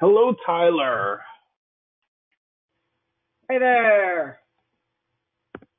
Hello, 0.00 0.34
Tyler. 0.44 1.20
Hey 3.48 3.58
there. 3.58 4.40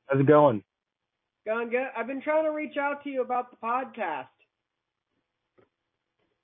How's 0.07 0.21
it 0.21 0.25
going? 0.25 0.63
Going 1.45 1.69
good. 1.69 1.87
I've 1.97 2.07
been 2.07 2.21
trying 2.21 2.45
to 2.45 2.51
reach 2.51 2.77
out 2.77 3.03
to 3.03 3.09
you 3.09 3.21
about 3.21 3.51
the 3.51 3.57
podcast. 3.57 4.27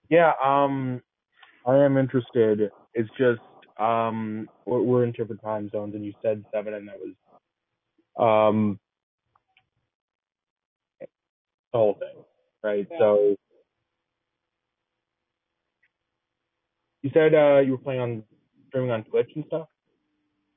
Yeah, 0.10 0.34
um, 0.44 1.02
I 1.66 1.78
am 1.78 1.96
interested. 1.96 2.70
It's 2.94 3.10
just, 3.18 3.40
um, 3.80 4.50
we're, 4.66 4.82
we're 4.82 5.04
in 5.06 5.14
different 5.14 5.42
time 5.42 5.70
zones, 5.70 5.96
and 5.96 6.06
you 6.06 6.14
said 6.22 6.44
seven, 6.54 6.74
and 6.74 6.90
that 6.90 6.98
was, 7.00 8.52
um, 8.52 8.80
the 11.00 11.08
whole 11.78 11.94
thing, 11.94 12.22
right? 12.64 12.86
Yeah. 12.92 12.98
So, 13.00 13.36
you 17.02 17.10
said 17.14 17.34
uh, 17.34 17.60
you 17.60 17.72
were 17.72 17.78
planning 17.78 18.02
on 18.02 18.24
streaming 18.68 18.92
on 18.92 19.04
Twitch 19.04 19.30
and 19.36 19.44
stuff. 19.48 19.68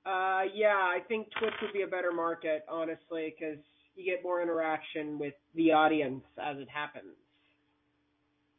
Uh, 0.07 0.43
yeah, 0.55 0.77
I 0.77 0.99
think 1.09 1.29
Twitch 1.39 1.55
would 1.63 1.73
be 1.73 1.83
a 1.83 1.87
better 1.87 2.13
market, 2.13 2.65
honestly, 2.69 3.35
because 3.35 3.59
you 3.97 4.05
get 4.05 4.23
more 4.23 4.43
interaction 4.43 5.19
with 5.19 5.35
the 5.55 5.73
audience 5.73 6.23
as 6.43 6.59
it 6.59 6.69
happens. 6.69 7.15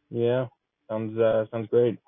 Yeah, 0.09 0.47
sounds 0.89 1.19
uh, 1.19 1.45
sounds 1.51 1.67
great. 1.69 1.99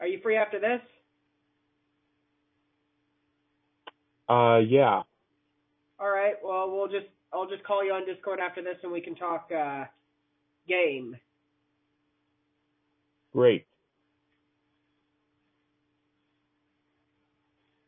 Are 0.00 0.06
you 0.06 0.20
free 0.22 0.36
after 0.36 0.58
this? 0.58 0.80
Uh, 4.28 4.58
yeah, 4.58 5.02
All 6.00 6.10
right. 6.10 6.34
Well, 6.42 6.70
we'll 6.70 6.88
just 6.88 7.06
I'll 7.32 7.48
just 7.48 7.62
call 7.64 7.84
you 7.84 7.92
on 7.92 8.04
Discord 8.04 8.40
after 8.40 8.62
this, 8.62 8.76
and 8.82 8.90
we 8.90 9.00
can 9.00 9.14
talk 9.14 9.50
uh, 9.56 9.84
game. 10.68 11.16
Great. 13.32 13.66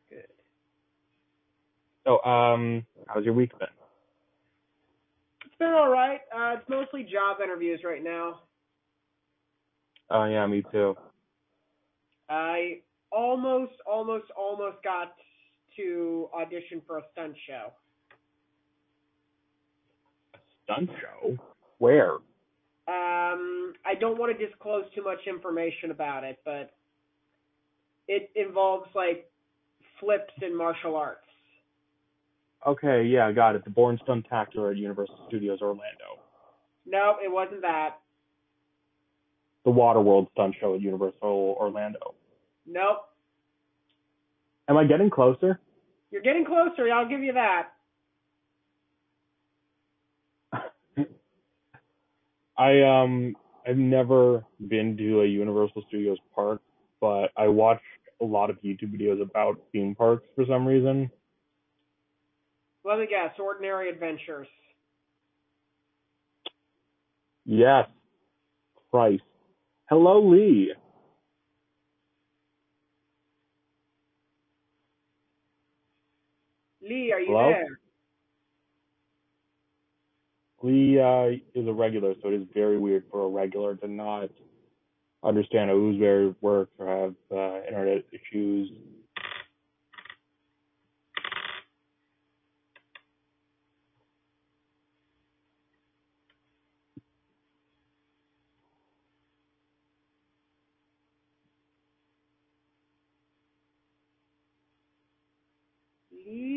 Good. 0.09 0.25
So, 2.05 2.23
um, 2.23 2.85
how's 3.07 3.25
your 3.25 3.33
week 3.33 3.57
been? 3.59 3.67
It's 5.45 5.55
been 5.59 5.73
all 5.73 5.89
right. 5.89 6.19
Uh, 6.35 6.57
it's 6.57 6.69
mostly 6.69 7.03
job 7.03 7.37
interviews 7.43 7.81
right 7.83 8.03
now. 8.03 8.41
Oh 10.09 10.25
yeah, 10.25 10.45
me 10.45 10.63
too. 10.71 10.95
I 12.29 12.79
almost, 13.11 13.73
almost, 13.85 14.25
almost 14.37 14.83
got 14.83 15.15
to 15.77 16.29
audition 16.33 16.81
for 16.85 16.97
a 16.99 17.01
stunt 17.13 17.35
show. 17.47 17.71
A 20.33 20.37
stunt 20.63 20.89
show? 21.01 21.37
Where? 21.77 22.17
Um, 22.87 23.73
I 23.83 23.95
don't 23.99 24.17
want 24.17 24.37
to 24.37 24.45
disclose 24.45 24.83
too 24.93 25.03
much 25.03 25.19
information 25.27 25.91
about 25.91 26.23
it, 26.23 26.39
but 26.45 26.71
it 28.07 28.29
involves 28.35 28.87
like 28.93 29.29
flips 29.99 30.33
and 30.41 30.55
martial 30.55 30.95
arts. 30.95 31.21
Okay, 32.67 33.03
yeah, 33.03 33.31
got 33.31 33.55
it. 33.55 33.63
The 33.63 33.69
Bourne 33.69 33.99
Stuntacular 34.07 34.71
at 34.71 34.77
Universal 34.77 35.19
Studios 35.27 35.59
Orlando. 35.61 36.19
No, 36.85 37.15
it 37.23 37.31
wasn't 37.31 37.61
that. 37.61 37.97
The 39.65 39.71
Waterworld 39.71 40.31
Stunt 40.31 40.55
Show 40.59 40.75
at 40.75 40.81
Universal 40.81 41.57
Orlando. 41.59 42.13
Nope. 42.67 43.09
Am 44.67 44.77
I 44.77 44.85
getting 44.85 45.09
closer? 45.09 45.59
You're 46.11 46.21
getting 46.21 46.45
closer. 46.45 46.91
I'll 46.91 47.07
give 47.09 47.21
you 47.21 47.33
that. 47.33 47.69
I 52.57 52.81
um 52.81 53.35
I've 53.67 53.77
never 53.77 54.45
been 54.67 54.95
to 54.97 55.21
a 55.21 55.25
Universal 55.25 55.83
Studios 55.87 56.17
park, 56.33 56.61
but 57.01 57.31
I 57.35 57.47
watch 57.47 57.81
a 58.21 58.25
lot 58.25 58.49
of 58.49 58.61
YouTube 58.61 58.93
videos 58.99 59.21
about 59.21 59.59
theme 59.71 59.95
parks 59.95 60.25
for 60.35 60.45
some 60.45 60.65
reason. 60.65 61.09
Let 62.83 62.99
me 62.99 63.07
guess. 63.07 63.33
Ordinary 63.39 63.89
Adventures. 63.89 64.47
Yes. 67.45 67.87
Christ. 68.91 69.23
Hello, 69.89 70.21
Lee. 70.21 70.73
Lee, 76.81 77.11
are 77.11 77.19
you 77.19 77.27
Hello? 77.27 77.49
there? 77.49 77.79
Lee 80.65 80.99
uh, 80.99 81.37
is 81.53 81.67
a 81.67 81.73
regular, 81.73 82.15
so 82.23 82.29
it 82.29 82.33
is 82.33 82.47
very 82.53 82.79
weird 82.79 83.03
for 83.11 83.25
a 83.25 83.29
regular 83.29 83.75
to 83.75 83.87
not 83.87 84.29
understand 85.23 85.69
how 85.69 85.75
Oozberry 85.75 86.35
works 86.41 86.71
or 86.79 86.87
have 86.87 87.15
uh, 87.31 87.67
internet 87.67 88.03
issues. 88.11 88.71
Lee? 106.11 106.54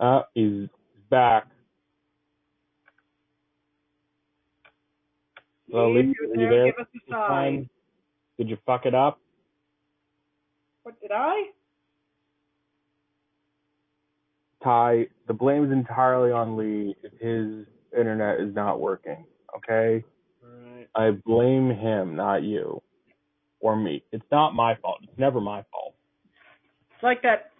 Uh, 0.00 0.22
he's 0.34 0.68
back. 1.10 1.48
Hello, 5.70 5.92
Lee, 5.92 6.00
Are 6.00 6.40
you 6.40 6.48
there, 6.48 6.66
give 6.66 6.74
us 6.80 6.86
a 7.08 7.12
sign. 7.12 7.68
Did 8.38 8.48
you 8.48 8.56
fuck 8.64 8.86
it 8.86 8.94
up? 8.94 9.20
What 10.82 11.00
did 11.00 11.10
I? 11.12 11.48
Ty, 14.62 15.06
the 15.26 15.34
blame 15.34 15.64
is 15.64 15.72
entirely 15.72 16.32
on 16.32 16.56
Lee 16.56 16.94
if 17.02 17.12
his 17.20 17.66
internet 17.96 18.40
is 18.40 18.54
not 18.54 18.80
working. 18.80 19.24
Okay? 19.56 20.04
Alright. 20.44 20.88
I 20.94 21.10
blame 21.10 21.70
him, 21.70 22.16
not 22.16 22.42
you. 22.42 22.80
Or 23.60 23.76
me. 23.76 24.04
It's 24.12 24.24
not 24.30 24.54
my 24.54 24.76
fault. 24.76 25.00
It's 25.02 25.18
never 25.18 25.40
my 25.40 25.64
fault. 25.70 25.94
It's 26.94 27.02
like 27.02 27.22
that. 27.22 27.50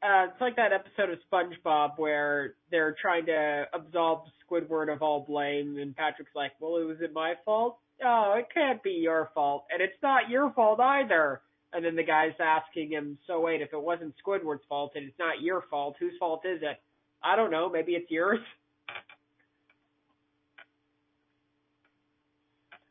Uh, 0.00 0.26
it's 0.30 0.40
like 0.40 0.54
that 0.56 0.72
episode 0.72 1.10
of 1.10 1.18
SpongeBob 1.30 1.98
where 1.98 2.54
they're 2.70 2.94
trying 3.00 3.26
to 3.26 3.64
absolve 3.74 4.20
Squidward 4.48 4.92
of 4.92 5.02
all 5.02 5.24
blame, 5.28 5.76
and 5.78 5.94
Patrick's 5.96 6.34
like, 6.36 6.52
"Well, 6.60 6.76
it 6.76 6.84
was 6.84 6.98
it 7.00 7.12
my 7.12 7.34
fault? 7.44 7.78
Oh, 8.04 8.34
it 8.38 8.46
can't 8.54 8.80
be 8.82 8.92
your 8.92 9.30
fault, 9.34 9.64
and 9.72 9.82
it's 9.82 10.00
not 10.02 10.30
your 10.30 10.52
fault 10.52 10.78
either." 10.80 11.40
And 11.72 11.84
then 11.84 11.96
the 11.96 12.04
guy's 12.04 12.38
asking 12.38 12.92
him, 12.92 13.18
"So 13.26 13.40
wait, 13.40 13.60
if 13.60 13.72
it 13.72 13.82
wasn't 13.82 14.14
Squidward's 14.24 14.64
fault 14.68 14.92
and 14.94 15.04
it's 15.08 15.18
not 15.18 15.42
your 15.42 15.62
fault, 15.68 15.96
whose 15.98 16.16
fault 16.18 16.46
is 16.46 16.62
it?" 16.62 16.80
I 17.22 17.34
don't 17.34 17.50
know. 17.50 17.68
Maybe 17.68 17.92
it's 17.92 18.10
yours. 18.10 18.38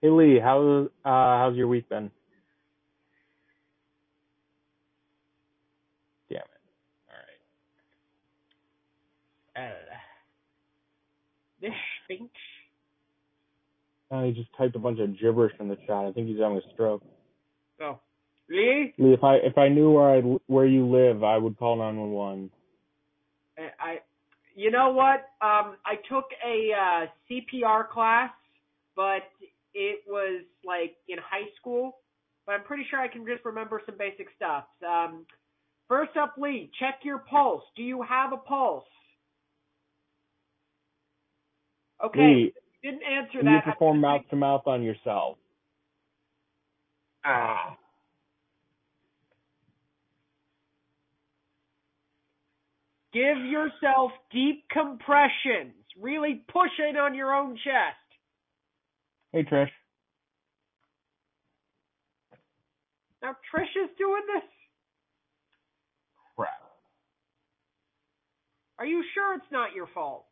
Hey 0.02 0.10
Lee, 0.10 0.40
how 0.40 0.90
uh 1.06 1.10
how's 1.10 1.56
your 1.56 1.68
week 1.68 1.90
been? 1.90 2.12
Damn 6.30 6.38
it. 6.38 6.48
Alright. 9.56 9.72
Uh, 9.72 9.96
this 11.62 11.72
stinks. 12.06 12.34
Uh, 14.10 14.24
he 14.24 14.32
just 14.32 14.50
typed 14.58 14.76
a 14.76 14.80
bunch 14.80 15.00
of 15.00 15.20
gibberish 15.20 15.54
in 15.60 15.68
the 15.68 15.76
chat. 15.76 16.06
I 16.06 16.12
think 16.14 16.28
he's 16.28 16.40
having 16.40 16.58
a 16.58 16.74
stroke. 16.74 17.04
Oh, 17.82 18.00
Lee, 18.50 18.94
Lee, 18.98 19.14
if 19.14 19.24
I 19.24 19.36
if 19.36 19.58
I 19.58 19.68
knew 19.68 19.92
where 19.92 20.16
I 20.16 20.22
where 20.48 20.66
you 20.66 20.88
live, 20.88 21.24
I 21.24 21.38
would 21.38 21.58
call 21.58 21.76
nine 21.78 21.98
one 21.98 22.12
one. 22.12 22.50
I, 23.58 23.62
I, 23.80 24.00
you 24.56 24.72
know 24.72 24.92
what? 24.92 25.30
Um, 25.42 25.76
I 25.86 25.96
took 26.10 26.26
a 26.46 26.72
uh, 26.72 27.06
CPR 27.30 27.90
class, 27.90 28.30
but 28.96 29.24
it 29.74 30.02
was 30.08 30.44
like 30.66 30.96
in 31.10 31.18
high 31.18 31.50
school. 31.60 31.98
But 32.46 32.54
I'm 32.54 32.64
pretty 32.64 32.86
sure 32.90 33.00
I 33.00 33.10
can 33.10 33.26
just 33.26 33.44
remember 33.44 33.82
some 33.86 33.98
basic 33.98 34.28
stuff. 34.38 34.64
Um, 34.88 35.26
first 35.90 36.16
up, 36.16 36.36
Lee, 36.38 36.72
check 36.80 37.00
your 37.04 37.20
pulse. 37.20 37.64
Do 37.76 37.84
you 37.84 38.02
have 38.04 38.32
a 38.32 38.38
pulse? 38.38 38.86
Okay, 42.04 42.20
Lee, 42.20 42.54
you 42.84 42.92
didn't 42.92 43.04
answer 43.04 43.40
can 43.40 43.48
you 43.48 43.60
perform 43.64 44.02
mouth 44.02 44.22
to 44.30 44.36
mouth 44.36 44.64
on 44.68 44.84
yourself? 44.84 45.38
Ah. 47.26 47.76
Give 53.14 53.38
yourself 53.46 54.12
deep 54.32 54.66
compressions. 54.70 55.74
Really 56.00 56.44
push 56.54 56.70
it 56.78 56.96
on 56.96 57.16
your 57.16 57.34
own 57.34 57.56
chest. 57.56 57.98
Hey 59.32 59.44
Trish. 59.44 59.72
Now 63.24 63.36
Trish 63.52 63.84
is 63.84 63.90
doing 63.98 64.22
this. 64.36 64.44
Crap. 66.36 66.50
Are 68.78 68.86
you 68.86 69.04
sure 69.16 69.34
it's 69.34 69.52
not 69.52 69.74
your 69.74 69.88
fault? 69.96 70.27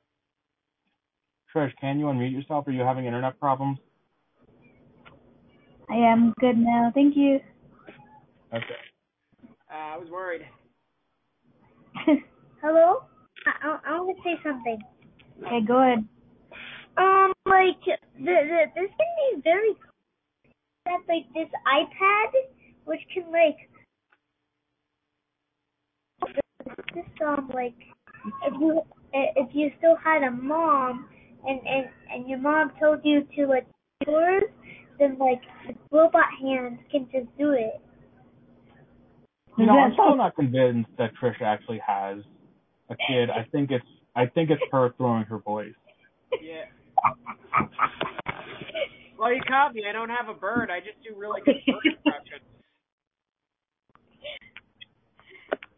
Trish, 1.55 1.71
can 1.79 1.99
you 1.99 2.07
unmute 2.07 2.33
yourself? 2.33 2.67
Are 2.67 2.71
you 2.71 2.81
having 2.81 3.05
internet 3.05 3.39
problems? 3.39 3.77
I 5.89 5.95
am 5.95 6.33
good 6.39 6.57
now. 6.57 6.91
Thank 6.93 7.15
you. 7.15 7.39
Okay. 8.53 8.65
Uh, 9.71 9.73
I 9.73 9.97
was 9.97 10.09
worried. 10.11 10.41
Hello? 12.61 13.03
I, 13.45 13.67
I, 13.67 13.79
I 13.87 13.99
want 14.01 14.17
to 14.17 14.23
say 14.23 14.35
something. 14.43 14.81
Okay, 15.45 15.65
go 15.65 15.81
ahead. 15.81 16.05
Um, 16.97 17.31
like 17.45 17.79
the, 17.85 18.25
the 18.25 18.65
this 18.75 18.89
can 18.89 19.35
be 19.35 19.41
very 19.43 19.73
cool. 19.75 19.91
That 20.85 20.99
like 21.07 21.25
this 21.33 21.49
iPad, 21.67 22.31
which 22.85 23.01
can 23.13 23.31
like 23.31 23.69
this 26.93 27.05
um 27.25 27.49
like 27.53 27.75
if 28.43 28.53
you 28.59 28.81
if 29.13 29.49
you 29.53 29.71
still 29.77 29.95
had 30.03 30.23
a 30.23 30.31
mom 30.31 31.07
and 31.47 31.59
and 31.67 31.85
and 32.11 32.29
your 32.29 32.39
mom 32.39 32.71
told 32.79 32.99
you 33.03 33.25
to 33.35 33.47
like 33.47 33.65
do 34.05 34.11
yours, 34.11 34.43
then 34.99 35.17
like 35.17 35.41
the 35.67 35.75
robot 35.91 36.25
hands 36.41 36.79
can 36.91 37.07
just 37.11 37.27
do 37.37 37.51
it. 37.51 37.81
You 39.57 39.65
know, 39.65 39.79
I'm 39.79 39.93
still 39.93 40.17
not 40.17 40.35
convinced 40.35 40.89
that 40.97 41.11
Trish 41.21 41.41
actually 41.41 41.81
has 41.85 42.19
a 42.89 42.95
kid. 43.07 43.29
I 43.29 43.47
think 43.51 43.71
it's 43.71 43.85
I 44.15 44.25
think 44.25 44.49
it's 44.49 44.61
her 44.71 44.93
throwing 44.97 45.23
her 45.25 45.39
voice. 45.39 45.73
Yeah. 46.41 46.65
Well, 49.17 49.33
you 49.33 49.41
caught 49.47 49.73
me. 49.73 49.83
I 49.89 49.93
don't 49.93 50.09
have 50.09 50.27
a 50.27 50.33
bird. 50.33 50.69
I 50.69 50.79
just 50.79 51.01
do 51.03 51.17
really 51.17 51.41
good 51.45 51.55
bird 51.65 51.75
impressions. 52.05 52.41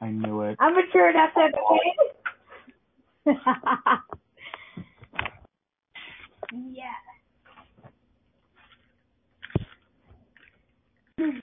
I 0.01 0.09
knew 0.09 0.41
it. 0.41 0.57
I'm 0.59 0.75
mature 0.75 1.09
enough 1.09 1.33
to 1.33 1.39
have 1.39 1.51
a 1.53 1.57
kid. 3.25 4.17
yeah. 6.53 6.91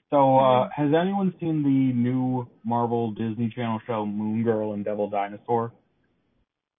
So, 0.09 0.37
uh, 0.37 0.69
has 0.73 0.91
anyone 0.99 1.33
seen 1.39 1.61
the 1.63 1.93
new 1.93 2.47
Marvel 2.63 3.11
Disney 3.11 3.51
Channel 3.53 3.81
show 3.85 4.05
Moon 4.05 4.43
Girl 4.43 4.73
and 4.73 4.85
Devil 4.85 5.09
Dinosaur? 5.09 5.73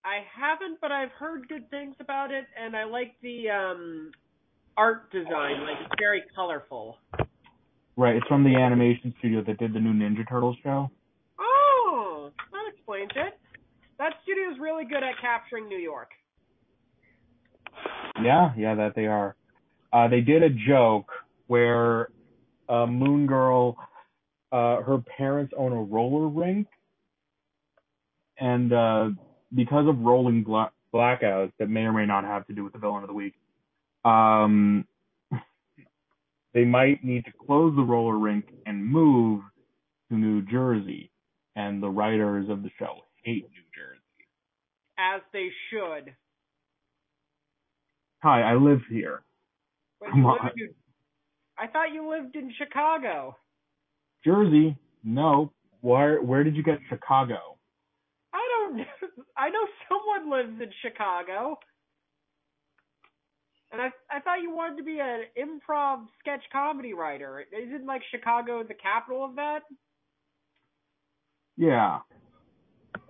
I 0.04 0.24
haven't, 0.34 0.80
but 0.80 0.92
I've 0.92 1.10
heard 1.10 1.48
good 1.48 1.68
things 1.68 1.96
about 2.00 2.30
it, 2.30 2.46
and 2.58 2.76
I 2.76 2.84
like 2.84 3.14
the 3.22 3.50
um 3.50 4.12
art 4.76 5.10
design. 5.10 5.62
Like 5.62 5.76
it's 5.84 5.94
very 5.98 6.22
colorful. 6.34 6.98
Right, 7.96 8.16
it's 8.16 8.26
from 8.28 8.44
the 8.44 8.54
animation 8.54 9.14
studio 9.18 9.42
that 9.46 9.58
did 9.58 9.72
the 9.74 9.80
new 9.80 9.92
Ninja 9.92 10.26
Turtles 10.28 10.56
show. 10.62 10.90
Oh, 11.38 12.30
that 12.52 12.72
explains 12.72 13.10
it. 13.16 13.38
That 13.98 14.12
studio's 14.22 14.58
really 14.60 14.84
good 14.84 15.02
at 15.02 15.20
capturing 15.20 15.68
New 15.68 15.78
York. 15.78 16.10
Yeah, 18.22 18.52
yeah, 18.56 18.74
that 18.74 18.94
they 18.94 19.06
are. 19.06 19.36
Uh, 19.92 20.08
they 20.08 20.20
did 20.20 20.42
a 20.42 20.50
joke 20.50 21.10
where 21.46 22.08
uh, 22.68 22.86
Moon 22.86 23.26
Girl, 23.26 23.76
uh, 24.52 24.82
her 24.82 24.98
parents 25.16 25.52
own 25.56 25.72
a 25.72 25.82
roller 25.82 26.28
rink, 26.28 26.66
and 28.38 28.72
uh, 28.72 29.10
because 29.54 29.88
of 29.88 29.98
rolling 30.00 30.42
bla- 30.42 30.72
blackouts 30.92 31.52
that 31.58 31.68
may 31.68 31.82
or 31.82 31.92
may 31.92 32.06
not 32.06 32.24
have 32.24 32.46
to 32.46 32.52
do 32.52 32.64
with 32.64 32.72
the 32.72 32.78
villain 32.78 33.02
of 33.02 33.08
the 33.08 33.14
week, 33.14 33.34
um, 34.04 34.86
they 36.54 36.64
might 36.64 37.04
need 37.04 37.24
to 37.26 37.32
close 37.46 37.74
the 37.76 37.82
roller 37.82 38.18
rink 38.18 38.46
and 38.64 38.84
move 38.84 39.42
to 40.10 40.16
New 40.16 40.42
Jersey. 40.42 41.10
And 41.54 41.82
the 41.82 41.88
writers 41.88 42.50
of 42.50 42.62
the 42.62 42.70
show 42.78 42.98
hate 43.24 43.44
New 43.44 43.64
Jersey. 43.74 44.00
As 44.98 45.22
they 45.32 45.48
should. 45.70 46.14
Hi, 48.26 48.42
I 48.42 48.54
live 48.54 48.80
here. 48.90 49.22
Wait, 50.02 50.10
Come 50.10 50.26
on. 50.26 50.38
live 50.42 50.70
I 51.56 51.68
thought 51.68 51.92
you 51.94 52.10
lived 52.10 52.34
in 52.34 52.52
Chicago. 52.58 53.36
Jersey? 54.24 54.76
No. 55.04 55.52
Where 55.80 56.20
where 56.20 56.42
did 56.42 56.56
you 56.56 56.64
get 56.64 56.80
Chicago? 56.88 57.56
I 58.34 58.40
don't. 58.50 58.80
I 59.36 59.48
know 59.50 59.64
someone 59.88 60.36
lives 60.36 60.60
in 60.60 60.70
Chicago. 60.82 61.56
And 63.70 63.80
I 63.80 63.90
I 64.10 64.18
thought 64.18 64.42
you 64.42 64.50
wanted 64.50 64.78
to 64.78 64.82
be 64.82 64.98
an 64.98 65.26
improv 65.38 66.06
sketch 66.18 66.42
comedy 66.52 66.94
writer. 66.94 67.44
Isn't 67.56 67.86
like 67.86 68.02
Chicago 68.10 68.64
the 68.64 68.74
capital 68.74 69.24
of 69.24 69.36
that? 69.36 69.60
Yeah. 71.56 72.00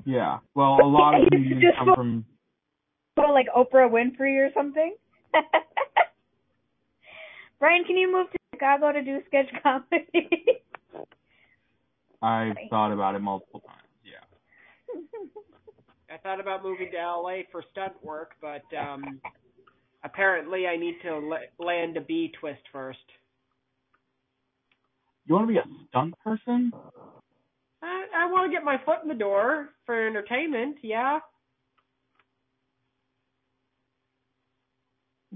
Yeah. 0.04 0.40
Well, 0.54 0.76
a 0.82 0.84
lot 0.84 1.14
of 1.14 1.22
You 1.22 1.28
comedians 1.30 1.74
come 1.78 1.94
from 1.94 2.24
So 3.18 3.32
like 3.32 3.46
Oprah 3.56 3.90
Winfrey 3.90 4.46
or 4.46 4.50
something? 4.54 4.94
Brian, 7.58 7.84
can 7.84 7.96
you 7.96 8.12
move 8.12 8.30
to 8.30 8.38
Chicago 8.54 8.92
to 8.92 9.02
do 9.02 9.20
sketch 9.26 9.50
comedy? 9.62 10.06
I've 12.22 12.56
thought 12.70 12.92
about 12.92 13.14
it 13.14 13.20
multiple 13.20 13.60
times. 13.60 13.82
Yeah. 14.04 14.24
I 16.14 16.18
thought 16.18 16.40
about 16.40 16.62
moving 16.62 16.90
to 16.92 16.96
LA 16.96 17.40
for 17.52 17.62
stunt 17.72 17.92
work, 18.02 18.32
but 18.40 18.62
um 18.76 19.20
apparently 20.04 20.66
I 20.66 20.76
need 20.76 20.96
to 21.02 21.18
la- 21.18 21.38
land 21.58 21.96
a 21.96 22.00
B 22.00 22.32
twist 22.40 22.62
first. 22.72 22.98
You 25.26 25.34
want 25.34 25.48
to 25.48 25.52
be 25.52 25.58
a 25.58 25.64
stunt 25.88 26.14
person? 26.20 26.72
I, 27.82 28.06
I 28.16 28.30
want 28.30 28.50
to 28.50 28.56
get 28.56 28.64
my 28.64 28.80
foot 28.84 28.98
in 29.02 29.08
the 29.08 29.14
door 29.14 29.70
for 29.84 30.06
entertainment. 30.06 30.78
Yeah. 30.82 31.18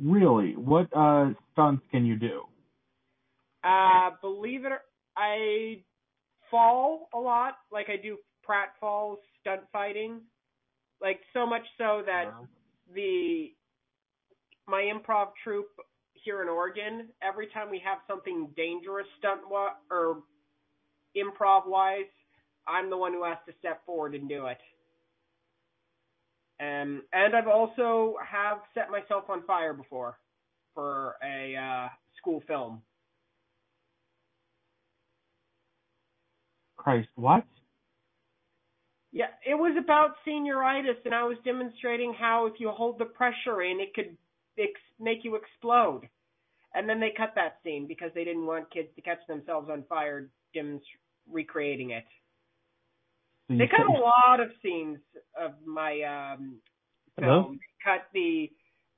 Really? 0.03 0.57
What 0.57 0.89
uh 0.97 1.31
stunts 1.53 1.83
can 1.91 2.05
you 2.07 2.17
do? 2.17 2.43
Uh, 3.63 4.11
believe 4.21 4.65
it 4.65 4.73
or 4.73 4.81
I 5.17 5.83
fall 6.51 7.09
a 7.15 7.19
lot. 7.19 7.59
Like 7.71 7.89
I 7.89 7.97
do 7.97 8.17
pratfalls, 8.49 9.17
stunt 9.41 9.63
fighting. 9.73 10.21
Like 11.01 11.21
so 11.33 11.47
much 11.47 11.63
so 11.79 12.03
that 12.07 12.27
the 12.95 13.53
my 14.67 14.83
improv 14.83 15.29
troupe 15.43 15.69
here 16.15 16.43
in 16.43 16.49
Oregon, 16.49 17.09
every 17.23 17.49
time 17.49 17.71
we 17.71 17.81
have 17.85 17.99
something 18.07 18.49
dangerous 18.57 19.07
stunt 19.19 19.41
wa- 19.51 19.75
or 19.91 20.23
improv 21.17 21.67
wise, 21.67 22.05
I'm 22.69 22.91
the 22.91 22.97
one 22.97 23.13
who 23.13 23.25
has 23.25 23.39
to 23.47 23.55
step 23.59 23.85
forward 23.87 24.15
and 24.15 24.29
do 24.29 24.47
it. 24.47 24.59
Um, 26.61 27.03
and 27.13 27.35
I've 27.35 27.49
also 27.49 28.17
have 28.27 28.59
set 28.75 28.91
myself 28.91 29.25
on 29.31 29.43
fire 29.47 29.73
before 29.73 30.19
for 30.75 31.15
a 31.25 31.57
uh, 31.57 31.89
school 32.19 32.43
film. 32.47 32.83
Christ, 36.77 37.09
what? 37.15 37.45
Yeah, 39.13 39.27
it 39.45 39.55
was 39.55 39.77
about 39.83 40.15
senioritis, 40.27 41.05
and 41.05 41.15
I 41.15 41.25
was 41.25 41.37
demonstrating 41.45 42.15
how 42.19 42.47
if 42.47 42.55
you 42.59 42.71
hold 42.71 42.99
the 42.99 43.07
pressure 43.07 43.63
in, 43.63 43.81
it 43.81 43.93
could 43.95 44.17
ex- 44.59 44.81
make 45.01 45.25
you 45.25 45.37
explode. 45.37 46.09
And 46.75 46.89
then 46.89 47.01
they 47.01 47.13
cut 47.17 47.33
that 47.35 47.59
scene 47.65 47.87
because 47.89 48.11
they 48.15 48.23
didn't 48.23 48.47
want 48.47 48.71
kids 48.73 48.89
to 48.95 49.03
catch 49.03 49.19
themselves 49.27 49.69
on 49.71 49.83
fire 49.89 50.29
demonst- 50.55 50.81
recreating 51.31 51.91
it. 51.91 52.05
So 53.51 53.57
They 53.57 53.67
cut 53.67 53.81
said- 53.81 53.97
a 53.97 53.99
lot 53.99 54.39
of 54.39 54.51
scenes 54.63 54.99
of 55.37 55.53
my 55.67 56.03
um 56.03 56.61
Hello? 57.19 57.43
film. 57.43 57.59
They 57.59 57.85
cut 57.93 58.07
the 58.15 58.51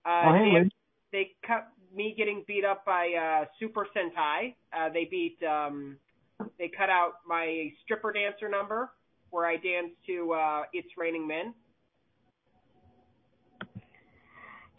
uh 0.04 0.22
Oh, 0.28 0.32
hey, 0.34 0.44
Dan- 0.44 0.52
Lynn. 0.54 0.70
they 1.10 1.30
cut 1.46 1.68
me 1.94 2.14
getting 2.16 2.44
beat 2.46 2.64
up 2.64 2.84
by 2.84 3.12
uh 3.14 3.46
Super 3.58 3.86
Sentai. 3.96 4.54
Uh 4.76 4.90
they 4.92 5.06
beat 5.10 5.42
um 5.42 5.96
they 6.58 6.68
cut 6.68 6.90
out 6.90 7.12
my 7.26 7.70
stripper 7.82 8.12
dancer 8.12 8.48
number 8.48 8.90
where 9.30 9.46
I 9.46 9.56
danced 9.56 9.96
to 10.08 10.32
uh 10.34 10.62
It's 10.74 10.88
Raining 10.98 11.26
Men. 11.26 11.54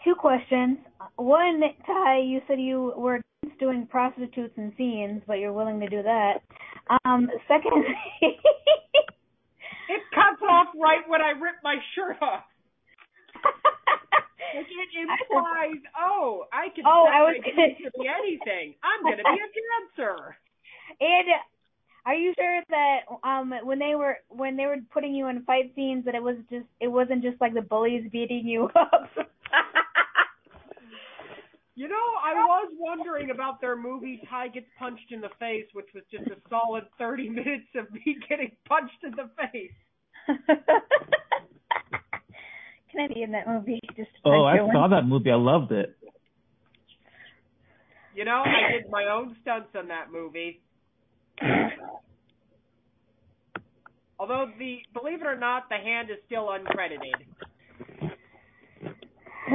Two 0.04 0.16
questions. 0.16 0.78
One, 1.16 1.62
Ty, 1.88 2.20
you 2.20 2.42
said 2.48 2.60
you 2.60 2.94
were 2.98 3.22
against 3.42 3.58
doing 3.60 3.88
prostitutes 3.88 4.54
and 4.58 4.74
scenes, 4.78 5.22
but 5.26 5.36
you're 5.40 5.54
willing 5.54 5.80
to 5.80 5.88
do 5.88 6.04
that. 6.04 6.40
Um, 7.06 7.30
second, 7.48 7.86
It 9.90 10.02
cuts 10.14 10.42
off 10.48 10.68
right 10.80 11.04
when 11.08 11.22
I 11.22 11.32
rip 11.32 11.56
my 11.64 11.76
shirt 11.96 12.18
off. 12.22 12.44
It 14.54 14.66
implies, 15.02 15.82
oh, 16.00 16.46
I 16.54 16.70
can 16.76 16.86
Oh, 16.86 17.08
I 17.12 17.22
was 17.22 17.36
gonna... 17.44 17.68
to 17.76 17.92
be 18.00 18.08
anything. 18.08 18.76
I'm 18.84 19.04
gonna 19.04 19.18
be 19.18 19.40
a 19.42 19.50
dancer. 19.52 20.38
and 21.02 21.28
are 22.06 22.16
you 22.16 22.34
sure 22.38 22.62
that 22.70 23.00
um 23.24 23.54
when 23.64 23.80
they 23.80 23.96
were 23.96 24.18
when 24.30 24.58
they 24.58 24.66
were 24.66 24.78
putting 24.94 25.16
you 25.16 25.28
in 25.28 25.44
fight 25.44 25.72
scenes 25.76 26.06
that 26.06 26.16
it 26.16 26.22
was 26.24 26.36
just 26.50 26.66
it 26.80 26.88
wasn't 26.88 27.24
just 27.24 27.40
like 27.42 27.54
the 27.54 27.62
bullies 27.62 28.10
beating 28.12 28.46
you 28.48 28.70
up? 28.76 29.10
You 31.76 31.88
know, 31.88 31.96
I 31.96 32.34
was 32.36 32.72
wondering 32.78 33.32
about 33.32 33.60
their 33.60 33.76
movie 33.76 34.22
Ty 34.30 34.50
Gets 34.50 34.68
Punched 34.78 35.12
in 35.12 35.22
the 35.22 35.30
Face, 35.40 35.66
which 35.74 35.88
was 35.96 36.04
just 36.12 36.28
a 36.28 36.36
solid 36.48 36.84
30 37.00 37.30
minutes 37.30 37.66
of 37.76 37.92
me 37.92 38.18
getting 38.30 38.52
punched 38.68 39.04
in 39.04 39.12
the 39.12 39.30
face. 39.42 39.72
Can 42.92 43.10
I 43.10 43.14
be 43.14 43.24
in 43.24 43.32
that 43.32 43.48
movie? 43.48 43.80
Just 43.96 44.12
Oh, 44.24 44.44
I 44.44 44.58
saw 44.72 44.88
that 44.90 45.08
movie. 45.08 45.32
I 45.32 45.36
loved 45.36 45.72
it. 45.72 45.98
You 48.16 48.26
know, 48.26 48.44
know, 48.44 48.52
I 48.52 48.72
did 48.74 48.92
my 48.92 49.06
own 49.06 49.36
stunts 49.42 49.70
on 49.76 49.88
that 49.88 50.12
movie. 50.12 50.62
Although 54.20 54.52
the 54.60 54.78
believe 54.94 55.22
it 55.22 55.28
or 55.28 55.36
not, 55.36 55.70
the 55.70 55.78
hand 55.78 56.12
is 56.12 56.18
still 56.28 56.50
uncredited. 56.50 57.26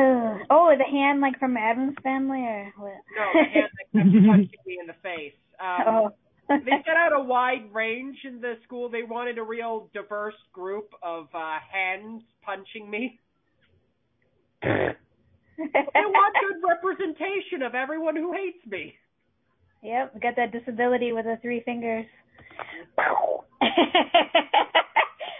oh, 0.50 0.74
the 0.76 0.84
hand 0.84 1.20
like 1.20 1.38
from 1.38 1.56
Addams 1.56 1.94
family 2.02 2.40
or 2.40 2.72
what? 2.76 2.92
No, 3.16 3.26
the 3.32 3.48
hand 3.48 3.70
that 3.78 3.86
kept 4.02 4.26
punching 4.26 4.60
me 4.66 4.78
in 4.80 4.86
the 4.86 4.94
face. 5.02 5.34
Um, 5.60 5.84
oh. 5.86 6.10
they 6.48 6.72
set 6.86 6.96
out 6.96 7.12
a 7.14 7.22
wide 7.22 7.72
range 7.72 8.18
in 8.24 8.40
the 8.40 8.54
school. 8.64 8.88
They 8.88 9.02
wanted 9.02 9.38
a 9.38 9.42
real 9.42 9.90
diverse 9.92 10.34
group 10.52 10.90
of 11.02 11.26
uh, 11.34 11.58
hands 11.70 12.22
punching 12.42 12.90
me. 12.90 13.20
They 14.62 14.94
want 15.58 16.34
good 16.48 16.62
representation 16.66 17.62
of 17.62 17.74
everyone 17.74 18.16
who 18.16 18.32
hates 18.32 18.64
me. 18.66 18.94
Yep, 19.82 20.20
got 20.22 20.36
that 20.36 20.52
disability 20.52 21.12
with 21.12 21.24
the 21.24 21.38
three 21.42 21.62
fingers. 21.64 22.06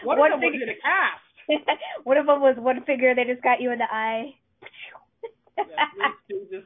One, 0.04 0.18
One 0.18 0.32
of 0.32 0.40
them 0.40 0.52
was 0.52 0.60
in 0.62 0.68
a 0.68 0.74
cast. 0.74 1.27
one 2.04 2.16
of 2.16 2.26
them 2.26 2.40
was 2.40 2.56
one 2.58 2.82
finger. 2.84 3.14
They 3.14 3.24
just 3.24 3.42
got 3.42 3.60
you 3.60 3.72
in 3.72 3.78
the 3.78 3.90
eye. 3.90 4.34
Yeah, 5.56 5.64
Three 6.26 6.46
Stooges 6.52 6.64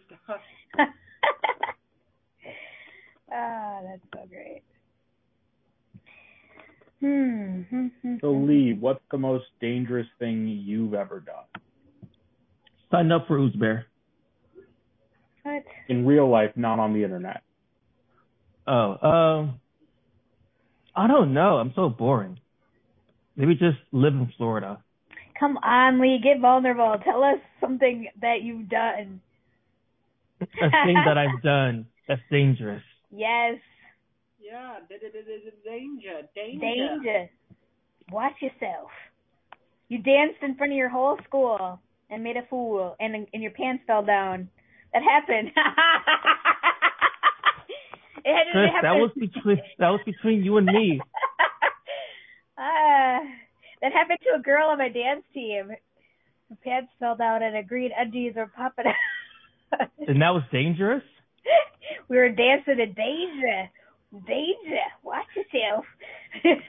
ah, 3.32 3.80
that's 3.84 4.02
so 4.12 4.28
great. 4.28 4.62
Hmm. 7.00 7.62
So. 8.20 8.30
Lee, 8.30 8.76
what's 8.78 9.00
the 9.10 9.18
most 9.18 9.46
dangerous 9.60 10.06
thing 10.18 10.46
you've 10.46 10.94
ever 10.94 11.20
done 11.20 11.62
Signed 12.92 13.12
up 13.12 13.26
for 13.26 13.38
Ooze 13.38 13.56
Bear. 13.56 13.86
What? 15.42 15.64
in 15.88 16.06
real 16.06 16.30
life, 16.30 16.52
not 16.54 16.78
on 16.78 16.92
the 16.92 17.02
internet? 17.02 17.42
Oh, 18.66 18.96
um, 19.02 19.60
I 20.94 21.08
don't 21.08 21.34
know. 21.34 21.56
I'm 21.56 21.72
so 21.74 21.88
boring. 21.88 22.38
Maybe 23.36 23.54
just 23.54 23.78
live 23.92 24.14
in 24.14 24.32
Florida. 24.36 24.82
Come 25.38 25.56
on, 25.58 26.00
Lee, 26.00 26.20
get 26.22 26.40
vulnerable. 26.40 26.96
Tell 27.04 27.22
us 27.24 27.38
something 27.60 28.08
that 28.20 28.42
you've 28.42 28.68
done. 28.68 29.20
A 30.40 30.46
thing 30.86 30.94
that 31.06 31.16
I've 31.18 31.42
done 31.42 31.86
that's 32.06 32.20
dangerous. 32.30 32.82
Yes, 33.10 33.58
Yeah, 34.40 34.76
danger, 35.64 36.28
danger. 36.34 36.58
danger. 36.58 37.30
Watch 38.10 38.34
yourself. 38.40 38.90
You 39.88 39.98
danced 39.98 40.42
in 40.42 40.54
front 40.56 40.72
of 40.72 40.76
your 40.76 40.88
whole 40.88 41.18
school 41.24 41.80
and 42.10 42.22
made 42.22 42.36
a 42.36 42.46
fool, 42.48 42.96
and 43.00 43.26
and 43.32 43.42
your 43.42 43.52
pants 43.52 43.84
fell 43.86 44.04
down. 44.04 44.48
That 44.92 45.02
happened. 45.02 45.48
it 48.24 48.36
had 48.36 48.46
Chris, 48.52 48.70
it 48.70 48.82
that 48.82 48.94
was 48.94 49.10
between 49.18 49.60
that 49.78 49.88
was 49.88 50.00
between 50.04 50.44
you 50.44 50.56
and 50.58 50.66
me. 50.66 51.00
Ah, 52.58 53.20
that 53.80 53.92
happened 53.92 54.18
to 54.22 54.38
a 54.38 54.42
girl 54.42 54.68
on 54.68 54.78
my 54.78 54.88
dance 54.88 55.24
team. 55.34 55.68
Her 55.68 56.56
pants 56.62 56.92
fell 56.98 57.16
down 57.16 57.42
and 57.42 57.56
her 57.56 57.62
green 57.62 57.90
undies 57.96 58.34
were 58.36 58.50
popping 58.54 58.86
out. 58.86 59.88
And 60.06 60.20
that 60.20 60.30
was 60.30 60.42
dangerous? 60.52 61.02
we 62.08 62.16
were 62.16 62.28
dancing 62.28 62.78
in 62.78 62.92
danger. 62.92 63.70
Danger. 64.26 64.84
Watch 65.02 65.26
yourself. 65.34 65.84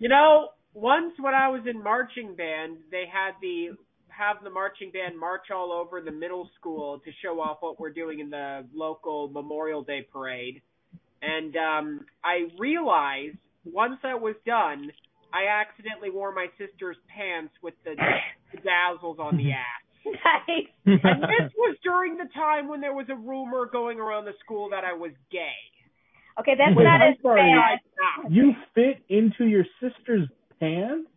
You 0.00 0.08
know, 0.08 0.48
once 0.72 1.12
when 1.20 1.34
I 1.34 1.48
was 1.48 1.60
in 1.68 1.80
marching 1.82 2.34
band, 2.34 2.78
they 2.90 3.04
had 3.12 3.32
the 3.42 3.76
have 4.08 4.42
the 4.42 4.50
marching 4.50 4.90
band 4.90 5.18
march 5.18 5.50
all 5.54 5.72
over 5.72 6.00
the 6.00 6.10
middle 6.10 6.48
school 6.58 7.00
to 7.04 7.10
show 7.22 7.38
off 7.40 7.58
what 7.60 7.78
we're 7.78 7.92
doing 7.92 8.18
in 8.18 8.30
the 8.30 8.66
local 8.74 9.28
Memorial 9.28 9.82
Day 9.82 10.06
parade. 10.10 10.62
And 11.20 11.54
um 11.56 12.06
I 12.24 12.48
realized 12.58 13.36
once 13.64 13.96
that 14.02 14.20
was 14.20 14.34
done, 14.46 14.90
I 15.32 15.46
accidentally 15.46 16.10
wore 16.10 16.32
my 16.32 16.46
sister's 16.58 16.96
pants 17.14 17.52
with 17.62 17.74
the, 17.84 17.94
the 18.52 18.58
dazzles 18.64 19.18
on 19.20 19.36
the 19.36 19.52
ass. 19.52 19.82
nice. 20.06 20.66
And 20.86 21.22
this 21.22 21.52
was 21.56 21.76
during 21.84 22.16
the 22.16 22.28
time 22.34 22.68
when 22.68 22.80
there 22.80 22.94
was 22.94 23.06
a 23.10 23.14
rumor 23.14 23.68
going 23.70 24.00
around 24.00 24.24
the 24.24 24.32
school 24.44 24.70
that 24.70 24.82
I 24.84 24.92
was 24.94 25.12
gay. 25.30 25.52
Okay, 26.40 26.52
that's 26.56 26.74
Wait, 26.76 26.84
not 26.84 27.02
I'm 27.02 27.12
as 27.12 27.18
sorry. 27.22 27.42
bad. 27.52 28.32
You 28.32 28.52
fit 28.74 29.02
into 29.08 29.44
your 29.44 29.64
sister's 29.80 30.26
pants? 30.58 31.10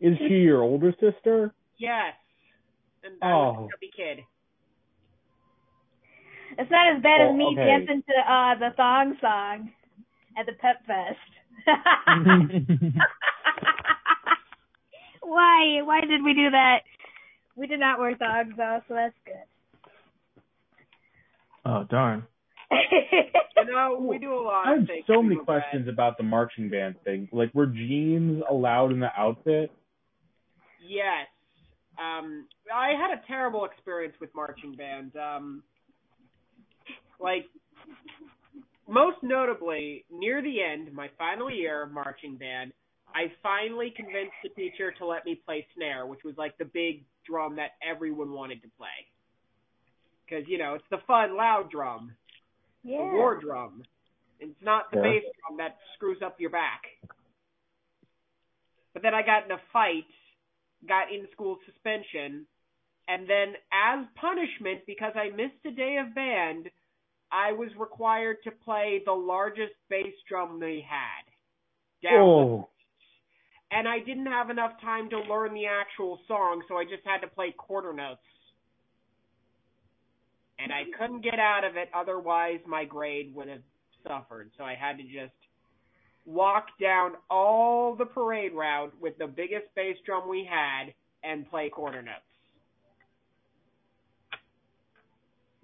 Is 0.00 0.16
she 0.26 0.34
your 0.42 0.62
older 0.62 0.92
sister? 1.00 1.54
Yes. 1.78 2.14
And 3.04 3.14
I 3.22 3.26
was 3.32 3.56
Oh. 3.58 3.64
a 3.66 3.68
chubby 3.70 3.90
kid. 3.96 4.24
It's 6.58 6.70
not 6.70 6.96
as 6.96 7.02
bad 7.02 7.20
Oh, 7.20 7.30
as 7.30 7.36
me 7.36 7.46
okay. 7.52 7.64
dancing 7.66 8.02
to 8.08 8.32
uh 8.32 8.54
the 8.58 8.70
thong 8.76 9.16
song 9.20 9.70
at 10.36 10.46
the 10.46 10.52
Pep 10.52 10.84
Fest. 10.86 11.18
Why? 15.22 15.80
Why 15.82 16.00
did 16.02 16.22
we 16.22 16.34
do 16.34 16.50
that? 16.50 16.80
We 17.56 17.66
did 17.66 17.80
not 17.80 17.98
wear 17.98 18.14
thongs 18.16 18.52
though, 18.56 18.80
so 18.88 18.94
that's 18.94 19.14
good. 19.24 20.42
oh 21.64 21.84
darn. 21.90 22.26
You 23.58 23.72
know, 23.72 23.98
we 23.98 24.18
do 24.18 24.34
a 24.34 24.42
lot 24.42 24.68
I 24.68 24.72
have 24.74 24.86
so 25.06 25.22
many 25.22 25.36
regret. 25.38 25.46
questions 25.46 25.88
about 25.88 26.18
the 26.18 26.22
marching 26.22 26.68
band 26.68 26.96
thing. 27.04 27.26
Like, 27.32 27.54
were 27.54 27.66
jeans 27.66 28.42
allowed 28.48 28.92
in 28.92 29.00
the 29.00 29.08
outfit? 29.16 29.72
Yes. 30.86 31.26
Um, 31.98 32.46
I 32.72 32.90
had 32.90 33.18
a 33.18 33.26
terrible 33.26 33.64
experience 33.64 34.14
with 34.20 34.28
marching 34.36 34.74
band. 34.76 35.12
Um, 35.16 35.62
like, 37.18 37.46
most 38.88 39.18
notably, 39.22 40.04
near 40.10 40.42
the 40.42 40.62
end, 40.62 40.92
my 40.92 41.08
final 41.18 41.50
year 41.50 41.82
of 41.82 41.92
marching 41.92 42.36
band, 42.36 42.72
I 43.14 43.32
finally 43.42 43.92
convinced 43.96 44.34
the 44.42 44.50
teacher 44.50 44.92
to 44.98 45.06
let 45.06 45.24
me 45.24 45.40
play 45.46 45.66
snare, 45.74 46.06
which 46.06 46.24
was 46.24 46.34
like 46.36 46.56
the 46.58 46.64
big 46.64 47.04
drum 47.24 47.56
that 47.56 47.72
everyone 47.86 48.32
wanted 48.32 48.62
to 48.62 48.68
play. 48.78 49.06
Because, 50.24 50.44
you 50.48 50.58
know, 50.58 50.74
it's 50.74 50.84
the 50.90 50.98
fun, 51.06 51.36
loud 51.36 51.70
drum, 51.70 52.12
yeah. 52.82 52.98
the 52.98 53.04
war 53.04 53.40
drum. 53.40 53.82
It's 54.38 54.62
not 54.62 54.90
the 54.90 54.96
Sure. 54.96 55.02
bass 55.02 55.22
drum 55.40 55.56
that 55.58 55.78
screws 55.94 56.20
up 56.22 56.40
your 56.40 56.50
back. 56.50 56.82
But 58.92 59.02
then 59.02 59.14
I 59.14 59.22
got 59.22 59.44
in 59.44 59.50
a 59.50 59.60
fight, 59.72 60.06
got 60.86 61.12
in 61.12 61.26
school 61.32 61.58
suspension, 61.64 62.46
and 63.08 63.28
then 63.28 63.54
as 63.72 64.06
punishment, 64.16 64.84
because 64.86 65.12
I 65.14 65.30
missed 65.30 65.64
a 65.64 65.70
day 65.70 65.96
of 65.98 66.14
band, 66.14 66.70
I 67.32 67.52
was 67.52 67.68
required 67.78 68.36
to 68.44 68.50
play 68.50 69.02
the 69.04 69.12
largest 69.12 69.74
bass 69.88 70.14
drum 70.28 70.60
they 70.60 70.84
had. 70.88 71.24
Down 72.02 72.20
Oh, 72.20 72.68
and 73.70 73.88
I 73.88 73.98
didn't 73.98 74.26
have 74.26 74.50
enough 74.50 74.72
time 74.80 75.10
to 75.10 75.18
learn 75.20 75.52
the 75.54 75.66
actual 75.66 76.20
song, 76.28 76.62
so 76.68 76.76
I 76.76 76.84
just 76.84 77.04
had 77.04 77.18
to 77.18 77.26
play 77.26 77.52
quarter 77.56 77.92
notes. 77.92 78.20
And 80.58 80.72
I 80.72 80.84
couldn't 80.98 81.22
get 81.22 81.38
out 81.38 81.64
of 81.64 81.76
it, 81.76 81.88
otherwise 81.94 82.60
my 82.66 82.84
grade 82.84 83.34
would 83.34 83.48
have 83.48 83.62
suffered. 84.06 84.50
So 84.56 84.64
I 84.64 84.74
had 84.74 84.96
to 84.98 85.02
just 85.02 85.34
walk 86.24 86.66
down 86.80 87.12
all 87.28 87.94
the 87.94 88.06
parade 88.06 88.52
route 88.52 88.92
with 89.00 89.18
the 89.18 89.26
biggest 89.26 89.66
bass 89.74 89.96
drum 90.06 90.28
we 90.28 90.48
had 90.48 90.94
and 91.22 91.48
play 91.50 91.68
quarter 91.68 92.02
notes. 92.02 92.20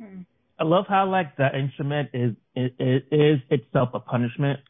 Hmm. 0.00 0.22
I 0.58 0.64
love 0.64 0.84
how 0.88 1.08
like 1.10 1.36
that 1.36 1.54
instrument 1.54 2.10
is 2.12 2.32
is, 2.54 3.02
is 3.10 3.38
itself 3.50 3.90
a 3.94 4.00
punishment. 4.00 4.60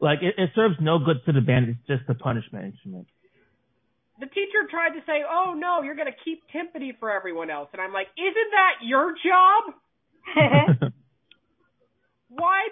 Like 0.00 0.20
it, 0.22 0.34
it 0.38 0.50
serves 0.54 0.76
no 0.80 0.98
good 0.98 1.24
to 1.26 1.32
the 1.32 1.40
band. 1.40 1.68
It's 1.68 1.86
just 1.86 2.08
a 2.08 2.14
punishment 2.14 2.64
instrument. 2.66 3.06
The 4.18 4.26
teacher 4.26 4.68
tried 4.70 4.90
to 4.90 5.00
say, 5.06 5.22
"Oh 5.28 5.54
no, 5.56 5.82
you're 5.82 5.96
going 5.96 6.12
to 6.12 6.24
keep 6.24 6.42
timpani 6.54 6.98
for 6.98 7.10
everyone 7.10 7.50
else," 7.50 7.68
and 7.72 7.80
I'm 7.80 7.92
like, 7.92 8.08
"Isn't 8.16 8.50
that 8.52 8.84
your 8.84 9.14
job? 9.24 9.74
Why 12.28 12.68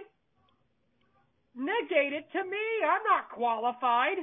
negate 1.57 2.12
it 2.12 2.26
to 2.33 2.45
me? 2.45 2.64
I'm 2.85 3.02
not 3.04 3.30
qualified." 3.35 4.18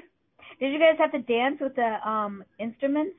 Did 0.60 0.72
you 0.72 0.80
guys 0.80 0.98
have 1.00 1.12
to 1.12 1.22
dance 1.22 1.58
with 1.60 1.76
the 1.76 2.08
um 2.08 2.44
instruments? 2.60 3.16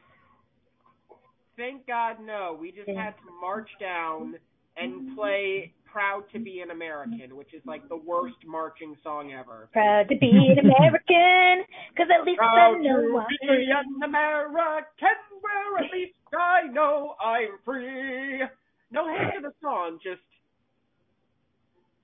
Thank 1.56 1.86
God, 1.86 2.16
no. 2.20 2.56
We 2.60 2.70
just 2.70 2.88
had 2.88 3.12
to 3.12 3.30
march 3.40 3.70
down 3.80 4.34
and 4.76 5.16
play 5.16 5.72
"Proud 5.86 6.24
to 6.32 6.38
Be 6.38 6.60
an 6.60 6.70
American," 6.70 7.34
which 7.34 7.54
is 7.54 7.62
like 7.64 7.88
the 7.88 7.96
worst 7.96 8.36
marching 8.46 8.94
song 9.02 9.32
ever. 9.32 9.68
Proud 9.72 10.08
to 10.10 10.16
be 10.18 10.52
an 10.52 10.58
American, 10.58 11.64
'cause 11.96 12.10
at 12.10 12.24
least 12.24 12.38
Proud 12.38 12.76
I 12.76 12.78
know 12.78 13.12
to 13.12 13.18
I'm 13.18 13.28
be 13.28 13.66
an 13.72 14.02
American, 14.02 15.16
where 15.40 15.78
at 15.78 15.90
least 15.90 16.18
I 16.36 16.62
know 16.68 17.16
I'm 17.18 17.58
free. 17.64 18.42
No 18.90 19.08
hate 19.08 19.34
to 19.34 19.40
the 19.40 19.52
song, 19.62 19.98
just 20.02 20.20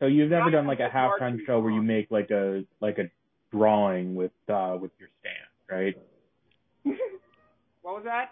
so 0.01 0.07
you've 0.07 0.31
never 0.31 0.51
done 0.51 0.67
like 0.67 0.81
a 0.81 0.87
even 0.87 0.97
halftime 0.97 1.47
show 1.47 1.61
where 1.61 1.71
you 1.71 1.83
make 1.83 2.11
like 2.11 2.31
a 2.31 2.65
like 2.81 2.99
a 2.99 3.11
drawing 3.51 4.15
with 4.15 4.33
uh 4.49 4.79
with 4.81 4.91
your 4.99 5.11
stand, 5.21 5.49
right? 5.71 5.97
what 7.83 7.97
was 7.97 8.05
that? 8.05 8.31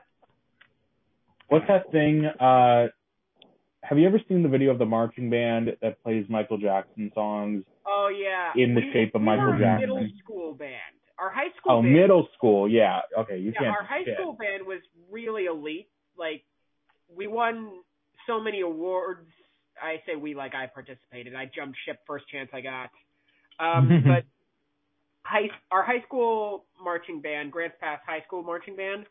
What's 1.51 1.67
that 1.69 1.91
thing? 1.93 2.25
Uh, 2.27 2.87
have 3.83 3.99
you 3.99 4.07
ever 4.07 4.21
seen 4.29 4.43
the 4.43 4.49
video 4.49 4.71
of 4.71 4.79
the 4.79 4.85
marching 4.87 5.31
band 5.31 5.77
that 5.83 6.03
plays 6.03 6.25
Michael 6.29 6.59
Jackson 6.59 7.11
songs? 7.15 7.65
Oh 7.87 8.09
yeah. 8.09 8.53
In 8.57 8.75
the 8.75 8.81
We- 8.81 8.93
shape 8.93 9.15
of 9.15 9.21
we 9.21 9.27
Michael 9.27 9.59
Jackson. 9.59 9.81
Middle 9.81 10.09
school 10.23 10.55
band. 10.55 10.75
Our 11.19 11.29
high 11.31 11.51
school 11.59 11.73
Oh, 11.73 11.83
band. 11.83 11.95
middle 11.95 12.29
school. 12.37 12.69
Yeah. 12.69 13.01
Okay, 13.19 13.39
you 13.39 13.53
yeah, 13.55 13.59
can't. 13.61 13.77
our 13.77 13.85
high 13.85 14.05
school 14.15 14.33
band 14.35 14.67
was 14.67 14.81
really 15.11 15.47
elite. 15.47 15.89
Like 16.17 16.45
we 17.15 17.27
won 17.27 17.73
so 18.27 18.41
many 18.41 18.61
awards. 18.61 19.29
I 19.83 19.97
say 20.07 20.15
we 20.17 20.35
like 20.35 20.55
I 20.55 20.67
participated. 20.67 21.35
I 21.35 21.47
jumped 21.55 21.77
ship 21.85 21.99
first 22.07 22.29
chance 22.29 22.49
I 22.53 22.61
got. 22.61 22.91
Um, 23.59 24.03
but 24.07 24.25
high 25.23 25.49
our 25.73 25.83
high 25.83 26.03
school 26.07 26.65
marching 26.83 27.21
band, 27.21 27.51
Grants 27.51 27.77
Pass 27.81 27.99
High 28.07 28.23
School 28.27 28.43
marching 28.43 28.77
band, 28.77 29.07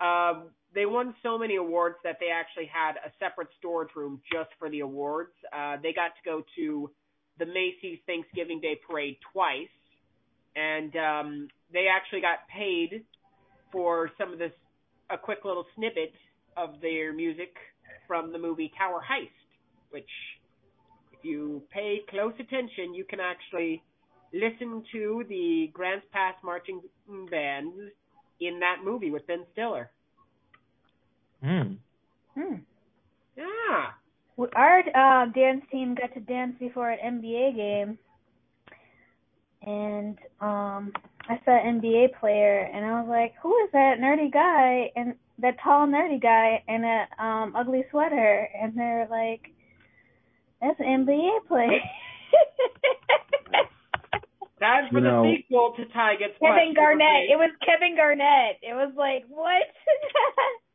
um, 0.00 0.50
they 0.74 0.86
won 0.86 1.14
so 1.22 1.38
many 1.38 1.56
awards 1.56 1.96
that 2.04 2.16
they 2.20 2.28
actually 2.28 2.66
had 2.66 2.92
a 3.04 3.10
separate 3.18 3.48
storage 3.58 3.90
room 3.96 4.20
just 4.32 4.50
for 4.58 4.68
the 4.68 4.80
awards. 4.80 5.32
Uh, 5.52 5.76
they 5.82 5.92
got 5.92 6.08
to 6.08 6.22
go 6.24 6.42
to 6.56 6.90
the 7.38 7.46
Macy's 7.46 7.98
Thanksgiving 8.06 8.60
Day 8.60 8.78
Parade 8.86 9.16
twice, 9.32 9.68
and 10.56 10.94
um, 10.96 11.48
they 11.72 11.86
actually 11.88 12.20
got 12.20 12.46
paid 12.54 13.04
for 13.72 14.10
some 14.18 14.32
of 14.32 14.38
this 14.38 14.52
a 15.10 15.16
quick 15.16 15.38
little 15.44 15.64
snippet 15.74 16.12
of 16.56 16.80
their 16.82 17.12
music 17.14 17.54
from 18.06 18.32
the 18.32 18.38
movie 18.38 18.70
Tower 18.76 19.00
Heist, 19.00 19.28
which 19.90 20.08
if 21.12 21.24
you 21.24 21.62
pay 21.72 22.00
close 22.10 22.34
attention, 22.38 22.94
you 22.94 23.04
can 23.04 23.20
actually 23.20 23.82
listen 24.32 24.82
to 24.92 25.24
the 25.28 25.70
Grants 25.72 26.06
Pass 26.12 26.34
marching 26.44 26.80
band 27.30 27.72
in 28.40 28.60
that 28.60 28.76
movie 28.84 29.10
with 29.10 29.26
Ben 29.26 29.44
Stiller. 29.52 29.90
Hmm. 31.42 31.74
Hmm. 32.34 32.54
Yeah. 33.36 33.92
Well, 34.36 34.50
Our 34.54 34.80
uh, 34.80 35.26
dance 35.32 35.64
team 35.70 35.94
got 35.94 36.14
to 36.14 36.20
dance 36.20 36.54
before 36.58 36.90
an 36.90 37.20
NBA 37.20 37.56
game, 37.56 37.98
and 39.62 40.18
um, 40.40 40.92
I 41.28 41.40
saw 41.44 41.52
an 41.58 41.80
NBA 41.80 42.18
player, 42.20 42.60
and 42.72 42.84
I 42.84 43.00
was 43.00 43.08
like, 43.08 43.34
"Who 43.42 43.56
is 43.64 43.70
that 43.72 43.98
nerdy 44.00 44.32
guy?" 44.32 44.90
And 44.94 45.14
that 45.40 45.56
tall 45.62 45.86
nerdy 45.86 46.20
guy 46.20 46.62
in 46.68 46.84
a 46.84 47.06
um 47.22 47.54
ugly 47.56 47.84
sweater, 47.90 48.48
and 48.60 48.76
they're 48.76 49.08
like, 49.10 49.50
"That's 50.60 50.78
an 50.80 51.04
NBA 51.06 51.46
player." 51.48 51.80
That's 54.60 54.88
for 54.90 54.98
You 54.98 55.04
the 55.04 55.36
sequel 55.38 55.74
to 55.76 55.84
Ty 55.94 56.16
Gets 56.16 56.34
Kevin 56.40 56.74
Crushed. 56.74 56.76
Garnett. 56.76 57.30
It 57.30 57.36
was 57.38 57.50
Kevin 57.64 57.94
Garnett. 57.96 58.58
It 58.62 58.74
was 58.74 58.92
like, 58.96 59.24
what? 59.28 59.62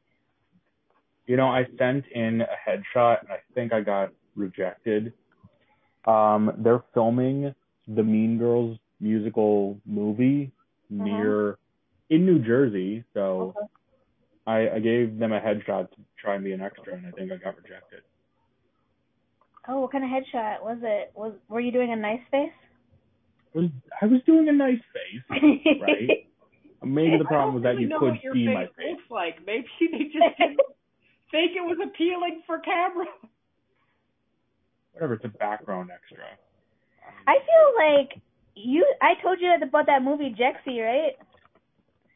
You 1.26 1.38
know, 1.38 1.48
I 1.48 1.66
sent 1.78 2.06
in 2.08 2.42
a 2.42 2.70
headshot 2.70 3.22
and 3.22 3.32
I 3.32 3.40
think 3.54 3.74
I 3.74 3.82
got 3.82 4.10
rejected. 4.36 5.14
Um, 6.06 6.52
they're 6.58 6.84
filming 6.94 7.54
the 7.88 8.04
Mean 8.04 8.38
Girls 8.38 8.78
musical 9.00 9.80
movie 9.86 10.52
near 10.90 11.58
in 12.10 12.26
New 12.26 12.40
Jersey, 12.40 13.04
so 13.14 13.54
Okay. 13.58 13.68
I, 14.46 14.76
I 14.76 14.80
gave 14.80 15.18
them 15.18 15.32
a 15.32 15.40
headshot 15.40 15.90
to 15.92 15.98
try 16.20 16.36
and 16.36 16.44
be 16.44 16.52
an 16.52 16.62
extra, 16.62 16.94
and 16.94 17.08
I 17.08 17.12
think 17.12 17.32
I 17.32 17.38
got 17.38 17.56
rejected. 17.56 18.02
oh, 19.70 19.80
what 19.80 19.92
kind 19.92 20.04
of 20.04 20.10
headshot 20.10 20.62
was 20.62 20.80
it? 20.82 21.12
Was 21.16 21.34
were 21.48 21.62
you 21.62 21.72
doing 21.72 21.94
a 21.94 21.96
nice 21.96 22.20
face? 22.30 22.52
I 23.56 23.60
was, 23.60 23.70
I 24.02 24.06
was 24.08 24.22
doing 24.26 24.50
a 24.50 24.52
nice 24.52 24.82
face, 24.94 25.80
right? 25.82 26.28
Maybe 26.84 27.18
the 27.18 27.24
problem 27.24 27.56
was 27.56 27.64
that 27.64 27.76
really 27.78 27.84
you 27.84 27.98
could 27.98 28.20
see 28.34 28.50
my 28.54 28.66
face. 28.76 28.92
looks 28.92 29.04
like. 29.10 29.46
Maybe 29.46 29.68
they 29.80 30.04
just 30.06 30.38
didn't 30.38 30.60
think 31.34 31.58
it 31.58 31.66
was 31.66 31.78
appealing 31.84 32.44
for 32.46 32.60
camera. 32.60 33.08
Whatever, 34.94 35.16
it's 35.16 35.26
a 35.26 35.30
background 35.30 35.90
extra. 35.92 36.24
I 37.28 37.34
feel 37.42 37.68
like 37.82 38.22
you. 38.56 38.86
I 39.02 39.20
told 39.22 39.40
you 39.42 39.52
about 39.62 39.88
that 39.88 40.04
movie 40.04 40.36
Jexi, 40.38 40.80
right? 40.80 41.18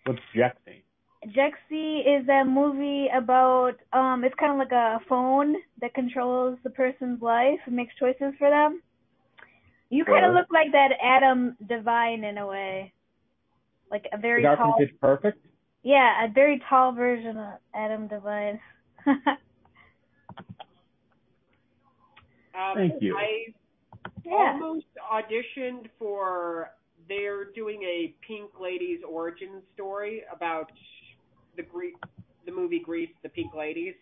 What's 0.05 0.19
Jexi? 0.35 0.83
Jexi 1.25 2.21
is 2.21 2.29
a 2.29 2.45
movie 2.45 3.07
about. 3.13 3.73
Um, 3.91 4.23
it's 4.23 4.35
kind 4.39 4.51
of 4.51 4.59
like 4.59 4.71
a 4.71 4.99
phone 5.09 5.55
that 5.81 5.95
controls 5.95 6.59
the 6.63 6.69
person's 6.69 7.21
life 7.21 7.59
and 7.65 7.75
makes 7.75 7.93
choices 7.99 8.33
for 8.37 8.49
them. 8.49 8.81
You 9.89 10.05
kind 10.05 10.25
of 10.25 10.33
look 10.33 10.47
like 10.51 10.73
that 10.73 10.89
Adam 11.01 11.55
DeVine 11.65 12.29
in 12.29 12.37
a 12.37 12.45
way, 12.45 12.93
like 13.89 14.05
a 14.13 14.17
very 14.17 14.43
The 14.43 14.49
guy 14.49 14.55
tall. 14.55 14.75
Pitch 14.77 14.93
Perfect? 15.01 15.39
Yeah, 15.81 16.25
a 16.25 16.31
very 16.31 16.61
tall 16.69 16.91
version 16.91 17.37
of 17.37 17.53
Adam 17.73 18.07
DeVine. 18.09 18.59
Um, 22.57 22.73
Thank 22.75 23.01
you. 23.01 23.15
I 23.15 23.53
yeah. 24.25 24.31
almost 24.31 24.85
auditioned 25.13 25.89
for. 25.99 26.71
They're 27.07 27.45
doing 27.55 27.83
a 27.83 28.13
Pink 28.27 28.49
Ladies 28.59 28.99
origin 29.07 29.61
story 29.73 30.23
about 30.35 30.71
the 31.55 31.63
Gre- 31.63 31.95
the 32.45 32.51
movie 32.51 32.79
Grease, 32.79 33.11
the 33.23 33.29
Pink 33.29 33.53
Ladies. 33.53 33.93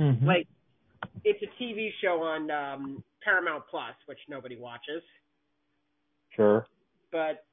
Mhm. 0.00 0.24
Like, 0.24 0.48
it's 1.22 1.40
a 1.42 1.62
TV 1.62 1.90
show 2.00 2.22
on 2.22 2.50
um, 2.50 3.04
Paramount 3.22 3.64
Plus, 3.70 3.94
which 4.06 4.18
nobody 4.28 4.56
watches. 4.56 5.02
Sure. 6.34 6.66
But 7.12 7.44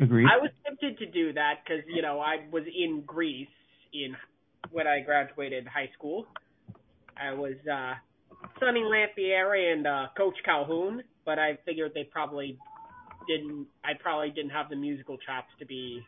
Agreed. 0.00 0.26
I 0.26 0.36
was 0.36 0.50
tempted 0.66 0.98
to 0.98 1.06
do 1.06 1.32
that 1.32 1.60
because 1.64 1.82
you 1.88 2.02
know 2.02 2.20
I 2.20 2.46
was 2.50 2.64
in 2.66 3.02
Grease 3.06 3.48
in 3.94 4.14
when 4.70 4.86
I 4.86 5.00
graduated 5.00 5.66
high 5.66 5.90
school. 5.94 6.26
I 7.16 7.32
was 7.32 7.54
uh, 7.70 7.94
Sonny 8.58 8.80
LaTierri 8.80 9.72
and 9.72 9.86
uh, 9.86 10.06
Coach 10.16 10.36
Calhoun, 10.44 11.02
but 11.24 11.38
I 11.38 11.58
figured 11.64 11.92
they 11.94 12.04
probably 12.04 12.58
didn't. 13.28 13.66
I 13.84 13.92
probably 14.00 14.30
didn't 14.30 14.50
have 14.50 14.68
the 14.68 14.76
musical 14.76 15.18
chops 15.18 15.48
to 15.58 15.66
be, 15.66 16.02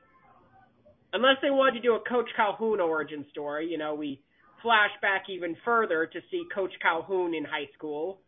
unless 1.13 1.37
they 1.43 1.51
wanted 1.51 1.75
to 1.75 1.81
do 1.81 1.95
a 1.95 2.01
Coach 2.09 2.29
Calhoun 2.37 2.81
origin 2.81 3.25
story. 3.31 3.69
You 3.71 3.79
know, 3.79 3.95
we 3.95 4.21
flash 4.63 4.91
back 5.03 5.25
even 5.29 5.57
further 5.65 6.07
to 6.07 6.21
see 6.31 6.43
Coach 6.55 6.73
Calhoun 6.81 7.35
in 7.35 7.45
high 7.45 7.69
school. 7.77 8.21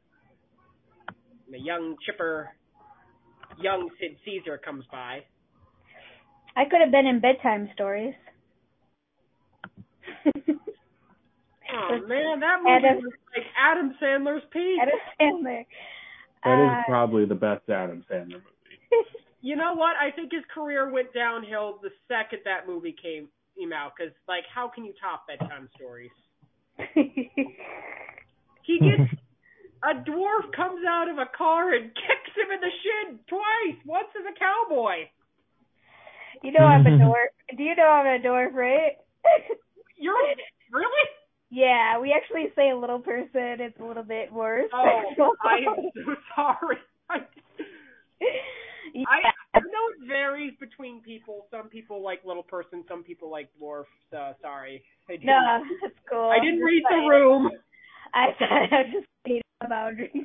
The 1.50 1.58
young 1.58 1.96
chipper, 2.04 2.50
young 3.58 3.88
Sid 4.00 4.16
Caesar 4.24 4.58
comes 4.58 4.84
by. 4.90 5.20
I 6.56 6.64
could 6.64 6.80
have 6.82 6.90
been 6.90 7.06
in 7.06 7.20
bedtime 7.20 7.68
stories. 7.74 8.14
Oh 11.72 11.98
man, 12.06 12.40
that 12.40 12.58
movie 12.62 12.70
Adam- 12.86 13.02
was 13.02 13.12
like 13.34 13.46
Adam 13.58 13.94
Sandler's 14.00 14.44
peak. 14.52 14.78
Adam 14.80 14.98
Sandler. 15.20 15.66
That 16.44 16.58
is 16.62 16.70
Uh, 16.70 16.82
probably 16.86 17.24
the 17.26 17.34
best 17.34 17.68
Adam 17.68 18.04
Sandler 18.10 18.32
movie. 18.42 18.42
You 19.42 19.54
know 19.54 19.74
what? 19.74 19.94
I 19.96 20.10
think 20.10 20.32
his 20.32 20.42
career 20.52 20.90
went 20.90 21.12
downhill 21.14 21.78
the 21.80 21.90
second 22.08 22.40
that 22.46 22.66
movie 22.66 22.92
came 23.00 23.28
came 23.56 23.72
out. 23.72 23.92
Because 23.96 24.12
like, 24.26 24.42
how 24.52 24.66
can 24.68 24.84
you 24.84 24.92
top 25.00 25.26
bedtime 25.28 25.68
stories? 25.76 26.10
He 26.94 28.78
gets 28.80 29.12
a 29.84 29.94
dwarf 30.08 30.50
comes 30.56 30.84
out 30.88 31.08
of 31.08 31.18
a 31.18 31.26
car 31.36 31.74
and 31.74 31.84
kicks 31.94 32.34
him 32.36 32.50
in 32.52 32.60
the 32.60 32.70
shin 32.82 33.18
twice. 33.28 33.78
Once 33.84 34.08
as 34.18 34.24
a 34.26 34.34
cowboy. 34.36 35.06
you 36.42 36.50
know 36.50 36.64
I'm 36.64 36.84
a 36.86 36.90
dwarf. 36.90 37.30
Do 37.56 37.62
you 37.62 37.76
know 37.76 37.84
I'm 37.86 38.20
a 38.20 38.24
dwarf, 38.24 38.52
right? 38.52 38.96
You're 39.98 40.14
really? 40.72 41.08
yeah, 41.50 41.98
we 41.98 42.12
actually 42.12 42.46
say 42.54 42.70
a 42.70 42.76
little 42.76 42.98
person. 42.98 43.60
It's 43.60 43.78
a 43.80 43.84
little 43.84 44.02
bit 44.02 44.32
worse. 44.32 44.70
Oh, 44.72 44.84
I 45.44 45.58
am 45.58 45.90
so 45.96 46.14
sorry. 46.36 46.78
I, 47.10 47.18
yeah. 48.94 49.30
I 49.54 49.58
know 49.60 49.84
it 50.00 50.08
varies 50.08 50.54
between 50.58 51.02
people. 51.02 51.46
Some 51.50 51.68
people 51.68 52.02
like 52.02 52.20
little 52.24 52.42
person. 52.42 52.84
Some 52.88 53.02
people 53.02 53.30
like 53.30 53.48
dwarf. 53.60 53.84
So 54.10 54.32
sorry. 54.40 54.82
I 55.08 55.18
no, 55.22 55.62
that's 55.82 55.94
cool. 56.10 56.30
I 56.30 56.42
didn't 56.42 56.60
read 56.60 56.82
the 56.88 57.08
room. 57.08 57.50
I 58.14 58.26
thought 58.38 58.52
I 58.72 58.82
just 58.84 59.06
stating 59.22 59.42
the 59.60 59.68
boundaries. 59.68 60.24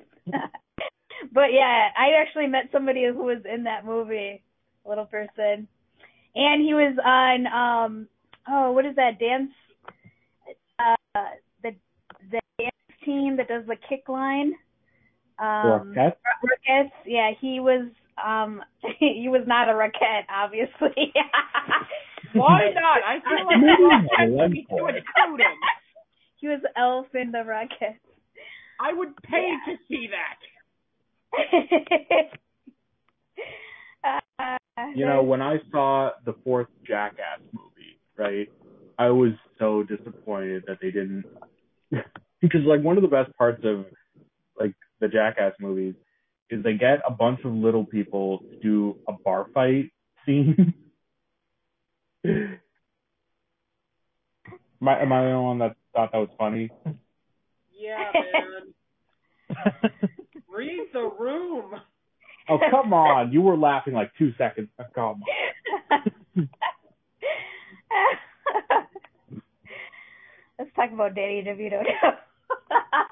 but 1.33 1.51
yeah, 1.51 1.89
I 1.97 2.21
actually 2.21 2.47
met 2.47 2.69
somebody 2.71 3.05
who 3.05 3.23
was 3.23 3.43
in 3.51 3.63
that 3.63 3.85
movie, 3.85 4.41
little 4.85 5.05
person, 5.05 5.67
and 6.35 6.61
he 6.61 6.73
was 6.73 6.97
on 7.03 7.47
um 7.47 8.07
oh 8.47 8.71
what 8.71 8.85
is 8.85 8.95
that 8.95 9.19
dance 9.19 9.51
uh 10.81 10.95
the 11.63 11.71
the 12.31 12.39
dance 12.59 12.99
team 13.05 13.37
that 13.37 13.47
does 13.47 13.65
the 13.67 13.75
kick 13.89 14.09
line. 14.09 14.53
Um, 15.39 15.93
Rockette? 15.95 16.15
Rockettes, 16.43 16.91
yeah, 17.05 17.31
he 17.39 17.59
was 17.59 17.89
um 18.23 18.61
he 18.99 19.27
was 19.29 19.43
not 19.47 19.69
a 19.69 19.73
Rockette, 19.73 20.25
obviously. 20.29 21.13
Why 22.33 22.69
not? 22.73 23.01
I 23.05 23.19
feel 23.27 23.45
like 23.45 23.57
Maybe 23.61 23.83
that's 23.89 24.07
I 24.17 24.25
what 24.27 24.43
like 24.43 24.51
we 24.51 24.61
do 24.61 24.67
coding. 24.69 25.57
he 26.37 26.47
was 26.47 26.61
Elf 26.77 27.07
in 27.15 27.31
the 27.31 27.39
Rockettes. 27.39 27.99
I 28.79 28.93
would 28.93 29.15
pay 29.23 29.47
Yeah. 29.67 29.73
to 29.73 29.79
see 29.87 30.07
that. 30.11 30.37
uh, 34.39 34.87
You 34.95 35.05
know, 35.05 35.21
when 35.23 35.41
I 35.41 35.57
saw 35.71 36.11
the 36.25 36.33
fourth 36.43 36.67
Jackass 36.85 37.39
movie, 37.53 37.99
right, 38.17 38.49
I 39.01 39.09
was 39.09 39.31
so 39.57 39.81
disappointed 39.81 40.65
that 40.67 40.77
they 40.79 40.91
didn't 40.91 41.25
because 42.41 42.61
like 42.67 42.83
one 42.83 42.97
of 42.97 43.01
the 43.01 43.09
best 43.09 43.35
parts 43.35 43.63
of 43.63 43.85
like 44.59 44.75
the 44.99 45.07
Jackass 45.07 45.53
movies 45.59 45.95
is 46.51 46.63
they 46.63 46.73
get 46.73 46.99
a 47.07 47.11
bunch 47.11 47.39
of 47.43 47.51
little 47.51 47.83
people 47.83 48.37
to 48.39 48.59
do 48.61 48.97
a 49.07 49.13
bar 49.25 49.47
fight 49.55 49.89
scene. 50.25 50.75
am, 52.23 52.59
I, 54.87 55.01
am 55.01 55.11
I 55.11 55.23
the 55.23 55.31
only 55.31 55.45
one 55.45 55.57
that 55.59 55.75
thought 55.95 56.11
that 56.11 56.19
was 56.19 56.29
funny? 56.37 56.69
Yeah, 57.75 58.11
man. 58.13 59.91
Read 60.47 60.89
the 60.93 61.09
room. 61.19 61.73
Oh 62.47 62.59
come 62.69 62.93
on! 62.93 63.31
You 63.31 63.41
were 63.41 63.57
laughing 63.57 63.95
like 63.95 64.11
two 64.19 64.31
seconds. 64.37 64.69
Come 64.93 65.23
on. 65.89 66.47
Let's 70.59 70.71
talk 70.75 70.91
about 70.91 71.15
Danny 71.15 71.43
DeVito 71.43 71.81
now. 71.83 72.13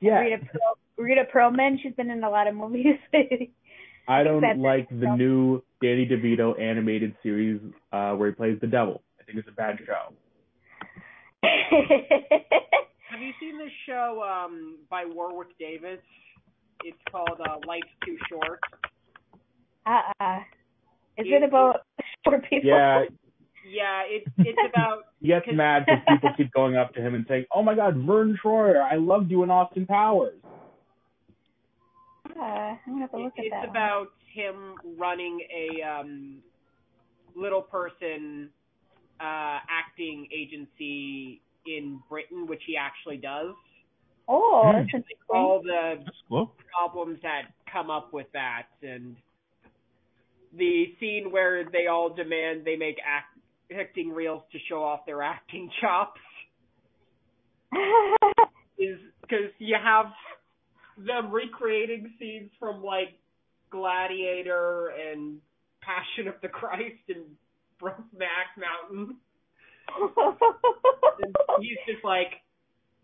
Yeah, 0.00 0.18
Rita, 0.18 0.36
Perl- 0.38 0.78
Rita 0.98 1.22
Perlman, 1.34 1.76
she's 1.82 1.94
been 1.94 2.10
in 2.10 2.22
a 2.24 2.28
lot 2.28 2.46
of 2.46 2.54
movies. 2.54 2.98
I 4.08 4.22
don't 4.22 4.42
that's 4.42 4.58
like 4.58 4.86
it. 4.90 5.00
the 5.00 5.16
new 5.16 5.62
Danny 5.80 6.06
DeVito 6.06 6.60
animated 6.60 7.14
series 7.22 7.58
uh, 7.90 8.12
where 8.12 8.28
he 8.28 8.34
plays 8.34 8.58
the 8.60 8.66
devil. 8.66 9.00
I 9.18 9.24
think 9.24 9.38
it's 9.38 9.48
a 9.48 9.52
bad 9.52 9.78
show. 9.86 10.12
Have 11.42 13.20
you 13.20 13.32
seen 13.40 13.56
this 13.56 13.70
show 13.86 14.22
um, 14.28 14.78
by 14.90 15.04
Warwick 15.06 15.56
Davis? 15.58 16.00
It's 16.84 16.98
called 17.10 17.40
uh, 17.40 17.56
Life's 17.66 17.86
Too 18.04 18.18
Short. 18.28 18.60
uh-uh. 19.86 20.38
Is 21.16 21.26
it 21.28 21.42
about 21.42 21.76
short 22.26 22.42
people? 22.50 22.68
Yeah, 22.68 23.04
Yeah, 23.66 24.02
it's 24.06 24.26
it's 24.38 24.58
about 24.74 25.04
he 25.20 25.28
gets 25.28 25.46
Because- 25.46 25.56
mad 25.56 25.86
because 25.86 26.02
people 26.08 26.30
keep 26.36 26.52
going 26.60 26.76
up 26.76 26.92
to 26.94 27.00
him 27.00 27.14
and 27.14 27.24
saying, 27.28 27.46
"Oh 27.54 27.62
my 27.62 27.74
God, 27.74 27.96
Vern 27.96 28.38
Troyer, 28.42 28.82
I 28.82 28.96
loved 28.96 29.30
you 29.30 29.42
in 29.42 29.50
Austin 29.50 29.86
Powers." 29.86 30.34
Uh, 32.36 32.40
I'm 32.40 32.78
gonna 32.86 33.00
have 33.02 33.10
to 33.12 33.18
look 33.18 33.32
at 33.38 33.44
it's 33.44 33.50
that. 33.52 33.60
one. 33.68 33.68
about 33.68 34.06
him 34.32 34.74
running 34.98 35.40
a 35.54 35.82
um, 35.82 36.38
little 37.36 37.62
person 37.62 38.48
uh, 39.20 39.58
acting 39.70 40.26
agency 40.36 41.40
in 41.66 42.00
Britain, 42.10 42.46
which 42.46 42.62
he 42.66 42.76
actually 42.76 43.16
does. 43.18 43.54
Oh, 44.28 44.62
Hmm. 44.64 44.72
that's 44.78 44.84
interesting. 44.86 45.16
All 45.30 45.62
the 45.62 45.94
That's 46.04 46.16
cool. 46.28 46.52
problems 46.72 47.18
that 47.22 47.42
come 47.70 47.90
up 47.90 48.12
with 48.12 48.26
that, 48.32 48.66
and 48.82 49.16
the 50.56 50.94
scene 50.98 51.30
where 51.30 51.64
they 51.70 51.86
all 51.86 52.08
demand 52.10 52.64
they 52.64 52.76
make 52.76 52.96
act- 53.04 53.33
acting 53.72 54.10
reels 54.10 54.42
to 54.52 54.58
show 54.68 54.82
off 54.82 55.06
their 55.06 55.22
acting 55.22 55.70
chops 55.80 56.20
is 58.78 58.98
because 59.22 59.50
you 59.58 59.76
have 59.82 60.06
them 60.98 61.32
recreating 61.32 62.12
scenes 62.18 62.50
from 62.58 62.82
like 62.82 63.18
Gladiator 63.70 64.92
and 65.10 65.38
Passion 65.82 66.28
of 66.28 66.34
the 66.40 66.48
Christ 66.48 67.02
and 67.08 67.24
Brokeback 67.80 68.54
Mountain. 68.58 69.16
And 71.16 71.32
he's 71.60 71.78
just 71.86 72.04
like, 72.04 72.42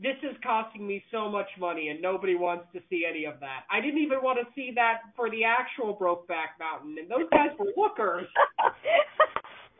this 0.01 0.17
is 0.25 0.37
costing 0.43 0.85
me 0.85 1.05
so 1.13 1.31
much 1.31 1.47
money 1.61 1.89
and 1.89 2.03
nobody 2.03 2.35
wants 2.35 2.65
to 2.73 2.81
see 2.91 3.05
any 3.09 3.25
of 3.25 3.39
that. 3.41 3.65
I 3.71 3.81
didn't 3.81 4.01
even 4.01 4.19
want 4.19 4.39
to 4.41 4.47
see 4.55 4.73
that 4.75 5.01
for 5.15 5.31
the 5.31 5.45
actual 5.45 5.95
Brokeback 5.95 6.59
Mountain, 6.59 6.97
and 6.99 7.09
those 7.09 7.29
guys 7.31 7.51
were 7.59 7.71
lookers. 7.77 8.27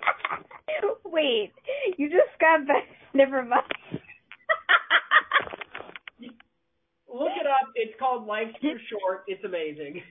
Wait, 1.05 1.53
you 1.97 2.09
just 2.09 2.39
got 2.41 2.67
back. 2.67 2.85
Never 3.15 3.45
mind. 3.45 3.63
Look 7.13 7.33
it 7.41 7.47
up. 7.47 7.73
It's 7.75 7.99
called 7.99 8.27
Life's 8.27 8.55
Too 8.61 8.77
Short. 8.89 9.25
It's 9.27 9.45
amazing. 9.45 10.03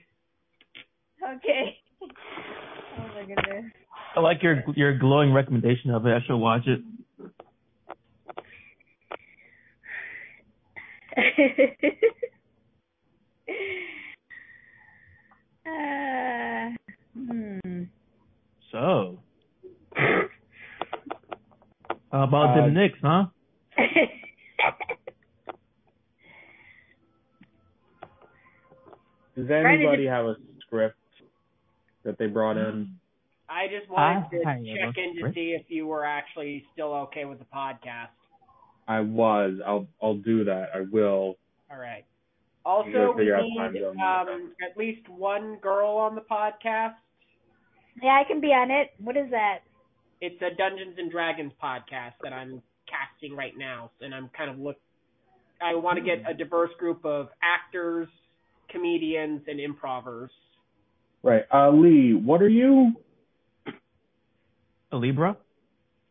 okay. 1.22 1.78
Oh 2.02 3.08
my 3.14 3.22
goodness. 3.22 3.72
I 4.16 4.20
like 4.20 4.42
your 4.42 4.62
your 4.74 4.98
glowing 4.98 5.32
recommendation 5.32 5.90
of 5.90 6.04
it. 6.06 6.10
I 6.10 6.18
should 6.26 6.36
watch 6.36 6.66
it. 6.66 6.80
uh, 15.66 16.70
hmm. 17.14 17.82
So, 18.72 19.18
how 22.12 22.24
about 22.24 22.58
Uh, 22.58 22.66
the 22.66 22.70
Knicks, 22.72 22.98
huh? 23.02 23.26
Does 29.36 29.46
Trying 29.46 29.62
to 29.62 29.84
anybody 29.86 30.06
have 30.06 30.26
a 30.26 30.36
script 30.66 30.96
that 32.04 32.18
they 32.18 32.26
brought 32.26 32.56
in? 32.56 32.94
I 33.48 33.66
just 33.66 33.90
wanted 33.90 34.30
to 34.30 34.46
I 34.46 34.54
have 34.54 34.64
check 34.64 34.98
in 34.98 35.16
to 35.24 35.32
see 35.34 35.56
if 35.58 35.62
you 35.68 35.86
were 35.86 36.04
actually 36.04 36.64
still 36.72 36.92
okay 36.94 37.24
with 37.24 37.38
the 37.38 37.46
podcast. 37.46 38.08
I 38.86 39.00
was. 39.00 39.54
I'll 39.66 39.86
I'll 40.02 40.16
do 40.16 40.44
that. 40.44 40.70
I 40.74 40.80
will. 40.90 41.36
All 41.70 41.78
right. 41.78 42.04
Also, 42.64 43.12
we 43.14 43.20
figure 43.22 43.36
out 43.36 43.44
time 43.56 43.72
need 43.72 43.84
um, 43.84 44.52
at 44.68 44.76
least 44.76 45.08
one 45.08 45.56
girl 45.62 45.90
on 45.96 46.14
the 46.14 46.20
podcast. 46.20 46.94
yeah, 48.02 48.20
I 48.20 48.24
can 48.26 48.40
be 48.40 48.48
on 48.48 48.70
it. 48.70 48.90
What 48.98 49.16
is 49.16 49.30
that? 49.30 49.60
It's 50.20 50.40
a 50.42 50.54
Dungeons 50.54 50.96
and 50.98 51.10
Dragons 51.10 51.52
podcast 51.62 52.12
that 52.22 52.34
I'm 52.34 52.62
casting 52.86 53.34
right 53.34 53.54
now, 53.56 53.90
and 54.02 54.14
I'm 54.14 54.28
kind 54.36 54.50
of 54.50 54.58
look. 54.58 54.76
I 55.62 55.74
want 55.74 55.98
to 55.98 56.04
get 56.04 56.18
a 56.28 56.34
diverse 56.34 56.70
group 56.78 57.04
of 57.06 57.28
actors, 57.42 58.06
comedians, 58.70 59.42
and 59.46 59.58
improvers. 59.58 60.30
Right. 61.22 61.44
Uh, 61.52 61.70
Lee, 61.70 62.12
what 62.14 62.42
are 62.42 62.48
you? 62.48 62.92
A 64.92 64.96
Libra? 64.96 65.36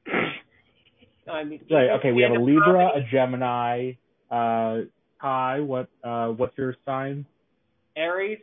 I 1.31 1.43
mean, 1.43 1.61
Right. 1.69 1.91
Okay. 1.99 2.11
We 2.11 2.23
have 2.23 2.31
a 2.31 2.43
Libra, 2.43 2.89
comedy, 2.91 3.07
a 3.07 3.11
Gemini. 3.11 3.91
Uh, 4.31 4.85
Kai, 5.21 5.59
what? 5.59 5.87
Uh, 6.03 6.29
what's 6.29 6.57
your 6.57 6.75
sign? 6.85 7.25
Aries. 7.95 8.39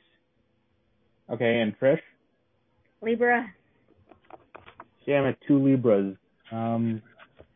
Okay, 1.29 1.61
and 1.61 1.77
Trish. 1.81 2.01
Libra. 3.03 3.53
Damn 5.07 5.27
it, 5.27 5.39
two 5.47 5.63
Libras. 5.63 6.17
Um, 6.53 7.03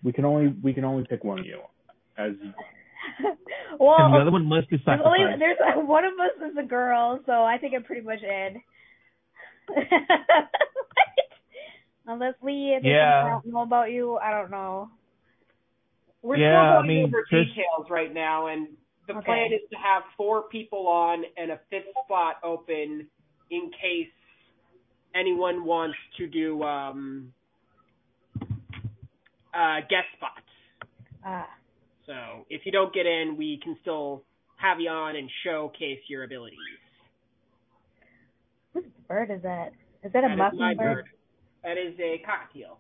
we 0.03 0.13
can 0.13 0.25
only 0.25 0.55
we 0.63 0.73
can 0.73 0.85
only 0.85 1.05
pick 1.09 1.25
one 1.25 1.39
of 1.41 1.47
you. 1.47 1.61
As 2.17 2.33
well, 3.79 3.97
and 3.99 4.15
the 4.15 4.19
other 4.19 4.31
one 4.31 4.47
must 4.47 4.69
be 4.71 4.77
there's 4.85 5.01
only 5.05 5.19
sacrificed. 5.21 5.41
there's 5.41 5.87
one 5.89 6.05
of 6.05 6.13
us 6.15 6.51
is 6.51 6.57
a 6.59 6.67
girl, 6.67 7.21
so 7.27 7.33
I 7.33 7.59
think 7.59 7.75
I'm 7.75 7.83
pretty 7.83 8.03
much 8.03 8.21
in. 8.23 8.61
Unless 12.07 12.35
Lee, 12.43 12.75
if 12.77 12.83
there's 12.83 12.93
Yeah. 12.95 13.25
I 13.25 13.29
don't 13.31 13.47
know 13.47 13.63
about 13.63 13.91
you, 13.93 14.17
I 14.17 14.31
don't 14.33 14.51
know. 14.51 14.91
We're 16.23 16.37
Yeah, 16.37 16.51
still 16.51 16.71
I 16.71 16.75
going 16.79 16.89
mean, 16.89 17.05
over 17.07 17.23
just- 17.31 17.55
details 17.55 17.87
right 17.89 18.13
now, 18.13 18.47
and 18.49 18.69
the 19.07 19.15
Okay. 19.15 19.25
plan 19.25 19.53
is 19.53 19.61
to 19.71 19.77
have 19.77 20.03
four 20.17 20.43
people 20.49 20.87
on 20.89 21.25
and 21.37 21.51
a 21.53 21.59
fifth 21.71 21.87
spot 22.05 22.37
open 22.43 23.09
in 23.51 23.71
case 23.81 24.11
anyone 25.15 25.65
wants 25.65 25.97
to 26.19 26.27
do 26.27 26.63
um, 26.63 27.33
uh, 29.55 29.81
guest 29.89 30.07
spots. 30.17 30.47
Ah, 31.25 31.49
So 32.07 32.47
if 32.49 32.63
you 32.65 32.73
don't 32.73 32.93
get 32.95 33.07
in, 33.07 33.37
we 33.37 33.61
can 33.63 33.77
still 33.83 34.23
have 34.57 34.81
you 34.81 34.91
on 34.91 35.17
and 35.17 35.29
showcase 35.45 36.01
your 36.09 36.25
abilities. 36.25 36.59
whose 38.73 38.85
bird 39.09 39.31
is 39.31 39.43
that? 39.43 39.73
Is 40.03 40.13
that 40.13 40.25
a 40.25 40.29
That 40.29 40.33
is 40.33 40.39
my 40.39 40.51
mockingbird? 40.75 40.77
bird. 40.79 41.05
That 41.65 41.77
is 41.79 41.95
a 41.99 42.23
cockatiel. 42.27 42.77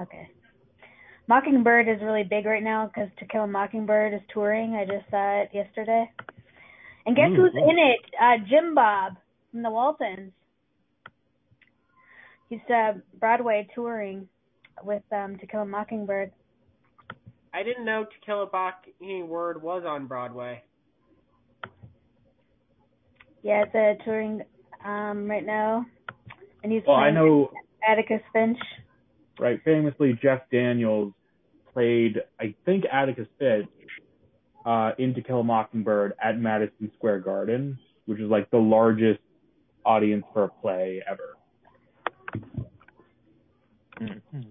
Okay. 0.00 0.28
Mockingbird 1.26 1.88
is 1.88 2.02
really 2.02 2.22
big 2.22 2.44
right 2.44 2.62
now 2.62 2.86
because 2.86 3.08
To 3.18 3.24
Kill 3.26 3.44
a 3.44 3.46
Mockingbird 3.46 4.12
is 4.14 4.20
touring. 4.32 4.74
I 4.74 4.84
just 4.84 5.08
saw 5.10 5.40
it 5.42 5.50
yesterday. 5.52 6.10
And 7.06 7.16
guess 7.16 7.30
Ooh, 7.30 7.36
who's 7.36 7.54
ooh. 7.54 7.70
in 7.70 7.78
it? 7.78 8.00
Uh, 8.20 8.36
Jim 8.48 8.74
Bob 8.74 9.14
from 9.50 9.62
the 9.62 9.70
Waltons. 9.70 10.32
He's 12.50 12.60
uh, 12.72 12.94
Broadway 13.18 13.66
touring 13.74 14.28
with 14.82 15.02
um, 15.12 15.36
To 15.38 15.46
Kill 15.46 15.60
a 15.62 15.66
Mockingbird. 15.66 16.32
I 17.52 17.62
didn't 17.62 17.84
know 17.84 18.04
To 18.04 18.26
Kill 18.26 18.42
a 18.42 18.48
Mockingbird 18.52 19.62
was 19.62 19.84
on 19.86 20.06
Broadway. 20.06 20.62
Yeah, 23.42 23.64
it's 23.66 23.74
a 23.74 24.02
touring 24.04 24.42
um, 24.84 25.30
right 25.30 25.44
now. 25.44 25.84
And 26.62 26.72
he's 26.72 26.82
well, 26.86 26.96
I 26.96 27.10
playing 27.10 27.14
know 27.14 27.50
Atticus 27.88 28.22
Finch. 28.32 28.58
right. 29.38 29.60
Famously, 29.64 30.18
Jeff 30.22 30.40
Daniels 30.50 31.12
played 31.72 32.22
I 32.40 32.54
think 32.64 32.84
Atticus 32.90 33.28
Finch 33.38 33.68
uh, 34.64 34.92
in 34.98 35.14
To 35.14 35.22
Kill 35.22 35.40
a 35.40 35.44
Mockingbird 35.44 36.14
at 36.22 36.38
Madison 36.38 36.90
Square 36.96 37.20
Garden, 37.20 37.78
which 38.06 38.18
is 38.18 38.30
like 38.30 38.50
the 38.50 38.56
largest 38.58 39.20
audience 39.84 40.24
for 40.32 40.44
a 40.44 40.48
play 40.48 41.02
ever. 41.06 41.36
Mhm. 44.00 44.46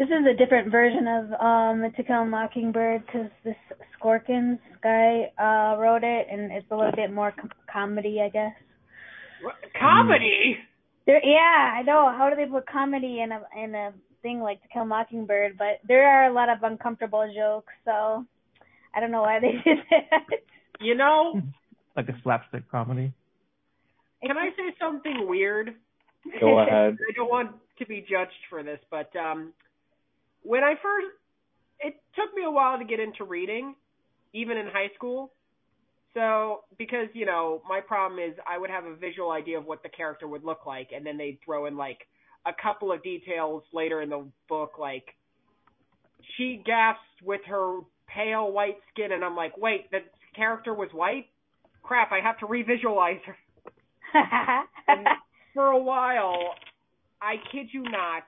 This 0.00 0.08
is 0.08 0.24
a 0.24 0.34
different 0.34 0.72
version 0.72 1.06
of 1.06 1.24
um, 1.38 1.92
To 1.94 2.02
Kill 2.02 2.22
a 2.22 2.24
Mockingbird 2.24 3.04
because 3.04 3.28
this 3.44 3.54
Sorkin's 4.02 4.58
guy 4.82 5.30
uh 5.38 5.76
wrote 5.78 6.02
it, 6.02 6.26
and 6.32 6.50
it's 6.50 6.64
a 6.70 6.74
little 6.74 6.96
bit 6.96 7.12
more 7.12 7.34
com- 7.38 7.50
comedy, 7.70 8.18
I 8.24 8.30
guess. 8.30 8.54
Comedy. 9.78 10.56
There, 11.04 11.20
yeah, 11.22 11.74
I 11.78 11.82
know. 11.82 12.10
How 12.16 12.30
do 12.30 12.36
they 12.36 12.50
put 12.50 12.66
comedy 12.66 13.20
in 13.20 13.30
a 13.30 13.42
in 13.62 13.74
a 13.74 13.92
thing 14.22 14.40
like 14.40 14.62
To 14.62 14.68
Kill 14.68 14.82
a 14.84 14.86
Mockingbird? 14.86 15.58
But 15.58 15.86
there 15.86 16.08
are 16.08 16.30
a 16.30 16.32
lot 16.32 16.48
of 16.48 16.62
uncomfortable 16.62 17.30
jokes, 17.36 17.74
so 17.84 18.24
I 18.94 19.00
don't 19.00 19.10
know 19.10 19.20
why 19.20 19.38
they 19.38 19.52
did 19.70 19.84
that. 19.90 20.38
You 20.80 20.94
know, 20.94 21.42
like 21.94 22.08
a 22.08 22.16
slapstick 22.22 22.70
comedy. 22.70 23.12
can 24.22 24.38
I 24.38 24.48
say 24.56 24.74
something 24.80 25.26
weird? 25.28 25.74
Go 26.40 26.58
ahead. 26.58 26.96
I 27.10 27.12
don't 27.14 27.28
want 27.28 27.50
to 27.80 27.84
be 27.84 28.00
judged 28.00 28.32
for 28.48 28.62
this, 28.62 28.80
but 28.90 29.14
um 29.14 29.52
when 30.42 30.64
I 30.64 30.74
first 30.82 31.08
it 31.80 31.94
took 32.14 32.34
me 32.34 32.44
a 32.44 32.50
while 32.50 32.78
to 32.78 32.84
get 32.84 33.00
into 33.00 33.24
reading, 33.24 33.74
even 34.32 34.56
in 34.58 34.66
high 34.66 34.90
school. 34.94 35.32
So, 36.14 36.64
because, 36.76 37.06
you 37.14 37.24
know, 37.24 37.62
my 37.68 37.80
problem 37.80 38.20
is 38.20 38.34
I 38.48 38.58
would 38.58 38.70
have 38.70 38.84
a 38.84 38.96
visual 38.96 39.30
idea 39.30 39.58
of 39.58 39.64
what 39.64 39.82
the 39.82 39.88
character 39.88 40.26
would 40.28 40.44
look 40.44 40.66
like 40.66 40.90
and 40.94 41.06
then 41.06 41.16
they'd 41.16 41.38
throw 41.44 41.66
in 41.66 41.76
like 41.76 41.98
a 42.46 42.52
couple 42.60 42.92
of 42.92 43.02
details 43.02 43.62
later 43.72 44.02
in 44.02 44.10
the 44.10 44.26
book 44.48 44.72
like 44.78 45.04
she 46.36 46.62
gasped 46.64 47.22
with 47.22 47.40
her 47.46 47.80
pale 48.08 48.50
white 48.50 48.78
skin 48.92 49.12
and 49.12 49.24
I'm 49.24 49.36
like, 49.36 49.56
"Wait, 49.56 49.90
the 49.90 49.98
character 50.34 50.74
was 50.74 50.88
white? 50.92 51.26
Crap, 51.82 52.12
I 52.12 52.20
have 52.20 52.38
to 52.38 52.46
revisualize 52.46 53.20
her." 53.24 53.36
And 54.88 55.06
for 55.54 55.66
a 55.66 55.78
while, 55.78 56.54
I 57.22 57.36
kid 57.52 57.68
you 57.72 57.82
not, 57.82 58.24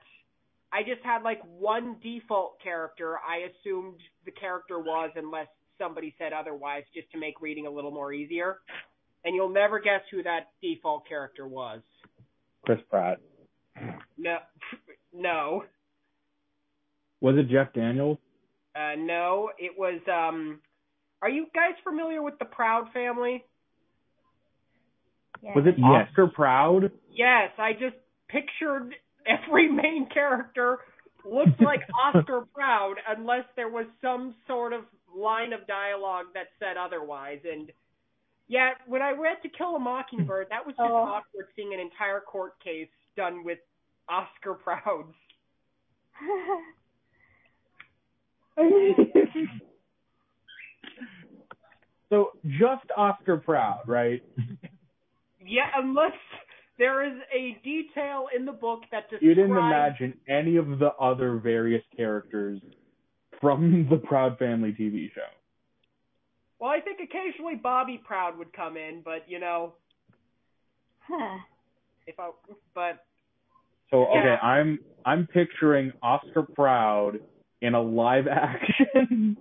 I 0.73 0.81
just 0.81 1.03
had 1.03 1.21
like 1.23 1.39
one 1.43 1.97
default 2.01 2.61
character 2.61 3.17
I 3.19 3.47
assumed 3.51 3.99
the 4.25 4.31
character 4.31 4.79
was 4.79 5.11
unless 5.15 5.47
somebody 5.77 6.15
said 6.17 6.33
otherwise 6.33 6.83
just 6.95 7.11
to 7.11 7.19
make 7.19 7.41
reading 7.41 7.67
a 7.67 7.69
little 7.69 7.91
more 7.91 8.11
easier. 8.11 8.57
And 9.25 9.35
you'll 9.35 9.49
never 9.49 9.79
guess 9.79 10.01
who 10.11 10.23
that 10.23 10.49
default 10.61 11.07
character 11.07 11.47
was. 11.47 11.81
Chris 12.65 12.79
Pratt. 12.89 13.19
No, 14.17 14.37
no, 15.13 15.63
Was 17.21 17.35
it 17.37 17.49
Jeff 17.49 17.71
Daniels? 17.73 18.17
uh, 18.75 18.95
no. 18.97 19.49
It 19.59 19.73
was. 19.77 20.01
Um, 20.11 20.59
are 21.21 21.29
you 21.29 21.45
guys 21.55 21.73
familiar 21.83 22.21
with 22.21 22.37
the 22.39 22.45
Proud 22.45 22.87
family? 22.93 23.45
Yeah. 25.41 25.51
Was 25.55 25.65
it 25.65 25.75
Yes. 25.77 26.07
Oscar 26.09 26.27
Proud? 26.27 26.91
Yes, 27.11 27.51
I 27.57 27.73
just 27.73 27.95
pictured 28.29 28.95
every 29.27 29.69
main 29.71 30.07
character 30.13 30.79
looked 31.25 31.61
like 31.61 31.81
Oscar 32.15 32.45
Proud 32.53 32.95
unless 33.07 33.45
there 33.55 33.69
was 33.69 33.85
some 34.01 34.35
sort 34.47 34.73
of 34.73 34.81
line 35.15 35.53
of 35.53 35.65
dialogue 35.67 36.25
that 36.33 36.47
said 36.59 36.75
otherwise. 36.77 37.39
And 37.49 37.71
yeah, 38.47 38.71
when 38.87 39.01
I 39.01 39.11
read 39.11 39.37
To 39.43 39.49
Kill 39.49 39.75
a 39.75 39.79
Mockingbird, 39.79 40.47
that 40.49 40.65
was 40.65 40.75
just 40.75 40.89
Oh. 40.89 40.95
awkward 40.95 41.47
seeing 41.55 41.73
an 41.73 41.79
entire 41.79 42.19
court 42.19 42.59
case 42.63 42.89
done 43.15 43.43
with 43.43 43.59
Oscar 44.09 44.55
Prouds. 44.55 45.13
so 52.09 52.31
just 52.45 52.85
Oscar 52.95 53.37
Proud, 53.37 53.81
right? 53.87 54.21
Yeah, 55.45 55.69
unless 55.75 56.11
there 56.77 57.05
is 57.05 57.13
a 57.33 57.57
detail 57.63 58.27
in 58.35 58.45
the 58.45 58.51
book 58.51 58.81
that 58.91 59.03
describes 59.09 59.23
You 59.23 59.33
didn't 59.35 59.51
imagine 59.51 60.13
any 60.27 60.57
of 60.57 60.79
the 60.79 60.91
other 60.99 61.37
various 61.37 61.83
characters 61.95 62.59
from 63.41 63.87
the 63.91 63.97
Proud 63.97 64.37
Family 64.37 64.71
TV 64.77 65.11
show. 65.13 65.21
Well, 66.59 66.71
I 66.71 66.79
think 66.79 66.99
occasionally 67.03 67.55
Bobby 67.55 68.01
Proud 68.03 68.37
would 68.37 68.53
come 68.53 68.77
in, 68.77 69.01
but 69.03 69.25
you 69.27 69.39
know, 69.39 69.73
Huh. 71.07 71.37
if 72.07 72.17
I 72.19 72.31
but 72.73 73.03
So 73.91 74.05
okay, 74.05 74.21
Yeah. 74.25 74.37
I'm 74.41 74.79
I'm 75.05 75.27
picturing 75.27 75.91
Oscar 76.01 76.43
Proud 76.43 77.19
in 77.61 77.73
a 77.75 77.81
live 77.81 78.27
action 78.27 79.37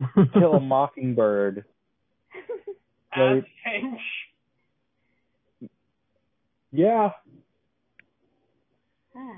Kill 0.32 0.54
a 0.54 0.60
Mockingbird. 0.60 1.64
as 3.12 3.20
Right. 3.20 3.44
Finch. 3.64 4.00
Yeah. 6.74 7.10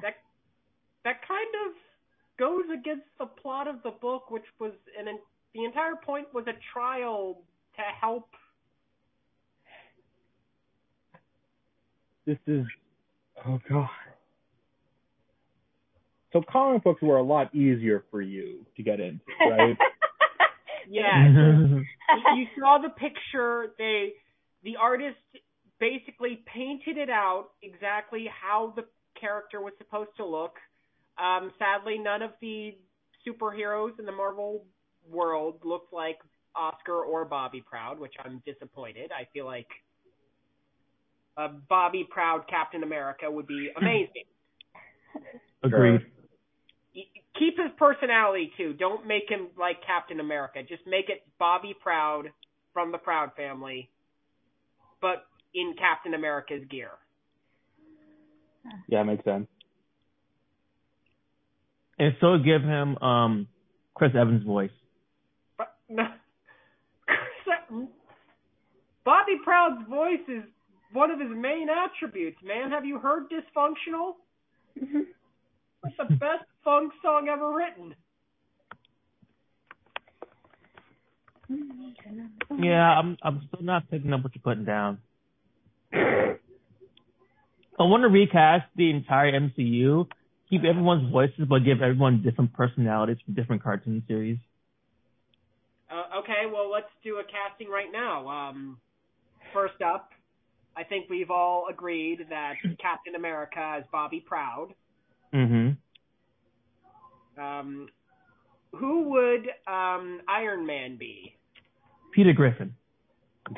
That 0.03 0.15
that 1.05 1.17
kind 1.29 1.49
of 1.67 1.75
goes 2.39 2.65
against 2.73 3.05
the 3.19 3.27
plot 3.27 3.69
of 3.69 3.77
the 3.85 3.91
book, 3.91 4.31
which 4.31 4.47
was 4.59 4.73
an 4.99 5.07
the 5.55 5.65
entire 5.65 5.97
point 5.97 6.27
was 6.33 6.47
a 6.47 6.55
trial 6.73 7.43
to 7.77 7.83
help. 8.01 8.31
This 12.25 12.39
is 12.47 12.65
oh 13.47 13.59
god. 13.69 13.89
So 16.33 16.43
comic 16.51 16.85
books 16.85 17.03
were 17.03 17.19
a 17.19 17.23
lot 17.23 17.55
easier 17.55 18.05
for 18.11 18.23
you 18.23 18.65
to 18.77 18.83
get 18.83 18.99
into, 18.99 19.21
right? 19.41 19.77
Yeah, 20.89 21.29
you, 21.29 21.85
you 22.37 22.47
saw 22.61 22.79
the 22.81 22.91
picture. 22.91 23.75
They 23.77 24.13
the 24.63 24.77
artist 24.77 25.17
basically 25.79 26.43
painted 26.53 26.97
it 26.97 27.11
out 27.11 27.49
exactly 27.63 28.27
how 28.29 28.73
the 28.77 28.85
character 29.19 29.61
was 29.61 29.73
supposed 29.79 30.11
to 30.17 30.25
look. 30.25 30.55
Um, 31.19 31.53
sadly, 31.59 31.99
none 31.99 32.23
of 32.23 32.31
the 32.41 32.77
superheroes 33.27 33.99
in 33.99 34.07
the 34.07 34.13
Marvel 34.13 34.65
world 35.11 35.61
looked 35.65 35.93
like 35.93 36.19
Oscar 36.55 37.03
or 37.03 37.25
Bobby 37.25 37.63
Proud, 37.67 37.99
which 37.99 38.15
I'm 38.25 38.43
disappointed. 38.47 39.11
I 39.13 39.27
feel 39.33 39.45
like 39.45 39.69
a 41.37 41.49
Bobby 41.49 42.07
Proud 42.09 42.45
Captain 42.49 42.83
America 42.83 43.31
would 43.31 43.47
be 43.47 43.71
amazing. 43.77 44.25
Agreed. 45.63 46.01
Keep 47.39 47.59
his 47.59 47.73
personality 47.77 48.51
too. 48.57 48.73
Don't 48.73 49.07
make 49.07 49.29
him 49.29 49.49
like 49.59 49.77
Captain 49.87 50.21
America. 50.21 50.61
Just 50.67 50.87
make 50.87 51.11
it 51.11 51.23
Bobby 51.39 51.75
Proud 51.79 52.31
from 52.73 52.93
the 52.93 52.99
Proud 52.99 53.33
family, 53.37 53.91
but 55.03 55.27
in 55.57 55.75
Captain 55.79 56.15
America's 56.15 56.63
gear. 56.71 56.91
Yeah, 58.89 59.03
makes 59.03 59.25
sense. 59.25 59.49
And 61.99 62.15
so 62.21 62.37
give 62.39 62.63
him 62.63 62.97
um 62.99 63.49
Chris 63.95 64.13
Evans' 64.15 64.45
voice. 64.45 64.71
But 65.57 65.75
no, 65.89 66.05
Bobby 69.05 69.39
Proud's 69.43 69.89
voice 69.89 70.29
is 70.29 70.43
one 70.93 71.11
of 71.11 71.19
his 71.19 71.31
main 71.31 71.69
attributes. 71.71 72.37
Man, 72.45 72.71
have 72.71 72.85
you 72.85 72.99
heard 72.99 73.31
"Dysfunctional"? 73.31 74.15
It's 74.77 75.97
the 75.97 76.15
best 76.17 76.45
funk 76.65 76.93
song 77.03 77.29
ever 77.33 77.55
written. 77.55 77.95
Yeah, 82.59 82.99
I'm 82.99 83.17
I'm 83.23 83.43
still 83.49 83.63
not 83.63 83.89
picking 83.91 84.13
up 84.13 84.23
what 84.23 84.35
you're 84.35 84.43
putting 84.43 84.65
down. 84.65 84.99
I 85.93 87.83
want 87.83 88.03
to 88.03 88.09
recast 88.09 88.65
the 88.75 88.91
entire 88.91 89.33
MCU, 89.33 90.07
keep 90.49 90.65
everyone's 90.65 91.11
voices, 91.11 91.47
but 91.49 91.65
give 91.65 91.83
everyone 91.83 92.23
different 92.23 92.53
personalities 92.53 93.19
from 93.25 93.35
different 93.35 93.63
cartoon 93.63 94.03
series. 94.09 94.39
Uh, 95.91 96.19
okay, 96.21 96.51
well, 96.53 96.71
let's 96.71 96.91
do 97.05 97.17
a 97.17 97.23
casting 97.25 97.69
right 97.69 97.93
now. 97.93 98.29
Um, 98.29 98.79
first 99.53 99.81
up, 99.83 100.11
I 100.77 100.85
think 100.85 101.09
we've 101.09 101.31
all 101.31 101.67
agreed 101.71 102.27
that 102.31 102.55
Captain 102.81 103.15
America 103.15 103.77
is 103.79 103.85
Bobby 103.93 104.25
Proud. 104.27 104.75
Mm-hmm. 105.35 105.71
Um, 107.43 107.89
who 108.73 109.11
would 109.11 109.49
um, 109.67 110.21
Iron 110.29 110.67
Man 110.67 110.97
be? 110.97 111.37
Peter 112.13 112.33
Griffin. 112.33 112.75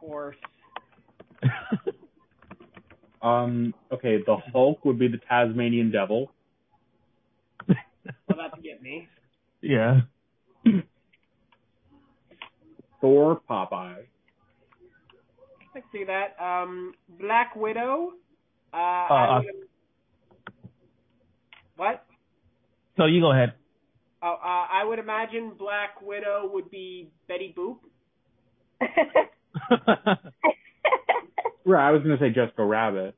Of 0.00 0.08
course. 0.08 0.36
Um 3.22 3.74
okay, 3.92 4.16
the 4.24 4.38
Hulk 4.50 4.82
would 4.86 4.98
be 4.98 5.06
the 5.06 5.18
Tasmanian 5.28 5.90
Devil. 5.90 6.32
Well, 7.68 7.76
that's 8.38 8.58
get 8.62 8.82
me. 8.82 9.08
yeah. 9.60 10.00
Thor 13.02 13.42
Popeye. 13.48 13.74
I 13.74 14.04
can 15.74 15.82
see 15.92 16.04
that. 16.04 16.34
Um, 16.42 16.94
Black 17.20 17.54
Widow. 17.54 18.12
Uh, 18.72 18.76
Uh, 18.76 19.42
what? 21.76 22.06
So 22.96 23.04
you 23.04 23.20
go 23.20 23.32
ahead. 23.32 23.52
Oh, 24.22 24.32
uh, 24.42 24.66
I 24.72 24.82
would 24.82 24.98
imagine 24.98 25.52
Black 25.58 26.00
Widow 26.00 26.48
would 26.54 26.70
be 26.70 27.10
Betty 27.28 27.54
Boop. 27.54 27.80
Right, 31.64 31.88
I 31.88 31.90
was 31.92 32.02
gonna 32.02 32.18
say 32.18 32.30
Jessica 32.30 32.64
Rabbit. 32.64 33.14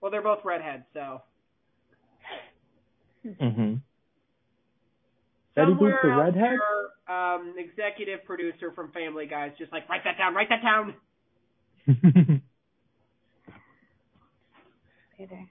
Well, 0.00 0.10
they're 0.10 0.22
both 0.22 0.44
redheads, 0.44 0.84
so. 0.94 1.22
mm-hmm. 3.26 3.74
Betty 5.54 5.72
Somewhere 5.72 5.92
Boop 5.92 6.02
the 6.02 6.08
out 6.08 6.24
redhead? 6.24 6.58
there, 7.06 7.14
um, 7.14 7.54
executive 7.58 8.24
producer 8.24 8.72
from 8.72 8.90
Family 8.92 9.26
Guy 9.26 9.48
is 9.48 9.52
just 9.58 9.70
like, 9.70 9.88
write 9.88 10.02
that 10.04 10.16
down, 10.16 10.34
write 10.34 10.48
that 10.48 10.62
down. 10.62 10.94
Later. 15.18 15.46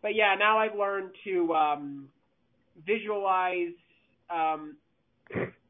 But 0.00 0.14
yeah, 0.14 0.36
now 0.38 0.58
I've 0.58 0.74
learned 0.76 1.10
to 1.24 1.54
um, 1.54 2.08
visualize 2.86 3.74
um, 4.30 4.76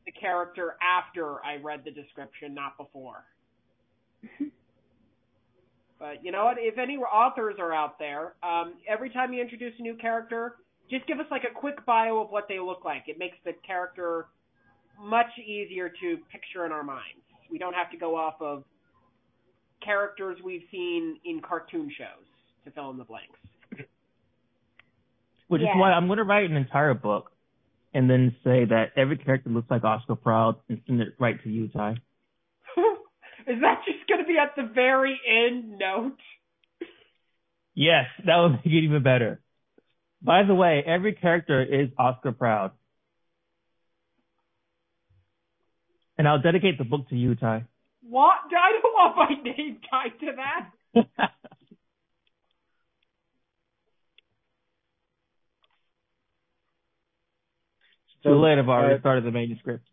the 0.07 0.13
character 0.13 0.77
after 0.81 1.45
I 1.45 1.57
read 1.57 1.83
the 1.85 1.91
description, 1.91 2.55
not 2.55 2.79
before. 2.79 3.25
but 5.99 6.25
you 6.25 6.33
know 6.33 6.45
what? 6.45 6.57
If 6.59 6.79
any 6.79 6.97
authors 6.97 7.57
are 7.59 7.75
out 7.75 7.99
there, 7.99 8.35
um, 8.43 8.75
every 8.89 9.11
time 9.11 9.33
you 9.33 9.43
introduce 9.43 9.75
a 9.79 9.83
new 9.83 9.97
character, 9.97 10.57
just 10.89 11.07
give 11.07 11.19
us 11.19 11.27
like 11.31 11.43
a 11.43 11.53
quick 11.53 11.85
bio 11.85 12.19
of 12.19 12.31
what 12.31 12.47
they 12.49 12.61
look 12.61 12.85
like. 12.85 13.05
It 13.09 13.19
makes 13.19 13.37
the 13.45 13.53
character 13.67 14.27
much 14.99 15.27
easier 15.45 15.89
to 15.89 16.17
picture 16.31 16.65
in 16.65 16.73
our 16.73 16.85
minds. 16.85 17.23
We 17.51 17.59
don't 17.59 17.75
have 17.75 17.91
to 17.91 17.97
go 17.97 18.17
off 18.17 18.35
of 18.41 18.65
characters 19.85 20.39
we've 20.45 20.63
seen 20.71 21.19
in 21.25 21.41
cartoon 21.47 21.91
shows 21.97 22.27
to 22.65 22.71
fill 22.71 22.91
in 22.91 22.97
the 22.97 23.05
blanks. 23.05 23.39
Which 25.49 25.63
is 25.63 25.69
why 25.75 25.93
I'm 25.93 26.07
going 26.09 26.17
to 26.17 26.25
write 26.25 26.51
an 26.51 26.57
entire 26.57 26.95
book 26.95 27.31
and 27.95 28.09
then 28.11 28.37
say 28.45 28.65
that 28.65 28.93
every 28.97 29.17
character 29.17 29.51
looks 29.51 29.71
like 29.71 29.85
Oscar 29.85 30.17
Proud 30.17 30.57
and 30.69 30.81
send 30.87 31.01
it 31.01 31.15
right 31.19 31.43
to 31.43 31.49
you, 31.49 31.69
Ty. 31.69 31.91
Is 33.47 33.61
that 33.61 33.83
just 33.87 34.07
going 34.09 34.21
to 34.21 34.27
be 34.27 34.37
at 34.39 34.55
the 34.57 34.71
very 34.75 35.19
end 35.27 35.79
note? 35.79 36.19
Yes, 37.75 38.07
that 38.25 38.37
would 38.37 38.53
make 38.53 38.67
it 38.67 38.85
even 38.85 39.03
better. 39.03 39.41
By 40.23 40.43
the 40.45 40.55
way, 40.55 40.83
every 40.85 41.13
character 41.13 41.63
is 41.63 41.91
Oscar 41.99 42.33
Proud. 42.33 42.73
And 46.19 46.27
I'll 46.27 46.41
dedicate 46.41 46.79
the 46.79 46.85
book 46.85 47.09
to 47.11 47.17
you, 47.17 47.35
Ty. 47.35 47.67
What? 48.09 48.37
I 48.47 48.73
don't 48.73 48.95
want 48.95 49.17
my 49.17 49.43
name 49.43 49.79
tied 49.91 50.19
to 50.21 50.33
that. 50.37 51.31
Too 58.27 58.41
late, 58.41 58.59
I've 58.59 58.69
already 58.69 58.97
uh, 58.97 59.01
started 59.01 59.25
the 59.25 59.31
manuscript. 59.31 59.85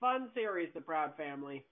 Fun 0.00 0.28
series, 0.34 0.68
The 0.74 0.80
Proud 0.80 1.16
Family. 1.16 1.64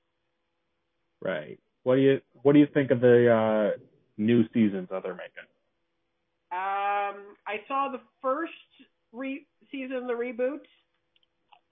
Right. 1.20 1.58
What 1.82 1.96
do 1.96 2.00
you 2.02 2.20
What 2.42 2.52
do 2.52 2.58
you 2.58 2.66
think 2.72 2.90
of 2.90 3.00
the 3.00 3.32
uh, 3.32 3.78
new 4.16 4.44
seasons 4.54 4.88
that 4.90 5.02
they're 5.02 5.14
making? 5.14 5.48
Um, 6.50 7.36
I 7.46 7.60
saw 7.66 7.88
the 7.90 8.00
first 8.20 8.52
re- 9.12 9.46
season 9.70 9.96
of 9.96 10.06
the 10.06 10.12
reboot. 10.12 10.60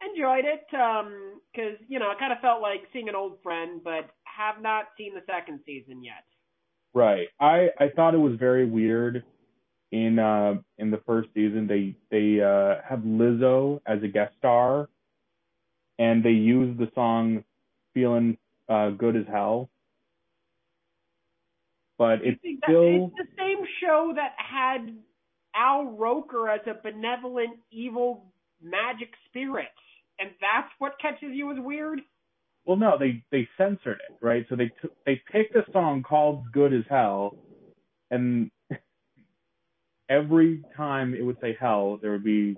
Enjoyed 0.02 0.46
it, 0.46 0.64
um, 0.74 1.40
cause, 1.54 1.76
you 1.86 1.98
know, 1.98 2.10
it 2.10 2.18
kind 2.18 2.32
of 2.32 2.38
felt 2.40 2.62
like 2.62 2.80
seeing 2.90 3.10
an 3.10 3.14
old 3.14 3.36
friend, 3.42 3.82
but 3.84 4.08
have 4.24 4.62
not 4.62 4.86
seen 4.96 5.12
the 5.14 5.20
second 5.30 5.60
season 5.66 6.02
yet. 6.02 6.24
Right. 6.94 7.28
I 7.38 7.68
I 7.78 7.88
thought 7.94 8.14
it 8.14 8.18
was 8.18 8.36
very 8.38 8.64
weird. 8.64 9.22
In 9.92 10.18
uh 10.18 10.54
in 10.78 10.90
the 10.90 11.00
first 11.06 11.30
season, 11.34 11.66
they 11.66 11.96
they 12.10 12.40
uh 12.40 12.80
have 12.88 13.00
Lizzo 13.00 13.80
as 13.86 14.02
a 14.02 14.08
guest 14.08 14.34
star, 14.38 14.88
and 15.98 16.24
they 16.24 16.30
use 16.30 16.76
the 16.78 16.90
song 16.94 17.44
"Feeling 17.94 18.38
uh, 18.68 18.90
Good 18.90 19.16
as 19.16 19.26
Hell." 19.26 19.68
But 21.98 22.20
it's 22.22 22.40
still 22.64 23.12
It's 23.12 23.16
the 23.16 23.36
same 23.36 23.64
show 23.82 24.12
that 24.14 24.34
had 24.38 24.96
Al 25.54 25.84
Roker 25.86 26.48
as 26.48 26.60
a 26.66 26.74
benevolent, 26.82 27.58
evil 27.70 28.32
magic 28.62 29.10
spirit. 29.28 29.68
And 30.18 30.30
that's 30.40 30.70
what 30.78 30.92
catches 31.00 31.30
you 31.32 31.50
as 31.52 31.58
weird? 31.58 32.00
well, 32.64 32.76
no, 32.76 32.96
they 32.98 33.22
they 33.32 33.48
censored 33.56 34.00
it, 34.08 34.24
right? 34.24 34.46
So 34.48 34.56
they 34.56 34.66
t- 34.66 34.94
they 35.06 35.20
picked 35.30 35.56
a 35.56 35.64
song 35.72 36.02
called 36.02 36.52
"Good 36.52 36.72
as 36.72 36.84
Hell," 36.88 37.36
and 38.10 38.50
every 40.10 40.62
time 40.76 41.14
it 41.14 41.22
would 41.22 41.38
say 41.40 41.56
"hell," 41.58 41.98
there 42.02 42.10
would 42.12 42.24
be 42.24 42.56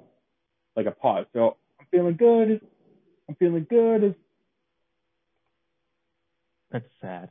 like 0.75 0.87
a 0.87 0.91
pause. 0.91 1.27
So 1.33 1.57
I'm 1.79 1.87
feeling 1.93 2.17
good. 2.17 2.61
I'm 3.29 3.37
feeling 3.37 3.67
good 3.71 4.17
That's 6.73 6.87
sad. 7.01 7.29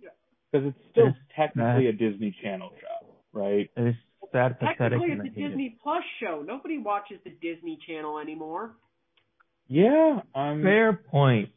Yeah. 0.00 0.10
Because 0.52 0.68
it's 0.68 0.78
still 0.92 1.06
It 1.06 1.10
is 1.10 1.14
technically 1.34 1.86
a 1.86 1.92
Disney 1.92 2.36
Channel 2.42 2.70
show, 2.80 3.14
right? 3.32 3.70
It 3.76 3.88
is 3.88 3.94
sad, 4.30 4.58
pathetic, 4.60 4.78
Technically, 4.78 5.12
it's 5.12 5.20
a 5.20 5.24
hate 5.24 5.44
it. 5.44 5.48
Disney 5.48 5.78
Plus 5.82 6.02
show. 6.20 6.44
Nobody 6.46 6.78
watches 6.78 7.18
the 7.24 7.30
Disney 7.30 7.78
Channel 7.86 8.18
anymore. 8.18 8.76
Yeah, 9.68 10.20
um, 10.34 10.62
Fair 10.62 10.92
point. 10.92 11.50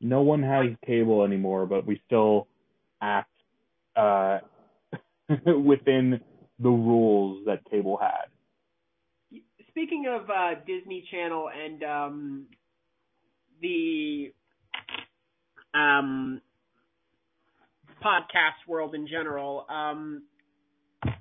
no 0.00 0.22
one 0.22 0.42
has 0.42 0.66
cable 0.84 1.24
anymore, 1.24 1.66
but 1.66 1.86
we 1.86 2.00
still 2.06 2.48
act 3.00 3.30
uh, 3.96 4.38
within 5.46 6.20
the 6.58 6.68
rules 6.68 7.44
that 7.46 7.60
cable 7.70 7.98
had. 8.00 9.40
Speaking 9.70 10.06
of 10.08 10.28
uh, 10.28 10.60
Disney 10.66 11.06
Channel 11.10 11.48
and 11.48 11.82
um, 11.82 12.46
the 13.60 14.32
um, 15.74 16.40
podcast 18.04 18.68
world 18.68 18.94
in 18.94 19.08
general, 19.08 19.64
um, 19.70 20.24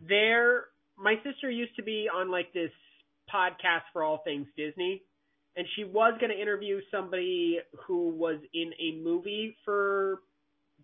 there, 0.08 0.65
my 0.97 1.15
sister 1.24 1.50
used 1.50 1.76
to 1.78 1.84
be 1.84 2.08
on 2.13 2.30
like 2.30 2.52
this 2.54 2.71
podcast 3.34 3.84
for 3.93 4.04
all 4.04 4.21
things 4.26 4.47
Disney, 4.58 5.02
and 5.56 5.65
she 5.76 5.86
was 5.86 6.13
going 6.19 6.32
to 6.32 6.39
interview 6.39 6.82
somebody 6.91 7.60
who 7.88 8.10
was 8.10 8.38
in 8.54 8.71
a 8.80 9.02
movie 9.02 9.56
for 9.63 10.19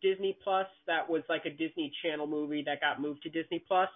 Disney 0.01 0.37
Plus 0.43 0.67
that 0.87 1.09
was 1.09 1.23
like 1.29 1.45
a 1.45 1.49
Disney 1.49 1.91
Channel 2.03 2.27
movie 2.27 2.63
that 2.65 2.81
got 2.81 3.01
moved 3.01 3.23
to 3.23 3.29
Disney 3.29 3.63
Plus. 3.67 3.89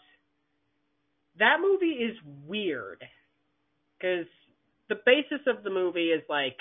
That 1.40 1.58
movie 1.62 2.04
is 2.04 2.18
weird 2.46 3.04
because 3.98 4.26
the 4.90 4.96
basis 5.06 5.46
of 5.48 5.64
the 5.64 5.70
movie 5.70 6.10
is 6.10 6.22
like 6.30 6.58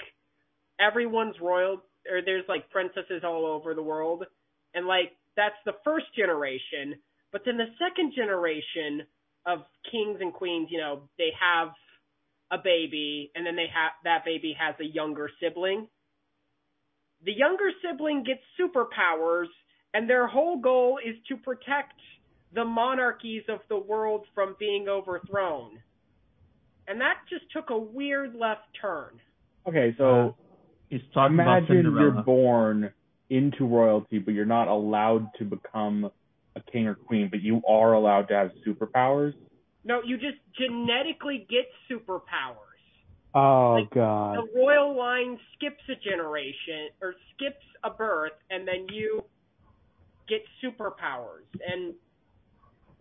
everyone's 0.80 1.36
royal 1.40 1.82
or 2.10 2.22
there's 2.24 2.44
like 2.48 2.70
princesses 2.70 3.22
all 3.24 3.44
over 3.46 3.74
the 3.74 3.82
world 3.82 4.24
and 4.74 4.86
like 4.86 5.12
that's 5.36 5.56
the 5.64 5.74
first 5.84 6.06
generation 6.16 6.94
but 7.32 7.42
then 7.44 7.56
the 7.56 7.66
second 7.78 8.12
generation 8.14 9.02
of 9.46 9.60
kings 9.90 10.18
and 10.20 10.32
queens 10.32 10.68
you 10.70 10.78
know 10.78 11.02
they 11.18 11.30
have 11.38 11.68
a 12.50 12.58
baby 12.62 13.30
and 13.34 13.44
then 13.44 13.56
they 13.56 13.66
have 13.72 13.92
that 14.04 14.24
baby 14.24 14.56
has 14.58 14.74
a 14.80 14.84
younger 14.84 15.30
sibling 15.40 15.86
the 17.24 17.32
younger 17.32 17.70
sibling 17.82 18.24
gets 18.24 18.40
superpowers 18.58 19.46
and 19.94 20.08
their 20.08 20.26
whole 20.26 20.60
goal 20.60 20.98
is 21.04 21.16
to 21.28 21.36
protect 21.36 21.94
the 22.54 22.64
monarchies 22.64 23.42
of 23.48 23.60
the 23.68 23.78
world 23.78 24.26
from 24.34 24.56
being 24.58 24.88
overthrown 24.88 25.78
and 26.90 27.00
that 27.00 27.18
just 27.28 27.44
took 27.52 27.70
a 27.70 27.78
weird 27.78 28.34
left 28.34 28.62
turn. 28.80 29.20
Okay, 29.66 29.94
so 29.96 30.04
uh, 30.04 30.32
He's 30.88 31.00
talking 31.14 31.36
about 31.36 31.58
imagine 31.58 31.94
you're 31.96 32.22
born 32.22 32.92
into 33.30 33.64
royalty, 33.64 34.18
but 34.18 34.34
you're 34.34 34.44
not 34.44 34.66
allowed 34.66 35.28
to 35.38 35.44
become 35.44 36.10
a 36.56 36.60
king 36.72 36.88
or 36.88 36.96
queen, 36.96 37.28
but 37.30 37.40
you 37.40 37.62
are 37.68 37.92
allowed 37.92 38.26
to 38.28 38.34
have 38.34 38.50
superpowers. 38.66 39.34
No, 39.84 40.00
you 40.04 40.16
just 40.16 40.38
genetically 40.58 41.46
get 41.48 41.66
superpowers. 41.88 42.69
Oh 43.34 43.74
Like, 43.80 43.90
God. 43.94 44.36
The 44.36 44.60
royal 44.60 44.96
line 44.96 45.38
skips 45.56 45.82
a 45.90 45.96
generation 45.96 46.90
or 47.02 47.14
skips 47.34 47.64
a 47.84 47.90
birth, 47.90 48.32
and 48.50 48.66
then 48.66 48.86
you 48.92 49.22
get 50.28 50.42
superpowers. 50.62 51.46
And 51.66 51.94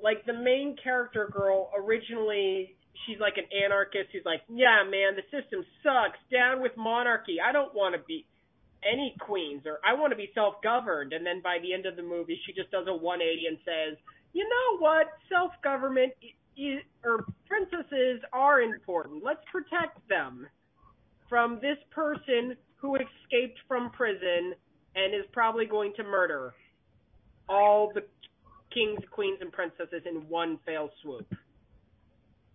like 0.01 0.25
the 0.25 0.33
main 0.33 0.75
character 0.83 1.29
girl 1.31 1.71
originally 1.77 2.75
she's 3.05 3.19
like 3.19 3.37
an 3.37 3.45
anarchist 3.53 4.09
who's 4.13 4.25
like, 4.25 4.41
Yeah, 4.49 4.83
man, 4.83 5.15
the 5.15 5.23
system 5.31 5.65
sucks. 5.83 6.19
Down 6.31 6.61
with 6.61 6.73
monarchy. 6.77 7.37
I 7.41 7.51
don't 7.51 7.73
want 7.75 7.95
to 7.95 8.01
be 8.07 8.25
any 8.83 9.15
queens 9.19 9.63
or 9.65 9.79
I 9.85 9.93
want 9.93 10.11
to 10.11 10.17
be 10.17 10.31
self 10.35 10.55
governed 10.63 11.13
and 11.13 11.25
then 11.25 11.41
by 11.43 11.59
the 11.61 11.73
end 11.73 11.85
of 11.85 11.97
the 11.97 12.03
movie 12.03 12.39
she 12.45 12.53
just 12.53 12.71
does 12.71 12.87
a 12.87 12.95
one 12.95 13.21
eighty 13.21 13.45
and 13.47 13.57
says, 13.65 13.97
You 14.33 14.45
know 14.47 14.79
what? 14.79 15.07
Self 15.29 15.51
government 15.63 16.13
i- 16.23 16.38
or 17.03 17.25
princesses 17.47 18.21
are 18.33 18.61
important. 18.61 19.23
Let's 19.23 19.41
protect 19.51 20.07
them 20.09 20.47
from 21.27 21.59
this 21.61 21.77
person 21.91 22.55
who 22.75 22.95
escaped 22.95 23.59
from 23.67 23.91
prison 23.91 24.53
and 24.95 25.13
is 25.13 25.25
probably 25.31 25.65
going 25.65 25.93
to 25.97 26.03
murder 26.03 26.53
all 27.47 27.91
the 27.93 28.01
kings, 28.73 28.99
queens, 29.11 29.39
and 29.41 29.51
princesses 29.51 30.03
in 30.05 30.27
one 30.27 30.59
fell 30.65 30.89
swoop. 31.01 31.27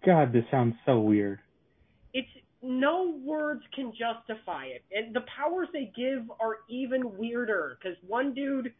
God, 0.04 0.32
this 0.32 0.44
sounds 0.50 0.74
so 0.86 1.00
weird. 1.00 1.40
It's 2.12 2.28
no 2.62 3.18
words 3.22 3.62
can 3.74 3.92
justify 3.92 4.66
it, 4.66 4.84
and 4.92 5.14
the 5.14 5.22
powers 5.36 5.68
they 5.72 5.92
give 5.96 6.30
are 6.40 6.58
even 6.68 7.16
weirder 7.18 7.78
because 7.78 7.96
one 8.06 8.32
dude 8.34 8.72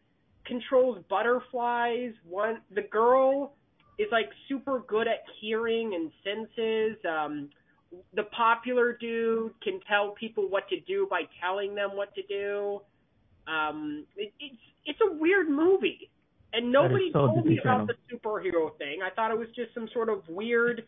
controls 0.45 1.03
butterflies. 1.09 2.13
One 2.27 2.61
the 2.73 2.81
girl 2.81 3.53
is 3.97 4.07
like 4.11 4.29
super 4.49 4.83
good 4.87 5.07
at 5.07 5.23
hearing 5.39 5.93
and 5.95 6.11
senses. 6.23 6.97
Um, 7.09 7.49
the 8.13 8.23
popular 8.23 8.97
dude 8.99 9.53
can 9.61 9.79
tell 9.87 10.11
people 10.19 10.49
what 10.49 10.67
to 10.69 10.79
do 10.81 11.07
by 11.09 11.21
telling 11.41 11.75
them 11.75 11.91
what 11.95 12.13
to 12.15 12.21
do. 12.23 12.81
Um, 13.47 14.05
it, 14.15 14.33
it's 14.39 14.55
it's 14.85 14.99
a 15.01 15.13
weird 15.13 15.49
movie, 15.49 16.09
and 16.53 16.71
nobody 16.71 17.09
so 17.13 17.27
told 17.27 17.45
me 17.45 17.55
Disney 17.55 17.61
about 17.61 17.87
Channel. 17.87 17.87
the 17.87 18.15
superhero 18.15 18.77
thing. 18.77 18.99
I 19.03 19.09
thought 19.15 19.31
it 19.31 19.37
was 19.37 19.47
just 19.55 19.73
some 19.73 19.87
sort 19.93 20.09
of 20.09 20.27
weird 20.27 20.83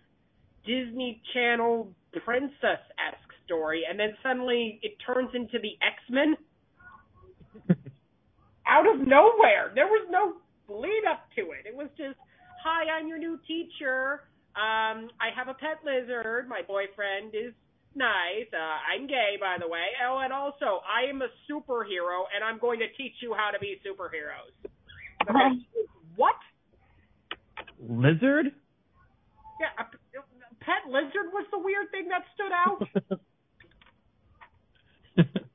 Disney 0.66 1.22
Channel 1.34 1.94
princess 2.24 2.82
esque 2.98 3.34
story, 3.46 3.84
and 3.90 4.00
then 4.00 4.16
suddenly 4.22 4.80
it 4.84 4.98
turns 5.06 5.30
into 5.34 5.60
the 5.60 5.78
X 5.82 5.96
Men 6.10 6.36
out 8.68 8.88
of 8.88 9.00
nowhere. 9.00 9.72
There 9.74 9.88
was 9.88 10.08
no 10.10 10.34
lead 10.68 11.04
up 11.10 11.24
to 11.36 11.52
it. 11.52 11.66
It 11.66 11.76
was 11.76 11.88
just, 11.98 12.20
"Hi, 12.68 12.84
I'm 13.00 13.08
your 13.08 13.18
new 13.18 13.40
teacher. 13.48 14.24
Um, 14.58 15.08
I 15.24 15.32
have 15.34 15.48
a 15.48 15.54
pet 15.54 15.80
lizard. 15.86 16.50
My 16.50 16.62
boyfriend 16.68 17.34
is 17.34 17.54
nice. 17.96 18.52
Uh, 18.52 18.78
I'm 18.92 19.08
gay, 19.08 19.38
by 19.40 19.56
the 19.58 19.70
way. 19.70 19.88
Oh, 20.06 20.20
and 20.20 20.34
also, 20.34 20.82
I 20.84 21.08
am 21.10 21.22
a 21.22 21.30
superhero, 21.50 22.26
and 22.36 22.44
I'm 22.44 22.60
going 22.60 22.80
to 22.80 22.90
teach 22.98 23.14
you 23.22 23.34
how 23.34 23.52
to 23.52 23.60
be 23.60 23.80
superheroes." 23.88 24.52
Okay, 25.30 25.64
what? 26.18 26.36
Lizard? 27.80 28.52
Yeah, 29.62 29.72
a, 29.80 29.84
a 30.20 30.56
pet 30.60 30.92
lizard 30.92 31.32
was 31.32 31.48
the 31.52 31.60
weird 31.60 31.90
thing 31.92 32.10
that 32.10 32.24
stood 32.36 32.52
out. 32.52 32.84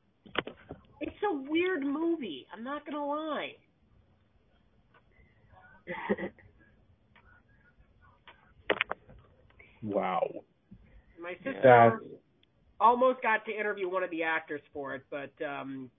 It's 1.05 1.23
a 1.29 1.35
weird 1.51 1.83
movie. 1.83 2.47
I'm 2.53 2.63
not 2.63 2.87
gonna 2.87 3.05
lie. 3.05 3.57
Wow. 9.83 10.29
My 11.21 11.35
sister 11.45 11.61
That's 11.63 12.03
almost 12.81 13.23
got 13.23 13.45
to 13.47 13.53
interview 13.53 13.89
one 13.89 14.03
of 14.03 14.11
the 14.11 14.23
actors 14.23 14.61
for 14.73 14.95
it, 14.95 15.03
but 15.11 15.33
um 15.45 15.91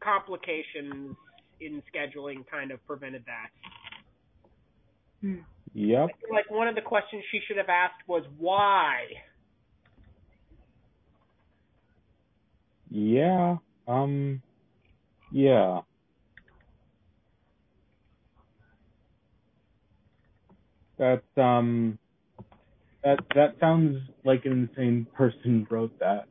complications 0.00 1.16
in 1.60 1.82
scheduling 1.92 2.44
kind 2.50 2.70
of 2.70 2.84
prevented 2.86 3.24
that. 3.26 3.50
yep. 5.74 6.08
Like 6.30 6.50
one 6.50 6.68
of 6.68 6.74
the 6.74 6.80
questions 6.80 7.22
she 7.30 7.40
should 7.46 7.56
have 7.56 7.68
asked 7.68 8.06
was 8.06 8.24
why. 8.38 9.06
Yeah. 12.90 13.56
Um. 13.86 14.42
Yeah. 15.30 15.80
That's 20.98 21.22
um. 21.36 21.98
That 23.04 23.20
that 23.34 23.54
sounds 23.60 23.98
like 24.24 24.44
an 24.44 24.68
insane 24.68 25.06
person 25.14 25.66
wrote 25.70 25.96
that. 26.00 26.26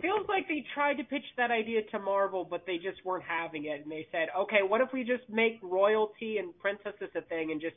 Feels 0.00 0.26
like 0.28 0.48
they 0.48 0.64
tried 0.74 0.94
to 0.94 1.04
pitch 1.04 1.24
that 1.36 1.50
idea 1.50 1.82
to 1.90 1.98
Marvel, 1.98 2.46
but 2.48 2.64
they 2.66 2.76
just 2.76 3.04
weren't 3.04 3.24
having 3.24 3.64
it, 3.64 3.82
and 3.82 3.90
they 3.90 4.06
said, 4.12 4.28
"Okay, 4.36 4.62
what 4.62 4.80
if 4.80 4.92
we 4.92 5.04
just 5.04 5.28
make 5.28 5.58
royalty 5.62 6.38
and 6.38 6.56
princesses 6.58 7.10
a 7.14 7.22
thing, 7.22 7.50
and 7.50 7.60
just 7.60 7.76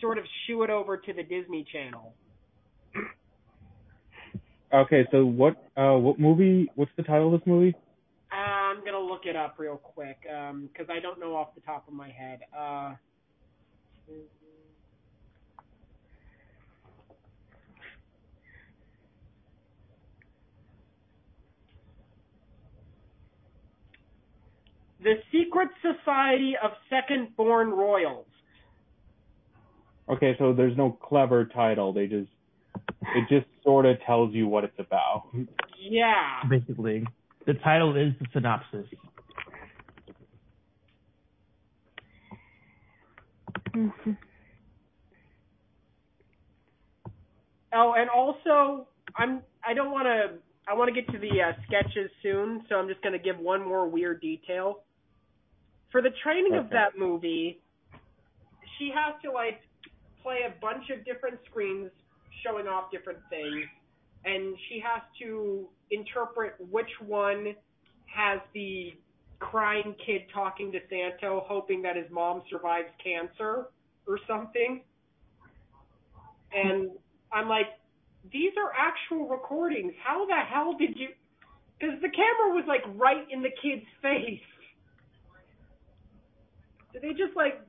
sort 0.00 0.18
of 0.18 0.24
shoo 0.46 0.62
it 0.62 0.70
over 0.70 0.96
to 0.96 1.12
the 1.12 1.22
Disney 1.22 1.64
Channel?" 1.72 2.14
Okay, 4.72 5.06
so 5.10 5.24
what 5.24 5.56
uh 5.76 5.96
what 5.96 6.18
movie? 6.18 6.70
What's 6.74 6.92
the 6.96 7.02
title 7.02 7.32
of 7.32 7.40
this 7.40 7.46
movie? 7.46 7.74
Uh, 8.30 8.36
I'm 8.36 8.84
gonna 8.84 8.98
look 8.98 9.24
it 9.24 9.36
up 9.36 9.54
real 9.58 9.76
quick 9.76 10.18
because 10.22 10.88
I 10.90 11.00
don't 11.00 11.18
know 11.18 11.36
off 11.36 11.54
the 11.54 11.60
top 11.62 11.86
of 11.88 11.94
my 11.94 12.10
head. 12.10 12.40
Uh, 12.56 12.94
the 25.08 25.14
Secret 25.32 25.68
Society 25.80 26.52
of 26.62 26.72
Second 26.90 27.34
Born 27.34 27.70
Royals. 27.70 28.26
Okay, 30.06 30.36
so 30.38 30.52
there's 30.52 30.76
no 30.76 30.90
clever 30.90 31.46
title. 31.46 31.94
They 31.94 32.06
just 32.06 32.28
it 33.14 33.28
just 33.28 33.46
sort 33.64 33.86
of 33.86 33.96
tells 34.06 34.34
you 34.34 34.46
what 34.46 34.64
it's 34.64 34.78
about. 34.78 35.24
Yeah. 35.80 36.40
Basically, 36.48 37.04
the 37.46 37.54
title 37.54 37.96
is 37.96 38.12
the 38.20 38.26
synopsis. 38.34 38.86
Oh, 47.72 47.94
and 47.96 48.10
also, 48.10 48.88
I'm 49.16 49.40
I 49.66 49.72
don't 49.72 49.90
want 49.90 50.06
to. 50.06 50.38
I 50.70 50.74
want 50.74 50.94
to 50.94 51.00
get 51.00 51.10
to 51.12 51.18
the 51.18 51.40
uh, 51.40 51.52
sketches 51.66 52.10
soon, 52.22 52.62
so 52.68 52.74
I'm 52.74 52.88
just 52.88 53.00
going 53.00 53.14
to 53.14 53.18
give 53.18 53.38
one 53.38 53.66
more 53.66 53.88
weird 53.88 54.20
detail. 54.20 54.82
For 55.90 56.02
the 56.02 56.10
training 56.22 56.54
of 56.54 56.70
that 56.70 56.98
movie, 56.98 57.60
she 58.78 58.92
has 58.94 59.14
to 59.22 59.32
like 59.32 59.60
play 60.22 60.40
a 60.46 60.60
bunch 60.60 60.90
of 60.90 61.04
different 61.04 61.38
screens 61.50 61.90
showing 62.44 62.66
off 62.66 62.90
different 62.90 63.20
things, 63.30 63.64
and 64.24 64.54
she 64.68 64.80
has 64.80 65.02
to 65.20 65.66
interpret 65.90 66.54
which 66.70 66.90
one 67.06 67.54
has 68.06 68.40
the 68.54 68.92
crying 69.38 69.94
kid 70.04 70.22
talking 70.32 70.72
to 70.72 70.78
Santa, 70.90 71.40
hoping 71.40 71.82
that 71.82 71.96
his 71.96 72.06
mom 72.10 72.42
survives 72.50 72.88
cancer 73.02 73.66
or 74.06 74.18
something. 74.26 74.82
And 76.52 76.90
I'm 77.32 77.48
like, 77.48 77.66
these 78.32 78.52
are 78.58 78.72
actual 78.76 79.28
recordings. 79.28 79.92
How 80.04 80.26
the 80.26 80.34
hell 80.34 80.74
did 80.78 80.96
you? 80.96 81.08
Because 81.78 82.00
the 82.02 82.08
camera 82.08 82.54
was 82.54 82.64
like 82.66 82.82
right 82.96 83.26
in 83.30 83.42
the 83.42 83.50
kid's 83.62 83.86
face. 84.02 84.40
Did 86.92 87.02
they 87.02 87.10
just 87.10 87.36
like 87.36 87.60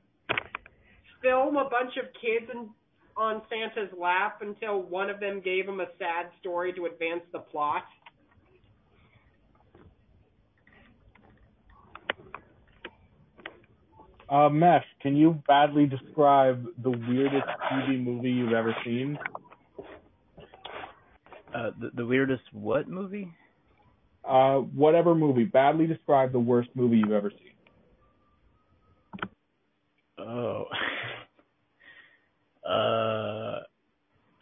film 1.22 1.56
a 1.56 1.68
bunch 1.68 1.96
of 1.96 2.06
kids 2.20 2.50
in, 2.52 2.68
on 3.16 3.42
Santa's 3.50 3.92
lap 3.98 4.40
until 4.40 4.82
one 4.82 5.10
of 5.10 5.20
them 5.20 5.40
gave 5.40 5.66
him 5.66 5.80
a 5.80 5.86
sad 5.98 6.30
story 6.40 6.72
to 6.74 6.86
advance 6.86 7.22
the 7.32 7.40
plot? 7.40 7.84
Uh, 14.30 14.48
Mesh, 14.48 14.84
can 15.02 15.16
you 15.16 15.42
badly 15.48 15.86
describe 15.86 16.64
the 16.84 16.90
weirdest 16.90 17.48
TV 17.70 18.02
movie 18.02 18.30
you've 18.30 18.52
ever 18.52 18.74
seen? 18.84 19.18
Uh, 21.52 21.70
the, 21.80 21.90
the 21.94 22.06
weirdest 22.06 22.44
what 22.52 22.88
movie? 22.88 23.28
Uh, 24.24 24.58
whatever 24.58 25.16
movie. 25.16 25.42
Badly 25.42 25.88
describe 25.88 26.30
the 26.30 26.38
worst 26.38 26.68
movie 26.74 26.98
you've 26.98 27.10
ever 27.10 27.30
seen. 27.30 27.49
Oh. 30.30 30.64
uh. 32.68 33.60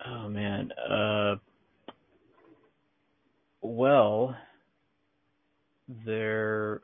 Oh 0.07 0.28
man. 0.28 0.70
Uh. 0.72 1.36
Well. 3.62 4.36
There. 6.05 6.82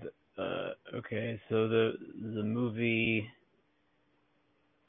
The, 0.00 0.42
uh. 0.42 0.96
Okay. 0.96 1.40
So 1.48 1.68
the 1.68 1.92
the 2.34 2.42
movie. 2.42 3.28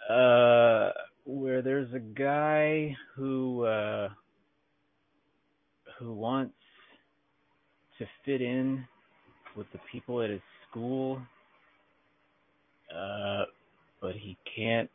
Uh. 0.10 0.90
Where 1.26 1.62
there's 1.62 1.94
a 1.94 2.00
guy 2.00 2.96
who 3.16 3.66
uh. 3.66 4.10
Who 6.00 6.14
wants 6.14 6.56
to 8.00 8.06
fit 8.26 8.42
in 8.42 8.84
with 9.56 9.68
the 9.72 9.80
people 9.92 10.22
at 10.22 10.30
his 10.30 10.42
school 10.70 11.22
uh, 12.96 13.46
but 14.02 14.16
he 14.16 14.38
can't, 14.56 14.90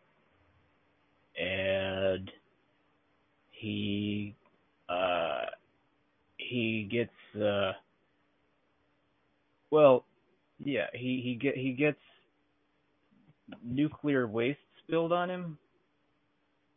and 1.39 2.31
he 3.51 4.35
uh 4.89 5.45
he 6.39 6.89
gets 6.91 7.43
uh 7.43 7.73
well 9.71 10.05
yeah 10.59 10.87
he 10.95 11.21
he 11.23 11.35
get 11.35 11.57
he 11.57 11.73
gets 11.73 11.99
nuclear 13.63 14.27
waste 14.27 14.59
spilled 14.85 15.13
on 15.13 15.31
him 15.31 15.59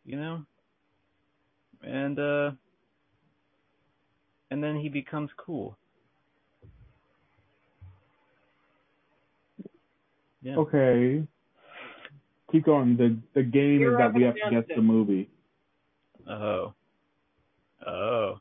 you 0.05 0.17
know? 0.17 0.43
And 1.83 2.19
uh 2.19 2.51
and 4.51 4.63
then 4.63 4.75
he 4.77 4.89
becomes 4.89 5.29
cool 5.37 5.77
yeah 10.43 10.55
Okay. 10.57 11.23
Keep 12.51 12.65
going. 12.65 12.95
The 12.97 13.17
the 13.33 13.43
game 13.43 13.79
Hero 13.79 13.93
is 13.93 13.97
that 13.97 14.13
we 14.13 14.23
have 14.23 14.35
to 14.35 14.41
guess 14.41 14.63
the 14.67 14.75
Justice. 14.75 14.83
movie. 14.83 15.29
Oh. 16.29 16.73
Oh. 17.87 18.39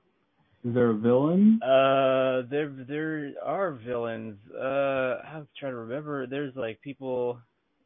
Is 0.65 0.75
there 0.75 0.91
a 0.91 0.95
villain? 0.95 1.61
Uh, 1.63 2.43
there 2.51 2.71
there 2.87 3.33
are 3.43 3.73
villains. 3.73 4.37
Uh, 4.55 5.17
I'm 5.25 5.49
trying 5.59 5.73
to 5.73 5.79
remember. 5.79 6.27
There's 6.27 6.55
like 6.55 6.81
people 6.83 7.39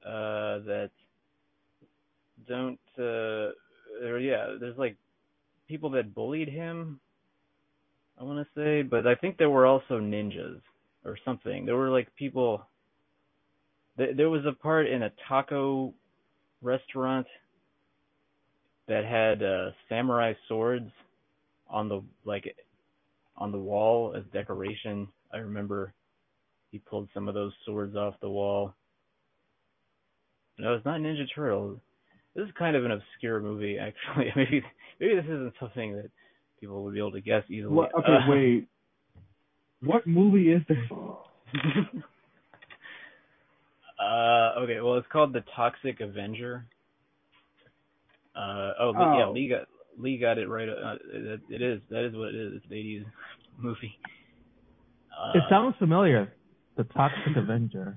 uh 0.04 0.58
that 0.66 0.90
don't. 2.48 2.78
uh 2.98 3.52
or 4.04 4.18
yeah, 4.18 4.56
there's 4.60 4.76
like 4.76 4.96
people 5.68 5.90
that 5.90 6.14
bullied 6.14 6.48
him. 6.48 7.00
I 8.20 8.24
want 8.24 8.46
to 8.46 8.60
say, 8.60 8.82
but 8.82 9.06
I 9.06 9.14
think 9.14 9.38
there 9.38 9.50
were 9.50 9.66
also 9.66 10.00
ninjas 10.00 10.60
or 11.04 11.16
something. 11.24 11.64
There 11.66 11.76
were 11.76 11.90
like 11.90 12.08
people. 12.16 12.66
Th- 13.98 14.16
there 14.16 14.30
was 14.30 14.44
a 14.46 14.52
part 14.52 14.86
in 14.88 15.02
a 15.04 15.12
taco 15.28 15.92
restaurant 16.62 17.26
that 18.88 19.04
had 19.04 19.42
uh, 19.42 19.70
samurai 19.88 20.34
swords 20.48 20.90
on 21.68 21.88
the 21.88 22.02
like 22.24 22.54
on 23.36 23.52
the 23.52 23.58
wall 23.58 24.14
as 24.16 24.24
decoration. 24.32 25.08
I 25.32 25.38
remember 25.38 25.92
he 26.70 26.78
pulled 26.78 27.08
some 27.14 27.28
of 27.28 27.34
those 27.34 27.52
swords 27.64 27.96
off 27.96 28.14
the 28.20 28.30
wall. 28.30 28.74
No, 30.58 30.74
it's 30.74 30.84
not 30.84 31.00
Ninja 31.00 31.24
Turtles. 31.34 31.78
This 32.34 32.46
is 32.46 32.50
kind 32.58 32.76
of 32.76 32.84
an 32.84 32.92
obscure 32.92 33.40
movie, 33.40 33.78
actually. 33.78 34.30
maybe 34.36 34.62
maybe 35.00 35.14
this 35.14 35.24
isn't 35.24 35.54
something 35.58 35.96
that 35.96 36.10
people 36.60 36.82
would 36.84 36.94
be 36.94 37.00
able 37.00 37.12
to 37.12 37.20
guess 37.20 37.44
easily. 37.50 37.74
What, 37.74 37.94
okay, 37.94 38.12
Uh, 38.12 38.30
wait. 38.30 38.68
What 39.82 40.06
movie 40.06 40.52
is 40.52 40.62
this? 40.68 40.78
uh, 44.00 44.60
okay, 44.60 44.80
well, 44.80 44.94
it's 44.96 45.06
called 45.12 45.32
The 45.32 45.42
Toxic 45.54 46.00
Avenger. 46.00 46.66
Uh, 48.34 48.72
oh, 48.80 48.90
Lee- 48.90 49.18
yeah, 49.18 49.24
Oh. 49.26 49.32
Lee 49.32 49.48
got 49.48 49.68
Lee 49.98 50.18
got 50.18 50.36
it 50.38 50.48
right. 50.48 50.68
Uh, 50.68 50.96
it, 51.12 51.40
it 51.48 51.62
is 51.62 51.80
that 51.90 52.04
is 52.04 52.14
what 52.14 52.28
it 52.28 52.34
is. 52.34 52.52
It's 52.56 52.64
an 52.66 52.72
'80s 52.72 53.04
movie. 53.58 53.98
Uh, 55.10 55.38
it 55.38 55.42
sounds 55.48 55.74
familiar. 55.78 56.32
The 56.76 56.84
Toxic 56.84 57.34
Avenger. 57.36 57.96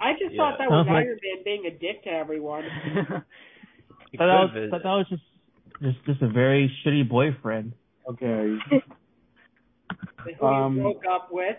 I 0.00 0.12
just 0.18 0.32
Yeah. 0.32 0.36
thought 0.36 0.58
that 0.58 0.68
was 0.70 0.86
Sounds 0.86 0.88
like- 0.88 1.06
Iron 1.06 1.18
Man 1.22 1.44
being 1.44 1.66
a 1.66 1.70
dick 1.70 2.04
to 2.04 2.10
everyone. 2.10 2.64
But 4.16 4.24
that 4.26 4.40
was, 4.54 4.68
but 4.70 4.82
that 4.84 4.88
was 4.88 5.06
just 5.10 5.22
just 5.82 5.98
just 6.06 6.22
a 6.22 6.28
very 6.28 6.72
shitty 6.82 7.06
boyfriend. 7.06 7.74
Okay. 8.08 8.56
Who 10.40 10.46
Um, 10.46 10.76
you 10.76 10.82
broke 10.82 11.02
up 11.08 11.28
with. 11.30 11.56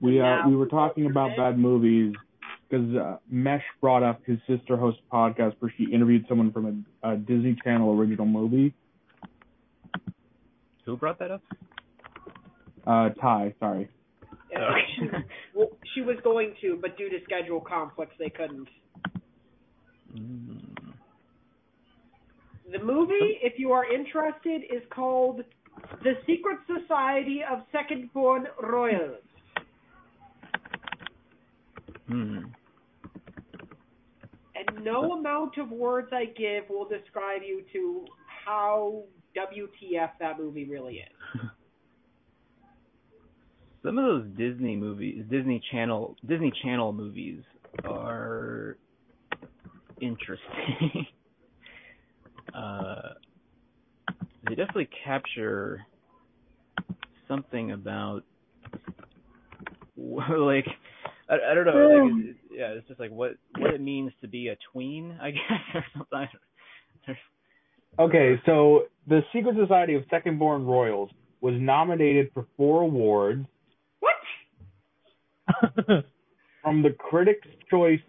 We 0.00 0.20
uh 0.20 0.24
Now- 0.24 0.48
we 0.48 0.56
were 0.56 0.66
talking 0.66 1.06
about 1.06 1.36
bad 1.36 1.58
movies 1.58 2.14
because 2.68 2.94
uh, 2.96 3.16
Mesh 3.28 3.64
brought 3.80 4.02
up 4.02 4.20
his 4.24 4.38
sister 4.46 4.76
hosts 4.76 5.00
a 5.10 5.14
podcast 5.14 5.56
where 5.58 5.72
she 5.76 5.84
interviewed 5.92 6.24
someone 6.28 6.52
from 6.52 6.84
a, 7.02 7.10
a 7.12 7.16
Disney 7.16 7.56
Channel 7.64 7.98
original 7.98 8.26
movie. 8.26 8.72
Who 10.86 10.96
brought 10.96 11.18
that 11.18 11.30
up? 11.30 11.42
Uh, 12.86 13.10
Ty, 13.20 13.54
sorry. 13.60 13.88
And 14.52 14.62
Okay. 14.64 14.80
she, 14.96 15.02
well, 15.54 15.68
she 15.94 16.00
was 16.02 16.16
going 16.24 16.54
to, 16.60 16.78
but 16.80 16.96
due 16.96 17.08
to 17.10 17.18
schedule 17.24 17.60
conflicts, 17.60 18.14
they 18.18 18.30
couldn't. 18.30 18.68
Mm. 20.14 20.60
The 22.72 22.78
movie, 22.84 23.38
if 23.42 23.54
you 23.58 23.72
are 23.72 23.84
interested, 23.92 24.62
is 24.62 24.82
called 24.94 25.42
The 26.04 26.12
Secret 26.26 26.58
Society 26.66 27.40
of 27.48 27.60
Second 27.72 28.12
Born 28.12 28.46
Royals. 28.62 29.18
Hmm. 32.10 32.38
And 34.56 34.84
no 34.84 35.12
amount 35.12 35.58
of 35.58 35.70
words 35.70 36.08
I 36.12 36.24
give 36.24 36.68
will 36.68 36.88
describe 36.88 37.42
you 37.46 37.62
to 37.72 38.04
how 38.44 39.04
WTF 39.36 40.10
that 40.18 40.38
movie 40.38 40.64
really 40.64 40.96
is. 40.96 41.40
Some 43.84 43.96
of 43.96 44.04
those 44.04 44.26
Disney 44.36 44.76
movies, 44.76 45.24
Disney 45.30 45.62
Channel, 45.70 46.16
Disney 46.26 46.52
Channel 46.62 46.92
movies 46.92 47.42
are 47.84 48.76
interesting. 50.00 51.06
uh, 52.54 53.14
they 54.48 54.54
definitely 54.56 54.88
capture 55.04 55.86
something 57.28 57.70
about, 57.72 58.24
like, 59.96 60.66
I, 61.30 61.52
I 61.52 61.54
don't 61.54 61.64
know, 61.64 61.72
like, 61.72 62.24
it, 62.24 62.36
yeah, 62.50 62.68
it's 62.70 62.88
just 62.88 62.98
like 62.98 63.10
what 63.10 63.32
what 63.58 63.72
it 63.72 63.80
means 63.80 64.12
to 64.20 64.28
be 64.28 64.48
a 64.48 64.56
tween, 64.72 65.16
I 65.22 65.30
guess, 65.30 65.40
or 65.74 65.84
something. 65.96 66.28
Okay, 67.98 68.40
so 68.46 68.84
the 69.06 69.20
Secret 69.32 69.56
Society 69.60 69.94
of 69.94 70.02
Second 70.10 70.38
Born 70.38 70.64
Royals 70.64 71.10
was 71.40 71.54
nominated 71.58 72.30
for 72.32 72.46
four 72.56 72.82
awards 72.82 73.46
What? 74.00 74.14
from 76.62 76.82
the 76.82 76.90
Critics' 76.90 77.46
Choice 77.70 78.00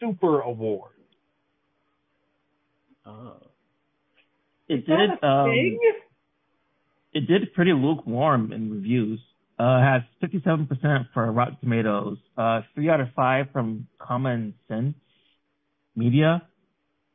Super 0.00 0.40
Award. 0.40 0.92
Oh. 3.04 3.36
it 4.68 4.80
Is 4.80 4.86
that 4.86 4.96
did 4.96 5.10
a 5.22 5.26
um 5.26 5.78
it 7.12 7.26
did 7.26 7.54
pretty 7.54 7.72
lukewarm 7.72 8.52
in 8.52 8.70
reviews. 8.70 9.20
Uh, 9.58 9.80
has 9.80 10.02
57% 10.22 11.06
for 11.14 11.32
Rotten 11.32 11.56
Tomatoes, 11.60 12.18
uh, 12.36 12.60
3 12.74 12.90
out 12.90 13.00
of 13.00 13.08
5 13.16 13.46
from 13.52 13.86
Common 13.98 14.52
Sense 14.68 14.94
Media, 15.94 16.42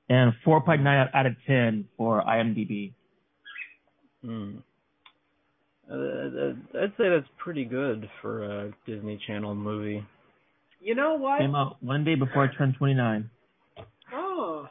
and 0.09 0.33
4.9 0.43 1.09
out 1.13 1.25
of 1.27 1.33
10 1.45 1.87
for 1.97 2.23
IMDb. 2.23 2.93
Hmm. 4.25 4.57
Uh, 5.91 6.53
I'd 6.81 6.93
say 6.97 7.09
that's 7.09 7.27
pretty 7.37 7.65
good 7.65 8.09
for 8.21 8.43
a 8.43 8.73
Disney 8.87 9.19
Channel 9.27 9.53
movie. 9.53 10.03
You 10.79 10.95
know 10.95 11.15
what? 11.15 11.39
Came 11.39 11.53
out 11.53 11.77
one 11.83 12.03
day 12.03 12.15
before 12.15 12.45
I 12.45 12.57
turned 12.57 12.75
29. 12.77 13.29
Oh. 14.13 14.67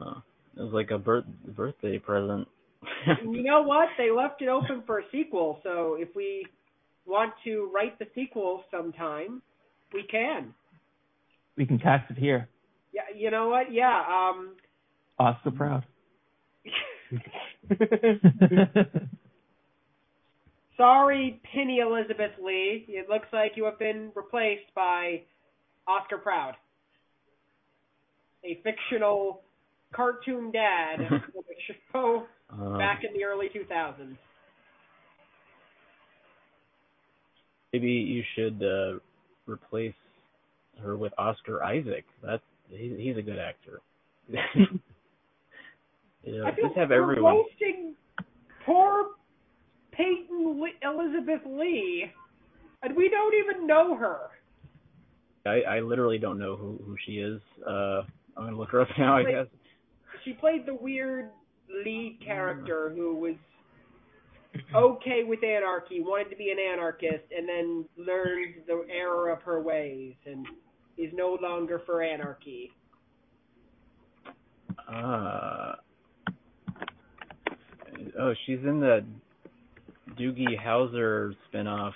Uh, 0.00 0.14
it 0.56 0.62
was 0.62 0.72
like 0.72 0.90
a 0.90 0.98
birth 0.98 1.24
birthday 1.46 1.98
present. 1.98 2.46
You 3.24 3.42
know 3.42 3.62
what? 3.62 3.88
They 3.96 4.10
left 4.10 4.42
it 4.42 4.48
open 4.48 4.82
for 4.86 4.98
a 5.00 5.02
sequel, 5.10 5.60
so 5.62 5.96
if 5.98 6.08
we 6.14 6.46
want 7.06 7.32
to 7.44 7.70
write 7.74 7.98
the 7.98 8.06
sequel 8.14 8.64
sometime, 8.70 9.42
we 9.92 10.04
can. 10.10 10.54
We 11.56 11.66
can 11.66 11.78
cast 11.78 12.10
it 12.10 12.18
here. 12.18 12.48
Yeah, 12.92 13.02
you 13.16 13.30
know 13.30 13.48
what? 13.48 13.72
Yeah, 13.72 14.02
um 14.08 14.56
Oscar 15.18 15.50
proud. 15.50 15.84
sorry, 20.78 21.40
Peyton 21.52 21.78
Elizabeth 21.80 22.32
Lee. 22.42 22.86
It 22.88 23.10
looks 23.10 23.28
like 23.32 23.52
you 23.56 23.64
have 23.64 23.78
been 23.78 24.10
replaced 24.14 24.72
by 24.74 25.22
Oscar 25.86 26.16
Proud. 26.18 26.54
A 28.44 28.60
fictional 28.62 29.42
cartoon 29.94 30.50
dad 30.52 31.00
with 31.34 31.46
a 31.46 31.72
show 31.92 32.26
Um, 32.50 32.78
back 32.78 33.02
in 33.04 33.12
the 33.12 33.24
early 33.24 33.48
2000s. 33.48 34.16
maybe 37.72 37.90
you 37.90 38.22
should 38.34 38.62
uh, 38.62 38.98
replace 39.46 39.94
her 40.82 40.96
with 40.96 41.12
Oscar 41.18 41.62
Isaac. 41.62 42.04
That's 42.22 42.42
he, 42.70 42.94
he's 42.98 43.16
a 43.16 43.22
good 43.22 43.38
actor. 43.38 43.80
yeah, 44.28 44.44
I 46.46 46.54
feel 46.54 46.66
just 46.68 46.76
have 46.76 46.92
everyone. 46.92 47.34
roasting 47.34 47.94
poor 48.64 49.06
Peyton 49.92 50.60
Li- 50.62 50.78
Elizabeth 50.82 51.40
Lee, 51.46 52.10
and 52.82 52.96
we 52.96 53.08
don't 53.08 53.34
even 53.34 53.66
know 53.66 53.96
her. 53.96 54.18
I, 55.46 55.76
I 55.76 55.80
literally 55.80 56.18
don't 56.18 56.38
know 56.38 56.56
who 56.56 56.78
who 56.84 56.96
she 57.06 57.12
is. 57.12 57.40
Uh, 57.66 58.02
I'm 58.36 58.44
gonna 58.44 58.56
look 58.56 58.70
her 58.70 58.82
up 58.82 58.88
now. 58.98 59.16
I 59.16 59.24
Wait. 59.24 59.32
guess. 59.32 59.46
She 60.24 60.32
played 60.32 60.66
the 60.66 60.74
weird 60.74 61.30
lead 61.84 62.18
character 62.24 62.92
who 62.94 63.16
was 63.16 63.34
okay 64.74 65.24
with 65.24 65.42
anarchy, 65.44 66.00
wanted 66.00 66.30
to 66.30 66.36
be 66.36 66.50
an 66.50 66.58
anarchist, 66.58 67.24
and 67.36 67.48
then 67.48 67.84
learned 67.96 68.54
the 68.66 68.84
error 68.90 69.30
of 69.30 69.42
her 69.42 69.60
ways 69.62 70.14
and 70.26 70.46
is 70.96 71.10
no 71.14 71.38
longer 71.40 71.82
for 71.86 72.02
anarchy. 72.02 72.72
Uh, 74.92 75.74
oh, 78.18 78.32
she's 78.46 78.58
in 78.64 78.80
the 78.80 79.04
Doogie 80.18 80.58
Howser 80.58 81.34
spinoff. 81.52 81.92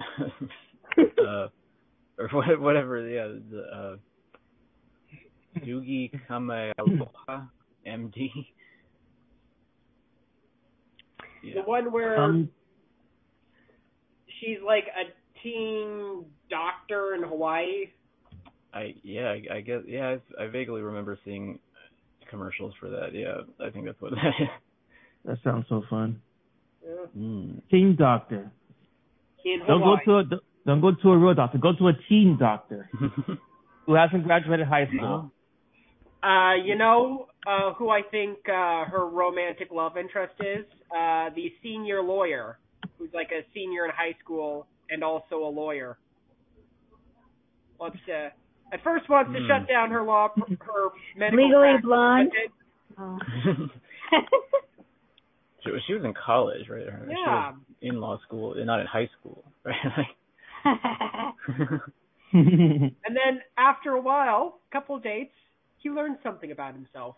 uh, 0.98 1.48
or 2.18 2.28
whatever, 2.58 3.06
yeah, 3.06 3.28
the 3.50 3.62
uh, 3.62 3.96
Doogie 5.64 6.10
Kamealoha, 6.28 7.48
MD. 7.86 8.30
The 11.54 11.62
one 11.62 11.92
where 11.92 12.20
Um, 12.20 12.50
she's 14.40 14.58
like 14.64 14.84
a 14.88 15.12
teen 15.42 16.24
doctor 16.50 17.14
in 17.14 17.22
Hawaii. 17.22 17.86
I 18.74 18.94
yeah, 19.02 19.28
I, 19.28 19.56
I 19.56 19.60
guess 19.60 19.80
yeah, 19.86 20.16
I, 20.38 20.44
I 20.44 20.46
vaguely 20.48 20.82
remember 20.82 21.18
seeing 21.24 21.58
commercials 22.28 22.74
for 22.80 22.90
that. 22.90 23.14
Yeah, 23.14 23.42
I 23.64 23.70
think 23.70 23.86
that's 23.86 24.00
what 24.00 24.12
that 24.12 24.32
is. 24.40 24.48
That 25.24 25.38
sounds 25.42 25.66
so 25.68 25.82
fun. 25.88 26.20
Yeah. 26.84 27.06
Mm. 27.16 27.62
Teen 27.70 27.96
doctor. 27.98 28.50
In 29.44 29.60
Don't 29.66 29.80
go 29.80 29.96
to 30.04 30.18
a 30.18 30.24
don't 30.66 30.80
go 30.80 30.92
to 30.92 31.10
a 31.10 31.16
real 31.16 31.34
doctor. 31.34 31.58
Go 31.58 31.72
to 31.78 31.88
a 31.88 31.92
teen 32.08 32.36
doctor 32.38 32.90
who 33.86 33.94
hasn't 33.94 34.24
graduated 34.24 34.66
high 34.66 34.88
school. 34.94 35.30
Uh, 36.22 36.54
you 36.64 36.76
know 36.76 37.26
uh, 37.46 37.72
who 37.74 37.90
I 37.90 38.02
think 38.10 38.38
uh, 38.48 38.84
her 38.86 39.06
romantic 39.10 39.68
love 39.70 39.96
interest 39.96 40.34
is? 40.40 40.64
Uh, 40.90 41.30
the 41.34 41.52
senior 41.62 42.02
lawyer, 42.02 42.58
who's 42.98 43.10
like 43.14 43.30
a 43.32 43.42
senior 43.54 43.84
in 43.84 43.90
high 43.90 44.14
school 44.22 44.66
and 44.90 45.02
also 45.04 45.36
a 45.44 45.50
lawyer. 45.50 45.98
Wants 47.78 47.98
to, 48.06 48.32
at 48.72 48.82
first 48.82 49.08
wants 49.08 49.32
to 49.32 49.38
Hmm. 49.40 49.46
shut 49.48 49.68
down 49.68 49.90
her 49.90 50.02
law, 50.02 50.28
her 50.36 50.88
medical 51.16 51.44
Legally 51.44 51.68
practice, 51.72 51.84
blonde. 51.84 52.32
but 52.32 52.52
Oh. 52.98 53.18
she, 55.62 55.70
was- 55.70 55.82
she 55.86 55.92
was 55.94 56.02
in 56.04 56.14
college, 56.14 56.68
right? 56.70 56.86
Or 56.88 57.04
then- 57.06 57.10
She 57.10 57.22
Yeah. 57.26 57.50
was 57.50 57.54
in 57.82 58.00
law 58.00 58.18
school, 58.26 58.54
not 58.64 58.80
in 58.80 58.86
high 58.86 59.08
school, 59.20 59.44
right? 59.64 60.06
And 62.32 62.92
then 63.06 63.40
after 63.56 63.90
a 63.92 64.00
while, 64.00 64.58
a 64.70 64.72
couple 64.72 64.96
of 64.96 65.02
dates, 65.02 65.32
he 65.78 65.90
learns 65.90 66.18
something 66.22 66.50
about 66.50 66.74
himself. 66.74 67.16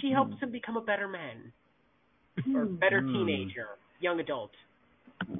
She 0.00 0.10
helps 0.10 0.38
him 0.40 0.50
become 0.50 0.76
a 0.76 0.80
better 0.82 1.08
man 1.08 1.52
or 2.54 2.64
better 2.66 3.00
Hmm. 3.00 3.12
teenager, 3.12 3.66
young 4.00 4.20
adult. 4.20 4.50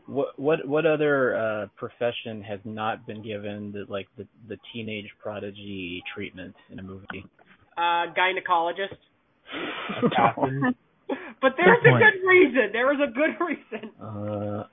what 0.06 0.38
what 0.38 0.66
what 0.66 0.86
other 0.86 1.36
uh 1.36 1.66
profession 1.76 2.42
has 2.42 2.60
not 2.64 3.04
been 3.06 3.22
given 3.22 3.72
the 3.72 3.84
like 3.88 4.06
the 4.16 4.26
the 4.48 4.56
teenage 4.72 5.08
prodigy 5.20 6.02
treatment 6.14 6.54
in 6.70 6.78
a 6.78 6.82
movie? 6.82 7.24
Uh, 7.76 8.06
gynecologist. 8.14 8.98
But 11.42 11.52
there's 11.58 11.82
Good 11.82 11.88
a 11.88 11.92
point. 11.92 12.04
good 12.04 12.26
reason. 12.26 12.72
There 12.72 12.92
is 12.94 13.00
a 13.06 13.12
good 13.12 13.36
reason. 13.44 13.90
Uh, 14.00 14.64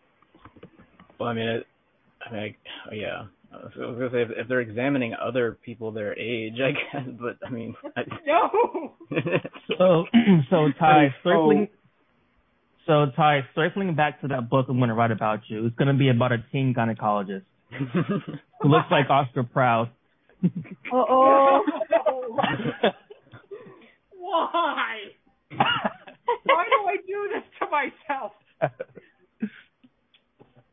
well, 1.20 1.28
I 1.30 1.34
mean, 1.34 1.48
it, 1.48 1.68
I 2.26 2.32
mean, 2.32 2.56
I, 2.90 2.94
yeah. 2.96 3.24
I 3.54 3.58
was 3.58 3.72
gonna 3.76 4.10
say 4.12 4.22
if, 4.22 4.30
if 4.38 4.48
they're 4.48 4.62
examining 4.62 5.14
other 5.14 5.58
people 5.64 5.92
their 5.92 6.18
age, 6.18 6.54
I 6.62 6.72
guess. 6.72 7.08
But 7.20 7.38
I 7.46 7.50
mean, 7.50 7.76
I, 7.98 8.02
No. 8.26 8.96
so 9.78 10.06
so 10.50 10.68
Ty 10.80 11.14
so- 11.24 11.30
circling 11.30 11.68
so 12.88 13.06
Ty 13.16 13.42
circling 13.54 13.96
back 13.96 14.22
to 14.22 14.28
that 14.30 14.50
book 14.50 14.68
I'm 14.70 14.80
gonna 14.80 14.96
write 14.96 15.12
about 15.12 15.42
you. 15.48 15.66
It's 15.66 15.76
gonna 15.76 15.94
be 15.98 16.10
about 16.10 16.32
a 16.32 16.38
teen 16.52 16.74
gynecologist 16.76 17.44
who 18.62 18.68
looks 18.70 18.88
like 18.90 19.10
Oscar 19.10 19.44
Proud. 19.44 19.90
oh. 20.92 21.64
Why? 24.18 24.98
Why 25.50 26.66
do 26.66 26.88
I 26.88 26.96
do 27.06 27.30
this 27.34 27.44
to 27.60 27.66
myself? 27.70 28.32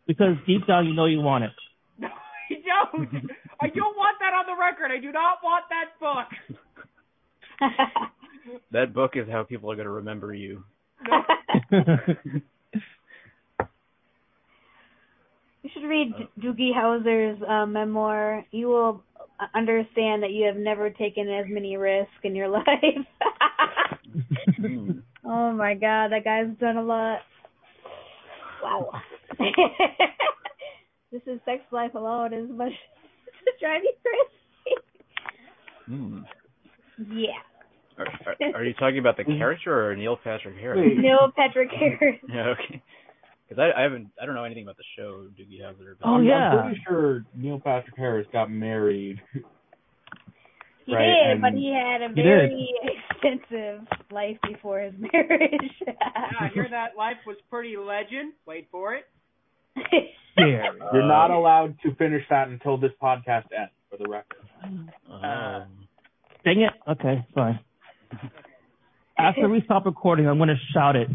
because 0.07 0.37
deep 0.47 0.67
down 0.67 0.87
you 0.87 0.95
know 0.95 1.07
you 1.07 1.21
want 1.21 1.45
it. 1.45 1.51
No, 2.51 2.57
I 2.93 3.05
don't. 3.05 3.31
I 3.61 3.67
don't 3.69 3.97
want 3.97 4.19
that 4.21 4.33
on 4.35 4.47
the 4.47 4.57
record. 4.59 4.91
I 4.91 5.01
do 5.01 5.13
not 5.13 5.39
want 5.43 5.65
that 5.71 5.99
book. 6.01 6.29
that 8.73 8.95
book 8.95 9.13
is 9.15 9.29
how 9.31 9.43
people 9.43 9.71
are 9.71 9.77
going 9.77 9.87
to 9.87 9.93
remember 9.93 10.33
you. 10.35 10.65
You 15.63 15.71
should 15.75 15.89
read 15.89 16.15
Doogie 16.41 16.73
Howser's 16.73 17.43
uh, 17.47 17.67
memoir. 17.67 18.45
You 18.53 18.69
will 18.69 19.03
uh, 19.39 19.47
understand 19.55 20.23
that 20.23 20.31
you 20.31 20.47
have 20.47 20.57
never 20.57 20.89
taken 20.89 21.29
as 21.29 21.45
many 21.49 21.77
risks 21.77 22.13
in 22.23 22.35
your 22.35 22.49
life. 22.49 22.65
Oh 25.27 25.53
my 25.53 25.75
god, 25.75 26.13
that 26.13 26.25
guy's 26.25 26.57
done 26.59 26.79
a 26.79 26.83
lot. 26.83 27.19
Wow. 28.63 28.93
This 31.13 31.23
is 31.27 31.41
sex 31.45 31.63
life 31.71 31.95
alone 31.95 32.33
as 32.35 32.49
much 32.51 32.73
to 33.45 33.51
drive 33.61 33.83
you 33.83 33.93
Hmm. 35.87 36.19
crazy. 36.97 37.23
Yeah. 37.27 37.33
Are, 37.99 38.07
are, 38.07 38.57
are 38.61 38.65
you 38.65 38.75
talking 38.75 38.99
about 38.99 39.17
the 39.17 39.25
character 39.25 39.89
or 39.91 39.97
Neil 39.97 40.17
Patrick 40.23 40.57
Harris? 40.61 40.87
Neil 40.99 41.33
Patrick 41.35 41.71
Harris. 41.71 42.21
Yeah, 42.29 42.49
okay. 42.51 42.83
Because 43.49 43.63
I, 43.75 43.81
I 43.81 43.83
haven't, 43.85 44.09
I 44.21 44.27
don't 44.27 44.35
know 44.35 44.45
anything 44.45 44.65
about 44.65 44.77
the 44.77 44.85
show 44.97 45.27
Doogie 45.39 45.63
Howser. 45.63 45.95
But 45.99 46.07
Oh, 46.09 46.15
I'm, 46.17 46.25
yeah. 46.25 46.51
I'm 46.51 46.65
pretty 46.67 46.81
sure 46.87 47.25
Neil 47.35 47.59
Patrick 47.59 47.97
Harris 47.97 48.27
got 48.33 48.51
married. 48.51 49.21
He 50.85 50.95
Right, 50.95 51.07
did, 51.07 51.31
and- 51.33 51.41
but 51.41 51.53
he 51.55 51.73
had 51.73 52.03
a 52.03 52.09
He 52.15 52.23
very 52.23 52.69
extensive 53.11 53.87
life 54.11 54.37
before 54.47 54.81
his 54.81 54.93
marriage. 54.99 55.73
Yeah, 55.87 55.93
I 56.41 56.49
hear 56.53 56.67
that 56.71 56.97
life 56.97 57.17
was 57.27 57.37
pretty 57.51 57.77
legend. 57.79 58.35
Wait 58.47 58.69
for 58.71 58.95
it. 58.95 59.05
Scary. 59.87 60.79
You're 60.93 61.07
not 61.07 61.31
allowed 61.31 61.77
to 61.83 61.95
finish 61.97 62.23
that 62.31 62.49
until 62.49 62.77
this 62.77 62.93
podcast 63.03 63.47
ends, 63.57 63.73
for 63.91 63.97
the 63.97 64.09
record. 64.09 64.39
Oh. 65.11 65.65
Dang 66.45 66.61
it. 66.61 66.73
Okay, 66.91 67.27
fine. 67.35 67.61
After 69.19 69.49
we 69.49 69.63
stop 69.65 69.85
recording, 69.85 70.29
I'm 70.29 70.39
gonna 70.39 70.55
shout 70.73 70.97
it. 70.97 71.09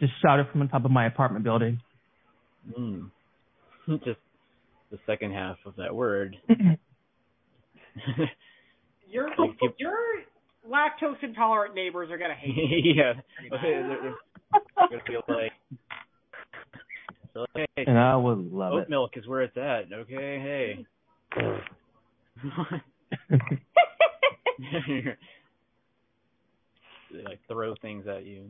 Just 0.00 0.12
shout 0.20 0.40
it 0.40 0.46
from 0.50 0.60
the 0.60 0.66
top 0.66 0.84
of 0.84 0.90
my 0.90 1.06
apartment 1.06 1.44
building. 1.44 1.80
Hmm. 2.74 3.04
Just 4.04 4.18
the 4.90 4.98
second 5.06 5.32
half 5.32 5.56
of 5.64 5.76
that 5.76 5.94
word. 5.94 6.36
Your 9.08 9.28
your 9.78 9.94
lactose 10.68 11.22
intolerant 11.22 11.74
neighbors 11.74 12.10
are 12.10 12.18
gonna 12.18 12.34
hate 12.34 12.54
you. 12.56 12.94
yeah. 12.96 13.12
They're, 13.50 13.86
they're, 13.88 14.14
they're 14.76 14.88
gonna 14.90 15.02
feel 15.06 15.22
like. 15.28 15.52
So, 17.36 17.44
hey, 17.54 17.66
and 17.86 17.98
I 17.98 18.16
would 18.16 18.50
love 18.50 18.72
oat 18.72 18.82
it. 18.84 18.88
milk 18.88 19.10
is 19.16 19.26
where 19.26 19.42
it's 19.42 19.58
at. 19.58 19.92
Okay, 19.92 20.40
hey. 20.40 20.86
they 27.12 27.22
like 27.24 27.40
throw 27.46 27.74
things 27.82 28.06
at 28.06 28.24
you. 28.24 28.46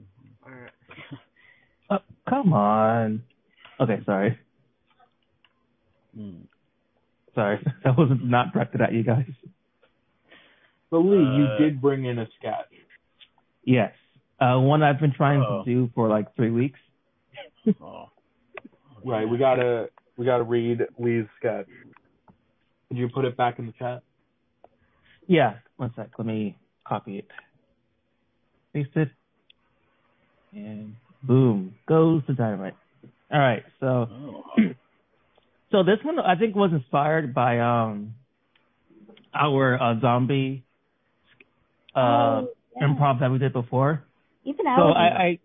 Oh, 1.91 1.99
come 2.29 2.53
on. 2.53 3.23
Okay, 3.81 3.99
sorry. 4.07 4.39
Hmm. 6.17 6.43
Sorry. 7.35 7.59
That 7.85 7.97
was 7.99 8.11
not 8.23 8.53
directed 8.53 8.81
at 8.83 8.93
you 8.93 9.03
guys. 9.03 9.27
But 10.91 10.99
Lee, 10.99 11.19
Uh, 11.27 11.37
you 11.37 11.47
did 11.59 11.81
bring 11.83 12.05
in 12.05 12.19
a 12.21 12.27
sketch. 12.39 12.71
Yes. 13.65 13.93
Uh, 14.41 14.59
one 14.61 14.83
I've 14.85 15.01
been 15.01 15.13
trying 15.13 15.43
Oh. 15.43 15.65
to 15.65 15.71
do 15.75 15.91
for 15.95 16.09
like 16.09 16.35
three 16.37 16.51
weeks. 16.53 16.79
Oh. 17.83 18.11
Right, 19.07 19.29
we 19.29 19.39
gotta 19.39 19.89
we 20.17 20.27
gotta 20.27 20.43
read 20.43 20.81
Lee's 20.99 21.27
sketch. 21.39 21.69
Could 22.89 22.99
you 22.99 23.09
put 23.09 23.25
it 23.25 23.37
back 23.37 23.61
in 23.61 23.67
the 23.67 23.73
chat? 23.79 24.03
Yeah, 25.29 25.55
one 25.77 25.93
sec. 25.95 26.11
Let 26.19 26.27
me 26.27 26.59
copy 26.87 27.19
it. 27.19 27.29
Paste 28.75 28.97
it. 28.97 29.11
And 30.53 30.97
boom, 31.23 31.77
goes 31.87 32.23
the 32.27 32.35
dynamite. 32.35 32.75
All 33.33 33.39
right, 33.39 33.63
so 33.79 33.87
Oh. 33.87 34.43
so 35.71 35.85
this 35.85 35.99
one 36.03 36.19
I 36.19 36.35
think 36.35 36.57
was 36.57 36.73
inspired 36.73 37.33
by 37.33 37.61
um 37.61 38.15
our 39.33 39.81
uh, 39.81 40.01
zombie 40.01 40.65
uh 41.95 41.99
Oh, 42.01 42.49
yeah. 42.77 42.89
improv 42.89 43.21
that 43.21 43.31
we 43.31 43.39
did 43.39 43.53
before. 43.53 44.03
Even 44.45 44.65
So 44.65 44.89
I, 44.89 45.05
I 45.05 45.39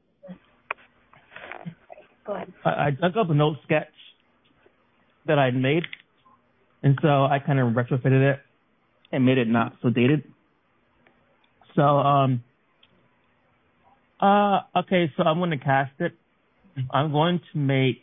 Go 2.26 2.34
ahead. 2.34 2.54
I, 2.64 2.88
I 2.88 2.92
dug 2.92 3.18
up 3.18 3.30
a 3.30 3.34
note 3.34 3.58
sketch 3.64 3.88
that 5.26 5.40
I'd 5.40 5.56
made, 5.56 5.84
and 6.84 6.98
so 7.02 7.26
I 7.26 7.40
kind 7.40 7.60
of 7.60 7.74
retrofitted 7.74 8.34
it 8.34 8.40
and 9.12 9.26
made 9.26 9.38
it 9.38 9.48
not 9.48 9.74
so 9.82 9.90
dated. 9.90 10.24
So, 11.76 11.82
um, 11.82 12.44
uh, 14.20 14.62
okay, 14.78 15.12
so 15.18 15.24
I'm 15.24 15.38
going 15.40 15.52
to 15.52 15.58
cast 15.58 15.94
it. 16.00 16.14
I'm 16.92 17.12
going 17.12 17.40
to 17.52 17.58
make, 17.58 18.02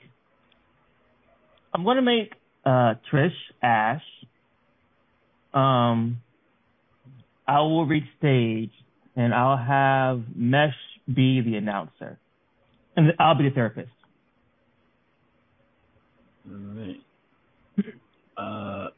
I'm 1.73 1.85
going 1.85 1.97
to 1.97 2.03
make, 2.03 2.33
uh, 2.65 2.95
Trish 3.11 3.31
Ash. 3.63 4.03
Um, 5.55 6.19
I 7.47 7.61
will 7.61 7.87
reach 7.87 8.05
stage 8.19 8.71
and 9.17 9.35
I'll 9.35 9.57
have 9.57 10.23
Mesh 10.37 10.75
be 11.07 11.41
the 11.41 11.57
announcer. 11.57 12.19
And 12.97 13.13
I'll 13.19 13.37
be 13.37 13.49
the 13.49 13.55
therapist. 13.55 13.91
Alright. 16.51 16.97
Uh, 18.37 18.89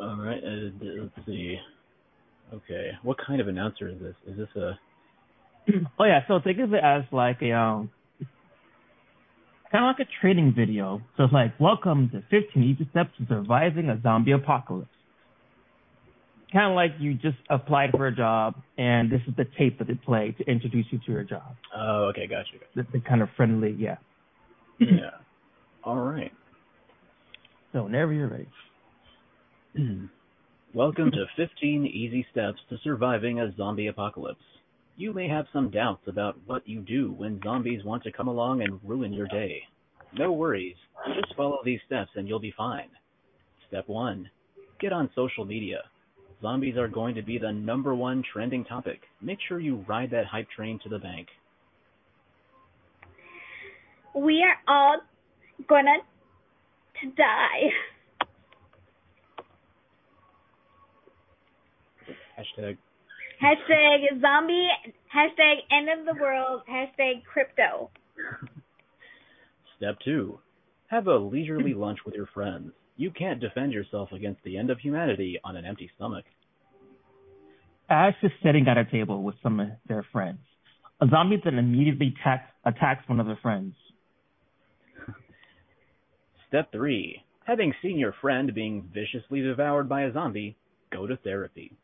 alright, 0.00 0.42
uh, 0.44 0.70
let's 0.82 1.26
see. 1.26 1.56
Okay, 2.52 2.90
what 3.02 3.16
kind 3.24 3.40
of 3.40 3.48
announcer 3.48 3.88
is 3.88 3.98
this? 4.00 4.14
Is 4.26 4.36
this 4.38 4.48
a... 4.56 4.78
Oh 5.98 6.04
yeah, 6.04 6.20
so 6.28 6.40
think 6.42 6.58
of 6.58 6.74
it 6.74 6.82
as 6.84 7.04
like 7.10 7.40
a 7.42 7.52
um 7.52 7.90
kind 9.74 9.86
of 9.86 9.96
like 9.98 10.06
a 10.06 10.10
training 10.20 10.54
video. 10.56 11.00
So 11.16 11.24
it's 11.24 11.32
like, 11.32 11.58
welcome 11.58 12.08
to 12.10 12.22
15 12.30 12.62
easy 12.62 12.88
steps 12.92 13.10
to 13.18 13.26
surviving 13.28 13.88
a 13.88 14.00
zombie 14.02 14.30
apocalypse. 14.30 14.88
kind 16.52 16.70
of 16.70 16.76
like 16.76 16.92
you 17.00 17.14
just 17.14 17.38
applied 17.50 17.90
for 17.90 18.06
a 18.06 18.14
job, 18.14 18.54
and 18.78 19.10
this 19.10 19.20
is 19.26 19.34
the 19.36 19.46
tape 19.58 19.78
that 19.78 19.88
they 19.88 19.94
play 19.94 20.32
to 20.38 20.44
introduce 20.48 20.86
you 20.92 21.00
to 21.06 21.10
your 21.10 21.24
job. 21.24 21.56
Oh, 21.76 22.10
okay, 22.10 22.28
gotcha. 22.28 22.52
The, 22.76 22.86
the 22.92 23.00
kind 23.00 23.20
of 23.20 23.28
friendly, 23.36 23.74
yeah. 23.76 23.96
yeah. 24.78 25.10
All 25.84 25.98
right. 25.98 26.32
So 27.74 27.82
whenever 27.82 28.14
you're 28.14 28.28
ready. 28.28 28.48
Welcome 30.74 31.10
to 31.10 31.26
15 31.36 31.84
Easy 31.84 32.26
Steps 32.32 32.58
to 32.70 32.78
Surviving 32.82 33.40
a 33.40 33.54
Zombie 33.54 33.88
Apocalypse. 33.88 34.40
You 34.96 35.12
may 35.12 35.28
have 35.28 35.44
some 35.52 35.70
doubts 35.70 36.00
about 36.06 36.38
what 36.46 36.66
you 36.66 36.80
do 36.80 37.12
when 37.12 37.38
zombies 37.44 37.84
want 37.84 38.02
to 38.04 38.12
come 38.12 38.28
along 38.28 38.62
and 38.62 38.80
ruin 38.82 39.12
your 39.12 39.26
day. 39.26 39.60
No 40.16 40.32
worries, 40.32 40.76
just 41.14 41.36
follow 41.36 41.58
these 41.64 41.80
steps 41.84 42.10
and 42.14 42.26
you'll 42.26 42.40
be 42.40 42.54
fine. 42.56 42.88
Step 43.68 43.86
1 43.86 44.30
Get 44.80 44.94
on 44.94 45.10
social 45.14 45.44
media. 45.44 45.80
Zombies 46.40 46.78
are 46.78 46.88
going 46.88 47.14
to 47.14 47.22
be 47.22 47.36
the 47.36 47.52
number 47.52 47.94
one 47.94 48.22
trending 48.32 48.64
topic. 48.64 49.02
Make 49.20 49.38
sure 49.46 49.60
you 49.60 49.84
ride 49.86 50.10
that 50.12 50.24
hype 50.24 50.48
train 50.48 50.80
to 50.82 50.88
the 50.88 50.98
bank. 50.98 51.28
We 54.14 54.42
are 54.42 54.56
all 54.66 55.00
gonna 55.68 55.98
to 57.00 57.10
die. 57.16 57.70
Hashtag. 62.38 62.76
Hashtag 63.42 64.20
zombie, 64.20 64.68
hashtag 65.14 65.56
end 65.70 65.88
of 65.98 66.06
the 66.06 66.20
world, 66.20 66.62
hashtag 66.70 67.24
crypto. 67.24 67.90
Step 69.76 69.96
2 70.04 70.38
Have 70.88 71.06
a 71.06 71.16
leisurely 71.16 71.74
lunch 71.74 71.98
with 72.06 72.14
your 72.14 72.26
friends. 72.26 72.72
You 72.96 73.10
can't 73.10 73.40
defend 73.40 73.72
yourself 73.72 74.10
against 74.12 74.42
the 74.44 74.56
end 74.56 74.70
of 74.70 74.78
humanity 74.78 75.38
on 75.44 75.56
an 75.56 75.64
empty 75.64 75.90
stomach. 75.96 76.24
Ash 77.90 78.14
is 78.22 78.30
sitting 78.42 78.66
at 78.68 78.78
a 78.78 78.84
table 78.84 79.22
with 79.22 79.34
some 79.42 79.60
of 79.60 79.68
their 79.88 80.06
friends. 80.12 80.38
A 81.00 81.06
zombie 81.08 81.40
then 81.44 81.58
immediately 81.58 82.14
attacks, 82.20 82.50
attacks 82.64 83.08
one 83.08 83.20
of 83.20 83.26
their 83.26 83.38
friends. 83.42 83.74
Step 86.54 86.70
3 86.70 87.20
Having 87.46 87.74
seen 87.82 87.98
your 87.98 88.14
friend 88.20 88.54
being 88.54 88.88
viciously 88.94 89.40
devoured 89.40 89.88
by 89.88 90.02
a 90.02 90.12
zombie, 90.12 90.56
go 90.92 91.04
to 91.04 91.16
therapy. 91.16 91.76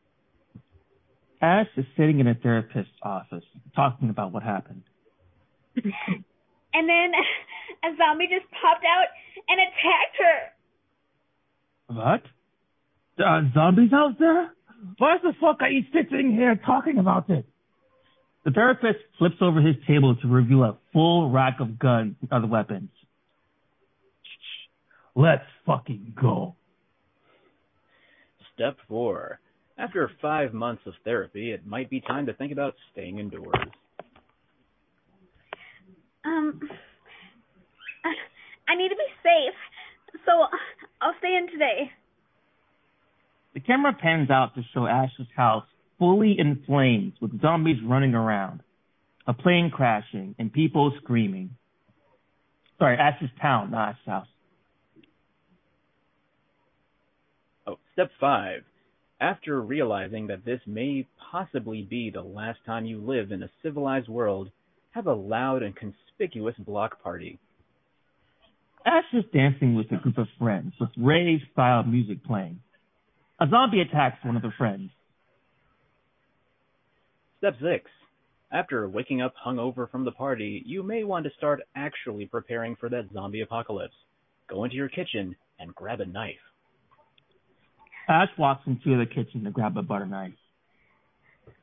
Ash 1.43 1.67
is 1.77 1.85
sitting 1.97 2.21
in 2.21 2.29
a 2.29 2.37
therapist's 2.37 2.93
office 3.03 3.43
talking 3.75 4.11
about 4.11 4.33
what 4.33 4.45
happened. 4.45 4.85
And 6.73 6.89
then 6.89 7.11
a 7.83 7.97
zombie 7.97 8.29
just 8.29 8.49
popped 8.53 8.85
out 8.85 9.07
and 9.49 9.59
attacked 9.59 10.17
her. 10.21 11.97
What? 11.97 12.23
There 13.19 13.27
are 13.27 13.43
zombies 13.53 13.91
out 13.93 14.21
there? 14.21 14.53
Why 14.99 15.17
the 15.21 15.33
fuck 15.41 15.63
are 15.63 15.69
you 15.69 15.83
sitting 15.93 16.33
here 16.33 16.55
talking 16.65 16.99
about 16.99 17.29
it? 17.29 17.45
The 18.45 18.53
therapist 18.53 19.01
flips 19.19 19.35
over 19.41 19.61
his 19.61 19.75
table 19.89 20.15
to 20.15 20.29
reveal 20.29 20.63
a 20.63 20.79
full 20.93 21.29
rack 21.29 21.57
of 21.59 21.77
guns 21.77 22.15
and 22.21 22.31
other 22.31 22.47
weapons. 22.47 22.91
Let's 25.15 25.45
fucking 25.67 26.15
go. 26.21 26.55
Step 28.55 28.77
4 28.89 29.41
After 29.79 30.11
five 30.21 30.53
months 30.53 30.83
of 30.87 30.93
therapy, 31.05 31.53
it 31.53 31.67
might 31.67 31.91
be 31.91 32.01
time 32.01 32.27
to 32.27 32.35
think 32.35 32.53
about 32.53 32.75
staying 32.93 33.19
indoors. 33.19 33.55
Um, 36.25 36.61
I 38.69 38.77
need 38.77 38.91
to 38.91 38.95
be 38.95 39.11
safe, 39.23 40.21
so 40.25 40.33
I'll 41.01 41.15
stay 41.19 41.35
in 41.37 41.51
today. 41.51 41.91
The 43.55 43.61
camera 43.61 43.97
pans 44.01 44.31
out 44.31 44.55
to 44.55 44.63
show 44.73 44.87
Ash's 44.87 45.27
house 45.37 45.65
fully 45.99 46.37
in 46.39 46.63
flames 46.67 47.15
with 47.21 47.41
zombies 47.41 47.79
running 47.85 48.15
around, 48.15 48.61
a 49.27 49.35
plane 49.35 49.71
crashing, 49.75 50.37
and 50.39 50.53
people 50.53 50.93
screaming. 51.03 51.57
Sorry, 52.79 52.97
Ash's 52.97 53.29
town, 53.43 53.73
not 53.73 53.91
Ash's 53.91 54.07
house. 54.07 54.27
Oh, 57.67 57.79
step 57.93 58.11
5 58.21 58.63
After 59.21 59.61
realizing 59.61 60.27
that 60.29 60.45
this 60.45 60.61
may 60.67 61.07
possibly 61.31 61.83
be 61.83 62.11
the 62.11 62.23
last 62.23 62.59
time 62.65 62.87
you 62.87 63.01
live 63.01 63.33
in 63.33 63.43
a 63.43 63.51
civilized 63.63 64.09
world, 64.09 64.51
have 64.93 65.07
a 65.07 65.15
loud 65.15 65.63
and 65.63 65.75
conspicuous 65.77 66.57
block 66.59 67.03
party. 67.03 67.39
Ash 68.87 69.05
is 69.13 69.25
dancing 69.33 69.75
with 69.75 69.93
a 69.93 69.97
group 69.97 70.19
of 70.19 70.27
friends 70.39 70.73
with 70.81 70.91
rave 70.97 71.41
style 71.53 71.83
music 71.83 72.25
playing. 72.25 72.61
A 73.41 73.47
zombie 73.49 73.81
attacks 73.81 74.25
one 74.25 74.37
of 74.37 74.43
the 74.43 74.53
friends. 74.57 74.91
Step 77.39 77.55
6 77.61 77.91
After 78.53 78.89
waking 78.89 79.21
up 79.21 79.35
hungover 79.47 79.91
from 79.91 80.05
the 80.05 80.13
party, 80.13 80.63
you 80.65 80.83
may 80.83 81.05
want 81.05 81.25
to 81.25 81.31
start 81.37 81.61
actually 81.75 82.27
preparing 82.27 82.77
for 82.77 82.89
that 82.89 83.09
zombie 83.13 83.43
apocalypse. 83.43 83.95
Go 84.49 84.65
into 84.65 84.77
your 84.77 84.89
kitchen 84.89 85.37
and 85.59 85.75
grab 85.75 86.01
a 86.01 86.07
knife. 86.07 86.50
Ash 88.11 88.29
walks 88.37 88.67
into 88.67 88.99
the 88.99 89.07
kitchen 89.07 89.45
to 89.45 89.51
grab 89.51 89.77
a 89.77 89.83
butter 89.83 90.05
knife. 90.05 90.33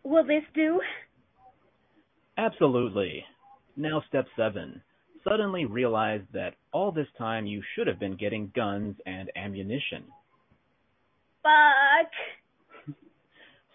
Will 0.03 0.25
this 0.25 0.43
do? 0.55 0.79
Absolutely. 2.37 3.25
Now, 3.75 4.01
step 4.07 4.27
7 4.37 4.81
Suddenly 5.27 5.65
realize 5.65 6.21
that 6.31 6.53
all 6.71 6.93
this 6.93 7.07
time 7.17 7.45
you 7.45 7.61
should 7.75 7.85
have 7.85 7.99
been 7.99 8.15
getting 8.15 8.49
guns 8.55 8.95
and 9.05 9.29
ammunition. 9.35 10.05
Fuck. 11.43 12.95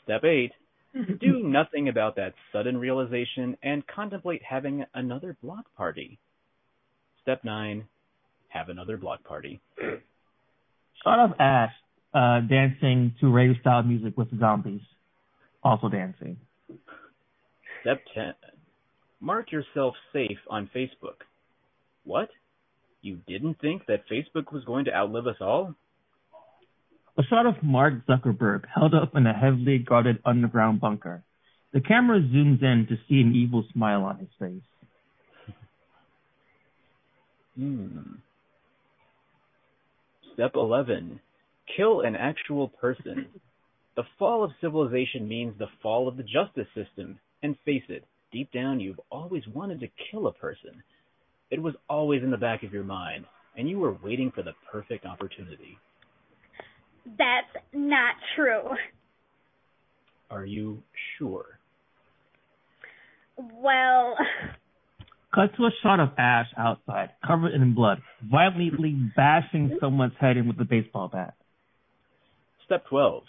Step 0.04 0.24
8 0.24 0.50
Do 1.20 1.42
nothing 1.42 1.90
about 1.90 2.16
that 2.16 2.32
sudden 2.52 2.78
realization 2.78 3.54
and 3.62 3.86
contemplate 3.86 4.42
having 4.42 4.86
another 4.94 5.36
block 5.42 5.66
party. 5.76 6.18
Step 7.20 7.44
9 7.44 7.84
Have 8.48 8.70
another 8.70 8.96
block 8.96 9.22
party. 9.24 9.60
Shot 11.04 11.18
of 11.18 11.32
Ash 11.38 11.72
dancing 12.12 13.14
to 13.20 13.30
rave 13.30 13.56
style 13.60 13.82
music 13.82 14.16
with 14.16 14.28
zombies. 14.38 14.82
Also 15.62 15.88
dancing. 15.88 16.36
Step 17.82 18.00
10 18.14 18.34
Mark 19.20 19.52
yourself 19.52 19.94
safe 20.12 20.38
on 20.50 20.68
Facebook. 20.74 21.22
What? 22.04 22.28
You 23.02 23.18
didn't 23.28 23.60
think 23.60 23.86
that 23.86 24.08
Facebook 24.10 24.52
was 24.52 24.64
going 24.64 24.86
to 24.86 24.94
outlive 24.94 25.28
us 25.28 25.36
all? 25.40 25.74
A 27.16 27.22
shot 27.24 27.46
of 27.46 27.62
Mark 27.62 28.06
Zuckerberg 28.06 28.64
held 28.72 28.94
up 28.94 29.14
in 29.14 29.26
a 29.26 29.32
heavily 29.32 29.78
guarded 29.78 30.18
underground 30.24 30.80
bunker. 30.80 31.22
The 31.72 31.80
camera 31.80 32.20
zooms 32.20 32.62
in 32.62 32.86
to 32.88 32.96
see 33.08 33.20
an 33.20 33.34
evil 33.34 33.64
smile 33.72 34.02
on 34.02 34.18
his 34.18 34.28
face. 34.38 35.54
Hmm. 37.56 37.98
Step 40.34 40.52
11 40.54 41.20
Kill 41.76 42.00
an 42.00 42.16
actual 42.16 42.68
person. 42.68 43.26
The 43.96 44.04
fall 44.18 44.42
of 44.42 44.52
civilization 44.60 45.28
means 45.28 45.54
the 45.58 45.66
fall 45.82 46.08
of 46.08 46.16
the 46.16 46.22
justice 46.22 46.68
system. 46.74 47.18
And 47.42 47.56
face 47.64 47.82
it, 47.88 48.04
deep 48.32 48.52
down 48.52 48.80
you've 48.80 49.00
always 49.10 49.42
wanted 49.52 49.80
to 49.80 49.88
kill 50.10 50.26
a 50.26 50.32
person. 50.32 50.82
It 51.50 51.60
was 51.60 51.74
always 51.88 52.22
in 52.22 52.30
the 52.30 52.36
back 52.36 52.62
of 52.62 52.72
your 52.72 52.84
mind, 52.84 53.26
and 53.56 53.68
you 53.68 53.78
were 53.78 53.96
waiting 54.02 54.30
for 54.34 54.42
the 54.42 54.52
perfect 54.70 55.04
opportunity. 55.04 55.76
That's 57.18 57.64
not 57.74 58.14
true. 58.36 58.62
Are 60.30 60.46
you 60.46 60.82
sure? 61.18 61.58
Well, 63.36 64.16
Cut 65.34 65.54
to 65.56 65.64
a 65.64 65.70
shot 65.82 65.98
of 65.98 66.10
Ash 66.18 66.48
outside, 66.58 67.10
covered 67.26 67.54
in 67.54 67.74
blood, 67.74 68.02
violently 68.22 68.94
bashing 69.16 69.78
someone's 69.80 70.12
head 70.20 70.36
in 70.36 70.46
with 70.46 70.60
a 70.60 70.64
baseball 70.64 71.08
bat. 71.08 71.34
Step 72.72 72.86
12 72.86 73.24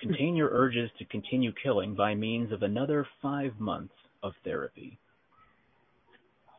Contain 0.00 0.36
your 0.36 0.48
urges 0.52 0.90
to 1.00 1.04
continue 1.04 1.50
killing 1.60 1.96
by 1.96 2.14
means 2.14 2.52
of 2.52 2.62
another 2.62 3.04
five 3.20 3.58
months 3.58 3.94
of 4.22 4.32
therapy. 4.44 4.96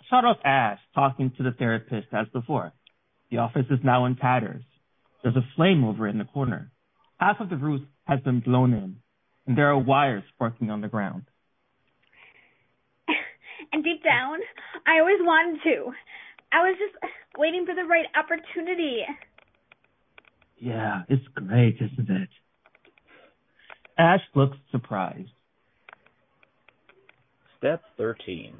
Shot 0.09 0.25
of 0.25 0.35
Ash 0.43 0.79
talking 0.93 1.31
to 1.37 1.43
the 1.43 1.53
therapist 1.57 2.07
as 2.11 2.27
before. 2.33 2.73
The 3.29 3.37
office 3.37 3.65
is 3.69 3.79
now 3.81 4.07
in 4.07 4.17
tatters. 4.17 4.61
There's 5.23 5.37
a 5.37 5.47
flame 5.55 5.85
over 5.85 6.05
in 6.05 6.17
the 6.17 6.25
corner. 6.25 6.69
Half 7.17 7.39
of 7.39 7.49
the 7.49 7.55
roof 7.55 7.79
has 8.03 8.19
been 8.19 8.41
blown 8.41 8.73
in, 8.73 8.97
and 9.47 9.57
there 9.57 9.71
are 9.71 9.79
wires 9.79 10.23
sparking 10.35 10.69
on 10.69 10.81
the 10.81 10.89
ground. 10.89 11.23
and 13.71 13.85
deep 13.85 14.03
down, 14.03 14.39
I 14.85 14.99
always 14.99 15.21
wanted 15.21 15.63
to. 15.63 15.93
I 16.51 16.57
was 16.57 16.75
just 16.77 17.13
waiting 17.37 17.65
for 17.65 17.73
the 17.73 17.85
right 17.85 18.07
opportunity. 18.19 19.05
Yeah, 20.61 21.01
it's 21.09 21.25
great, 21.33 21.77
isn't 21.77 22.09
it? 22.09 22.29
Ash 23.97 24.21
looks 24.35 24.57
surprised. 24.71 25.31
Step 27.57 27.81
13 27.97 28.53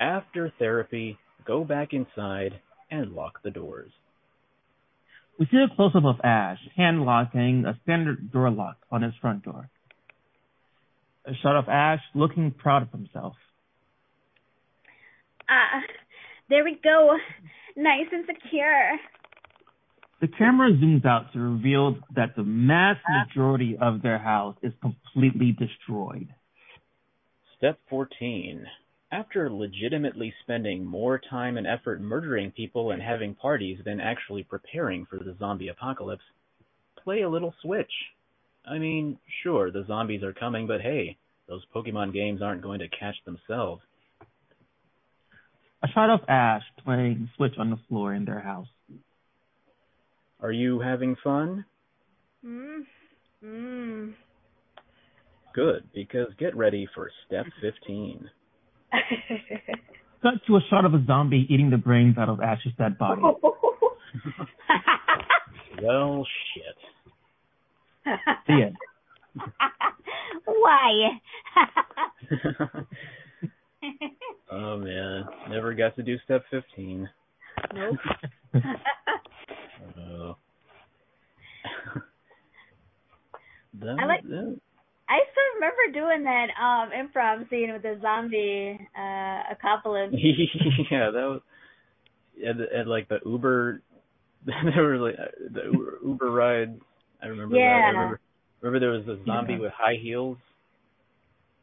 After 0.00 0.50
therapy, 0.58 1.18
go 1.46 1.62
back 1.62 1.92
inside 1.92 2.58
and 2.90 3.12
lock 3.12 3.42
the 3.44 3.50
doors. 3.50 3.90
We 5.38 5.46
see 5.50 5.58
a 5.58 5.76
close 5.76 5.92
up 5.94 6.04
of 6.06 6.24
Ash 6.24 6.58
hand 6.74 7.02
locking 7.02 7.66
a 7.66 7.78
standard 7.82 8.32
door 8.32 8.50
lock 8.50 8.78
on 8.90 9.02
his 9.02 9.12
front 9.20 9.44
door. 9.44 9.68
A 11.26 11.32
shot 11.42 11.56
of 11.58 11.68
Ash 11.68 12.00
looking 12.14 12.50
proud 12.50 12.82
of 12.82 12.90
himself. 12.92 13.34
Ah, 15.50 15.82
there 16.48 16.64
we 16.64 16.78
go. 16.82 17.14
Nice 17.76 18.06
and 18.10 18.24
secure. 18.24 18.98
The 20.20 20.28
camera 20.28 20.72
zooms 20.72 21.04
out 21.04 21.32
to 21.34 21.38
reveal 21.38 21.98
that 22.14 22.34
the 22.36 22.42
mass 22.42 22.96
majority 23.08 23.76
of 23.78 24.00
their 24.00 24.18
house 24.18 24.56
is 24.62 24.72
completely 24.80 25.52
destroyed. 25.52 26.28
Step 27.58 27.78
14. 27.90 28.66
After 29.12 29.50
legitimately 29.50 30.32
spending 30.42 30.84
more 30.84 31.20
time 31.30 31.58
and 31.58 31.66
effort 31.66 32.00
murdering 32.00 32.50
people 32.50 32.92
and 32.92 33.02
having 33.02 33.34
parties 33.34 33.78
than 33.84 34.00
actually 34.00 34.42
preparing 34.42 35.04
for 35.04 35.18
the 35.18 35.36
zombie 35.38 35.68
apocalypse, 35.68 36.24
play 37.04 37.20
a 37.20 37.28
little 37.28 37.54
Switch. 37.62 37.92
I 38.66 38.78
mean, 38.78 39.18
sure, 39.42 39.70
the 39.70 39.84
zombies 39.86 40.22
are 40.22 40.32
coming, 40.32 40.66
but 40.66 40.80
hey, 40.80 41.18
those 41.46 41.64
Pokemon 41.74 42.14
games 42.14 42.40
aren't 42.40 42.62
going 42.62 42.80
to 42.80 42.88
catch 42.88 43.16
themselves. 43.24 43.82
A 45.82 45.88
shot 45.88 46.10
of 46.10 46.20
Ash 46.26 46.64
playing 46.82 47.28
Switch 47.36 47.54
on 47.58 47.70
the 47.70 47.78
floor 47.88 48.14
in 48.14 48.24
their 48.24 48.40
house. 48.40 48.66
Are 50.46 50.52
you 50.52 50.78
having 50.78 51.16
fun? 51.24 51.64
Mm. 52.46 52.84
Mm. 53.44 54.14
Good, 55.52 55.82
because 55.92 56.28
get 56.38 56.56
ready 56.56 56.86
for 56.94 57.10
step 57.26 57.46
15. 57.60 58.30
Cut 60.22 60.34
to 60.46 60.56
a 60.56 60.60
shot 60.70 60.84
of 60.84 60.94
a 60.94 61.04
zombie 61.04 61.48
eating 61.50 61.70
the 61.70 61.76
brains 61.76 62.16
out 62.16 62.28
of 62.28 62.40
Ash's 62.40 62.70
dead 62.78 62.96
body. 62.96 63.22
Well, 65.82 66.24
shit. 66.54 66.78
The 68.46 68.52
end. 68.52 68.76
Why? 70.46 71.20
oh 74.52 74.78
man, 74.78 75.24
never 75.50 75.74
got 75.74 75.96
to 75.96 76.02
do 76.02 76.16
step 76.24 76.44
15. 76.50 77.06
Nope. 77.74 77.96
Uh, 79.98 80.32
that, 83.80 83.96
I 84.00 84.04
like- 84.06 84.22
that- 84.24 84.60
I 85.08 85.18
still 85.30 85.54
remember 85.54 85.92
doing 85.92 86.24
that 86.24 86.48
um 86.60 86.90
improv 86.90 87.48
scene 87.48 87.72
with 87.72 87.82
the 87.82 87.96
zombie 88.02 88.76
uh 88.98 89.52
apocalypse. 89.52 90.14
yeah, 90.90 91.10
that 91.10 91.14
was 91.14 91.40
and, 92.44 92.60
and 92.60 92.88
like 92.90 93.08
the 93.08 93.18
Uber, 93.24 93.80
there 94.46 94.82
were 94.82 94.96
like 94.98 95.14
uh, 95.18 95.26
the 95.52 95.62
Uber, 95.72 95.98
Uber 96.04 96.30
ride. 96.30 96.80
I 97.22 97.26
remember 97.26 97.54
that. 97.56 97.60
I 97.60 97.62
Yeah. 97.62 97.86
remember, 97.90 98.20
remember 98.60 98.80
there 98.80 98.90
was 98.90 99.06
a 99.20 99.24
zombie 99.24 99.52
Yeah. 99.54 99.58
with 99.60 99.72
high 99.72 99.96
heels. 100.02 100.38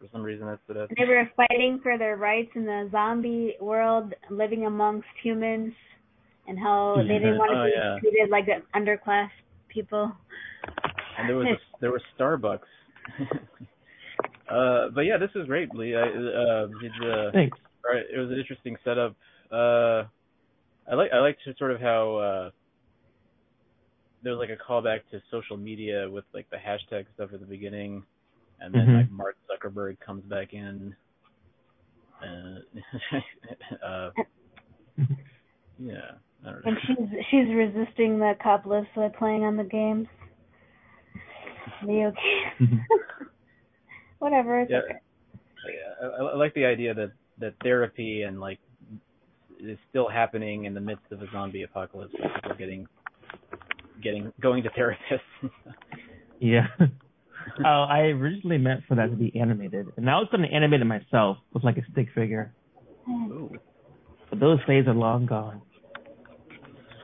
For 0.04 0.10
some 0.12 0.22
reason, 0.22 0.45
that's 0.45 0.62
stood 0.66 0.76
out. 0.76 0.89
They 0.97 1.06
were 1.06 1.30
fighting 1.38 1.80
for 1.82 1.97
their 1.97 2.18
rights 2.18 2.49
in 2.56 2.66
the 2.66 2.89
zombie 2.91 3.56
world, 3.62 4.14
living 4.30 4.66
amongst 4.66 5.08
humans, 5.24 5.72
and 6.45 6.60
how 6.60 6.97
they 7.08 7.20
didn't 7.20 7.38
want 7.38 7.51
to 7.51 7.58
Oh, 7.58 7.64
be 7.64 7.72
yeah. 7.74 7.99
treated 7.99 8.30
like 8.30 8.45
the 8.45 8.62
underclass 8.78 9.30
people. 9.70 10.12
And 11.18 11.30
there 11.30 11.38
was 11.38 11.47
a, 11.47 11.56
there 11.80 11.91
was 11.93 12.01
Starbucks. 12.20 12.60
uh, 14.51 14.89
but 14.93 15.01
yeah, 15.01 15.18
this 15.18 15.30
is 15.36 15.47
great, 15.47 15.74
Lee. 15.74 15.95
I, 15.95 16.01
uh, 16.01 16.68
did 16.68 16.91
uh, 17.10 17.32
Thanks. 17.32 17.58
all 17.88 17.95
right, 17.95 18.04
it 18.14 18.20
was 18.20 18.30
an 18.30 18.38
interesting 18.38 18.76
setup. 18.84 19.16
Uh, 19.49 20.04
I 20.91 20.95
like 20.95 21.12
I 21.14 21.20
liked 21.20 21.39
sort 21.58 21.72
of 21.72 21.80
how 21.80 22.18
uh, 22.18 22.49
there 24.22 24.36
was 24.36 24.45
like 24.45 24.58
a 24.58 24.62
callback 24.62 24.99
to 25.12 25.22
social 25.32 25.56
media 25.56 26.10
with 26.10 26.26
like 26.34 26.49
the 26.49 26.58
hashtag 26.58 27.06
stuff 27.14 27.30
at 27.34 27.39
the 27.39 27.45
beginning, 27.45 28.04
and 28.60 28.74
then 28.74 28.88
Mhm. 28.88 28.97
like 28.97 29.12
Mark 29.12 29.36
Zuckerberg 29.64 29.99
comes 29.99 30.24
back 30.26 30.53
in. 30.53 30.95
Uh, 32.22 32.59
uh, 33.86 34.09
yeah, 35.80 36.11
I 36.45 36.51
don't 36.51 36.66
know. 36.66 36.72
And 36.72 36.78
she's 36.88 37.26
she's 37.30 37.55
resisting 37.55 38.20
the 38.20 38.32
apocalypse 38.39 38.88
by 38.95 39.09
playing 39.09 39.43
on 39.43 39.57
the 39.57 39.64
games. 39.64 40.07
Video 41.82 42.11
games. 42.11 42.72
Mhm. 42.72 42.80
Whatever, 44.20 44.61
it's 44.61 44.72
Yeah. 44.72 44.80
okay. 44.80 44.99
I, 46.01 46.05
I 46.05 46.26
I 46.32 46.36
like 46.36 46.53
the 46.53 46.66
idea 46.66 46.93
that 46.93 47.11
that 47.39 47.53
therapy 47.61 48.24
and 48.24 48.39
like 48.39 48.59
is 49.59 49.78
still 49.89 50.09
happening 50.09 50.66
in 50.66 50.74
the 50.74 50.82
midst 50.82 51.05
of 51.11 51.22
a 51.22 51.26
zombie 51.32 51.64
apocalypse. 51.64 52.14
Like 52.20 52.34
people 52.36 52.55
getting 52.57 52.88
getting 54.01 54.32
going 54.41 54.64
to 54.64 54.70
therapists. 54.70 55.20
Yeah. 56.39 56.68
oh, 57.66 57.86
I 57.89 57.99
originally 58.08 58.58
meant 58.58 58.82
for 58.88 58.95
that 58.95 59.10
to 59.12 59.16
be 59.16 59.32
animated, 59.39 59.88
and 59.97 60.10
I 60.10 60.16
was 60.16 60.28
going 60.32 60.47
to 60.47 60.54
animate 60.54 60.82
it 60.82 60.86
myself 60.86 61.38
with 61.54 61.64
like 61.64 61.78
a 61.78 61.82
stick 61.91 62.08
figure, 62.16 62.54
Ooh. 63.08 63.51
but 64.30 64.39
those 64.39 64.60
days 64.68 64.88
are 64.88 64.93
long 64.93 65.26
gone. 65.26 65.62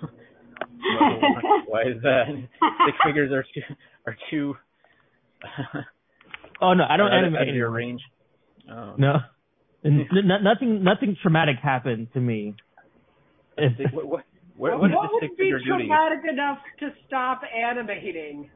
Why 1.68 1.82
is 1.84 2.02
that? 2.04 2.24
Stick 2.28 2.96
figures 3.06 3.32
are 3.32 3.44
too 3.44 3.62
are 4.08 4.18
too. 4.30 4.56
Oh 6.62 6.74
no, 6.74 6.84
I 6.90 6.98
don't 6.98 7.08
out 7.08 7.20
animate 7.20 7.42
out 7.44 7.48
of 7.48 7.56
your 7.56 7.70
range. 7.72 8.02
Oh. 8.70 8.94
No, 8.98 9.14
N- 9.86 10.08
n- 10.12 10.44
nothing, 10.44 10.84
nothing 10.84 11.16
traumatic 11.22 11.56
happened 11.64 12.10
to 12.14 12.20
me. 12.20 12.54
It's, 13.58 13.94
What, 13.94 14.06
what, 14.08 14.24
what, 14.58 14.80
what 14.80 14.88
did 14.90 14.92
the 14.92 14.98
would 15.14 15.24
stick 15.24 15.38
be 15.38 15.44
figure 15.44 15.60
do 15.60 15.64
to 15.64 15.70
you? 15.70 15.78
traumatic 15.88 16.20
enough 16.30 16.58
to 16.82 16.90
stop 17.08 17.42
animating? 17.56 18.50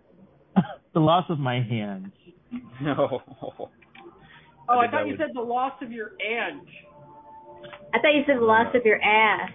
The 0.94 1.00
loss 1.00 1.26
of 1.30 1.40
my 1.40 1.62
hands. 1.62 2.08
No. 2.82 3.22
Oh, 3.42 3.70
I 4.80 4.86
I, 4.86 4.92
thought 4.92 5.06
you 5.08 5.14
would- 5.14 5.20
said 5.20 5.30
the 5.34 5.42
loss 5.42 5.74
of 5.82 5.92
your 5.92 6.12
aunt. 6.22 6.64
I 7.94 8.00
thought 8.00 8.14
you 8.14 8.24
said 8.28 8.38
the 8.38 8.46
loss 8.46 8.74
of 8.76 8.86
your 8.86 9.02
ass. 9.02 9.52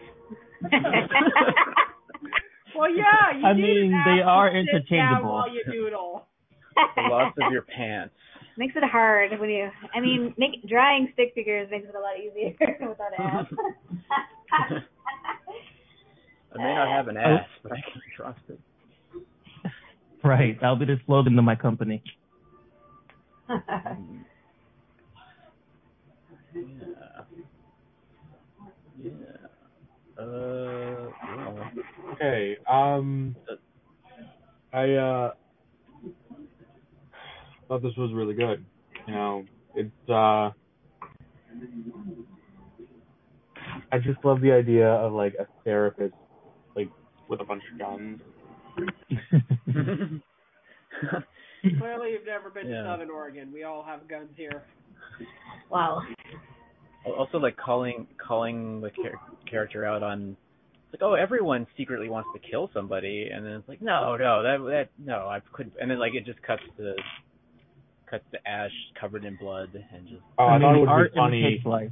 Well, 2.77 2.91
yeah, 2.95 3.37
you 3.37 3.45
I 3.45 3.53
need 3.55 3.63
mean, 3.63 3.93
an 3.95 4.03
they 4.05 4.21
ass 4.21 4.27
to 4.27 4.31
are 4.31 4.51
sit 4.51 4.55
down 4.55 4.69
interchangeable. 4.77 5.33
while 5.33 5.49
you 5.53 5.65
doodle. 5.71 6.27
The 6.95 7.03
loss 7.03 7.33
of 7.43 7.51
your 7.53 7.63
pants. 7.63 8.15
makes 8.57 8.77
it 8.77 8.85
hard 8.85 9.39
when 9.41 9.51
you. 9.51 9.69
I 9.95 10.01
mean, 10.01 10.33
make, 10.39 10.63
drawing 10.69 11.09
stick 11.15 11.33
figures 11.35 11.69
makes 11.73 11.89
it 11.89 11.95
a 11.97 11.99
lot 11.99 12.15
easier 12.21 12.55
without 12.89 13.15
ass. 13.19 13.47
I 16.55 16.59
may 16.59 16.75
not 16.75 16.89
have 16.89 17.09
an 17.09 17.17
ass, 17.17 17.47
but 17.65 17.73
I 17.73 17.77
can 17.81 18.01
trust 18.17 18.41
it. 18.49 18.61
Right, 20.25 20.59
that'll 20.61 20.77
be 20.77 20.87
the 20.87 20.99
slogan 21.07 21.39
of 21.39 21.45
my 21.45 21.57
company. 21.57 22.03
Yeah. 26.55 27.25
Yeah. 28.99 29.13
Uh, 30.19 31.11
well, 31.37 31.71
Okay. 32.15 32.57
Um, 32.71 33.37
I 34.73 34.93
uh 34.95 35.33
thought 37.69 37.83
this 37.83 37.97
was 37.97 38.13
really 38.15 38.35
good. 38.35 38.65
You 39.07 39.15
know, 39.15 39.45
it's 39.75 40.09
uh, 40.09 40.51
I 43.93 43.99
just 44.03 44.25
love 44.25 44.41
the 44.41 44.53
idea 44.53 44.89
of 44.89 45.13
like 45.13 45.35
a 45.39 45.47
therapist, 45.65 46.15
like 46.77 46.91
with 47.29 47.41
a 47.41 47.45
bunch 47.45 47.63
of 47.73 47.79
guns. 47.79 48.21
Clearly, 51.79 52.13
you've 52.13 52.27
never 52.27 52.51
been 52.51 52.69
Yeah. 52.69 52.83
to 52.83 52.89
Southern 52.93 53.11
Oregon. 53.11 53.53
We 53.53 53.65
all 53.65 53.83
have 53.83 54.07
guns 54.09 54.31
here. 54.37 54.63
wow. 55.71 56.03
also 57.17 57.39
like 57.39 57.57
calling 57.57 58.07
calling 58.25 58.81
the 58.81 58.91
char- 58.91 59.21
character 59.51 59.85
out 59.85 60.03
on 60.03 60.37
it's 60.93 60.93
like 61.01 61.03
oh 61.03 61.15
everyone 61.15 61.67
secretly 61.77 62.09
wants 62.11 62.29
to 62.35 62.39
kill 62.51 62.69
somebody 62.75 63.31
and 63.33 63.45
then 63.45 63.53
it's 63.53 63.69
like 63.69 63.81
no 63.81 64.17
no 64.17 64.43
that 64.43 64.59
that 64.71 64.89
no 65.05 65.27
I 65.29 65.41
couldn't 65.53 65.75
and 65.81 65.91
then 65.91 65.99
like 65.99 66.15
it 66.15 66.27
just 66.27 66.43
cuts 66.43 66.63
to 66.77 66.95
cuts 68.11 68.25
to 68.33 68.49
Ash 68.49 68.71
covered 69.01 69.25
in 69.25 69.37
blood 69.37 69.71
and 69.95 70.07
just 70.09 70.21
Oh, 70.39 70.45
I, 70.47 70.59
mean, 70.59 70.63
thought 70.87 71.01
it 71.03 71.13
the 71.15 71.21
would 71.21 71.33
be 71.43 71.61
funny 71.63 71.63
life. 71.65 71.91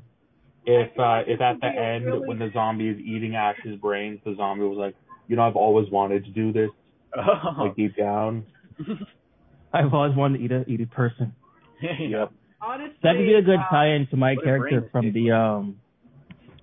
if 0.67 0.99
uh, 0.99 1.23
if 1.27 1.41
at 1.41 1.61
the 1.61 1.67
end 1.69 2.05
really- 2.07 2.29
when 2.29 2.39
the 2.39 2.51
zombie 2.53 2.89
is 2.89 2.99
eating 2.99 3.37
Ash's 3.37 3.77
brains, 3.81 4.21
the 4.25 4.35
zombie 4.37 4.65
was 4.65 4.77
like, 4.79 4.95
you 5.29 5.37
know, 5.37 5.43
I've 5.43 5.57
always 5.57 5.91
wanted 5.91 6.25
to 6.25 6.31
do 6.31 6.53
this, 6.53 6.71
oh 7.17 7.65
like 7.65 7.77
deep 7.77 7.97
down. 7.97 8.47
I've 9.73 9.93
always 9.93 10.17
wanted 10.17 10.39
to 10.39 10.45
eat 10.45 10.53
a 10.53 10.65
eat 10.65 10.81
a 10.81 10.87
person. 10.87 11.35
Yep. 11.83 12.33
Honestly, 12.63 12.97
That 13.03 13.17
could 13.17 13.27
be 13.27 13.35
a 13.35 13.43
good 13.43 13.61
uh, 13.61 13.71
tie-in 13.71 14.07
to 14.09 14.17
my 14.17 14.35
what 14.35 14.45
character 14.45 14.89
from 14.91 15.13
the 15.13 15.31
um. 15.31 15.81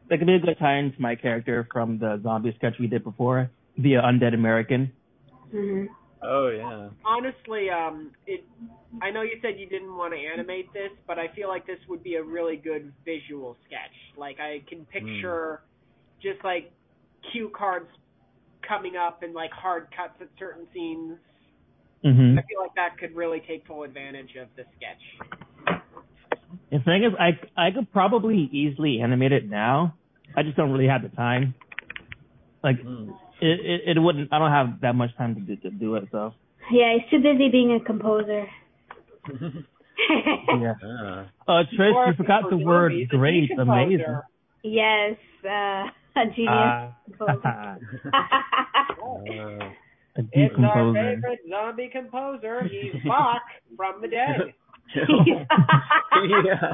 That 0.10 0.18
could 0.18 0.28
be 0.28 0.36
a 0.36 0.40
good 0.40 0.58
tie-in 0.60 0.92
to 0.94 1.02
my 1.02 1.16
character 1.16 1.68
from 1.72 2.00
the 2.00 2.20
zombie 2.24 2.54
sketch 2.58 2.74
we 2.80 2.88
did 2.88 3.04
before, 3.04 3.52
the 3.78 3.98
uh, 3.98 4.02
Undead 4.02 4.34
American. 4.34 4.92
hmm 5.52 5.86
oh 6.24 6.50
yeah 6.50 6.90
honestly, 7.06 7.70
um, 7.70 8.12
it. 8.28 8.44
I 9.02 9.12
know 9.12 9.22
you 9.24 9.38
said 9.42 9.60
you 9.60 9.68
didn't 9.68 9.96
want 9.96 10.14
to 10.14 10.20
animate 10.20 10.72
this, 10.74 10.92
but 11.08 11.18
I 11.18 11.28
feel 11.36 11.48
like 11.48 11.66
this 11.66 11.80
would 11.90 12.04
be 12.04 12.16
a 12.16 12.24
really 12.24 12.58
good 12.58 12.94
visual 13.06 13.58
sketch. 13.66 14.18
Like 14.18 14.40
I 14.40 14.62
can 14.70 14.86
picture 14.86 15.62
just 16.22 16.44
like 16.44 16.72
cue 17.32 17.52
cards 17.56 17.88
coming 18.68 18.96
up 18.96 19.24
and 19.24 19.34
like 19.34 19.52
hard 19.52 19.88
cuts 19.96 20.14
at 20.22 20.28
certain 20.40 20.68
scenes. 20.74 21.18
hmm 22.04 22.38
I 22.38 22.42
feel 22.44 22.60
like 22.62 22.76
that 22.76 22.98
could 23.00 23.16
really 23.16 23.42
take 23.48 23.66
full 23.68 23.84
advantage 23.84 24.36
of 24.42 24.48
the 24.56 24.64
sketch. 24.78 25.80
The 26.72 26.80
thing 26.80 27.04
is, 27.04 27.14
I 27.20 27.40
I 27.68 27.72
could 27.72 27.92
probably 27.92 28.50
easily 28.52 29.00
animate 29.02 29.32
it 29.32 29.50
now. 29.50 29.96
I 30.36 30.44
just 30.44 30.58
don't 30.58 30.72
really 30.72 30.88
have 30.88 31.02
the 31.04 31.10
time. 31.10 31.54
Like 32.64 32.80
Hmm. 32.82 33.12
it 33.42 33.60
it, 33.60 33.98
it 33.98 34.00
wouldn't. 34.00 34.32
I 34.34 34.40
don't 34.40 34.52
have 34.52 34.82
that 34.82 34.96
much 34.96 35.16
time 35.18 35.36
to 35.36 35.42
do, 35.42 35.56
to 35.58 35.70
do 35.70 35.96
it. 35.96 36.06
So 36.12 36.34
Yeah, 36.72 36.94
he's 36.98 37.10
too 37.10 37.20
busy 37.22 37.50
being 37.50 37.74
a 37.74 37.80
composer. 37.84 38.46
yeah. 40.10 40.74
Ah. 40.84 41.26
Uh, 41.48 41.64
Trish, 41.78 42.08
you 42.08 42.14
forgot 42.18 42.50
the 42.50 42.58
word 42.58 42.94
great, 43.10 43.50
amazing. 43.58 44.20
yes, 44.64 45.16
uh, 45.46 45.84
a 46.16 46.26
genius 46.36 46.50
Uh, 46.50 46.92
composer. 47.18 47.80
A 50.16 50.22
It's 50.32 50.54
our 50.60 50.94
favorite 50.94 51.40
zombie 51.50 51.90
composer. 51.92 52.64
He's 52.66 53.02
Bach 53.06 53.42
from 53.76 54.00
the 54.02 54.08
dead. 54.08 54.54
yeah. 54.96 56.74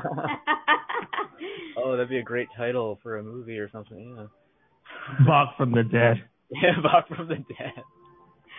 Oh, 1.77 1.91
that'd 1.91 2.09
be 2.09 2.17
a 2.17 2.23
great 2.23 2.49
title 2.57 2.99
for 3.01 3.17
a 3.19 3.23
movie 3.23 3.57
or 3.57 3.69
something. 3.71 4.15
Yeah. 4.17 5.25
Bach 5.25 5.55
from 5.57 5.71
the 5.71 5.83
dead. 5.83 6.23
Yeah, 6.51 6.81
Bach 6.83 7.07
from 7.07 7.27
the 7.29 7.35
Dead. 7.35 7.71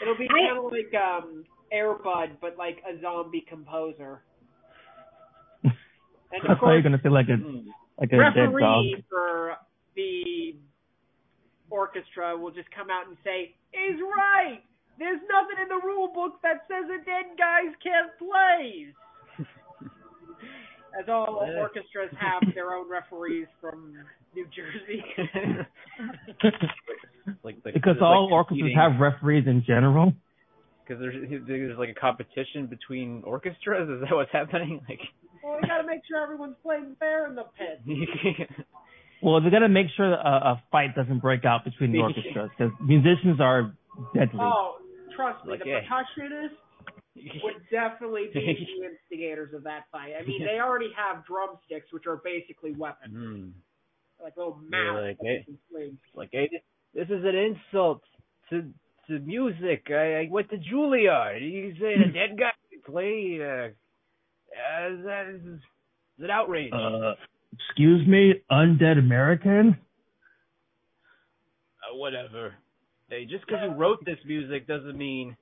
It'll 0.00 0.16
be 0.16 0.28
kind 0.28 0.56
of 0.56 0.64
like 0.72 0.94
um 0.94 1.44
Air 1.70 1.94
Bud, 2.02 2.38
but 2.40 2.56
like 2.56 2.78
a 2.88 2.98
zombie 3.02 3.44
composer. 3.48 4.22
And 5.62 5.72
I 6.48 6.54
thought 6.54 6.68
you 6.70 6.76
were 6.76 6.82
gonna 6.82 7.00
say 7.02 7.08
like 7.10 7.28
a 7.28 7.36
Hmm. 7.36 7.68
like 7.98 8.12
a 8.12 8.16
dead 8.16 8.52
dog. 8.58 8.84
for 9.10 9.56
the 9.96 10.54
orchestra 11.70 12.36
will 12.36 12.50
just 12.50 12.70
come 12.70 12.90
out 12.90 13.06
and 13.08 13.16
say, 13.24 13.54
"He's 13.72 13.98
right. 14.00 14.60
There's 14.98 15.20
nothing 15.30 15.56
in 15.62 15.68
the 15.68 15.80
rule 15.86 16.08
book 16.12 16.42
that 16.42 16.66
says 16.68 16.84
a 16.90 16.98
dead 17.04 17.38
guys 17.38 17.72
can't 17.82 18.10
play." 18.18 18.92
As 21.00 21.08
all 21.08 21.46
Yeah. 21.46 21.60
orchestras 21.60 22.10
have 22.18 22.42
their 22.54 22.74
own 22.74 22.90
referees 22.90 23.46
from 23.60 23.94
New 24.34 24.46
Jersey. 24.54 25.04
like, 27.44 27.56
like 27.64 27.74
Because 27.74 27.96
all 28.00 28.24
like, 28.26 28.32
orchestras 28.32 28.58
competing- 28.60 28.76
have 28.78 29.00
referees 29.00 29.46
in 29.46 29.62
general. 29.66 30.12
Because 30.84 31.00
there's 31.00 31.42
there's 31.46 31.78
like 31.78 31.90
a 31.90 31.94
competition 31.94 32.66
between 32.66 33.22
orchestras. 33.24 33.88
Is 33.88 34.00
that 34.02 34.12
what's 34.14 34.32
happening? 34.32 34.80
Like, 34.88 34.98
well, 35.44 35.58
we 35.62 35.68
got 35.68 35.78
to 35.78 35.86
make 35.86 36.00
sure 36.08 36.20
everyone's 36.20 36.56
playing 36.64 36.96
fair 36.98 37.26
in 37.28 37.36
the 37.36 37.44
pit. 37.56 37.80
Well, 39.22 39.40
they 39.40 39.50
got 39.50 39.60
to 39.60 39.68
make 39.68 39.86
sure 39.96 40.12
a, 40.12 40.16
a 40.16 40.62
fight 40.72 40.94
doesn't 40.94 41.18
break 41.20 41.44
out 41.44 41.64
between 41.64 41.92
the 41.92 41.98
orchestras 42.00 42.50
because 42.56 42.72
musicians 42.84 43.40
are 43.40 43.74
deadly. 44.14 44.40
Oh, 44.40 44.76
trust 45.14 45.44
me, 45.44 45.52
Like, 45.52 45.60
the 45.64 45.68
yeah. 45.70 45.80
percussionists 45.90 46.56
would 47.42 47.54
definitely 47.70 48.28
be 48.32 48.40
the 48.80 48.86
instigators 48.88 49.52
of 49.54 49.64
that 49.64 49.84
fight. 49.92 50.12
I 50.20 50.24
mean, 50.26 50.42
they 50.44 50.58
already 50.60 50.90
have 50.96 51.24
drumsticks, 51.26 51.92
which 51.92 52.06
are 52.06 52.16
basically 52.24 52.72
weapons, 52.72 53.12
Hmm. 53.14 54.24
like 54.24 54.36
little 54.36 54.58
They're 54.70 54.92
mallets. 54.94 55.18
like, 55.20 55.44
hey, 55.44 55.92
like, 56.14 56.28
hey, 56.32 56.48
this, 56.50 56.62
this 56.94 57.18
is 57.18 57.24
an 57.24 57.34
insult 57.36 58.02
to 58.50 58.70
to 59.08 59.18
music. 59.18 59.86
I, 59.90 60.20
I 60.20 60.28
went 60.30 60.50
to 60.50 60.56
Juilliard. 60.56 61.40
You 61.42 61.74
say 61.80 61.94
a 61.94 62.12
dead 62.12 62.38
guy 62.38 62.52
can 62.70 62.80
play? 62.86 63.38
Uh, 63.42 63.68
uh, 64.54 65.02
that 65.04 65.26
is, 65.34 65.40
is 65.42 65.60
an 66.20 66.30
outrage. 66.30 66.72
Uh, 66.72 67.14
excuse 67.52 68.06
me, 68.06 68.34
undead 68.50 68.98
American. 68.98 69.76
Uh, 71.82 71.96
whatever. 71.96 72.54
Hey, 73.08 73.24
just 73.24 73.44
because 73.46 73.60
you 73.64 73.74
wrote 73.74 74.04
this 74.04 74.18
music 74.26 74.66
doesn't 74.66 74.96
mean, 74.96 75.36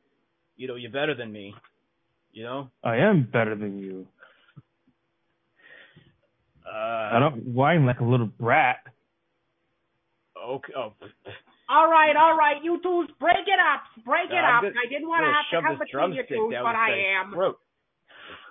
you 0.57 0.67
know, 0.69 0.77
you're 0.77 0.91
better 0.91 1.15
than 1.15 1.33
me. 1.33 1.55
You 2.33 2.45
know? 2.45 2.71
I 2.85 2.97
am 2.97 3.29
better 3.31 3.55
than 3.55 3.79
you. 3.79 4.07
Uh, 6.67 6.71
I 7.15 7.19
don't 7.19 7.47
whine 7.55 7.87
like 7.87 8.01
a 8.01 8.05
little 8.05 8.27
brat. 8.27 8.79
Okay. 10.47 10.73
Oh, 10.77 10.93
All 11.69 11.91
right, 11.91 12.15
all 12.17 12.37
right, 12.37 12.63
you 12.63 12.79
two, 12.83 13.07
break 13.21 13.37
it 13.47 13.59
up, 13.61 14.05
break 14.05 14.31
it 14.31 14.35
I'm 14.35 14.57
up. 14.57 14.63
gonna- 14.63 14.75
I 14.83 14.89
didn't 14.89 15.09
want 15.09 15.25
to 15.25 15.33
have 15.33 15.45
to 15.45 15.51
shove 15.51 15.65
come 15.65 15.79
between 15.79 16.13
you 16.15 16.23
two, 16.29 16.49
but 16.63 16.75
I 16.75 17.21
am. 17.21 17.33
Throat. 17.33 17.59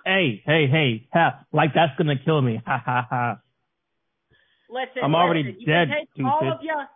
Hey, 0.04 0.42
hey, 0.46 0.66
hey, 0.68 1.08
ha, 1.12 1.44
like 1.52 1.74
that's 1.74 1.96
gonna 1.96 2.16
kill 2.18 2.40
me. 2.40 2.60
Ha 2.66 2.78
ha 2.84 3.06
ha. 3.10 3.38
Listen, 4.70 5.02
I'm 5.02 5.14
already 5.14 5.42
listen, 5.42 5.60
you 5.60 5.66
dead, 5.66 5.88
Can 5.88 6.06
take 6.16 6.26
all 6.26 6.52
of 6.52 6.62
your, 6.62 6.86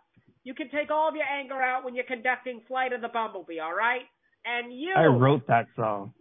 you 0.43 0.53
can 0.53 0.69
take 0.69 0.91
all 0.91 1.09
of 1.09 1.15
your 1.15 1.25
anger 1.25 1.61
out 1.61 1.83
when 1.83 1.95
you're 1.95 2.03
conducting 2.05 2.61
Flight 2.67 2.93
of 2.93 3.01
the 3.01 3.07
Bumblebee, 3.07 3.59
all 3.59 3.73
right? 3.73 4.03
And 4.45 4.73
you, 4.73 4.93
I 4.95 5.05
wrote 5.05 5.47
that 5.47 5.67
song. 5.75 6.13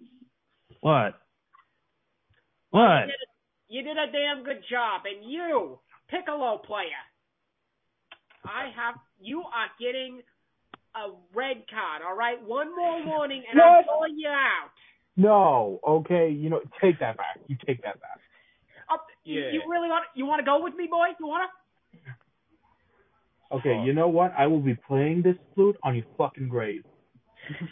What? 0.80 1.14
Oh, 2.74 2.78
what? 2.78 3.00
You 3.00 3.07
did, 3.07 3.12
a, 3.12 3.28
you 3.68 3.82
did 3.82 3.96
a 3.96 4.12
damn 4.12 4.44
good 4.44 4.62
job. 4.70 5.03
And 5.05 5.30
you, 5.30 5.78
Piccolo 6.09 6.59
player, 6.59 7.03
I 8.44 8.70
have, 8.74 8.94
you 9.20 9.40
are 9.40 9.68
getting 9.78 10.22
a 10.94 11.11
red 11.34 11.64
card, 11.68 12.03
all 12.07 12.16
right? 12.16 12.42
One 12.42 12.74
more 12.74 13.05
warning, 13.07 13.42
and 13.50 13.61
I'm 13.61 13.84
calling 13.84 14.16
you 14.16 14.28
out. 14.28 14.70
No, 15.16 15.80
okay, 15.86 16.30
you 16.30 16.48
know, 16.48 16.61
take 16.80 16.98
that 17.00 17.16
back. 17.16 17.38
You 17.46 17.57
take 17.66 17.82
that 17.82 18.00
back. 18.00 18.20
You, 19.24 19.40
Yeah. 19.40 19.51
you 19.53 19.62
really 19.68 19.88
want, 19.88 20.05
you 20.14 20.26
want 20.26 20.40
to 20.40 20.45
go 20.45 20.62
with 20.62 20.74
me, 20.74 20.86
boy? 20.90 21.09
You 21.18 21.26
want 21.26 21.49
to? 21.49 21.53
Okay, 23.57 23.82
you 23.84 23.93
know 23.93 24.09
what? 24.09 24.32
I 24.36 24.47
will 24.47 24.61
be 24.61 24.74
playing 24.74 25.22
this 25.22 25.36
flute 25.55 25.76
on 25.82 25.95
your 25.95 26.07
fucking 26.16 26.49
grave. 26.49 26.84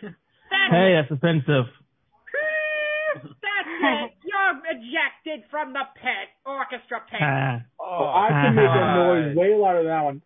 That's 0.02 0.14
Hey, 0.70 0.94
that's 1.00 1.10
offensive. 1.10 1.64
That's 3.14 3.68
it. 3.82 4.12
You're 4.22 4.60
ejected 4.70 5.42
from 5.50 5.72
the 5.72 5.82
pit, 5.96 6.28
orchestra 6.46 7.00
pit. 7.10 7.18
Ha. 7.20 7.60
Oh, 7.80 8.06
I 8.06 8.28
can 8.30 8.54
make 8.54 8.70
a 8.70 8.94
noise 8.94 9.36
way 9.36 9.54
louder 9.56 9.78
than 9.82 9.88
that 9.88 10.04
one. 10.04 10.22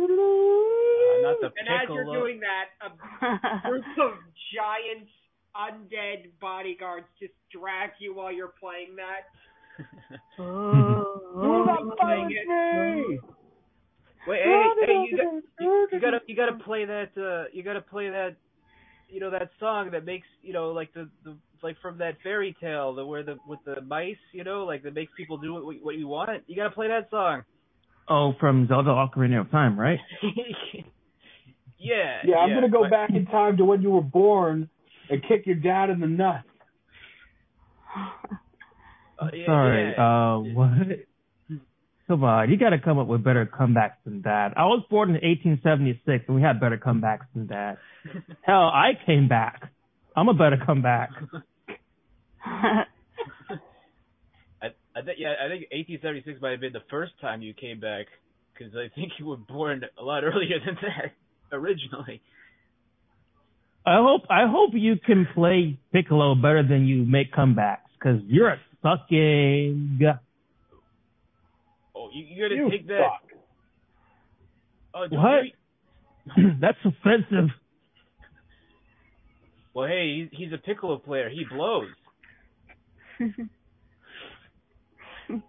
Uh, 0.00 1.22
not 1.22 1.36
the 1.40 1.50
and 1.56 1.68
as 1.68 1.88
you're 1.88 2.04
doing 2.12 2.40
that, 2.40 2.66
a 2.82 3.68
group 3.68 3.84
of 4.00 4.12
giant 4.54 5.08
undead 5.56 6.30
bodyguards 6.40 7.06
just 7.18 7.32
drag 7.52 7.90
you 7.98 8.14
while 8.14 8.32
you're 8.32 8.52
playing 8.60 8.96
that. 8.96 9.26
Do 10.36 11.64
not 11.66 11.96
Playing 11.98 12.28
fight 12.28 12.32
it. 12.32 12.46
me! 13.08 13.18
Wait, 14.26 14.40
hey, 14.44 14.62
hey, 14.84 15.04
you, 15.10 15.16
got, 15.16 15.42
you, 15.60 15.88
you 15.92 16.00
gotta, 16.00 16.18
you 16.26 16.36
gotta 16.36 16.52
play 16.64 16.84
that, 16.84 17.08
uh, 17.16 17.48
you 17.54 17.62
gotta 17.62 17.80
play 17.80 18.10
that, 18.10 18.36
you 19.08 19.18
know, 19.18 19.30
that 19.30 19.50
song 19.58 19.90
that 19.92 20.04
makes, 20.04 20.26
you 20.42 20.52
know, 20.52 20.70
like 20.72 20.92
the, 20.92 21.08
the, 21.24 21.34
like 21.62 21.76
from 21.80 21.96
that 21.98 22.16
fairy 22.22 22.54
tale, 22.60 22.94
the 22.94 23.04
where 23.04 23.22
the 23.22 23.38
with 23.48 23.60
the 23.64 23.80
mice, 23.80 24.16
you 24.32 24.44
know, 24.44 24.64
like 24.64 24.82
that 24.82 24.94
makes 24.94 25.12
people 25.16 25.38
do 25.38 25.54
what, 25.54 25.76
what 25.82 25.96
you 25.96 26.06
want. 26.06 26.42
You 26.46 26.56
gotta 26.56 26.70
play 26.70 26.88
that 26.88 27.08
song. 27.10 27.42
Oh, 28.08 28.34
from 28.38 28.66
Zelda 28.68 28.90
Ocarina 28.90 29.40
of 29.40 29.50
Time, 29.50 29.78
right? 29.80 29.98
yeah. 31.78 32.18
Yeah, 32.24 32.36
I'm 32.36 32.50
gonna 32.50 32.68
go 32.68 32.82
but- 32.82 32.90
back 32.90 33.10
in 33.10 33.24
time 33.26 33.56
to 33.56 33.64
when 33.64 33.80
you 33.80 33.90
were 33.90 34.02
born 34.02 34.68
and 35.10 35.22
kick 35.26 35.46
your 35.46 35.56
dad 35.56 35.90
in 35.90 36.00
the 36.00 36.06
nuts. 36.06 36.46
Uh, 39.18 39.26
yeah, 39.34 39.46
Sorry. 39.46 39.92
yeah. 39.96 40.02
Uh, 40.02 40.38
what? 40.38 40.70
Come 42.08 42.24
on, 42.24 42.50
you 42.50 42.56
got 42.56 42.70
to 42.70 42.78
come 42.80 42.98
up 42.98 43.06
with 43.06 43.22
better 43.22 43.46
comebacks 43.46 44.02
than 44.04 44.22
that. 44.22 44.54
I 44.56 44.64
was 44.64 44.82
born 44.90 45.10
in 45.10 45.14
1876, 45.14 46.24
and 46.26 46.36
we 46.36 46.42
had 46.42 46.58
better 46.58 46.76
comebacks 46.76 47.26
than 47.34 47.46
that. 47.48 47.78
Hell, 48.42 48.62
I 48.62 48.92
came 49.06 49.28
back. 49.28 49.70
I'm 50.16 50.28
a 50.28 50.34
better 50.34 50.56
comeback. 50.64 51.10
I, 52.44 52.84
I 54.62 55.02
think 55.02 55.18
yeah, 55.18 55.34
I 55.38 55.48
think 55.48 55.70
1876 55.70 56.40
might 56.40 56.50
have 56.50 56.60
been 56.60 56.72
the 56.72 56.82
first 56.90 57.12
time 57.20 57.42
you 57.42 57.54
came 57.54 57.78
back 57.78 58.06
because 58.52 58.74
I 58.74 58.88
think 58.94 59.12
you 59.18 59.26
were 59.26 59.36
born 59.36 59.82
a 59.98 60.02
lot 60.02 60.24
earlier 60.24 60.58
than 60.64 60.76
that 60.82 61.12
originally. 61.52 62.20
I 63.86 63.96
hope 63.96 64.22
I 64.30 64.46
hope 64.46 64.70
you 64.74 64.96
can 65.04 65.26
play 65.34 65.78
Piccolo 65.92 66.34
better 66.34 66.62
than 66.62 66.86
you 66.86 67.04
make 67.04 67.32
comebacks, 67.32 67.88
because 67.98 68.20
you're 68.26 68.50
a 68.50 68.58
sucking. 68.82 69.98
Oh, 71.96 72.08
you, 72.12 72.24
you 72.28 72.42
gotta 72.42 72.54
You 72.56 72.70
take 72.70 72.86
that. 72.88 73.00
suck. 73.00 73.38
Oh, 74.94 75.06
What? 75.16 75.44
you- 76.36 76.50
That's 76.60 76.78
offensive. 76.84 77.48
Well, 79.74 79.86
hey, 79.88 80.28
he's, 80.30 80.38
he's 80.38 80.52
a 80.52 80.58
piccolo 80.58 80.98
player. 80.98 81.28
He 81.30 81.44
blows. 81.50 81.88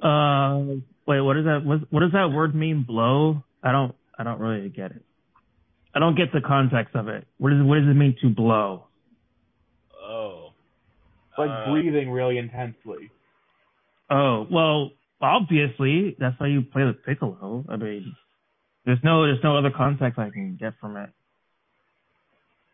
Uh, 0.02 0.60
wait, 1.08 1.22
what 1.22 1.34
does 1.34 1.46
that 1.46 1.62
what, 1.66 1.80
what 1.92 2.02
does 2.02 2.12
that 2.12 2.30
word 2.32 2.54
mean? 2.54 2.84
Blow? 2.88 3.44
I 3.64 3.72
don't 3.72 3.96
I 4.18 4.24
don't 4.24 4.40
really 4.40 4.70
get 4.70 4.92
it. 4.92 5.04
I 5.94 6.00
don't 6.00 6.16
get 6.16 6.32
the 6.34 6.42
context 6.42 6.96
of 6.96 7.08
it. 7.08 7.26
What 7.38 7.50
does 7.52 7.62
what 7.64 7.76
does 7.80 7.88
it 7.90 7.94
mean 7.96 8.16
to 8.22 8.30
blow? 8.30 8.86
Oh. 10.02 10.52
Like 11.38 11.50
Uh, 11.50 11.72
breathing 11.72 12.10
really 12.12 12.38
intensely. 12.38 13.10
Oh 14.10 14.48
well, 14.50 14.92
obviously 15.22 16.16
that's 16.20 16.36
how 16.40 16.46
you 16.46 16.62
play 16.62 16.84
the 16.86 16.94
piccolo. 16.94 17.64
I 17.70 17.76
mean, 17.78 18.16
There's 18.86 19.00
no 19.04 19.24
there's 19.24 19.44
no 19.44 19.58
other 19.58 19.72
context 19.72 20.18
I 20.20 20.30
can 20.30 20.58
get 20.60 20.74
from 20.80 20.98
it. 20.98 21.10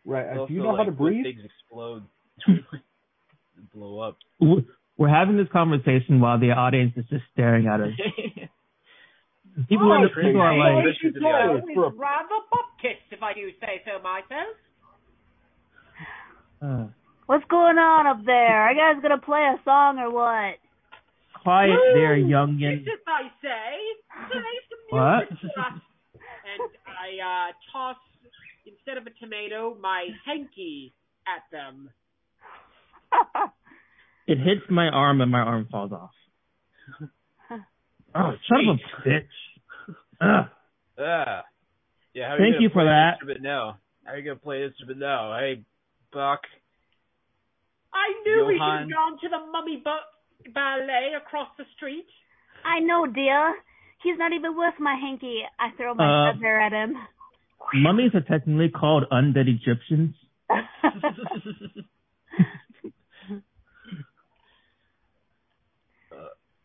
Right. 0.04 0.28
Also, 0.36 0.46
do 0.48 0.54
you 0.54 0.62
know 0.62 0.76
how 0.76 0.84
to 0.84 0.90
breathe? 0.92 1.24
Things 1.24 1.42
explode, 1.44 2.02
blow 3.74 4.00
up. 4.00 4.16
We're- 4.40 4.64
We're 4.96 5.08
having 5.08 5.36
this 5.36 5.46
conversation 5.52 6.18
while 6.18 6.40
the 6.40 6.50
audience 6.50 6.92
is 6.96 7.04
just 7.08 7.22
staring 7.32 7.68
at 7.68 7.80
us. 7.80 7.92
People, 9.68 9.92
Oh, 9.92 10.02
are, 10.02 10.08
crazy. 10.08 10.28
people 10.28 10.40
are 10.40 10.56
like, 10.58 10.82
Crazy. 10.84 10.98
She 11.02 11.08
Yeah. 11.20 11.46
told 11.46 11.58
us 11.62 11.68
for 11.74 11.84
a- 11.86 11.90
rather 12.82 12.94
Baptist, 12.94 13.12
if 13.12 13.22
I 13.22 13.34
do 13.34 13.50
say 13.60 13.82
so 13.84 14.02
myself. 14.02 14.56
uh, 16.62 16.86
What's 17.26 17.44
going 17.50 17.76
on 17.78 18.06
up 18.06 18.24
there? 18.24 18.62
Are 18.62 18.72
you 18.72 18.78
guys 18.78 19.02
gonna 19.02 19.20
play 19.20 19.40
a 19.42 19.60
song 19.64 19.98
or 19.98 20.10
what? 20.10 20.56
quiet 21.42 21.78
there, 21.94 22.16
Woo! 22.16 22.26
youngin. 22.28 22.84
This 22.84 22.94
is 22.94 23.00
I 23.06 23.22
say. 23.40 23.78
Play 24.30 24.58
some 24.68 24.98
What? 24.98 25.30
music 25.30 25.50
for. 25.54 25.62
And 26.48 26.70
I 26.88 27.48
uh, 27.48 27.52
toss 27.72 27.96
instead 28.66 28.96
of 28.98 29.06
a 29.06 29.10
tomato 29.22 29.76
my 29.80 30.08
hanky 30.26 30.92
at 31.26 31.42
them. 31.52 31.90
It 34.26 34.36
hits 34.36 34.60
my 34.68 34.88
arm 34.88 35.22
and 35.22 35.30
my 35.32 35.38
arm 35.40 35.68
falls 35.70 35.90
off. 35.92 36.10
Oh, 38.14 38.32
son 38.48 38.68
of 38.68 38.78
a 38.78 39.08
bitch. 39.08 39.22
Ugh. 40.20 40.48
Ah. 40.98 41.44
Yeah, 42.14 42.28
how 42.28 42.34
are 42.34 42.38
Thank 42.38 42.54
you, 42.56 42.62
you 42.62 42.70
for 42.70 42.84
that. 42.84 43.18
The 43.20 43.26
instrument 43.28 43.42
now? 43.42 43.78
How 44.04 44.12
are 44.12 44.18
you 44.18 44.24
gonna 44.24 44.36
play 44.36 44.60
the 44.60 44.66
instrument 44.66 44.98
now? 44.98 45.36
Hey, 45.38 45.62
Buck. 46.12 46.40
I 47.92 48.12
knew 48.24 48.44
we 48.46 48.54
should 48.54 48.60
have 48.60 48.90
gone 48.90 49.18
to 49.20 49.28
the 49.28 49.38
mummy 49.52 49.82
bu- 49.84 50.52
ballet 50.52 51.14
across 51.16 51.48
the 51.58 51.64
street. 51.76 52.06
I 52.64 52.80
know, 52.80 53.06
dear. 53.06 53.54
He's 54.02 54.16
not 54.18 54.32
even 54.32 54.56
worth 54.56 54.78
my 54.78 54.94
hanky. 54.94 55.42
I 55.58 55.70
throw 55.76 55.94
my 55.94 56.28
Uh, 56.28 56.32
feather 56.32 56.60
at 56.60 56.72
him. 56.72 56.96
Mummies 57.74 58.14
are 58.14 58.20
technically 58.20 58.68
called 58.70 59.04
undead 59.10 59.48
Egyptians. 59.48 60.14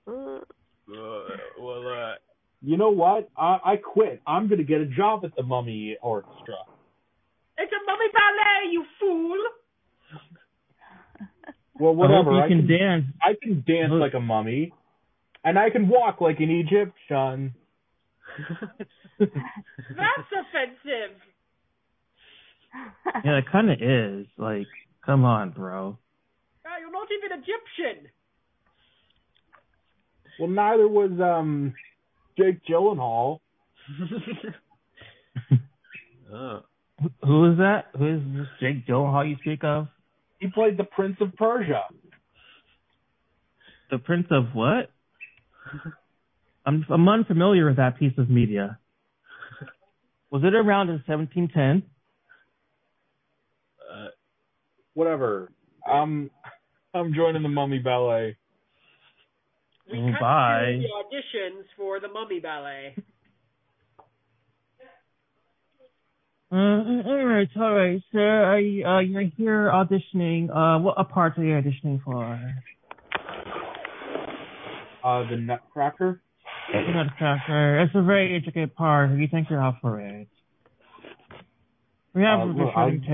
Uh, 0.05 1.19
well, 1.59 1.87
uh, 1.87 2.15
You 2.63 2.77
know 2.77 2.89
what? 2.91 3.29
I, 3.35 3.59
I 3.65 3.75
quit. 3.75 4.21
I'm 4.25 4.47
gonna 4.47 4.63
get 4.63 4.79
a 4.79 4.85
job 4.85 5.25
at 5.25 5.35
the 5.35 5.43
Mummy 5.43 5.97
Orchestra. 6.01 6.55
It's 7.57 7.71
a 7.71 7.85
mummy 7.85 8.05
ballet, 8.13 8.71
you 8.71 8.85
fool! 8.99 9.37
Well, 11.79 11.95
whatever. 11.95 12.31
I 12.31 12.43
I 12.43 12.47
you 12.47 12.55
can, 12.57 12.67
can 12.67 12.77
dance. 12.79 13.05
I 13.19 13.33
can 13.41 13.63
dance 13.67 13.91
Look. 13.91 13.99
like 13.99 14.13
a 14.13 14.19
mummy, 14.19 14.71
and 15.43 15.57
I 15.57 15.71
can 15.71 15.89
walk 15.89 16.21
like 16.21 16.39
an 16.39 16.51
Egyptian. 16.51 17.55
That's 19.19 20.29
offensive. 20.31 21.17
Yeah, 23.25 23.37
it 23.39 23.45
kind 23.51 23.71
of 23.71 23.81
is. 23.81 24.27
Like, 24.37 24.67
come 25.03 25.25
on, 25.25 25.49
bro. 25.49 25.97
Ah, 26.65 26.77
you're 26.79 26.91
not 26.91 27.07
even 27.11 27.39
Egyptian. 27.39 28.07
Well, 30.39 30.49
neither 30.49 30.87
was 30.87 31.11
um 31.19 31.73
Jake 32.37 32.65
Gyllenhaal. 32.65 33.39
Who- 36.29 36.59
Who 37.25 37.51
is 37.51 37.57
that? 37.57 37.85
Who 37.97 38.15
is 38.15 38.21
this 38.35 38.47
Jake 38.59 38.87
Gyllenhaal 38.87 39.27
you 39.29 39.35
speak 39.41 39.63
of? 39.63 39.87
He 40.39 40.47
played 40.47 40.77
the 40.77 40.83
Prince 40.85 41.17
of 41.21 41.35
Persia. 41.35 41.81
The 43.91 43.97
Prince 43.97 44.27
of 44.31 44.53
what? 44.53 44.89
I'm 46.65 46.85
I'm 46.89 47.09
unfamiliar 47.09 47.65
with 47.67 47.77
that 47.77 47.97
piece 47.97 48.13
of 48.17 48.29
media. 48.29 48.77
Was 50.31 50.43
it 50.43 50.53
around 50.55 50.89
in 50.89 51.01
1710? 51.05 51.83
Uh, 53.91 54.07
whatever. 54.93 55.51
I'm 55.85 56.29
I'm 56.93 57.13
joining 57.13 57.43
the 57.43 57.49
Mummy 57.49 57.79
Ballet. 57.79 58.37
We 59.91 59.97
Mm, 59.99 60.11
cut 60.13 60.21
bye. 60.21 60.71
to 60.71 60.79
the 60.79 60.87
auditions 61.17 61.63
for 61.75 61.99
the 61.99 62.07
mummy 62.07 62.39
ballet. 62.39 62.95
Uh, 66.51 66.55
all 66.55 67.25
right, 67.25 67.49
all 67.57 67.73
right, 67.75 68.01
sir. 68.11 68.43
Are 68.43 68.59
you, 68.59 68.85
uh, 68.85 68.99
you're 68.99 69.23
here 69.23 69.71
auditioning. 69.73 70.49
Uh, 70.55 70.79
what 70.79 70.93
a 70.97 71.03
part 71.03 71.37
are 71.39 71.43
you 71.43 71.55
auditioning 71.55 72.01
for? 72.03 72.39
Uh, 75.03 75.27
the 75.29 75.35
Nutcracker. 75.37 76.21
The 76.71 76.81
Nutcracker. 76.93 77.79
It's 77.79 77.95
a 77.95 78.03
very 78.03 78.35
intricate 78.35 78.75
part. 78.75 79.09
Do 79.09 79.17
you 79.17 79.27
think 79.27 79.49
you're 79.49 79.63
up 79.63 79.79
for 79.81 79.99
it? 79.99 80.27
We 82.13 82.21
have 82.21 82.39
Uh, 82.41 82.43
a 82.43 82.53
well, 82.53 82.67
shooting 82.67 82.75
I've- 82.77 83.07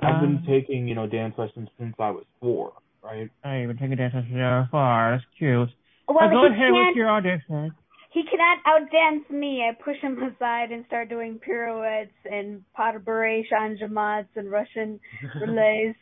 I've 0.00 0.20
been 0.20 0.36
Um, 0.38 0.44
taking, 0.46 0.86
you 0.86 0.94
know, 0.94 1.08
dance 1.08 1.36
lessons 1.36 1.68
since 1.78 1.96
I 1.98 2.10
was 2.10 2.24
four, 2.40 2.72
right? 3.06 3.30
Oh, 3.44 3.52
you've 3.54 3.68
been 3.68 3.78
taking 3.78 3.96
dances 3.96 4.24
so 4.32 4.64
far. 4.70 5.12
That's 5.12 5.24
cute. 5.38 5.68
well, 6.08 6.18
uh, 6.20 6.28
go 6.28 6.48
he 6.48 6.54
ahead 6.54 6.72
with 6.72 6.96
your 6.96 7.10
audition. 7.10 7.72
He 8.12 8.22
cannot 8.24 8.58
outdance 8.66 9.30
me. 9.30 9.62
I 9.62 9.74
push 9.80 9.96
him 10.00 10.18
aside 10.22 10.72
and 10.72 10.84
start 10.86 11.08
doing 11.08 11.38
pirouettes 11.38 12.14
and 12.24 12.62
pas 12.74 12.94
de 12.94 12.98
bourrée, 12.98 13.42
changements, 13.50 14.28
and 14.36 14.50
Russian 14.50 14.98
relays, 15.40 15.94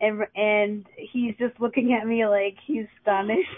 and 0.00 0.22
and 0.34 0.86
he's 1.12 1.34
just 1.38 1.58
looking 1.60 1.98
at 2.00 2.06
me 2.06 2.26
like 2.26 2.56
he's 2.66 2.86
astonished. 2.98 3.48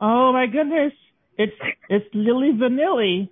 Oh 0.00 0.32
my 0.32 0.46
goodness. 0.46 0.92
It's 1.38 1.56
it's 1.88 2.06
Lily 2.14 2.52
Vanilli, 2.52 3.28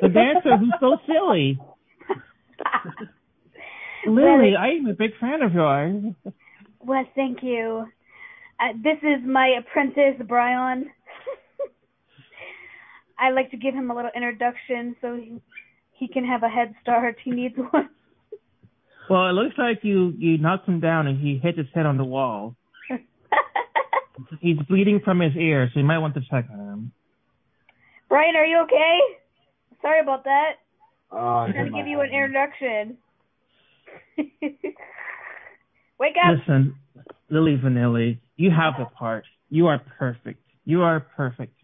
the 0.00 0.08
dancer 0.08 0.56
who's 0.56 0.74
so 0.80 0.96
silly. 1.06 1.58
Lily, 4.06 4.54
I 4.58 4.68
am 4.78 4.86
a 4.86 4.94
big 4.94 5.10
fan 5.20 5.42
of 5.42 5.52
yours. 5.54 6.14
Well, 6.86 7.04
thank 7.14 7.38
you. 7.42 7.86
Uh, 8.60 8.72
this 8.82 8.98
is 9.02 9.26
my 9.26 9.56
apprentice, 9.58 10.20
Brian. 10.28 10.90
I 13.18 13.30
like 13.30 13.50
to 13.52 13.56
give 13.56 13.74
him 13.74 13.90
a 13.90 13.94
little 13.94 14.10
introduction 14.14 14.94
so 15.00 15.16
he, 15.16 15.40
he 15.92 16.08
can 16.08 16.24
have 16.24 16.42
a 16.42 16.48
head 16.48 16.74
start. 16.82 17.16
He 17.24 17.30
needs 17.30 17.56
one. 17.56 17.90
Well, 19.10 19.28
it 19.28 19.32
looks 19.32 19.58
like 19.58 19.80
you 19.82 20.14
you 20.16 20.38
knocked 20.38 20.66
him 20.66 20.80
down 20.80 21.06
and 21.06 21.20
he 21.20 21.36
hit 21.36 21.58
his 21.58 21.66
head 21.74 21.84
on 21.84 21.98
the 21.98 22.04
wall. 22.04 22.56
He's 24.40 24.56
bleeding 24.66 25.02
from 25.04 25.20
his 25.20 25.36
ear, 25.36 25.68
so 25.74 25.80
you 25.80 25.84
might 25.84 25.98
want 25.98 26.14
to 26.14 26.22
check 26.22 26.46
on 26.50 26.58
him. 26.58 26.92
Brian, 28.08 28.34
are 28.34 28.46
you 28.46 28.62
okay? 28.62 28.98
Sorry 29.82 30.00
about 30.00 30.24
that. 30.24 30.52
Uh, 31.12 31.16
I 31.16 31.44
I'm 31.44 31.52
trying 31.52 31.72
to 31.72 31.76
give 31.76 31.86
you 31.86 32.00
an 32.00 32.08
introduction. 32.14 32.96
Wake 35.98 36.14
up. 36.22 36.38
Listen, 36.38 36.76
Lily 37.30 37.56
Vanilli, 37.62 38.18
you 38.36 38.50
have 38.50 38.74
the 38.78 38.86
part. 38.86 39.24
You 39.48 39.68
are 39.68 39.80
perfect. 39.98 40.40
You 40.64 40.82
are 40.82 41.00
perfect. 41.00 41.54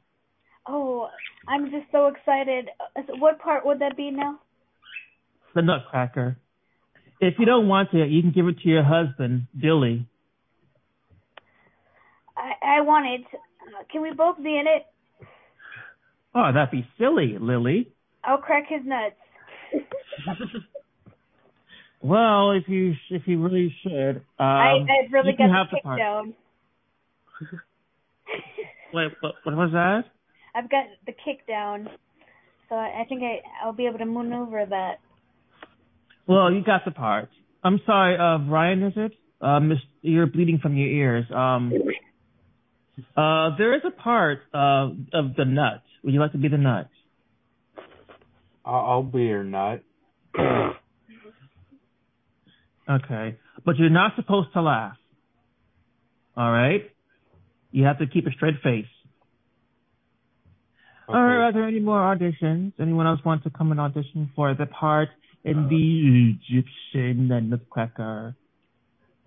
Oh, 0.68 1.08
I'm 1.48 1.70
just 1.70 1.86
so 1.90 2.06
excited. 2.06 2.68
What 3.18 3.40
part 3.40 3.66
would 3.66 3.80
that 3.80 3.96
be 3.96 4.10
now? 4.10 4.38
The 5.54 5.62
Nutcracker. 5.62 6.36
If 7.20 7.34
you 7.38 7.46
don't 7.46 7.68
want 7.68 7.92
it, 7.92 8.08
you 8.10 8.22
can 8.22 8.30
give 8.30 8.46
it 8.46 8.60
to 8.60 8.68
your 8.68 8.84
husband, 8.84 9.46
Billy. 9.58 10.06
I, 12.36 12.78
I 12.78 12.80
want 12.82 13.06
it. 13.06 13.26
Can 13.90 14.02
we 14.02 14.12
both 14.12 14.36
be 14.36 14.56
in 14.56 14.64
it? 14.66 14.86
Oh, 16.34 16.50
that'd 16.54 16.70
be 16.70 16.86
silly, 16.98 17.36
Lily. 17.38 17.92
I'll 18.24 18.38
crack 18.38 18.66
his 18.68 18.82
nuts. 18.84 19.16
Well, 22.02 22.52
if 22.52 22.64
you 22.66 22.94
if 23.10 23.22
you 23.26 23.42
really 23.42 23.74
should, 23.82 24.16
um, 24.16 24.22
I, 24.38 24.86
I've 25.04 25.12
really 25.12 25.32
you 25.32 25.36
can 25.36 25.48
got 25.48 25.56
have 25.56 25.66
the 25.70 25.70
the 25.70 25.76
kick 25.76 25.84
part. 25.84 25.98
down. 25.98 26.34
Wait, 28.94 29.12
what, 29.20 29.34
what 29.44 29.56
was 29.56 29.70
that? 29.72 30.04
I've 30.54 30.70
got 30.70 30.84
the 31.06 31.12
kick 31.12 31.46
down, 31.46 31.88
so 32.68 32.74
I, 32.74 33.02
I 33.02 33.04
think 33.08 33.22
I 33.22 33.40
I'll 33.62 33.74
be 33.74 33.86
able 33.86 33.98
to 33.98 34.06
maneuver 34.06 34.64
that. 34.68 34.94
Well, 36.26 36.52
you 36.52 36.64
got 36.64 36.84
the 36.84 36.90
part. 36.90 37.28
I'm 37.62 37.80
sorry, 37.84 38.16
uh, 38.16 38.38
Brian, 38.38 38.82
is 38.82 38.94
it? 38.96 39.12
Uh, 39.40 39.60
Miss, 39.60 39.78
you're 40.00 40.26
bleeding 40.26 40.58
from 40.62 40.76
your 40.76 40.88
ears. 40.88 41.26
Um, 41.30 41.72
uh, 43.16 43.56
there 43.58 43.74
is 43.74 43.82
a 43.84 43.90
part 43.90 44.40
uh, 44.54 44.88
of 45.12 45.34
the 45.36 45.44
nut. 45.46 45.82
Would 46.02 46.14
you 46.14 46.20
like 46.20 46.32
to 46.32 46.38
be 46.38 46.48
the 46.48 46.56
nut? 46.56 46.88
I'll, 48.64 48.86
I'll 48.86 49.02
be 49.02 49.24
your 49.24 49.44
nut. 49.44 49.82
Okay, 52.90 53.38
but 53.64 53.76
you're 53.76 53.90
not 53.90 54.12
supposed 54.16 54.52
to 54.54 54.62
laugh. 54.62 54.96
All 56.36 56.50
right, 56.50 56.90
you 57.70 57.84
have 57.84 57.98
to 57.98 58.06
keep 58.06 58.26
a 58.26 58.30
straight 58.32 58.56
face. 58.62 58.86
Okay. 61.08 61.16
All 61.16 61.24
right, 61.24 61.48
are 61.48 61.52
there 61.52 61.66
any 61.66 61.80
more 61.80 61.98
auditions? 61.98 62.72
Anyone 62.80 63.06
else 63.06 63.20
want 63.24 63.44
to 63.44 63.50
come 63.50 63.70
and 63.70 63.80
audition 63.80 64.30
for 64.34 64.54
the 64.54 64.66
part 64.66 65.08
in 65.44 65.68
the 65.68 66.54
Egyptian 66.54 67.28
Nutcracker? 67.50 68.34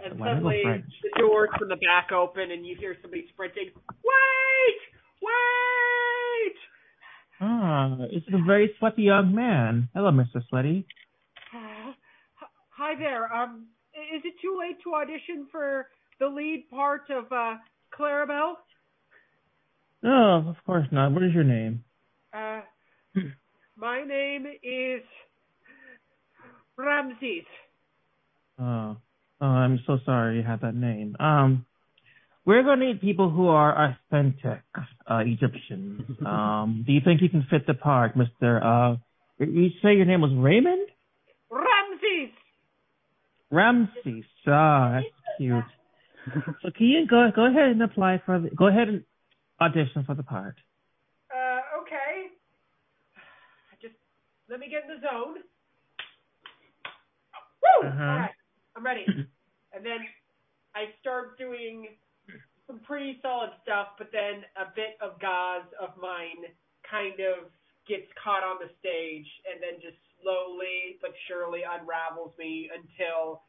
And 0.03 0.19
Why 0.19 0.27
don't 0.27 0.38
suddenly 0.38 0.84
the 1.02 1.19
doors 1.19 1.49
from 1.57 1.69
the 1.69 1.77
back 1.77 2.11
open 2.11 2.52
and 2.52 2.65
you 2.65 2.76
hear 2.77 2.95
somebody 3.02 3.26
sprinting. 3.34 3.69
Wait! 3.76 4.80
Wait! 5.22 6.56
Ah, 7.40 7.98
it's 8.11 8.26
a 8.34 8.45
very 8.45 8.72
sweaty 8.80 9.03
young 9.03 9.34
man. 9.34 9.90
Hello, 9.94 10.11
Mr. 10.11 10.41
Sweaty. 10.49 10.85
Hi 12.85 12.99
there. 12.99 13.34
Um, 13.34 13.68
is 14.14 14.22
it 14.26 14.34
too 14.41 14.57
late 14.60 14.76
to 14.84 14.93
audition 14.93 15.47
for 15.49 15.88
the 16.19 16.27
lead 16.27 16.65
part 16.69 17.03
of 17.10 17.31
uh, 17.31 17.55
Clarabelle? 17.97 18.55
No, 20.01 20.43
of 20.49 20.57
course 20.65 20.85
not. 20.91 21.14
What 21.14 21.23
is 21.23 21.34
your 21.34 21.45
name? 21.45 21.85
Uh, 22.34 22.60
my 23.77 24.03
name 24.03 24.47
is 24.61 25.01
Ramses. 26.77 27.45
Oh, 28.60 28.97
oh, 29.39 29.45
I'm 29.45 29.80
so 29.88 29.99
sorry 30.05 30.35
you 30.35 30.43
had 30.43 30.60
that 30.60 30.76
name. 30.76 31.15
Um, 31.22 31.65
we're 32.43 32.64
gonna 32.64 32.85
need 32.85 32.99
people 32.99 33.30
who 33.30 33.47
are 33.47 33.95
authentic 34.11 34.61
uh, 35.10 35.19
Egyptians. 35.19 36.01
Um, 36.26 36.84
do 36.85 36.91
you 36.91 36.99
think 36.99 37.22
you 37.22 37.30
can 37.30 37.47
fit 37.49 37.65
the 37.65 37.76
part, 37.76 38.18
Mister? 38.18 38.61
Uh, 38.61 38.97
you 39.39 39.69
say 39.81 39.95
your 39.95 40.05
name 40.05 40.19
was 40.19 40.34
Raymond? 40.35 40.82
Ramses. 43.53 43.93
Ramses. 44.05 44.25
Ah, 44.47 44.91
that's 44.93 45.38
cute. 45.38 45.63
So 46.61 46.71
can 46.75 46.88
you 46.88 47.05
go 47.07 47.30
go 47.35 47.45
ahead 47.45 47.69
and 47.69 47.84
apply 47.84 48.21
for 48.25 48.39
the, 48.39 48.49
go 48.49 48.67
ahead 48.67 48.88
and 48.88 49.03
audition 49.61 50.03
for 50.05 50.15
the 50.15 50.23
part. 50.23 50.55
Uh, 51.31 51.61
okay. 51.81 52.34
Just 53.81 53.95
let 54.49 54.59
me 54.59 54.67
get 54.69 54.84
in 54.84 54.99
the 54.99 55.01
zone. 55.07 55.43
Woo! 57.63 57.88
Uh-huh. 57.88 58.03
All 58.03 58.17
right, 58.19 58.38
I'm 58.75 58.85
ready. 58.85 59.05
and 59.07 59.85
then 59.85 59.99
I 60.75 60.91
start 60.99 61.38
doing 61.38 61.88
some 62.67 62.80
pretty 62.80 63.19
solid 63.21 63.51
stuff, 63.63 63.95
but 63.97 64.09
then 64.11 64.43
a 64.59 64.71
bit 64.75 64.97
of 65.01 65.19
gauze 65.19 65.67
of 65.80 65.95
mine 66.01 66.51
kind 66.89 67.19
of 67.19 67.51
gets 67.88 68.07
caught 68.19 68.43
on 68.43 68.57
the 68.59 68.71
stage 68.80 69.27
and 69.47 69.59
then 69.59 69.80
just 69.80 69.99
slowly 70.24 70.98
but 71.02 71.12
surely 71.28 71.62
unravels 71.68 72.32
me 72.40 72.70
until 72.74 73.41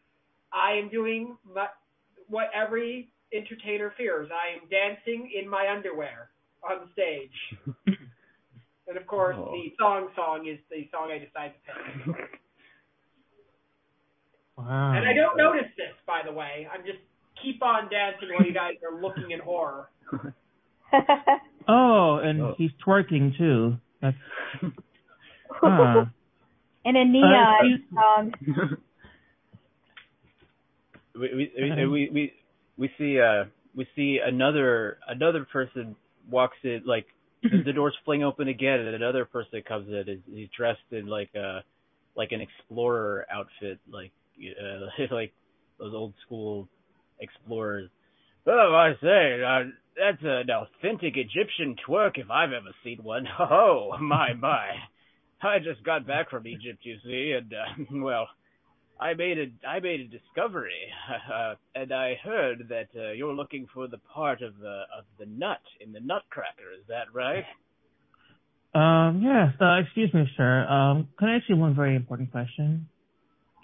I 0.52 0.72
am 0.72 0.88
doing 0.90 1.36
my, 1.54 1.66
what 2.28 2.50
every 2.54 3.08
entertainer 3.32 3.92
fears. 3.96 4.28
I 4.30 4.54
am 4.60 4.68
dancing 4.68 5.30
in 5.40 5.48
my 5.48 5.68
underwear 5.74 6.30
on 6.68 6.88
stage. 6.92 7.30
and 8.88 8.96
of 8.96 9.06
course, 9.06 9.36
Oh. 9.38 9.52
the 9.52 9.72
song 9.78 10.08
song 10.14 10.46
is 10.46 10.58
the 10.70 10.88
song 10.92 11.10
I 11.10 11.18
decide 11.18 11.52
to 11.54 12.12
pick. 12.12 12.40
Wow. 14.56 14.92
And 14.94 15.04
I 15.04 15.12
don't 15.12 15.36
notice 15.36 15.66
this, 15.76 15.90
by 16.06 16.20
the 16.24 16.30
way. 16.30 16.68
I'm 16.72 16.82
just 16.86 17.00
keep 17.42 17.60
on 17.60 17.90
dancing 17.90 18.28
while 18.32 18.46
you 18.46 18.54
guys 18.54 18.74
are 18.88 19.00
looking 19.00 19.32
in 19.32 19.40
horror. 19.40 19.90
Oh, 21.66 22.18
and 22.22 22.40
Oh. 22.42 22.54
he's 22.56 22.70
twerking 22.86 23.36
too. 23.36 23.76
That's 24.00 24.16
huh. 25.50 26.04
In 26.84 26.96
a 26.96 27.00
Uh, 27.00 27.06
neon 27.06 27.84
song. 27.94 28.32
we 31.14 31.34
we 31.34 31.52
we 31.56 31.86
we 31.86 32.10
we, 32.12 32.32
we 32.76 32.90
see 32.98 33.20
uh 33.20 33.44
we 33.74 33.86
see 33.96 34.18
another 34.24 34.98
another 35.08 35.44
person 35.44 35.96
walks 36.30 36.56
in 36.62 36.82
like 36.84 37.06
the, 37.42 37.62
the 37.64 37.72
doors 37.72 37.96
fling 38.04 38.22
open 38.24 38.48
again 38.48 38.80
and 38.80 38.94
another 38.94 39.24
person 39.24 39.62
comes 39.66 39.88
in 39.88 40.08
is 40.08 40.20
he's 40.32 40.48
dressed 40.56 40.80
in 40.90 41.06
like 41.06 41.30
a 41.34 41.62
like 42.16 42.32
an 42.32 42.40
explorer 42.40 43.26
outfit 43.30 43.78
like 43.90 44.12
uh, 44.38 45.04
like 45.14 45.32
those 45.78 45.94
old 45.94 46.14
school 46.24 46.68
explorers. 47.20 47.90
Oh, 48.46 48.74
I 48.74 48.92
say, 49.00 49.42
uh, 49.42 49.70
that's 49.96 50.22
an 50.22 50.50
authentic 50.50 51.14
Egyptian 51.16 51.76
twerk 51.88 52.18
if 52.18 52.30
I've 52.30 52.52
ever 52.52 52.74
seen 52.82 52.98
one. 53.02 53.26
Oh, 53.38 53.96
my, 54.00 54.34
my. 54.34 54.68
I 55.42 55.58
just 55.58 55.82
got 55.84 56.06
back 56.06 56.30
from 56.30 56.46
Egypt, 56.46 56.78
you 56.82 56.96
see, 57.04 57.32
and, 57.36 57.52
uh, 57.52 57.84
well, 58.04 58.26
I 59.00 59.14
made 59.14 59.38
a 59.38 59.46
I 59.68 59.80
made 59.80 60.00
a 60.00 60.04
discovery, 60.08 60.80
uh, 61.32 61.54
and 61.74 61.92
I 61.92 62.14
heard 62.22 62.66
that 62.68 62.88
uh, 62.96 63.12
you're 63.12 63.34
looking 63.34 63.66
for 63.74 63.88
the 63.88 63.98
part 63.98 64.40
of 64.42 64.58
the 64.58 64.82
of 64.96 65.04
the 65.18 65.26
nut 65.26 65.60
in 65.80 65.92
the 65.92 66.00
Nutcracker. 66.00 66.72
Is 66.78 66.86
that 66.88 67.12
right? 67.12 67.44
Um, 68.74 69.22
yes. 69.22 69.52
Uh, 69.60 69.80
excuse 69.84 70.12
me, 70.14 70.24
sir. 70.36 70.66
Um, 70.66 71.08
can 71.18 71.28
I 71.28 71.36
ask 71.36 71.44
you 71.48 71.56
one 71.56 71.74
very 71.74 71.94
important 71.94 72.30
question? 72.32 72.88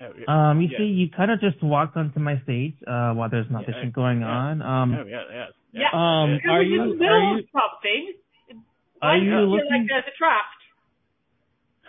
Oh, 0.03 0.13
yeah. 0.19 0.51
Um, 0.51 0.61
you 0.61 0.69
Yeah. 0.71 0.79
see, 0.79 0.85
you 0.85 1.11
kind 1.11 1.31
of 1.31 1.41
just 1.41 1.63
walked 1.63 1.97
onto 1.97 2.21
my 2.21 2.41
stage 2.43 2.75
uh, 2.87 3.13
while 3.15 3.29
there's 3.29 3.47
an 3.47 3.53
Yeah, 3.53 3.59
audition 3.59 3.89
I- 3.89 3.91
going 3.91 4.21
yeah. 4.21 4.29
on. 4.29 4.63
Um, 4.63 4.95
oh 4.95 5.05
yeah, 5.07 5.23
yes. 5.33 5.53
Yeah. 5.73 5.91
Um, 5.93 6.31
It 6.35 6.49
are 6.49 6.63
you- 6.63 6.83
in 6.83 6.89
the 6.91 6.95
middle 6.97 7.15
are 7.17 7.35
you- 7.35 7.39
of 7.39 7.45
are 9.03 9.17
you 9.17 9.37
looking- 9.47 9.69
like 9.71 9.89
there's 9.89 10.05
a 10.07 10.17
draft? 10.19 10.60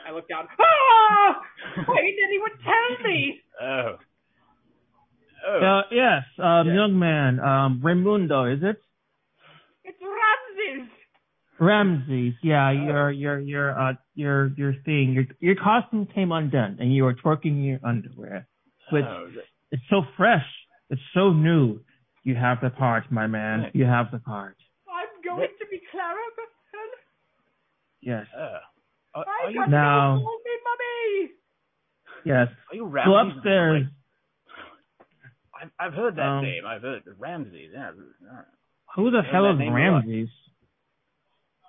I 0.07 0.11
look 0.11 0.27
down. 0.29 0.47
Ah! 0.59 1.41
Why 1.85 1.95
didn't 2.01 2.23
anyone 2.25 2.51
tell 2.63 3.07
me? 3.07 3.39
Oh. 3.63 3.95
Oh. 5.47 5.59
uh, 5.59 5.81
yes, 5.91 6.23
um, 6.39 6.67
Yeah. 6.67 6.73
young 6.73 6.97
man, 6.99 7.39
um, 7.39 7.79
Raimundo, 7.83 8.45
is 8.45 8.59
it? 8.63 8.77
It's 9.83 9.97
Ramses. 10.01 10.89
Ramses, 11.59 12.33
yeah, 12.43 12.69
Oh. 12.69 12.71
your 12.71 13.11
your 13.11 13.39
your 13.39 13.79
uh 13.79 13.93
your 14.15 14.47
your 14.57 14.73
thing, 14.85 15.13
your 15.13 15.25
your 15.39 15.55
costume 15.55 16.07
came 16.13 16.31
undone, 16.31 16.77
and 16.79 16.93
you 16.93 17.03
were 17.03 17.13
twerking 17.15 17.63
your 17.65 17.79
underwear. 17.83 18.47
Which 18.91 19.05
Oh, 19.07 19.27
th- 19.31 19.45
it's 19.71 19.83
so 19.89 20.01
fresh, 20.17 20.45
it's 20.89 21.01
so 21.13 21.33
new. 21.33 21.79
You 22.23 22.35
have 22.35 22.59
the 22.61 22.69
part, 22.71 23.11
my 23.11 23.27
man. 23.27 23.69
You 23.73 23.85
have 23.85 24.11
the 24.11 24.19
part. 24.19 24.55
I'm 24.89 25.07
going 25.23 25.49
to 25.59 25.65
be 25.69 25.81
Clara 25.91 26.17
Bethel. 26.35 26.89
Yes, 28.01 28.25
uh, 29.13 29.19
are, 29.19 29.25
I 29.45 29.49
you 29.49 29.67
Now- 29.67 30.15
me 30.17 30.23
mummy. 30.65 31.29
yes. 32.25 32.47
are 32.69 32.75
you 32.75 32.83
Go 32.83 32.89
Ramses? 33.15 33.37
upstairs. 33.37 33.87
I've 35.61 35.69
I've 35.79 35.93
heard 35.93 36.15
that 36.15 36.25
Um, 36.25 36.43
name. 36.43 36.65
I've 36.65 36.81
heard 36.81 37.03
Ramses. 37.19 37.71
Yeah. 37.73 37.91
yeah. 38.23 38.41
Who 38.95 39.11
the 39.11 39.21
hell 39.21 39.51
is 39.51 39.59
name. 39.59 39.73
Ramses? 39.73 40.29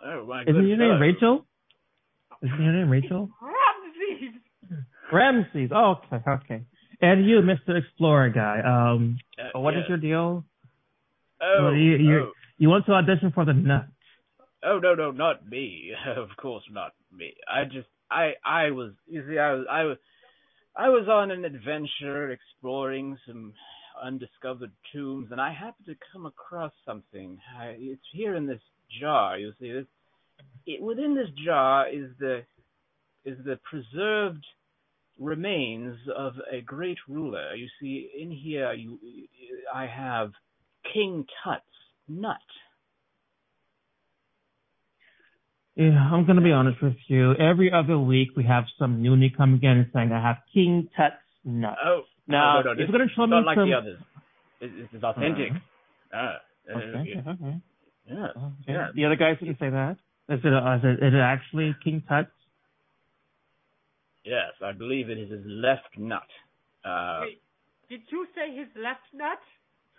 Oh 0.04 0.24
my 0.26 0.42
Isn't 0.42 0.66
your 0.66 0.76
name. 0.78 1.00
Rachel? 1.00 1.46
Isn't 2.42 2.62
your 2.62 2.72
name 2.72 2.90
Rachel? 2.90 3.28
Ramses. 3.40 4.40
Ramses. 5.12 5.70
Oh, 5.74 6.00
okay, 6.12 6.30
okay. 6.30 6.62
And 7.00 7.26
you, 7.28 7.40
Mr. 7.40 7.76
Explorer 7.78 8.30
guy. 8.30 8.60
Um, 8.60 9.18
Uh, 9.38 9.58
what 9.60 9.74
is 9.74 9.82
yeah. 9.84 9.88
your 9.90 9.98
deal? 9.98 10.44
Oh, 11.40 11.64
Well, 11.64 11.74
you- 11.74 11.96
you- 11.96 12.20
oh. 12.28 12.32
You 12.58 12.68
want 12.68 12.86
to 12.86 12.92
audition 12.92 13.32
for 13.32 13.44
the 13.44 13.52
nut? 13.52 13.86
Oh 14.64 14.78
no 14.78 14.94
no 14.94 15.10
not 15.10 15.48
me. 15.48 15.92
Of 16.16 16.36
course 16.36 16.64
not 16.70 16.92
me. 17.16 17.34
I 17.48 17.64
just 17.64 17.88
I 18.10 18.32
I 18.44 18.70
was 18.70 18.92
you 19.06 19.24
see 19.28 19.38
I 19.38 19.52
was 19.54 19.66
I 19.70 19.84
was 19.84 19.96
I 20.76 20.88
was 20.88 21.08
on 21.08 21.30
an 21.30 21.44
adventure 21.44 22.30
exploring 22.30 23.18
some 23.26 23.52
undiscovered 24.02 24.72
tombs 24.92 25.28
and 25.30 25.40
I 25.40 25.52
happened 25.52 25.86
to 25.86 25.96
come 26.12 26.26
across 26.26 26.72
something. 26.86 27.38
I, 27.58 27.76
it's 27.78 28.02
here 28.12 28.34
in 28.34 28.46
this 28.46 28.62
jar 29.00 29.38
you 29.38 29.52
see. 29.60 29.72
This 29.72 29.86
it, 30.66 30.82
within 30.82 31.14
this 31.14 31.28
jar 31.44 31.88
is 31.88 32.10
the 32.18 32.42
is 33.24 33.38
the 33.44 33.58
preserved 33.68 34.44
remains 35.18 35.96
of 36.16 36.34
a 36.50 36.60
great 36.60 36.98
ruler. 37.08 37.54
You 37.54 37.68
see 37.80 38.10
in 38.18 38.30
here 38.30 38.72
you 38.72 38.98
I 39.74 39.86
have 39.86 40.32
King 40.92 41.26
Tut's 41.42 41.64
nut 42.08 42.38
Yeah, 45.76 45.98
I'm 46.12 46.26
gonna 46.26 46.42
be 46.42 46.52
honest 46.52 46.82
with 46.82 46.96
you. 47.08 47.34
Every 47.36 47.72
other 47.72 47.98
week 47.98 48.28
we 48.36 48.44
have 48.44 48.64
some 48.78 49.02
newnie 49.02 49.34
coming 49.34 49.60
in 49.62 49.70
and 49.70 49.86
saying 49.94 50.12
I 50.12 50.20
have 50.20 50.36
King 50.52 50.88
Tut's 50.96 51.16
nut. 51.44 51.76
Oh, 51.84 52.02
Now, 52.26 52.60
no, 52.60 52.62
no, 52.62 52.74
no. 52.74 52.82
if 52.84 52.90
gonna 52.92 53.04
show 53.16 53.22
it's 53.24 53.30
me 53.30 53.36
not 53.36 53.44
like 53.46 53.56
some- 53.56 53.68
the 53.68 53.74
others. 53.74 53.98
This, 54.60 54.70
this 54.78 54.88
is 54.98 55.02
authentic. 55.02 55.52
Ah, 56.12 56.36
uh, 56.70 56.76
Okay, 56.76 56.86
okay. 57.26 57.60
yeah. 58.06 58.26
okay. 58.26 58.42
Yeah. 58.68 58.88
The 58.94 59.04
other 59.06 59.16
guys 59.16 59.38
didn't 59.40 59.58
say 59.58 59.70
that. 59.70 59.96
Is 60.28 60.40
it, 60.44 60.52
uh, 60.52 60.76
is 60.76 60.84
it, 60.84 61.02
is 61.02 61.14
it 61.14 61.18
actually 61.18 61.74
King 61.82 62.02
Tut's? 62.08 62.30
Yes, 64.24 64.52
I 64.62 64.70
believe 64.72 65.10
it 65.10 65.18
is 65.18 65.30
his 65.30 65.42
left 65.46 65.98
nut. 65.98 66.22
Uh, 66.84 67.20
Wait, 67.22 67.42
did 67.88 68.02
you 68.10 68.26
say 68.36 68.54
his 68.54 68.68
left 68.76 69.02
nut? 69.14 69.40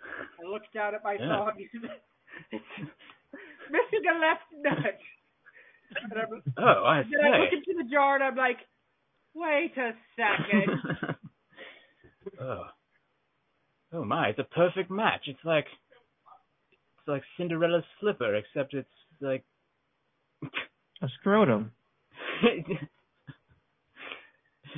I 0.40 0.48
looked 0.48 0.72
down 0.72 0.94
at 0.94 1.02
my 1.04 1.14
Yeah. 1.20 1.44
phone. 1.44 1.58
it's 2.52 2.64
missing 3.70 4.04
a 4.08 4.18
left 4.18 4.48
nut. 4.62 4.98
And 6.02 6.12
I'm, 6.18 6.42
oh, 6.58 6.84
I 6.84 7.02
then 7.02 7.32
I 7.32 7.38
look 7.38 7.52
into 7.52 7.82
the 7.82 7.88
jar 7.90 8.14
and 8.16 8.24
I'm 8.24 8.36
like, 8.36 8.58
wait 9.34 9.72
a 9.76 9.92
second. 10.16 11.16
oh. 12.40 12.64
oh 13.92 14.04
my, 14.04 14.28
it's 14.28 14.38
a 14.38 14.44
perfect 14.44 14.90
match. 14.90 15.22
It's 15.26 15.44
like 15.44 15.66
it's 16.98 17.08
like 17.08 17.22
Cinderella's 17.36 17.84
slipper, 18.00 18.34
except 18.34 18.74
it's 18.74 18.88
like 19.20 19.44
A 21.02 21.08
scrotum. 21.20 21.72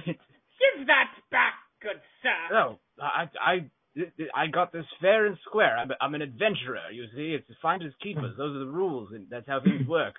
Give 0.05 0.87
that 0.87 1.11
back, 1.31 1.55
good 1.81 2.01
sir. 2.23 2.57
oh, 2.57 2.79
I 3.01 3.29
I 3.41 3.71
I 4.35 4.47
got 4.49 4.73
this 4.73 4.85
fair 5.01 5.27
and 5.27 5.37
square. 5.47 5.77
I'm 5.77 5.91
I'm 6.01 6.15
an 6.15 6.23
adventurer, 6.23 6.91
you 6.93 7.07
see. 7.15 7.35
It's 7.35 7.47
finders 7.63 7.95
keepers. 8.03 8.35
Those 8.37 8.57
are 8.57 8.61
the 8.61 8.71
rules, 8.71 9.11
and 9.13 9.27
that's 9.31 9.47
how 9.47 9.61
things 9.63 9.87
work. 9.89 10.15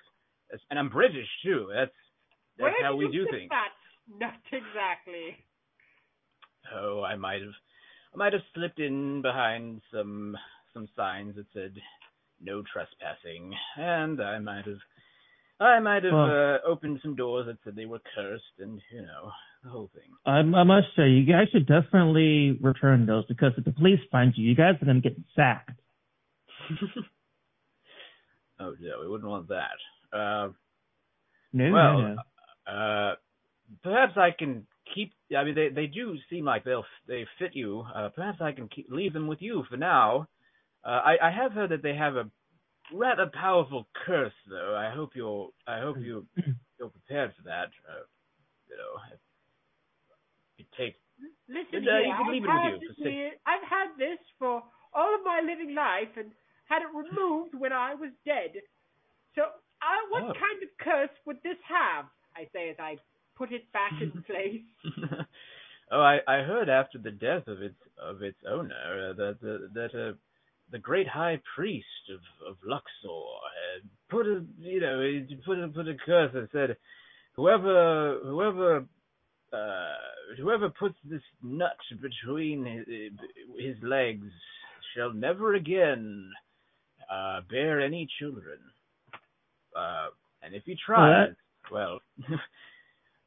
And 0.70 0.78
I'm 0.78 0.88
British 0.88 1.28
too. 1.44 1.68
That's 1.74 1.90
that's 2.58 2.62
Where 2.62 2.72
how 2.82 2.92
did 2.92 2.98
we 2.98 3.04
you 3.06 3.24
do 3.24 3.30
things. 3.30 3.50
That? 3.50 3.68
Not 4.18 4.34
exactly. 4.52 5.36
Oh, 6.74 7.02
I 7.02 7.16
might 7.16 7.40
have, 7.40 7.52
I 8.14 8.16
might 8.16 8.32
have 8.32 8.42
slipped 8.54 8.78
in 8.80 9.22
behind 9.22 9.80
some 9.92 10.36
some 10.74 10.88
signs 10.96 11.36
that 11.36 11.46
said 11.52 11.74
no 12.42 12.62
trespassing, 12.72 13.54
and 13.76 14.20
I 14.20 14.38
might 14.38 14.64
have, 14.66 14.78
I 15.60 15.80
might 15.80 16.04
have 16.04 16.12
Well- 16.12 16.30
uh, 16.30 16.58
opened 16.66 17.00
some 17.02 17.16
doors 17.16 17.46
that 17.46 17.58
said 17.64 17.74
they 17.76 17.86
were 17.86 18.00
cursed, 18.14 18.58
and 18.58 18.80
you 18.92 19.02
know 19.02 19.32
the 19.64 19.70
whole 19.70 19.90
thing. 19.94 20.10
I, 20.24 20.38
I 20.38 20.62
must 20.64 20.88
say, 20.96 21.08
you 21.08 21.24
guys 21.26 21.48
should 21.52 21.66
definitely 21.66 22.58
return 22.60 23.06
those 23.06 23.24
because 23.26 23.52
if 23.58 23.64
the 23.64 23.72
police 23.72 24.00
find 24.10 24.32
you, 24.36 24.48
you 24.48 24.54
guys 24.54 24.74
are 24.80 24.86
gonna 24.86 25.00
get 25.00 25.16
sacked. 25.34 25.78
Oh 28.60 28.74
no, 28.80 29.00
we 29.00 29.08
wouldn't 29.08 29.30
want 29.30 29.48
that. 29.48 29.76
Uh, 30.12 30.48
No, 31.52 31.72
Well, 31.72 31.98
no, 32.02 32.14
no. 32.14 32.72
uh, 32.72 33.14
perhaps 33.82 34.16
I 34.16 34.30
can 34.30 34.66
keep. 34.94 35.12
I 35.36 35.44
mean, 35.44 35.54
they 35.54 35.68
they 35.68 35.86
do 35.86 36.16
seem 36.30 36.44
like 36.44 36.64
they'll 36.64 36.84
they 37.06 37.26
fit 37.38 37.54
you. 37.54 37.84
Uh, 37.94 38.08
perhaps 38.10 38.40
I 38.40 38.52
can 38.52 38.68
keep, 38.68 38.86
leave 38.90 39.12
them 39.12 39.26
with 39.26 39.40
you 39.42 39.64
for 39.70 39.76
now. 39.76 40.28
Uh, 40.84 41.00
I 41.04 41.28
I 41.28 41.30
have 41.30 41.52
heard 41.52 41.70
that 41.70 41.82
they 41.82 41.94
have 41.94 42.16
a 42.16 42.30
rather 42.92 43.26
powerful 43.32 43.86
curse, 44.06 44.32
though. 44.48 44.74
I 44.76 44.90
hope 44.94 45.10
you're 45.14 45.48
I 45.66 45.80
hope 45.80 45.96
you 45.98 46.26
you're 46.78 46.88
prepared 46.90 47.34
for 47.36 47.42
that. 47.44 47.68
Uh, 47.88 48.04
you 48.68 48.76
know, 48.76 48.92
if 49.12 49.20
you 50.58 50.64
take. 50.76 50.96
Listen 51.48 51.80
Uh, 51.80 51.80
here, 51.80 52.00
you 52.00 52.14
can 52.14 52.26
I've 52.28 52.34
it 52.36 52.40
with 52.42 52.50
had 52.50 52.72
you 52.72 52.78
this 52.80 52.88
for 52.88 52.94
six- 53.02 53.10
here- 53.10 53.36
I've 53.46 53.66
had 53.68 53.88
this 53.98 54.18
for 54.38 54.62
all 54.94 55.14
of 55.14 55.22
my 55.24 55.40
living 55.44 55.74
life 55.74 56.12
and 56.16 56.30
had 56.68 56.82
it 56.82 56.88
removed 56.94 57.54
when 57.54 57.72
I 57.72 57.94
was 57.94 58.10
dead. 58.24 58.52
So, 59.34 59.42
uh, 59.82 60.02
what 60.10 60.22
Oh. 60.24 60.32
kind 60.34 60.62
of 60.62 60.68
curse 60.80 61.16
would 61.26 61.42
this 61.42 61.58
have? 61.68 62.06
I 62.36 62.48
say 62.52 62.70
as 62.70 62.76
I 62.78 62.98
put 63.36 63.52
it 63.52 63.70
back 63.72 63.92
in 64.00 64.10
place. 64.26 64.62
oh, 65.90 66.00
I 66.00 66.18
I 66.26 66.42
heard 66.42 66.68
after 66.68 66.98
the 66.98 67.10
death 67.10 67.46
of 67.48 67.62
its 67.62 67.78
of 68.00 68.22
its 68.22 68.38
owner 68.48 69.10
uh, 69.10 69.12
that 69.14 69.40
the, 69.40 69.68
that 69.74 69.94
uh, 69.94 70.12
the 70.70 70.78
great 70.78 71.08
high 71.08 71.40
priest 71.54 72.04
of 72.10 72.20
of 72.50 72.56
Luxor 72.64 73.24
put 74.10 74.26
a 74.26 74.44
you 74.58 74.80
know 74.80 75.26
put 75.44 75.58
a 75.58 75.68
put 75.68 75.88
a 75.88 75.94
curse 75.94 76.32
that 76.34 76.48
said 76.52 76.76
whoever 77.36 78.18
whoever 78.24 78.84
uh 79.52 79.94
whoever 80.38 80.68
puts 80.68 80.96
this 81.04 81.22
nut 81.42 81.76
between 82.02 82.64
his, 82.64 83.12
his 83.58 83.76
legs 83.82 84.26
shall 84.94 85.12
never 85.12 85.54
again 85.54 86.30
uh 87.10 87.40
bear 87.50 87.80
any 87.80 88.06
children. 88.18 88.58
Uh, 89.78 90.08
and 90.42 90.54
if 90.54 90.62
he 90.64 90.76
tries, 90.84 91.30
well, 91.70 92.00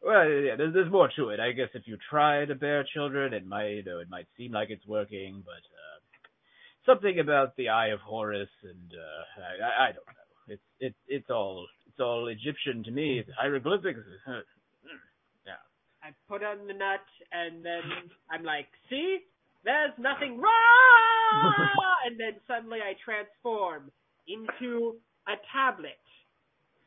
well, 0.03 0.29
yeah, 0.29 0.55
there's, 0.57 0.73
there's 0.73 0.91
more 0.91 1.09
to 1.15 1.29
it. 1.29 1.39
I 1.39 1.51
guess 1.51 1.69
if 1.73 1.83
you 1.85 1.97
try 2.09 2.45
to 2.45 2.55
bear 2.55 2.85
children, 2.93 3.33
it 3.33 3.45
might, 3.45 3.69
you 3.69 3.83
know, 3.83 3.99
it 3.99 4.09
might 4.09 4.27
seem 4.37 4.51
like 4.51 4.69
it's 4.69 4.85
working, 4.87 5.43
but 5.45 5.53
uh, 5.53 5.97
something 6.85 7.19
about 7.19 7.55
the 7.55 7.69
Eye 7.69 7.89
of 7.89 7.99
Horus, 7.99 8.49
and 8.63 8.91
uh, 8.93 9.41
I, 9.41 9.65
I, 9.65 9.83
I 9.83 9.87
don't 9.87 10.05
know. 10.07 10.21
It's 10.47 10.61
it's 10.79 10.97
it's 11.07 11.29
all 11.29 11.67
it's 11.87 11.99
all 11.99 12.27
Egyptian 12.27 12.83
to 12.83 12.91
me. 12.91 13.19
It's 13.19 13.29
hieroglyphics. 13.39 13.99
yeah. 14.27 15.61
I 16.03 16.09
put 16.27 16.43
on 16.43 16.67
the 16.67 16.73
nut 16.73 17.05
and 17.31 17.63
then 17.63 17.81
I'm 18.29 18.43
like, 18.43 18.67
see? 18.89 19.19
There's 19.63 19.93
nothing 19.99 20.41
wrong! 20.41 21.53
and 22.05 22.19
then 22.19 22.41
suddenly 22.47 22.79
I 22.79 22.97
transform 23.05 23.91
into 24.27 24.95
a 25.27 25.37
tablet 25.53 26.00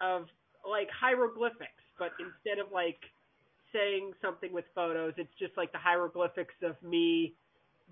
of 0.01 0.27
like 0.69 0.89
hieroglyphics, 0.91 1.83
but 1.99 2.11
instead 2.19 2.59
of 2.65 2.73
like 2.73 2.99
saying 3.73 4.13
something 4.23 4.53
with 4.53 4.65
photos, 4.75 5.13
it's 5.17 5.33
just 5.39 5.57
like 5.57 5.73
the 5.73 5.79
hieroglyphics 5.79 6.55
of 6.63 6.75
me 6.83 7.35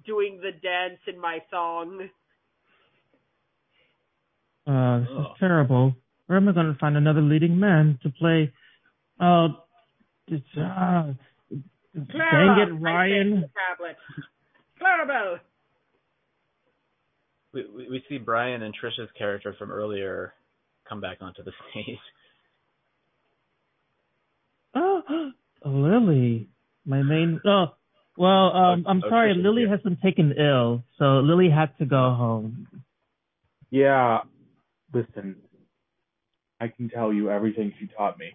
doing 0.06 0.40
the 0.42 0.52
dance 0.62 1.00
in 1.06 1.18
my 1.20 1.38
song. 1.50 2.08
Uh, 4.66 5.00
this 5.00 5.08
Oh. 5.10 5.20
is 5.22 5.38
terrible. 5.38 5.94
Where 6.26 6.36
am 6.38 6.48
I 6.48 6.52
going 6.52 6.72
to 6.72 6.78
find 6.78 6.96
another 6.96 7.20
leading 7.20 7.58
man 7.58 7.98
to 8.04 8.10
play? 8.10 8.52
Oh, 9.20 9.64
it's, 10.28 10.44
uh, 10.56 11.12
Clara, 12.10 12.46
dang 12.46 12.58
it, 12.58 12.62
I 12.62 12.64
say 12.64 12.68
to 12.68 12.74
Ryan. 12.76 13.40
the. 13.40 13.94
Clarabelle! 14.80 15.40
We, 17.52 17.66
we 17.66 17.88
we 17.90 18.04
see 18.08 18.16
Brian 18.18 18.62
and 18.62 18.74
Trisha's 18.74 19.10
character 19.18 19.54
from 19.58 19.70
earlier 19.70 20.32
come 20.88 21.00
back 21.00 21.18
onto 21.20 21.42
the 21.42 21.52
stage. 21.70 21.98
Oh, 24.74 25.30
Lily, 25.64 26.48
my 26.84 27.02
main. 27.02 27.40
Oh, 27.46 27.66
well, 28.16 28.54
um, 28.54 28.84
Oh, 28.86 28.90
I'm 28.90 29.02
oh, 29.04 29.08
sorry. 29.08 29.34
Lily 29.34 29.62
here. 29.62 29.70
has 29.70 29.80
been 29.80 29.96
taken 30.02 30.32
ill, 30.38 30.84
so 30.98 31.20
Lily 31.20 31.50
had 31.50 31.76
to 31.78 31.84
go 31.86 32.14
home. 32.14 32.66
Yeah, 33.70 34.18
listen, 34.92 35.36
I 36.60 36.68
can 36.68 36.90
tell 36.90 37.12
you 37.12 37.30
everything 37.30 37.72
she 37.80 37.86
taught 37.86 38.18
me. 38.18 38.32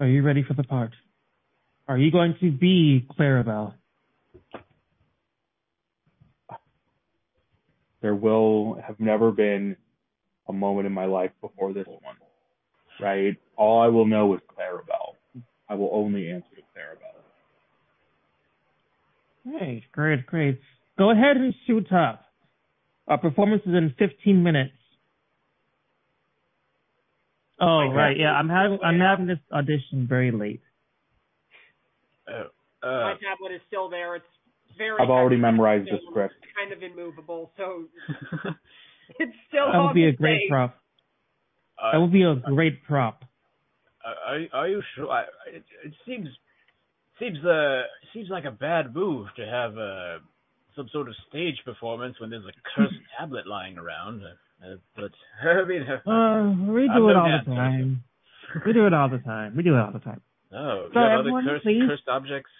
Are 0.00 0.06
you 0.06 0.22
ready 0.22 0.42
for 0.42 0.54
the 0.54 0.64
part? 0.64 0.92
Are 1.86 1.98
you 1.98 2.10
going 2.10 2.34
to 2.40 2.50
be 2.50 3.06
Clarabelle? 3.18 3.74
There 8.02 8.14
will 8.16 8.80
have 8.84 8.98
never 8.98 9.30
been 9.30 9.76
a 10.48 10.52
moment 10.52 10.86
in 10.86 10.92
my 10.92 11.04
life 11.06 11.30
before 11.40 11.72
this 11.72 11.86
one, 11.86 12.16
right? 13.00 13.36
All 13.56 13.80
I 13.80 13.86
will 13.86 14.06
know 14.06 14.34
is 14.34 14.40
Clarabelle. 14.50 15.14
I 15.68 15.74
will 15.74 15.90
only 15.92 16.28
answer 16.30 16.48
to 16.56 16.62
Clarabelle. 16.76 17.22
Great, 19.58 19.82
great, 19.92 20.26
great. 20.26 20.60
Go 20.98 21.10
ahead 21.10 21.36
and 21.36 21.54
shoot 21.66 21.90
up. 21.92 22.24
Our 23.06 23.18
performance 23.18 23.62
is 23.66 23.74
in 23.74 23.94
15 23.98 24.42
minutes. 24.42 24.72
Oh, 27.60 27.86
Okay. 27.88 27.94
right. 27.96 28.16
Yeah, 28.18 28.32
I'm 28.32 28.48
having 28.48 28.78
I'm 28.82 28.98
having 28.98 29.26
this 29.26 29.38
audition 29.52 30.06
very 30.08 30.32
late. 30.32 30.62
Oh, 32.28 32.46
My 32.82 33.12
uh, 33.12 33.14
tablet 33.22 33.52
is 33.54 33.60
still 33.68 33.88
there. 33.88 34.16
It's 34.16 34.24
very. 34.78 35.00
I've 35.00 35.10
already 35.10 35.36
memorized 35.36 35.88
the 35.90 35.98
script. 36.10 36.34
Kind 36.58 36.72
of 36.72 36.82
immovable, 36.82 37.52
so 37.56 37.84
it's 39.18 39.32
still. 39.48 39.72
That 39.72 39.78
would 39.82 39.94
be 39.94 40.02
the 40.02 40.08
a 40.08 40.12
great 40.12 40.48
prop. 40.48 40.76
uh, 41.82 41.92
That 41.92 42.00
would 42.00 42.12
be 42.12 42.22
a 42.22 42.34
great 42.36 42.82
prop. 42.84 43.24
Are, 44.04 44.38
are 44.52 44.68
you 44.68 44.82
sure? 44.96 45.08
I, 45.10 45.22
it, 45.52 45.64
it 45.84 45.92
seems 46.06 46.28
seems 47.18 47.44
uh 47.44 47.82
seems 48.12 48.28
like 48.30 48.44
a 48.44 48.50
bad 48.50 48.94
move 48.94 49.28
to 49.36 49.46
have 49.46 49.78
uh 49.78 50.18
some 50.74 50.88
sort 50.92 51.08
of 51.08 51.14
stage 51.28 51.56
performance 51.64 52.18
when 52.20 52.30
there's 52.30 52.44
a 52.44 52.52
cursed 52.74 52.94
tablet 53.18 53.46
lying 53.46 53.78
around. 53.78 54.22
Uh, 54.24 54.76
but 54.96 55.10
I 55.48 55.64
mean, 55.64 55.82
Uh, 55.82 56.72
we 56.72 56.88
I'm 56.88 56.96
do 56.96 57.08
it 57.10 57.14
no 57.14 57.20
all 57.20 57.40
the 57.46 57.54
time. 57.54 58.02
We 58.66 58.72
do 58.72 58.86
it 58.86 58.92
all 58.94 59.08
the 59.08 59.18
time. 59.18 59.54
We 59.56 59.62
do 59.62 59.74
it 59.76 59.78
all 59.80 59.92
the 59.92 59.98
time. 60.00 60.20
oh, 60.52 60.88
So 60.92 60.98
you 61.00 61.06
have 61.06 61.20
everyone, 61.20 61.44
other 61.44 61.54
cursed, 61.54 61.64
please. 61.64 61.82
cursed 61.88 62.08
objects. 62.08 62.50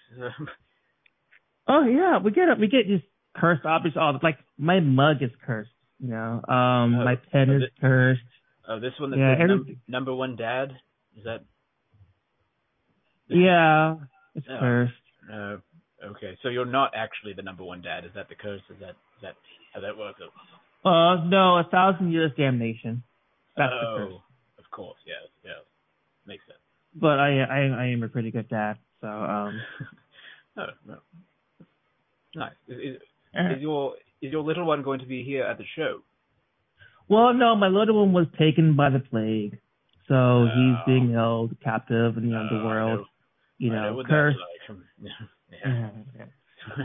Oh 1.75 1.85
yeah, 1.85 2.19
we 2.19 2.31
get. 2.33 2.45
We 2.61 2.69
get 2.69 2.87
just 2.87 3.05
cursed 3.35 3.65
objects 3.65 3.97
all 3.99 4.19
like 4.23 4.37
my 4.59 4.81
mug 4.81 5.23
is 5.23 5.31
cursed. 5.47 5.71
You 6.01 6.09
know, 6.11 6.43
um, 6.49 6.97
Oh, 7.01 7.05
my 7.05 7.17
pen 7.31 7.49
oh, 7.49 7.57
is 7.57 7.63
thi- 7.63 7.81
cursed. 7.81 8.21
oh, 8.69 8.79
this 8.79 8.93
one 9.01 9.11
that 9.13 9.17
Yeah, 9.19 9.47
num- 9.47 9.81
number 9.89 10.15
one 10.15 10.37
dad. 10.37 10.73
Is 11.17 11.25
that? 11.25 11.41
Yeah, 13.29 13.97
it's 14.35 14.47
Oh. 14.51 14.59
cursed. 14.61 14.93
Uh, 15.33 15.57
okay, 16.11 16.37
so 16.43 16.49
you're 16.49 16.67
not 16.67 16.93
actually 16.95 17.33
the 17.33 17.43
number 17.43 17.65
one 17.65 17.81
dad. 17.81 18.05
Is 18.05 18.11
that 18.15 18.29
the 18.29 18.35
curse? 18.35 18.61
Is 18.69 18.77
that 18.81 18.91
is 19.17 19.23
that 19.23 19.35
how 19.73 19.81
that 19.81 19.97
works? 19.97 20.21
Uh, 20.85 21.25
no, 21.25 21.57
a 21.59 21.65
thousand 21.71 22.13
years 22.13 22.33
damnation. 22.37 23.03
That's 23.57 23.73
oh, 23.73 23.81
the 23.81 24.05
curse. 24.05 24.21
of 24.59 24.71
course, 24.71 24.99
yeah, 25.07 25.15
yes, 25.45 25.63
makes 26.27 26.45
sense. 26.47 26.59
But 26.95 27.19
I, 27.21 27.41
I, 27.43 27.59
I 27.69 27.85
am 27.87 28.03
a 28.03 28.09
pretty 28.09 28.31
good 28.31 28.49
dad. 28.49 28.77
So, 29.01 29.07
um, 29.09 29.61
oh, 30.59 30.67
no. 30.87 30.99
Nice. 32.35 32.53
Is, 32.69 32.79
is, 32.97 33.03
eh. 33.35 33.55
is 33.57 33.61
your 33.63 33.95
is 34.21 34.33
your 34.33 34.43
little 34.43 34.65
one 34.65 34.83
going 34.83 35.01
to 35.01 35.07
be 35.07 35.23
here 35.25 35.45
at 35.45 35.59
the 35.59 35.65
show? 35.77 36.01
well, 37.09 37.35
no, 37.35 37.55
my 37.57 37.69
little 37.69 38.01
one 38.01 38.13
was 38.13 38.27
taken 38.39 38.75
by 38.77 38.89
the 38.89 39.01
plague, 39.01 39.59
so 40.09 40.15
Oh. 40.15 40.49
he's 40.55 40.77
being 40.87 41.13
held 41.13 41.55
captive 41.63 42.17
in 42.17 42.31
the 42.31 42.37
Uh, 42.37 42.41
underworld. 42.41 43.01
know- 43.01 43.07
You 43.59 43.73
I 43.75 43.91
know, 43.91 44.03
cursed. 44.09 44.39
like. 44.39 44.79
yeah. 45.53 45.91
Yeah. 46.19 46.27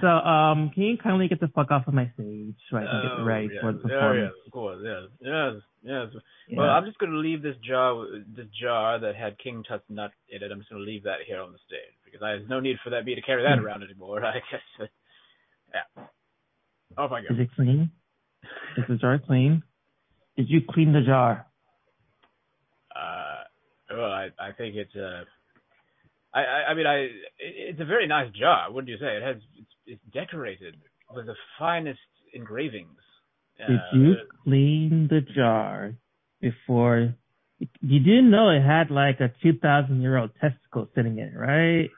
So, 0.02 0.08
um, 0.08 0.72
can 0.72 0.84
you 0.84 0.98
kindly 0.98 1.28
get 1.28 1.40
the 1.40 1.48
fuck 1.50 1.70
off 1.72 1.88
of 1.88 1.94
my 1.94 2.10
stage 2.16 2.56
so 2.70 2.78
I 2.78 2.82
can 2.86 3.02
get 3.04 3.12
Oh, 3.20 3.24
ready 3.24 3.50
yes. 3.54 3.62
for 3.62 3.72
the 3.74 3.80
Oh, 3.80 3.82
performance? 3.84 4.34
yes, 4.36 4.46
of 4.48 4.52
course, 4.52 4.80
yes, 4.84 5.04
yes, 5.22 5.54
yes. 5.84 6.08
Yeah. 6.50 6.58
Well, 6.58 6.70
I'm 6.72 6.86
just 6.86 6.98
going 6.98 7.12
to 7.12 7.20
leave 7.20 7.42
this 7.44 7.56
jar, 7.58 8.06
this 8.36 8.48
jar 8.60 8.98
that 9.00 9.16
had 9.16 9.38
King 9.38 9.64
Tut's 9.64 9.88
nut 9.90 10.12
in 10.30 10.42
it. 10.42 10.52
I'm 10.52 10.60
just 10.60 10.70
going 10.72 10.82
to 10.84 10.86
leave 10.92 11.04
that 11.04 11.22
here 11.28 11.40
on 11.42 11.52
the 11.52 11.60
stage 11.68 11.94
because 12.04 12.22
I 12.24 12.38
there's 12.38 12.50
no 12.50 12.60
need 12.60 12.78
for 12.84 12.90
that 12.90 13.06
me 13.06 13.14
to 13.16 13.22
carry 13.22 13.44
that 13.44 13.60
Hmm. 13.60 13.66
around 13.66 13.84
anymore. 13.84 14.26
I 14.26 14.42
guess. 14.52 14.90
Yeah. 15.78 16.04
Off 16.98 17.12
I 17.12 17.22
go. 17.22 17.28
Is 17.34 17.40
it 17.40 17.50
clean? 17.56 17.92
Is 18.78 18.86
the 18.90 18.96
jar 18.96 19.20
clean? 19.20 19.64
Did 20.36 20.50
you 20.50 20.62
clean 20.68 20.94
the 20.94 21.02
jar? 21.02 21.46
Uh, 22.96 23.44
well, 23.96 24.12
I 24.12 24.30
I 24.40 24.52
think 24.58 24.76
it's 24.76 24.96
uh 24.96 25.24
I 26.34 26.42
I, 26.42 26.60
I 26.70 26.74
mean 26.74 26.88
I 26.88 26.98
it, 26.98 27.12
it's 27.40 27.82
a 27.82 27.86
very 27.86 28.08
nice 28.08 28.32
jar. 28.34 28.72
Wouldn't 28.72 28.90
you 28.90 28.98
say? 29.00 29.18
It 29.18 29.24
has 29.24 29.38
it's, 29.56 29.74
it's 29.86 30.02
decorated 30.14 30.76
with 31.14 31.26
the 31.26 31.36
finest 31.60 32.00
engravings. 32.34 33.00
Did 33.58 33.80
Uh, 33.80 33.98
you 33.98 34.16
clean 34.44 35.08
the 35.10 35.22
jar 35.36 35.94
before? 36.42 37.14
You 37.82 38.00
didn't 38.00 38.30
know 38.30 38.50
it 38.50 38.62
had 38.62 38.92
like 38.92 39.20
a 39.20 39.32
two 39.42 39.54
thousand 39.58 40.02
year 40.02 40.18
old 40.18 40.32
testicle 40.40 40.88
sitting 40.96 41.18
in 41.18 41.28
it, 41.30 41.36
right? 41.36 41.90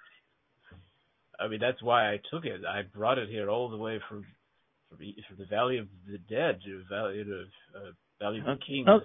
I 1.41 1.47
mean, 1.47 1.59
that's 1.59 1.81
why 1.81 2.11
I 2.11 2.19
took 2.31 2.45
it. 2.45 2.61
I 2.67 2.81
brought 2.81 3.17
it 3.17 3.29
here 3.29 3.49
all 3.49 3.69
the 3.69 3.77
way 3.77 3.99
from 4.09 4.25
from, 4.89 4.97
from 4.97 5.37
the 5.37 5.45
Valley 5.49 5.77
of 5.77 5.87
the 6.09 6.17
Dead 6.17 6.59
to 6.65 6.81
Valley 6.89 7.21
of 7.21 7.27
uh, 7.27 7.91
Valley 8.19 8.39
of 8.39 8.45
the 8.45 8.57
Kings. 8.65 8.87
Oh, 8.89 8.99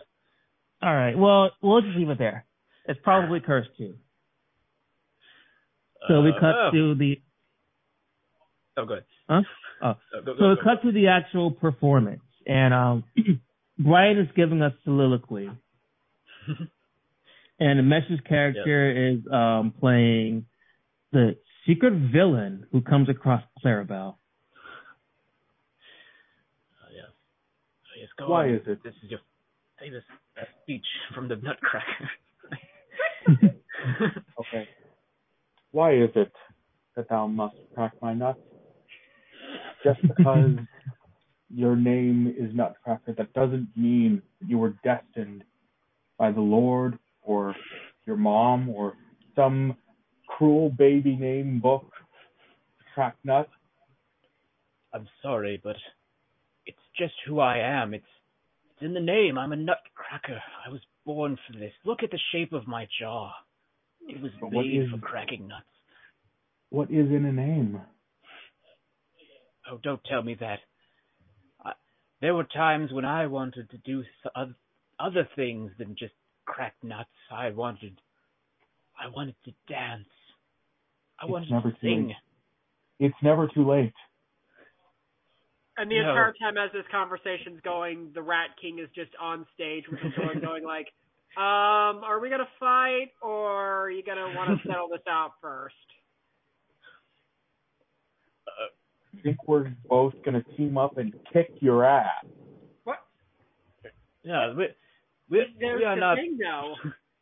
all 0.82 0.94
right. 0.94 1.16
Well, 1.16 1.51
we'll 1.62 1.81
just 1.82 1.97
leave 1.97 2.11
it 2.11 2.19
there. 2.19 2.44
It's 2.86 3.01
probably 3.02 3.40
cursed 3.47 3.70
too. 3.78 3.94
So 6.09 6.20
we 6.23 6.31
Uh, 6.31 6.40
cut 6.40 6.55
oh. 6.55 6.70
to 6.73 6.94
the 6.97 7.20
Oh, 8.77 8.85
good. 8.85 9.05
huh? 9.28 9.43
Oh, 9.82 9.86
Uh, 9.89 9.94
go, 10.24 10.35
so 10.35 10.39
go, 10.39 10.48
we 10.51 10.56
go. 10.56 10.62
cut 10.65 10.82
to 10.82 10.90
the 10.93 11.06
actual 11.09 11.51
performance, 11.52 12.23
and 12.47 12.74
um, 12.74 13.05
Brian 13.78 14.19
is 14.19 14.28
giving 14.35 14.62
us 14.62 14.73
soliloquy, 14.85 15.48
and 17.61 17.78
the 17.78 17.82
message 17.82 18.23
character 18.28 18.90
is 19.12 19.20
um 19.32 19.73
playing 19.78 20.47
the 21.12 21.36
secret 21.66 21.93
villain 22.12 22.66
who 22.73 22.81
comes 22.81 23.09
across 23.09 23.43
Clarabelle. 23.65 24.16
Oh, 26.82 26.91
yeah. 26.95 27.03
Oh, 27.09 27.97
yes, 27.99 28.09
go 28.19 28.28
Why 28.28 28.49
on. 28.49 28.55
is 28.55 28.62
it? 28.66 28.82
This 28.82 28.95
is 29.05 29.11
your 29.11 29.20
famous 29.81 30.05
speech 30.62 30.86
from 31.15 31.28
the 31.28 31.36
Nutcracker. 31.36 32.11
Okay. 34.39 34.69
Why 35.73 35.95
is 35.95 36.11
it 36.15 36.32
that 36.97 37.09
thou 37.09 37.27
must 37.27 37.57
crack 37.74 37.93
my 38.01 38.15
nuts? 38.15 38.39
Just 39.82 40.01
because 40.03 40.53
your 41.55 41.77
name 41.77 42.35
is 42.39 42.55
Nutcracker, 42.55 43.15
that 43.15 43.32
doesn't 43.32 43.69
mean 43.77 44.23
that 44.41 44.49
you 44.49 44.59
were 44.59 44.74
destined 44.85 45.45
by 46.19 46.31
the 46.32 46.41
Lord 46.41 46.99
or 47.23 47.55
your 48.07 48.16
mom 48.16 48.69
or 48.69 48.95
some 49.36 49.77
cruel 50.36 50.70
baby 50.70 51.16
name 51.16 51.61
book 51.61 51.86
nuts. 53.24 53.51
I'm 54.93 55.09
sorry, 55.23 55.61
but 55.62 55.77
it's 56.66 56.78
just 56.97 57.15
who 57.27 57.40
I 57.40 57.59
am. 57.59 57.94
It's 57.94 58.05
it's 58.73 58.82
in 58.82 58.94
the 58.94 59.01
name. 59.01 59.36
I'm 59.39 59.52
a 59.52 59.56
Nutcracker. 59.56 60.40
I 60.66 60.70
was 60.70 60.81
born 61.05 61.36
for 61.47 61.59
this. 61.59 61.73
Look 61.85 62.02
at 62.02 62.11
the 62.11 62.19
shape 62.32 62.52
of 62.52 62.66
my 62.66 62.86
jaw. 63.01 63.31
It 64.09 64.20
was 64.20 64.31
But 64.40 64.51
made 64.52 64.82
is- 64.82 64.90
for 64.90 64.98
cracking 64.98 65.48
nuts. 65.48 65.66
What 66.70 66.90
is 66.90 67.09
in 67.11 67.24
a 67.24 67.32
name? 67.32 67.81
Oh, 69.70 69.78
don't 69.82 70.02
tell 70.05 70.23
me 70.23 70.35
that. 70.40 70.59
I, 71.65 71.73
there 72.20 72.35
were 72.35 72.44
times 72.44 72.93
when 72.93 73.05
I 73.05 73.27
wanted 73.27 73.70
to 73.70 73.78
do 73.78 74.01
s- 74.02 74.31
oth- 74.36 74.56
other 74.98 75.28
things 75.36 75.70
than 75.78 75.94
just 75.98 76.15
crack 76.47 76.74
nuts. 76.82 77.09
I 77.31 77.51
wanted, 77.51 78.01
I 79.01 79.09
wanted 79.09 79.36
to 79.44 79.52
dance. 79.69 80.09
I 81.20 81.27
It's 81.27 81.32
wanted 81.32 81.51
never 81.51 81.70
to 81.70 81.77
too 81.81 81.86
sing. 81.86 82.07
late. 82.09 82.16
It's 83.01 83.16
never 83.23 83.49
too 83.49 83.69
late. 83.69 83.93
And 85.77 85.91
the 85.91 85.97
No. 85.97 86.09
entire 86.09 86.32
time 86.41 86.57
as 86.57 86.70
this 86.73 86.85
conversation's 86.91 87.61
going, 87.62 88.12
the 88.15 88.23
Rat 88.23 88.51
King 88.61 88.78
is 88.78 88.89
just 88.95 89.11
on 89.20 89.47
stage 89.55 89.85
with 89.89 89.99
his 90.01 90.12
sword 90.16 90.41
going 90.41 90.65
like, 90.65 90.86
um, 91.36 92.05
are 92.05 92.20
we 92.20 92.31
gonna 92.31 92.49
fight 92.61 93.11
or 93.23 93.85
are 93.85 93.91
you 93.91 94.03
gonna 94.05 94.31
want 94.36 94.51
to 94.51 94.66
settle 94.69 94.89
this 94.89 95.03
out 95.09 95.32
first? 95.43 95.74
I 99.19 99.23
think 99.23 99.49
we're 99.49 99.73
both 99.89 100.15
gonna 100.24 100.43
team 100.57 100.78
up 100.78 100.99
and 100.99 101.12
kick 101.32 101.51
your 101.61 101.85
ass. 101.85 102.24
What? 102.85 102.99
No, 104.24 104.55
we, 104.57 104.66
we, 105.31 105.47
There's 105.59 105.81
we 105.81 105.85
are 105.85 105.97
the 105.97 106.01
not. 106.01 106.16
thing 106.19 106.39
though. 106.39 106.74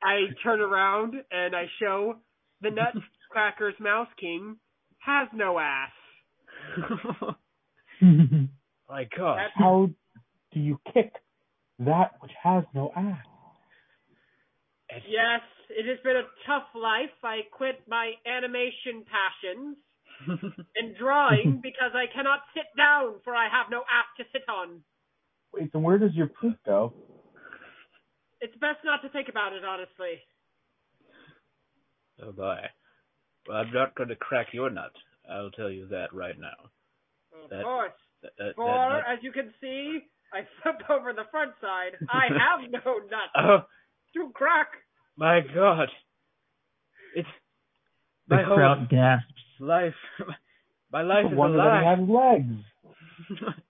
I 0.02 0.26
turn 0.42 0.60
around 0.60 1.14
and 1.30 1.54
I 1.56 1.66
show 1.80 2.16
the 2.60 2.70
Nutcracker's 3.34 3.74
Mouse 3.80 4.08
King 4.18 4.56
has 4.98 5.28
no 5.34 5.58
ass. 5.58 5.90
My 8.88 9.04
God. 9.16 9.38
That's 9.38 9.52
How 9.54 9.88
do 10.52 10.60
you 10.60 10.78
kick 10.92 11.12
that 11.80 12.12
which 12.20 12.32
has 12.42 12.64
no 12.74 12.92
ass? 12.96 13.24
It's- 14.90 15.02
Yes, 15.08 15.40
it 15.70 15.86
has 15.88 15.98
been 16.04 16.16
a 16.16 16.28
tough 16.46 16.66
life. 16.74 17.10
I 17.24 17.40
quit 17.50 17.80
my 17.88 18.12
animation 18.26 19.04
passions 19.08 19.76
and 20.76 20.94
drawing 20.98 21.60
because 21.62 21.92
I 21.94 22.04
cannot 22.14 22.40
sit 22.54 22.66
down 22.76 23.14
for 23.24 23.34
I 23.34 23.48
have 23.48 23.70
no 23.70 23.78
ass 23.80 24.06
to 24.18 24.24
sit 24.32 24.42
on. 24.48 24.82
Wait, 25.54 25.70
so 25.72 25.78
where 25.78 25.98
does 25.98 26.12
your 26.14 26.26
poop 26.28 26.56
go? 26.66 26.92
It's 28.40 28.54
best 28.56 28.78
not 28.84 29.00
to 29.02 29.08
think 29.08 29.28
about 29.28 29.52
it, 29.54 29.64
honestly. 29.64 30.20
Oh 32.22 32.32
boy. 32.32 32.58
Well, 33.48 33.56
I'm 33.58 33.72
not 33.72 33.94
going 33.94 34.08
to 34.10 34.16
crack 34.16 34.48
your 34.52 34.70
nut. 34.70 34.92
I'll 35.30 35.50
tell 35.50 35.70
you 35.70 35.86
that 35.88 36.12
right 36.12 36.38
now. 36.38 36.70
Of 37.44 37.50
That- 37.50 37.62
course. 37.64 37.92
That, 38.22 38.30
that, 38.38 38.52
For, 38.54 38.66
that 38.68 39.12
as 39.12 39.18
you 39.22 39.32
can 39.32 39.52
see, 39.60 39.98
I 40.32 40.42
flip 40.62 40.76
over 40.90 41.12
the 41.12 41.24
front 41.30 41.52
side. 41.60 41.92
I 42.08 42.26
have 42.30 42.70
no 42.70 42.78
nut 43.10 43.30
Oh 43.36 43.58
to 44.14 44.30
crack. 44.32 44.68
my 45.16 45.40
God! 45.54 45.88
It's 47.16 47.28
The 48.28 48.36
my 48.36 48.42
whole 48.44 48.56
crowd 48.56 48.88
gasps. 48.88 49.26
life. 49.60 49.94
My 50.92 51.00
life 51.02 51.24
No 51.24 51.30
is 51.32 51.36
wonder 51.38 51.58
a 51.58 51.62
that 51.64 51.80
he 51.80 51.84
lie. 51.86 51.94
has 51.96 52.08
legs. 53.40 53.64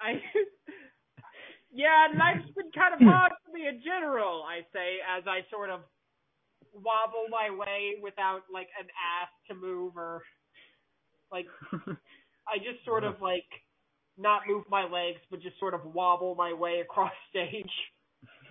I. 0.00 0.12
yeah, 1.72 2.08
life's 2.18 2.48
been 2.56 2.70
kind 2.74 2.94
of 2.94 3.00
hard 3.06 3.32
for 3.44 3.52
me 3.52 3.68
in 3.68 3.82
general. 3.84 4.42
I 4.42 4.60
say 4.72 4.98
as 5.04 5.24
I 5.26 5.40
sort 5.50 5.70
of 5.70 5.80
wobble 6.74 7.26
my 7.30 7.50
way 7.50 7.96
without 8.02 8.42
like 8.52 8.68
an 8.78 8.86
ass 8.86 9.28
to 9.48 9.54
move 9.54 9.96
or 9.96 10.22
like 11.32 11.46
I 11.72 12.58
just 12.58 12.84
sort 12.84 13.04
of 13.04 13.20
like 13.20 13.44
not 14.18 14.42
move 14.46 14.64
my 14.70 14.84
legs, 14.84 15.20
but 15.30 15.40
just 15.40 15.58
sort 15.58 15.74
of 15.74 15.80
wobble 15.84 16.34
my 16.34 16.52
way 16.52 16.80
across 16.80 17.12
stage. 17.30 17.70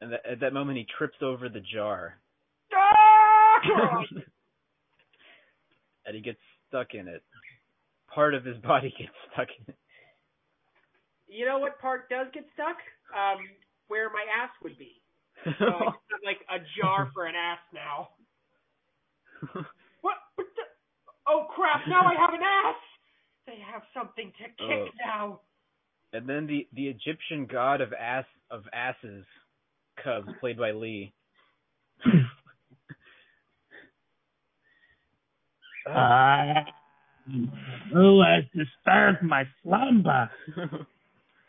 and 0.00 0.12
that, 0.12 0.20
at 0.30 0.40
that 0.40 0.52
moment, 0.52 0.78
he 0.78 0.86
trips 0.96 1.18
over 1.22 1.48
the 1.48 1.60
jar, 1.60 2.18
Ah! 2.74 4.02
and 6.06 6.14
he 6.14 6.22
gets 6.22 6.38
stuck 6.68 6.94
in 6.94 7.08
it. 7.08 7.22
Part 8.12 8.34
of 8.34 8.44
his 8.44 8.56
body 8.58 8.94
gets 8.98 9.12
stuck 9.32 9.48
in 9.60 9.74
it. 9.74 9.78
you 11.26 11.46
know 11.46 11.58
what 11.58 11.80
part 11.80 12.08
does 12.08 12.26
get 12.32 12.44
stuck? 12.54 12.76
Um, 13.14 13.38
where 13.88 14.08
my 14.10 14.24
ass 14.42 14.50
would 14.62 14.78
be. 14.78 15.02
So 15.58 15.64
I 15.66 15.84
have 15.84 16.22
like 16.24 16.40
a 16.50 16.58
jar 16.80 17.10
for 17.14 17.26
an 17.26 17.34
ass 17.36 17.58
now. 17.72 18.08
What? 20.00 20.16
what 20.36 20.46
the? 20.56 20.62
Oh 21.26 21.46
crap! 21.54 21.80
Now 21.88 22.02
I 22.06 22.14
have 22.14 22.34
an 22.34 22.40
ass. 22.42 22.76
They 23.46 23.58
have 23.72 23.82
something 23.96 24.32
to 24.38 24.44
kick 24.44 24.58
Oh. 24.60 24.86
now. 25.06 25.40
and 26.12 26.28
then 26.28 26.46
the 26.46 26.66
the 26.74 26.88
Egyptian 26.88 27.46
god 27.50 27.80
of 27.80 27.92
ass 27.94 28.26
of 28.50 28.64
asses 28.72 29.24
comes, 30.02 30.28
played 30.40 30.58
by 30.58 30.72
Lee. 30.72 31.12
Ah, 35.86 36.64
who 37.92 38.22
has 38.22 38.44
disturbed 38.54 39.22
my 39.22 39.44
slumber? 39.62 40.30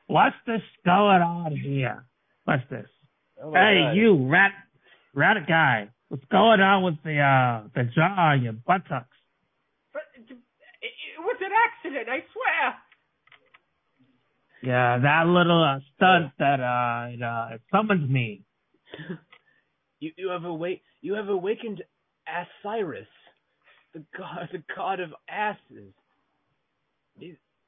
What's 0.08 0.36
this 0.46 0.62
going 0.86 1.22
on 1.22 1.56
here? 1.56 2.06
What's 2.46 2.64
this? 2.70 2.88
Oh 3.42 3.52
hey, 3.52 3.82
God. 3.84 3.92
you 3.94 4.28
rat, 4.30 4.52
rat 5.14 5.38
guy. 5.48 5.90
What's 6.10 6.26
going 6.26 6.62
on 6.62 6.84
with 6.84 6.96
the 7.04 7.20
uh 7.20 7.68
the 7.74 7.90
jaw 7.94 8.32
on 8.32 8.44
your 8.44 8.54
buttocks? 8.54 9.18
But 9.94 10.04
it, 10.16 10.32
it 10.32 11.20
was 11.20 11.38
an 11.42 11.52
accident. 11.52 12.10
I 12.10 12.24
swear. 12.32 12.76
Yeah, 14.64 14.98
that 14.98 15.28
little 15.28 15.64
uh, 15.64 15.80
stunt 15.96 16.32
that 16.40 16.60
uh, 16.60 17.14
it, 17.14 17.22
uh 17.22 17.56
it 17.56 17.62
summons 17.72 18.10
me. 18.10 18.44
You 20.00 20.12
you 20.18 20.30
have 20.30 20.44
awake 20.44 20.82
you 21.02 21.14
have 21.14 21.30
awakened 21.30 21.82
Osiris, 22.28 23.08
the 23.94 24.04
god 24.18 24.50
the 24.52 24.62
god 24.76 25.00
of 25.00 25.12
asses. 25.30 25.94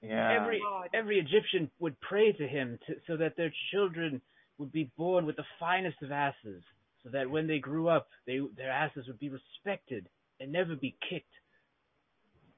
Yeah. 0.01 0.39
Every 0.41 0.61
every 0.93 1.19
Egyptian 1.19 1.71
would 1.79 1.99
pray 2.01 2.31
to 2.33 2.47
him 2.47 2.79
to, 2.85 2.95
so 3.07 3.17
that 3.17 3.37
their 3.37 3.51
children 3.71 4.21
would 4.57 4.71
be 4.71 4.91
born 4.97 5.25
with 5.25 5.35
the 5.35 5.45
finest 5.59 6.01
of 6.01 6.11
asses, 6.11 6.63
so 7.03 7.09
that 7.09 7.29
when 7.29 7.47
they 7.47 7.59
grew 7.59 7.87
up, 7.87 8.07
they 8.25 8.39
their 8.55 8.71
asses 8.71 9.07
would 9.07 9.19
be 9.19 9.29
respected 9.29 10.07
and 10.39 10.51
never 10.51 10.75
be 10.75 10.97
kicked. 11.09 11.25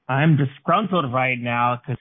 I'm 0.08 0.36
disgruntled 0.36 1.12
right 1.12 1.38
now 1.38 1.80
because 1.86 1.98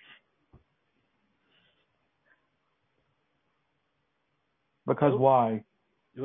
Because 4.90 5.14
why? 5.20 5.64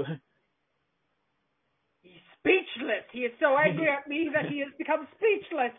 He's 2.03 2.13
speechless. 2.39 3.05
He 3.13 3.21
is 3.21 3.33
so 3.39 3.57
angry 3.59 3.89
at 3.91 4.09
me 4.09 4.31
that 4.33 4.51
he 4.51 4.61
has 4.61 4.69
become 4.79 5.07
speechless. 5.17 5.73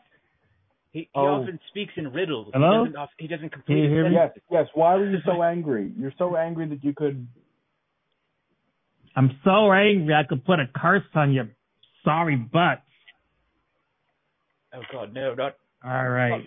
He, 0.92 1.00
he 1.00 1.10
Oh. 1.16 1.42
often 1.42 1.60
speaks 1.70 1.94
in 1.98 2.14
riddles. 2.14 2.52
Hello? 2.54 2.86
He 2.86 2.92
doesn't, 2.92 3.10
he 3.18 3.28
doesn't 3.28 3.52
complete 3.52 3.84
you 3.84 3.90
hear 3.90 4.08
me? 4.08 4.16
Yes, 4.16 4.32
yes. 4.52 4.68
Why 4.76 4.96
were 4.96 5.10
you 5.10 5.18
so 5.26 5.42
angry? 5.54 5.92
You're 5.98 6.14
so 6.18 6.36
angry 6.38 6.68
that 6.70 6.84
you 6.84 6.94
could. 6.94 7.28
I'm 9.16 9.32
so 9.44 9.72
angry 9.72 10.14
I 10.14 10.24
could 10.28 10.44
put 10.46 10.60
a 10.60 10.66
curse 10.76 11.04
on 11.14 11.32
your 11.34 11.48
sorry 12.04 12.36
butts. 12.36 12.82
Oh 14.74 14.82
God, 14.92 15.14
no, 15.14 15.34
not 15.34 15.56
All 15.84 16.10
right. 16.10 16.44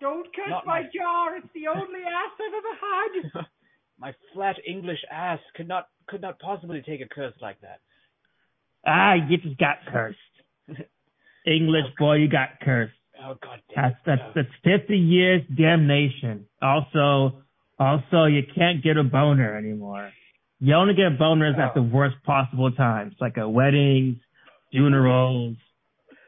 Don't 0.00 0.26
curse 0.34 0.48
Not 0.48 0.66
my 0.66 0.82
my- 0.82 0.88
jar. 0.94 1.36
It's 1.36 1.48
the 1.54 1.66
only 1.68 2.00
ass 2.00 2.32
I've 2.40 2.54
ever 2.54 3.38
had. 3.40 3.46
my 3.98 4.14
flat 4.32 4.56
English 4.66 5.00
ass 5.10 5.40
could 5.56 5.68
not 5.68 5.88
could 6.08 6.20
not 6.22 6.38
possibly 6.38 6.82
take 6.86 7.00
a 7.00 7.08
curse 7.08 7.34
like 7.40 7.60
that. 7.60 7.80
Ah, 8.86 9.14
you 9.14 9.36
just 9.36 9.58
got 9.58 9.76
cursed. 9.92 10.18
English 11.46 11.84
boy, 11.98 12.14
you 12.16 12.28
got 12.28 12.60
cursed. 12.62 12.92
Oh 13.22 13.34
God 13.42 13.60
damn 13.74 13.82
That's 13.84 13.94
it. 13.96 14.02
that's 14.06 14.22
that's 14.34 14.48
fifty 14.80 14.96
years 14.96 15.42
damnation. 15.54 16.46
Also, 16.62 17.42
also 17.78 18.24
you 18.26 18.42
can't 18.54 18.82
get 18.82 18.96
a 18.96 19.02
boner 19.04 19.56
anymore. 19.58 20.10
You 20.60 20.74
only 20.74 20.94
get 20.94 21.18
boners 21.18 21.58
at 21.58 21.74
the 21.74 21.82
worst 21.82 22.16
possible 22.24 22.70
times, 22.70 23.14
like 23.20 23.36
a 23.38 23.48
weddings, 23.48 24.16
funerals, 24.70 25.56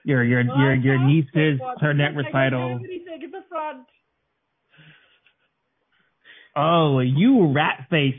your 0.05 0.25
your 0.25 0.41
your 0.43 0.75
your 0.75 0.99
niece's 0.99 1.61
clarinet 1.79 2.17
recital. 2.17 2.81
Anything 2.83 3.21
in 3.23 3.31
the 3.31 3.43
front. 3.49 3.87
Oh, 6.57 7.01
you 7.01 7.53
rat 7.53 7.87
face. 7.91 8.15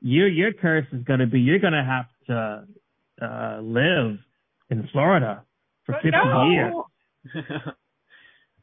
Your 0.00 0.28
your 0.28 0.52
curse 0.52 0.86
is 0.92 1.02
gonna 1.04 1.26
be 1.26 1.40
you're 1.40 1.58
gonna 1.58 1.84
have 1.84 2.06
to 2.26 2.64
uh 3.22 3.60
live 3.62 4.18
in 4.70 4.88
Florida 4.92 5.42
for 5.84 5.92
But 5.92 6.02
fifty 6.02 6.16
no! 6.16 6.50
years. 6.50 6.74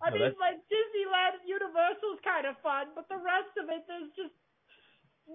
I 0.03 0.09
No, 0.09 0.15
mean, 0.15 0.21
that's- 0.21 0.39
like 0.39 0.59
Disneyland 0.67 1.39
Universal's 1.47 2.19
kind 2.23 2.45
of 2.45 2.55
fun, 2.61 2.87
but 2.95 3.07
the 3.07 3.15
rest 3.15 3.55
of 3.55 3.69
it, 3.71 3.83
there's 3.87 4.11
just 4.19 4.35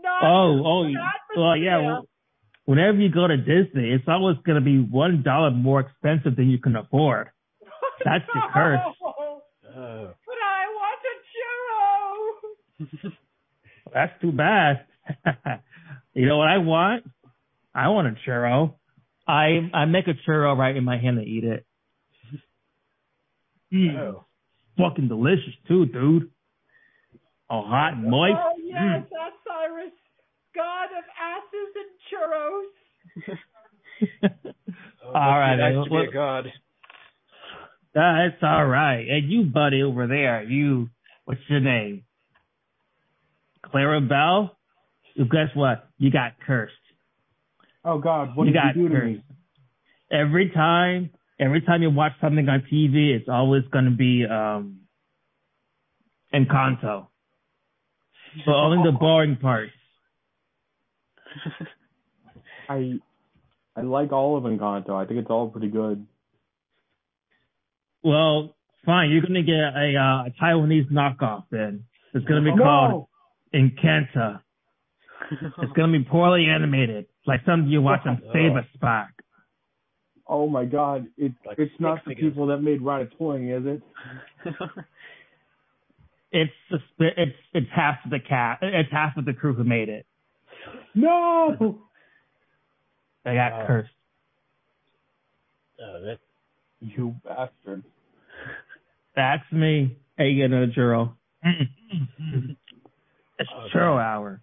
not. 0.03 0.23
Oh, 0.23 0.63
oh, 0.65 0.85
an 0.85 0.97
well, 1.37 1.57
yeah. 1.57 1.79
Well, 1.81 2.09
whenever 2.65 2.99
you 2.99 3.11
go 3.11 3.27
to 3.27 3.37
Disney, 3.37 3.91
it's 3.93 4.05
always 4.09 4.37
going 4.45 4.59
to 4.59 4.65
be 4.65 4.79
one 4.79 5.23
dollar 5.23 5.51
more 5.51 5.81
expensive 5.81 6.37
than 6.37 6.49
you 6.51 6.59
can 6.59 6.77
afford. 6.77 7.29
That's 8.05 8.25
the 8.33 8.41
curse. 8.53 8.81
No! 9.01 9.15
Oh. 9.77 10.11
But 10.27 10.37
I 10.45 10.67
want 10.75 11.01
a 11.13 11.15
churro. 13.05 13.13
That's 13.95 14.21
too 14.21 14.33
bad. 14.33 14.85
you 16.15 16.27
know 16.27 16.37
what 16.39 16.49
I 16.49 16.59
want? 16.59 17.05
I 17.75 17.89
want 17.89 18.09
a 18.09 18.17
churro. 18.29 18.75
I 19.27 19.71
I 19.75 19.85
make 19.85 20.07
a 20.09 20.15
churro 20.29 20.57
right 20.57 20.75
in 20.77 20.85
my 20.85 20.99
hand 20.99 21.19
and 21.19 21.27
eat 21.29 21.45
it. 21.45 21.65
Mm, 23.73 23.99
Oh. 23.99 24.25
Fucking 24.79 25.09
delicious 25.09 25.55
too, 25.67 25.87
dude. 25.87 26.31
Oh, 27.51 27.63
hot 27.63 27.95
and 27.95 28.11
moist. 28.11 28.35
Oh 28.39 28.53
yes, 28.63 28.77
Mm. 28.79 29.05
Osiris, 29.07 29.33
god 30.59 30.91
of 30.99 31.05
asses 31.17 31.71
and 31.79 31.91
churros. 32.11 33.39
Oh, 35.05 35.09
All 35.15 35.39
right, 35.39 35.57
Nice 35.57 35.85
to 35.85 35.91
be 35.91 35.97
a 36.09 36.13
god. 36.13 36.45
That's 37.95 38.43
all 38.43 38.67
right. 38.67 39.07
And 39.09 39.31
you, 39.31 39.45
buddy, 39.45 39.83
over 39.83 40.07
there, 40.07 40.43
you, 40.45 40.89
what's 41.25 41.41
your 41.49 41.61
name? 41.61 42.05
Clarabelle? 43.65 44.51
Guess 45.17 45.55
what? 45.55 45.89
You 45.99 46.11
got 46.11 46.33
cursed. 46.47 46.75
Oh 47.85 47.99
God, 47.99 48.37
what 48.37 48.47
you 48.47 48.53
did 48.53 48.59
got 48.59 48.77
you 48.77 48.89
do 48.89 48.95
to 48.95 49.01
cursed. 49.01 49.07
me? 49.07 49.25
Every 50.13 50.51
time, 50.51 51.11
every 51.41 51.61
time 51.63 51.83
you 51.83 51.91
watch 51.91 52.13
something 52.21 52.49
on 52.49 52.63
TV, 52.73 53.17
it's 53.17 53.29
always 53.29 53.63
going 53.73 53.87
to 53.87 53.91
be 53.91 54.25
um 54.31 54.81
Encanto. 56.33 57.07
But 58.45 58.53
only 58.55 58.91
the 58.91 58.97
boring 58.97 59.37
parts. 59.41 59.73
I 62.69 62.95
I 63.77 63.83
like 63.83 64.13
all 64.13 64.37
of 64.37 64.45
Encanto. 64.45 64.91
I 64.91 65.07
think 65.07 65.21
it's 65.21 65.31
all 65.31 65.49
pretty 65.49 65.69
good. 65.69 66.07
Well, 68.03 68.55
fine. 68.85 69.11
You're 69.11 69.23
going 69.23 69.35
to 69.35 69.43
get 69.43 69.55
a, 69.55 69.95
uh, 69.97 70.27
a 70.27 70.31
Taiwanese 70.43 70.91
knockoff 70.91 71.45
then. 71.51 71.85
It's 72.15 72.25
going 72.27 72.43
to 72.45 72.51
be 72.51 72.57
No! 72.57 72.63
called 72.63 73.07
Encanta. 73.55 74.41
It's 75.31 75.73
going 75.75 75.93
to 75.93 75.99
be 75.99 76.05
poorly 76.05 76.47
animated, 76.47 77.07
like 77.27 77.41
something 77.45 77.69
you 77.71 77.83
watch 77.83 78.01
on 78.07 78.23
Oh. 78.27 78.33
Save 78.33 78.53
a 78.57 78.67
Spark. 78.75 79.11
Oh 80.27 80.49
my 80.49 80.65
God, 80.65 81.07
it, 81.19 81.33
Like 81.45 81.59
it's 81.59 81.73
not 81.79 82.03
the 82.05 82.11
figures. 82.15 82.31
people 82.33 82.47
that 82.47 82.59
made 82.59 82.81
Ratatouille, 82.81 83.61
is 83.61 83.81
it? 84.47 84.55
It's 86.31 86.53
the 86.71 87.07
it's 87.17 87.37
it's 87.55 87.67
half 87.75 87.97
of 88.05 88.11
the 88.11 88.21
cat. 88.21 88.59
It's 88.61 88.93
half 88.93 89.17
of 89.17 89.25
the 89.25 89.33
crew 89.33 89.55
who 89.55 89.65
made 89.65 89.89
it. 89.89 90.05
No. 90.95 91.79
They 93.25 93.35
got 93.35 93.53
Wow. 93.53 93.67
cursed. 93.67 93.91
oh, 95.81 96.01
that, 96.05 96.19
You 96.81 97.15
bastard. 97.25 97.83
That's 99.15 99.51
me. 99.53 99.97
Hey, 100.17 100.31
you 100.31 100.37
get 100.49 100.53
another 100.57 100.73
churro. 100.73 101.15
it's 103.39 103.51
churro 103.73 104.01
hour. 104.03 104.41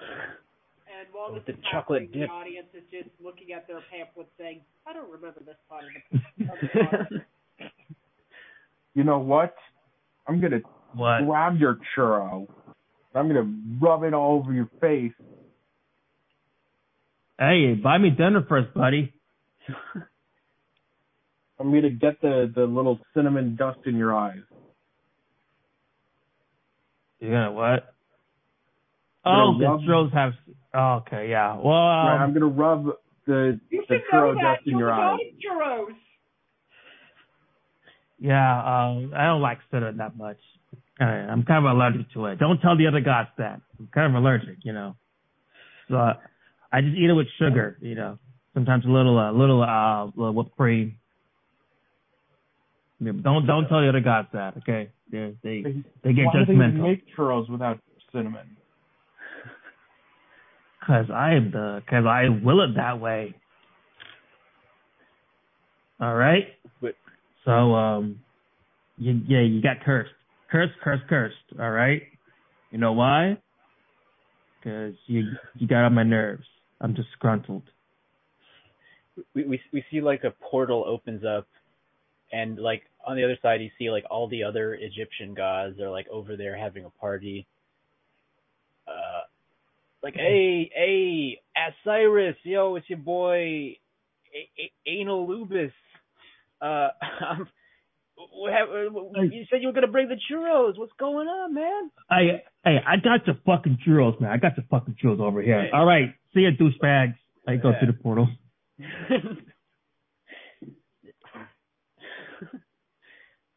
And 0.00 1.08
while 1.12 1.32
With 1.32 1.46
the 1.46 1.54
chocolate 1.70 2.02
happening, 2.02 2.20
dip. 2.20 2.28
the 2.28 2.34
audience 2.34 2.68
is 2.74 2.82
just 2.90 3.08
looking 3.22 3.52
at 3.52 3.66
their 3.66 3.80
pamphlet 3.90 4.28
saying, 4.38 4.60
"I 4.86 4.92
don't 4.92 5.10
remember 5.10 5.40
this 5.40 5.56
part 5.68 5.84
of 5.84 5.90
the." 6.38 6.44
of 6.52 6.60
the 6.60 6.68
plot." 6.68 7.08
You 8.94 9.04
know 9.04 9.18
what? 9.20 9.54
I'm 10.26 10.40
gonna 10.40 10.60
grab 10.94 11.56
your 11.56 11.78
churro. 11.96 12.46
I'm 13.14 13.28
gonna 13.28 13.50
rub 13.80 14.02
it 14.04 14.12
all 14.14 14.38
over 14.38 14.52
your 14.52 14.68
face. 14.80 15.12
Hey, 17.42 17.74
buy 17.74 17.98
me 17.98 18.10
dinner 18.10 18.44
first, 18.48 18.72
buddy. 18.72 19.12
I'm 21.58 21.72
gonna 21.72 21.90
get 21.90 22.20
the 22.20 22.52
the 22.54 22.62
little 22.64 23.00
cinnamon 23.14 23.56
dust 23.56 23.80
in 23.84 23.96
your 23.96 24.14
eyes. 24.14 24.38
You 27.18 27.30
gonna 27.30 27.50
what? 27.50 27.94
I'm 29.24 29.34
Oh, 29.34 29.52
gonna 29.54 29.58
the 29.58 29.64
rub- 29.70 29.80
churros 29.80 30.12
have. 30.12 30.32
Oh, 30.72 31.02
okay, 31.06 31.28
yeah. 31.30 31.56
Well, 31.56 31.74
Right, 31.74 32.14
um, 32.14 32.22
I'm 32.22 32.32
gonna 32.32 32.46
rub 32.46 32.86
the 33.26 33.58
You 33.70 33.84
the 33.88 33.94
should 33.96 34.02
know 34.12 34.20
churro 34.20 34.34
that. 34.36 34.42
dust 34.42 34.62
in 34.66 34.78
You're 34.78 34.88
your 34.88 34.88
the 34.96 35.02
eyes. 35.02 35.18
god 35.18 35.20
of 35.20 35.88
churros. 35.88 35.96
yeah. 38.20 38.58
Um, 38.88 39.12
I 39.16 39.24
don't 39.26 39.40
like 39.42 39.58
cinnamon 39.72 39.96
that 39.96 40.16
much. 40.16 40.38
Uh, 41.00 41.04
I'm 41.04 41.42
kind 41.44 41.66
of 41.66 41.72
allergic 41.72 42.10
to 42.12 42.26
it. 42.26 42.38
Don't 42.38 42.60
tell 42.60 42.76
the 42.76 42.86
other 42.86 43.00
gods 43.00 43.30
that. 43.38 43.60
I'm 43.80 43.88
kind 43.92 44.14
of 44.14 44.22
allergic, 44.22 44.58
you 44.62 44.72
know. 44.72 44.94
So 45.88 46.12
I 46.72 46.80
just 46.80 46.96
eat 46.96 47.10
it 47.10 47.12
with 47.12 47.26
sugar, 47.38 47.76
you 47.80 47.94
know. 47.94 48.18
Sometimes 48.54 48.84
a 48.84 48.88
little, 48.88 49.18
uh, 49.18 49.32
little, 49.32 49.62
uh, 49.62 50.06
little 50.16 50.32
whipped 50.34 50.56
cream. 50.56 50.96
Yeah, 53.00 53.12
don't 53.20 53.46
don't 53.46 53.66
tell 53.68 53.80
the 53.82 53.88
other 53.88 54.00
gods 54.00 54.28
that, 54.32 54.56
okay? 54.58 54.90
They 55.10 55.34
they 55.42 55.62
They- 55.62 55.82
they 56.04 56.12
get 56.12 56.26
Why 56.26 56.32
do 56.44 56.46
they 56.46 56.54
make 56.54 57.04
churros 57.16 57.48
without 57.50 57.78
cinnamon? 58.12 58.56
Cause 60.86 61.06
I 61.12 61.32
am 61.34 61.50
the, 61.50 61.82
cause 61.88 62.04
I 62.06 62.28
will 62.28 62.62
it 62.62 62.74
that 62.76 63.00
way. 63.00 63.34
All 66.00 66.14
right. 66.14 66.48
But- 66.80 66.96
So 67.44 67.74
um, 67.74 68.20
you, 68.98 69.20
yeah, 69.26 69.40
you 69.40 69.60
got 69.60 69.80
cursed, 69.84 70.12
cursed, 70.50 70.74
cursed, 70.82 71.02
cursed. 71.08 71.36
All 71.60 71.70
right. 71.70 72.02
You 72.70 72.78
know 72.78 72.92
why? 72.92 73.36
Cause 74.62 74.94
you 75.06 75.24
you 75.56 75.66
got 75.66 75.84
on 75.84 75.94
my 75.94 76.04
nerves. 76.04 76.44
I'm 76.82 76.94
disgruntled. 76.94 77.62
we 79.34 79.44
we 79.44 79.60
we 79.72 79.84
see 79.90 80.00
like 80.00 80.24
a 80.24 80.32
portal 80.50 80.84
opens 80.86 81.24
up, 81.24 81.46
and 82.32 82.58
like 82.58 82.82
on 83.06 83.16
the 83.16 83.24
other 83.24 83.38
side 83.40 83.60
you 83.60 83.70
see 83.78 83.90
like 83.90 84.04
all 84.10 84.28
the 84.28 84.42
other 84.42 84.74
Egyptian 84.74 85.34
gods 85.34 85.80
are 85.80 85.90
like 85.90 86.08
over 86.08 86.36
there 86.36 86.56
having 86.56 86.84
a 86.84 86.90
party. 86.90 87.46
Uh, 88.86 89.22
like 90.02 90.14
hey 90.14 90.70
hey 90.74 91.40
Osiris, 91.56 92.36
yo, 92.42 92.74
it's 92.74 92.90
your 92.90 92.98
boy 92.98 93.76
Anal 94.86 95.26
Lubis. 95.28 95.72
Uh, 96.60 96.88
I'm, 97.28 97.46
hap- 98.50 98.68
you 99.30 99.44
said 99.50 99.60
you 99.60 99.68
were 99.68 99.72
gonna 99.72 99.86
bring 99.86 100.08
the 100.08 100.16
churros. 100.30 100.78
What's 100.78 100.92
going 100.98 101.28
on, 101.28 101.54
man? 101.54 101.90
I 102.10 102.42
hey, 102.64 102.78
I 102.86 102.96
got 102.96 103.24
the 103.26 103.38
fucking 103.46 103.78
churros, 103.86 104.20
man. 104.20 104.30
I 104.30 104.36
got 104.36 104.56
the 104.56 104.62
fucking 104.70 104.96
churros 105.02 105.20
over 105.20 105.42
here. 105.42 105.68
All 105.72 105.86
right. 105.86 106.14
See 106.34 106.44
a 106.44 106.52
douchebag, 106.52 107.14
I 107.46 107.56
go 107.56 107.70
yeah. 107.70 107.78
through 107.78 107.88
the 107.88 107.98
portal. 108.02 108.28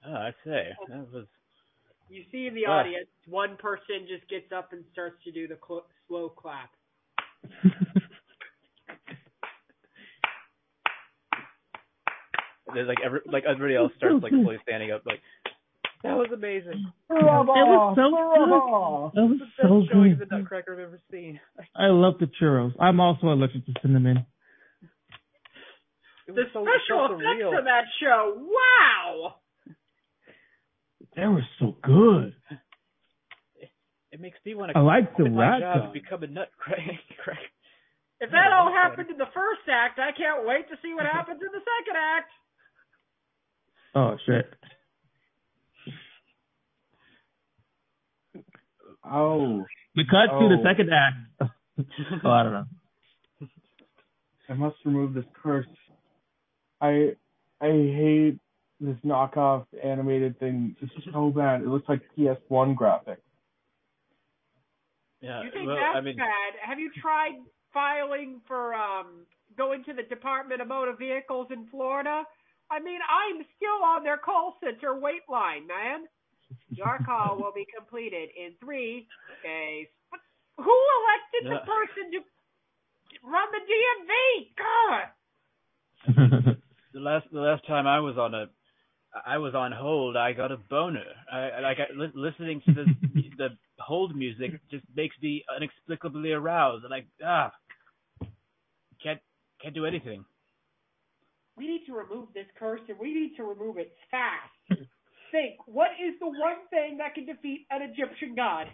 oh, 0.06 0.14
I 0.14 0.32
say 0.44 0.70
that 0.90 1.08
was. 1.14 1.26
You 2.10 2.24
see 2.32 2.48
in 2.48 2.54
the 2.54 2.66
audience, 2.66 3.08
one 3.28 3.58
person 3.58 4.08
just 4.08 4.30
gets 4.30 4.52
up 4.52 4.74
and 4.74 4.84
starts 4.92 5.16
to 5.24 5.32
do 5.32 5.48
the 5.48 5.58
cl- 5.68 5.88
slow 6.08 6.30
clap. 6.30 6.70
There's 12.74 12.88
like 12.88 12.98
every 13.04 13.22
like 13.26 13.46
everybody 13.46 13.76
else 13.76 13.94
starts 13.98 14.22
like 14.22 14.34
fully 14.34 14.58
standing 14.64 14.92
up, 14.92 15.04
like 15.06 15.22
that 16.04 16.16
was 16.16 16.30
amazing. 16.34 16.92
Bravo! 17.08 17.52
It 17.54 17.66
was 17.66 17.96
so 17.98 18.10
Bravo! 18.12 19.12
That 19.16 19.22
was 19.28 19.40
The 19.40 19.46
best 19.46 19.58
so 19.62 19.84
showing 19.92 20.12
of 20.14 20.20
good. 20.20 20.30
the 20.30 20.38
Nutcracker 20.38 20.74
I've 20.74 20.80
ever 20.80 21.00
seen. 21.12 21.40
I 21.76 21.88
love 21.88 22.16
the 22.20 22.28
churros. 22.42 22.74
I'm 22.80 23.00
also 23.00 23.28
allergic 23.28 23.66
to 23.66 23.74
cinnamon. 23.82 24.26
The 26.28 26.44
so, 26.54 26.66
special 26.66 27.08
so 27.10 27.14
effects 27.16 27.38
real. 27.38 27.50
on 27.50 27.66
that 27.66 27.86
show, 28.02 28.34
wow! 28.38 29.36
They 31.16 31.28
were 31.28 31.46
so 31.60 31.76
good. 31.84 32.34
It 34.12 34.20
makes 34.20 34.38
me 34.46 34.56
want 34.56 34.72
to 34.72 34.78
I 34.78 34.82
like 34.82 35.12
the 35.18 35.24
quit 35.24 35.34
my 35.34 35.42
rat 35.42 35.62
job 35.62 35.84
and 35.86 35.94
become 35.94 36.24
a 36.24 36.28
nutcracker. 36.28 37.38
If 38.22 38.32
that 38.32 38.54
all 38.56 38.72
happened 38.72 39.10
in 39.12 39.18
the 39.18 39.28
first 39.36 39.68
act, 39.70 40.00
I 40.00 40.16
can't 40.16 40.48
wait 40.48 40.70
to 40.70 40.76
see 40.82 40.94
what 40.96 41.04
happens 41.06 41.42
in 41.42 41.52
the 41.52 41.60
second 41.60 41.98
act. 42.00 42.32
Oh 43.94 44.16
shit. 44.26 44.48
Oh, 49.10 49.66
We 49.96 50.04
cut 50.06 50.28
to 50.40 50.48
the 50.50 50.58
Oh. 50.60 50.64
second 50.64 50.90
act. 50.92 51.16
oh, 52.24 52.30
I 52.30 52.44
don't 52.44 52.54
know. 52.54 52.66
I 54.50 54.54
must 54.54 54.76
remove 54.86 55.14
this 55.14 55.26
curse. 55.42 55.66
I 56.82 57.16
I 57.62 57.68
hate 57.68 58.40
this 58.80 58.98
knockoff 59.06 59.66
animated 59.84 60.38
thing. 60.40 60.76
It's 60.82 60.92
so 61.14 61.30
bad. 61.30 61.62
It 61.62 61.68
looks 61.68 61.88
like 61.88 62.02
PS1 62.18 62.76
graphics. 62.76 63.18
Yeah, 65.22 65.44
You 65.44 65.52
think 65.52 65.68
well, 65.68 65.78
that's 65.78 65.98
I 65.98 66.02
mean, 66.02 66.18
bad? 66.18 66.54
Have 66.62 66.80
you 66.80 66.92
tried 67.02 67.34
filing 67.74 68.42
for 68.48 68.74
um 68.76 69.26
going 69.58 69.84
to 69.86 69.94
the 69.94 70.04
Department 70.04 70.62
of 70.62 70.68
Motor 70.68 70.94
Vehicles 70.98 71.48
in 71.52 71.68
Florida? 71.68 72.24
I 72.70 72.80
mean, 72.80 73.00
I'm 73.10 73.44
still 73.56 73.84
on 73.84 74.04
their 74.04 74.18
call 74.18 74.58
center 74.64 75.00
wait 75.00 75.22
line, 75.30 75.66
man. 75.68 76.06
Your 76.70 77.00
call 77.06 77.38
will 77.38 77.54
be 77.54 77.66
completed 77.76 78.30
in 78.36 78.54
three 78.60 79.08
days. 79.44 79.88
But 80.12 80.20
who 80.58 80.72
elected 80.72 81.52
the 81.52 81.60
person 81.66 82.12
to 82.14 82.20
run 83.24 83.48
the 83.52 83.64
DMV? 83.66 84.14
God. 84.58 85.06
the 86.94 87.00
last 87.00 87.26
the 87.32 87.40
last 87.40 87.66
time 87.68 87.88
I 87.88 88.00
was 88.00 88.18
on 88.18 88.34
a 88.34 88.46
I 89.26 89.38
was 89.38 89.56
on 89.56 89.72
hold, 89.72 90.18
I 90.18 90.34
got 90.34 90.52
a 90.52 90.58
boner. 90.58 91.06
I 91.32 91.62
like 91.62 91.78
I, 91.80 91.94
li- 91.96 92.12
listening 92.14 92.62
to 92.68 92.74
the 92.74 92.86
the 93.38 93.50
hold 93.80 94.16
music 94.16 94.52
just 94.70 94.84
makes 94.96 95.16
me 95.22 95.44
inexplicably 95.58 96.32
aroused, 96.32 96.86
and 96.86 96.94
I 96.94 97.06
ah 97.26 97.52
can't 99.02 99.20
can't 99.62 99.76
do 99.76 99.86
anything. 99.86 100.26
We 101.58 101.68
need 101.68 101.86
to 101.88 101.94
remove 101.94 102.28
this 102.34 102.48
curse, 102.60 102.82
and 102.90 103.00
we 103.00 103.14
need 103.14 103.36
to 103.38 103.44
remove 103.44 103.78
it 103.78 103.96
fast. 104.12 104.82
Think, 105.36 105.56
what 105.66 105.90
is 106.00 106.16
the 106.22 106.28
one 106.28 106.64
thing 106.70 106.98
that 107.00 107.14
can 107.14 107.26
defeat 107.26 107.68
an 107.70 107.82
Egyptian 107.82 108.36
god? 108.36 108.68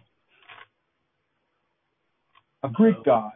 A 2.62 2.70
Greek 2.70 2.98
Oh. 3.00 3.04
god. 3.04 3.32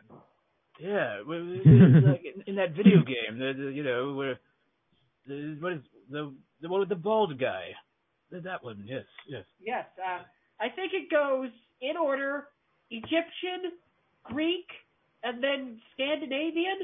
Yeah, 0.77 1.17
w- 1.25 1.57
w- 1.57 1.95
it's 1.97 2.05
like 2.05 2.23
in, 2.23 2.43
in 2.45 2.55
that 2.57 2.71
video 2.73 3.01
game, 3.13 3.39
the, 3.39 3.53
the 3.57 3.71
you 3.71 3.81
know 3.83 4.13
where 4.13 4.39
the, 5.25 5.57
what 5.59 5.73
is 5.73 5.81
the 6.11 6.35
the 6.61 6.69
one 6.69 6.81
with 6.81 6.89
the 6.89 6.95
bald 6.95 7.39
guy? 7.39 7.73
That 8.29 8.63
one, 8.63 8.83
yes, 8.85 9.05
yes. 9.27 9.45
Yes, 9.59 9.85
uh, 9.97 10.21
I 10.59 10.69
think 10.69 10.91
it 10.93 11.09
goes 11.09 11.49
in 11.81 11.97
order: 11.97 12.49
Egyptian, 12.91 13.71
Greek, 14.23 14.67
and 15.23 15.41
then 15.43 15.79
Scandinavian. 15.93 16.79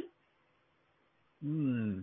Hmm. 1.44 2.00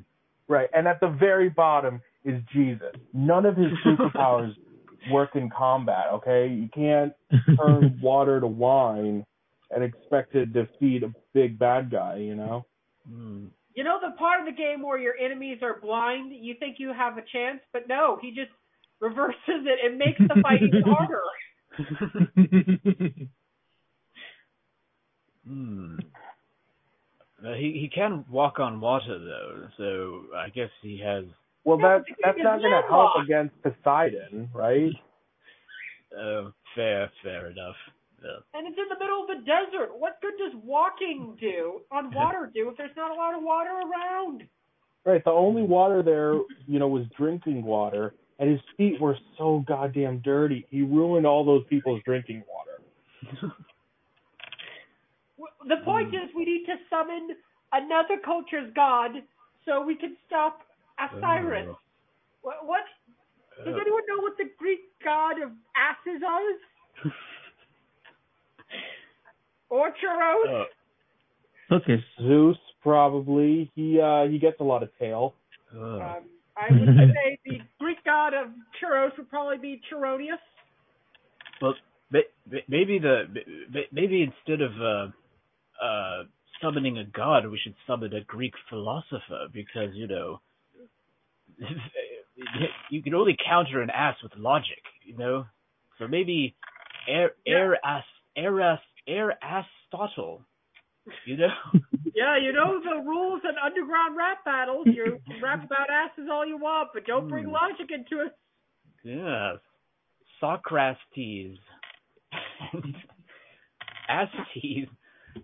Right, 0.49 0.69
and 0.75 0.89
at 0.89 1.01
the 1.01 1.09
very 1.09 1.51
bottom 1.51 2.01
is 2.25 2.43
Jesus. 2.53 2.95
None 3.13 3.45
of 3.45 3.57
his 3.57 3.69
superpowers 3.87 4.55
work 5.11 5.37
in 5.37 5.51
combat, 5.51 6.07
okay? 6.15 6.49
You 6.49 6.69
can't 6.75 7.13
turn 7.59 7.99
water 8.03 8.41
to 8.41 8.47
wine 8.47 9.25
and 9.71 9.85
expect 9.85 10.33
to 10.33 10.47
defeat 10.47 11.03
a 11.03 11.13
big 11.35 11.59
bad 11.59 11.91
guy, 11.91 12.17
you 12.17 12.35
know? 12.35 12.65
Hmm. 13.07 13.47
You 13.75 13.85
know 13.85 13.99
the 14.01 14.17
part 14.17 14.41
of 14.41 14.47
the 14.47 14.53
game 14.53 14.83
where 14.83 14.99
your 14.99 15.15
enemies 15.17 15.59
are 15.63 15.79
blind, 15.81 16.33
you 16.35 16.55
think 16.59 16.77
you 16.79 16.93
have 16.93 17.17
a 17.17 17.23
chance, 17.33 17.61
but 17.73 17.87
no, 17.87 18.19
he 18.21 18.31
just 18.31 18.51
reverses 19.01 19.37
it 19.47 19.79
and 19.85 19.99
makes 19.99 20.19
the 20.19 20.43
fighting 20.43 20.83
harder. 20.85 21.23
Hmm. 25.47 25.97
Uh, 27.45 27.53
he 27.53 27.79
he 27.81 27.89
can 27.93 28.25
walk 28.29 28.59
on 28.59 28.81
water 28.81 29.19
though, 29.19 29.69
so 29.77 30.37
I 30.37 30.49
guess 30.49 30.71
he 30.83 31.01
has. 31.05 31.25
Well, 31.65 31.79
Yeah, 31.79 31.99
that 31.99 32.05
that's 32.25 32.39
not 32.41 32.61
going 32.61 32.73
to 32.73 32.89
help 32.89 33.11
against 33.23 33.55
Poseidon, 33.63 34.49
right? 34.55 34.91
Uh, 36.17 36.51
fair, 36.75 37.11
fair 37.23 37.51
enough. 37.51 37.77
Yeah. 38.23 38.31
And 38.55 38.67
it's 38.67 38.79
in 38.79 38.89
the 38.89 38.99
middle 38.99 39.23
of 39.23 39.29
the 39.29 39.45
desert. 39.45 39.91
What 39.97 40.19
good 40.21 40.33
does 40.39 40.61
walking 40.65 41.37
do 41.41 41.83
on 41.93 42.13
water 42.15 42.51
do 42.53 42.69
if 42.71 42.77
there's 42.77 42.97
not 42.97 43.11
a 43.11 43.15
lot 43.15 43.37
of 43.37 43.43
water 43.43 43.71
around? 43.71 44.45
Right. 45.05 45.23
The 45.25 45.31
only 45.31 45.63
water 45.63 46.03
there, 46.03 46.35
you 46.67 46.79
know, 46.79 46.89
was 46.89 47.05
drinking 47.17 47.63
water, 47.63 48.15
and 48.39 48.51
his 48.51 48.61
feet 48.77 49.01
were 49.01 49.17
so 49.37 49.65
goddamn 49.67 50.21
dirty. 50.25 50.67
He 50.71 50.83
ruined 50.83 51.27
all 51.27 51.45
those 51.45 51.65
people's 51.69 52.03
drinking 52.05 52.43
water. 52.49 53.55
W- 55.59 55.69
The 55.77 55.85
point 55.85 56.15
is, 56.15 56.31
we 56.37 56.45
need 56.45 56.65
to 56.67 56.77
summon 56.91 57.37
another 57.73 58.17
culture's 58.25 58.73
god 58.75 59.11
so 59.65 59.83
we 59.85 59.95
can 59.95 60.17
stop 60.27 60.61
Osiris. 60.99 61.67
Oh. 61.71 61.79
What? 62.43 62.67
what? 62.67 62.85
Does 63.65 63.75
Uh, 63.75 63.81
anyone 63.81 64.03
know 64.09 64.23
what 64.23 64.37
the 64.39 64.51
Greek 64.59 64.81
god 65.05 65.41
of 65.43 65.51
asses 65.77 66.23
is? 66.23 67.13
or 69.71 69.91
churros? 69.91 70.67
uh, 71.71 71.75
okay. 71.75 72.05
Zeus 72.21 72.57
probably. 72.83 73.71
He 73.75 74.01
uh 74.01 74.27
he 74.29 74.39
gets 74.39 74.61
a 74.61 74.65
lot 74.65 74.83
of 74.83 74.91
tail. 74.99 75.35
uh, 75.75 75.79
Um, 75.81 76.25
I 76.57 76.69
would 76.73 76.97
say 76.97 77.39
the 77.45 77.61
Greek 77.79 78.03
god 78.05 78.35
of 78.35 78.49
churros 78.81 79.17
would 79.19 79.29
probably 79.29 79.59
be 79.59 79.81
Chironius. 79.91 80.39
well, 81.61 81.75
ma- 82.13 82.21
ma- 82.51 82.59
maybe 82.69 82.99
the 82.99 83.25
maybe 83.93 84.23
instead 84.23 84.61
of 84.61 84.73
uh, 85.83 86.25
summoning 86.63 86.99
a 86.99 87.05
god, 87.05 87.47
we 87.49 87.59
should 87.59 87.75
summon 87.87 88.15
a 88.15 88.23
Greek 88.25 88.55
philosopher 88.69 89.47
because 89.53 89.95
you 89.95 90.07
know 90.07 90.41
you 92.91 93.03
can 93.03 93.15
only 93.15 93.37
counter 93.45 93.83
an 93.83 93.91
ass 93.91 94.17
with 94.23 94.33
logic, 94.37 94.83
you 95.05 95.17
know. 95.17 95.45
So 95.99 96.07
maybe 96.09 96.55
air 97.09 97.33
air 97.47 97.75
ass 97.85 98.05
air 98.37 98.79
air 99.07 99.39
Aristotle, 99.43 100.43
you 101.27 101.37
know. 101.37 101.55
Yeah, 102.15 102.37
you 102.39 102.53
know 102.53 102.81
the 102.83 103.03
rules 103.09 103.43
in 103.45 103.55
underground 103.63 104.17
rap 104.17 104.45
battles. 104.45 104.89
You 104.91 105.21
rap 105.41 105.65
about 105.65 105.89
asses 105.91 106.29
all 106.33 106.47
you 106.47 106.57
want, 106.59 106.89
but 106.95 107.07
don't 107.07 107.29
bring 107.29 107.45
Hmm. 107.45 107.53
logic 107.53 107.91
into 107.93 108.25
it. 108.25 108.33
Yes. 109.05 109.59
Socrates. 110.41 111.59
Astes. 114.09 114.89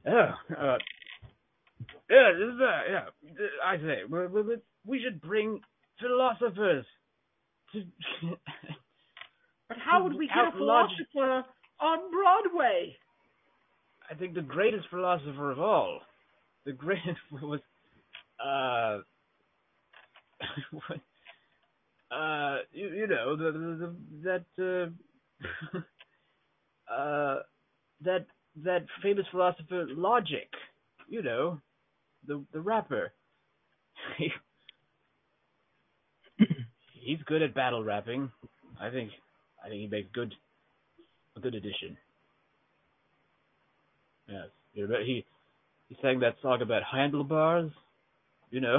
Yeah. 0.04 0.34
Uh, 0.50 0.78
yeah, 2.10 2.32
this 2.38 2.48
is, 2.54 2.60
uh, 2.60 2.82
yeah. 2.90 3.04
I 3.64 3.76
say, 3.78 3.98
we, 4.08 4.26
we, 4.26 4.56
we 4.86 5.00
should 5.02 5.20
bring 5.20 5.60
philosophers 6.00 6.84
to. 7.72 7.82
But 9.68 9.78
how 9.78 10.04
would 10.04 10.14
we 10.14 10.26
get 10.28 10.36
a 10.36 10.52
philosopher 10.52 11.44
on 11.80 11.98
Broadway? 12.10 12.96
I 14.10 14.14
think 14.14 14.34
the 14.34 14.42
greatest 14.42 14.88
philosopher 14.90 15.50
of 15.50 15.58
all, 15.58 16.00
the 16.66 16.72
greatest 16.72 17.18
was, 17.32 17.60
uh, 18.44 18.98
uh, 22.14 22.58
you, 22.72 22.88
you 22.88 23.06
know, 23.06 23.36
the, 23.36 23.52
the, 23.52 23.94
the 24.22 24.44
that, 24.58 24.92
uh, 25.72 25.78
uh, 26.92 27.38
that 28.02 28.26
that 28.62 28.86
famous 29.02 29.26
philosopher 29.31 29.86
Logic, 29.90 30.48
you 31.09 31.22
know, 31.22 31.60
the 32.26 32.44
the 32.52 32.60
rapper. 32.60 33.12
He's 37.01 37.18
good 37.26 37.43
at 37.43 37.55
battle 37.55 37.85
rapping. 37.85 38.31
I 38.81 38.90
think 38.90 39.10
I 39.64 39.68
think 39.68 39.81
he 39.81 39.86
makes 39.86 40.09
good 40.12 40.35
a 41.36 41.40
good 41.40 41.55
addition. 41.55 41.97
Yes. 44.28 44.48
You 44.72 44.89
he 45.05 45.24
he 45.89 45.97
sang 46.02 46.20
that 46.20 46.36
song 46.43 46.62
about 46.62 46.82
handlebars, 46.90 47.70
you 48.51 48.60
know. 48.60 48.78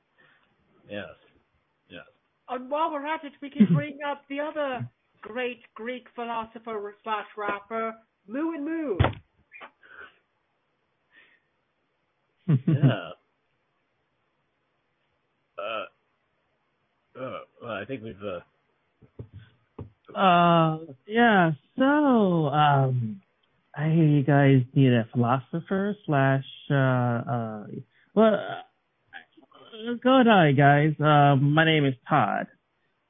yes. 0.90 1.06
Yes. 1.88 2.04
And 2.48 2.70
while 2.70 2.92
we're 2.92 3.06
at 3.06 3.24
it, 3.24 3.32
we 3.40 3.50
can 3.50 3.66
bring 3.74 3.98
up 4.06 4.22
the 4.28 4.40
other 4.40 4.88
great 5.20 5.62
Greek 5.74 6.06
philosopher 6.14 6.94
slash 7.02 7.26
rapper, 7.36 7.94
Moo 8.28 8.52
and 8.52 8.64
Moo. 8.64 8.98
Yeah. 12.68 13.10
Uh 15.58 15.84
Uh, 17.20 17.38
well, 17.62 17.72
I 17.72 17.84
think 17.84 18.02
we've. 18.02 18.16
Uh, 18.22 18.40
Uh, 20.18 20.78
yeah. 21.06 21.52
So, 21.78 21.84
um, 22.48 23.20
I 23.76 23.88
hear 23.90 24.04
you 24.04 24.22
guys 24.22 24.62
need 24.74 24.92
a 24.92 25.06
philosopher 25.12 25.96
slash. 26.06 26.44
Uh, 26.70 26.74
uh, 26.74 27.66
well, 28.14 28.34
uh, 28.34 29.94
go 30.02 30.20
ahead, 30.20 30.56
guys. 30.56 30.94
Um, 31.00 31.52
my 31.54 31.64
name 31.64 31.84
is 31.84 31.94
Todd, 32.08 32.46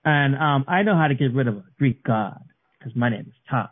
and 0.05 0.35
um, 0.37 0.65
I 0.69 0.83
know 0.83 0.97
how 0.97 1.09
to 1.09 1.15
get 1.15 1.35
rid 1.35 1.49
of 1.49 1.57
a 1.57 1.65
Greek 1.79 2.03
god 2.05 2.41
because 2.79 2.97
my 2.97 3.09
name 3.11 3.27
is 3.29 3.35
Todd. 3.51 3.71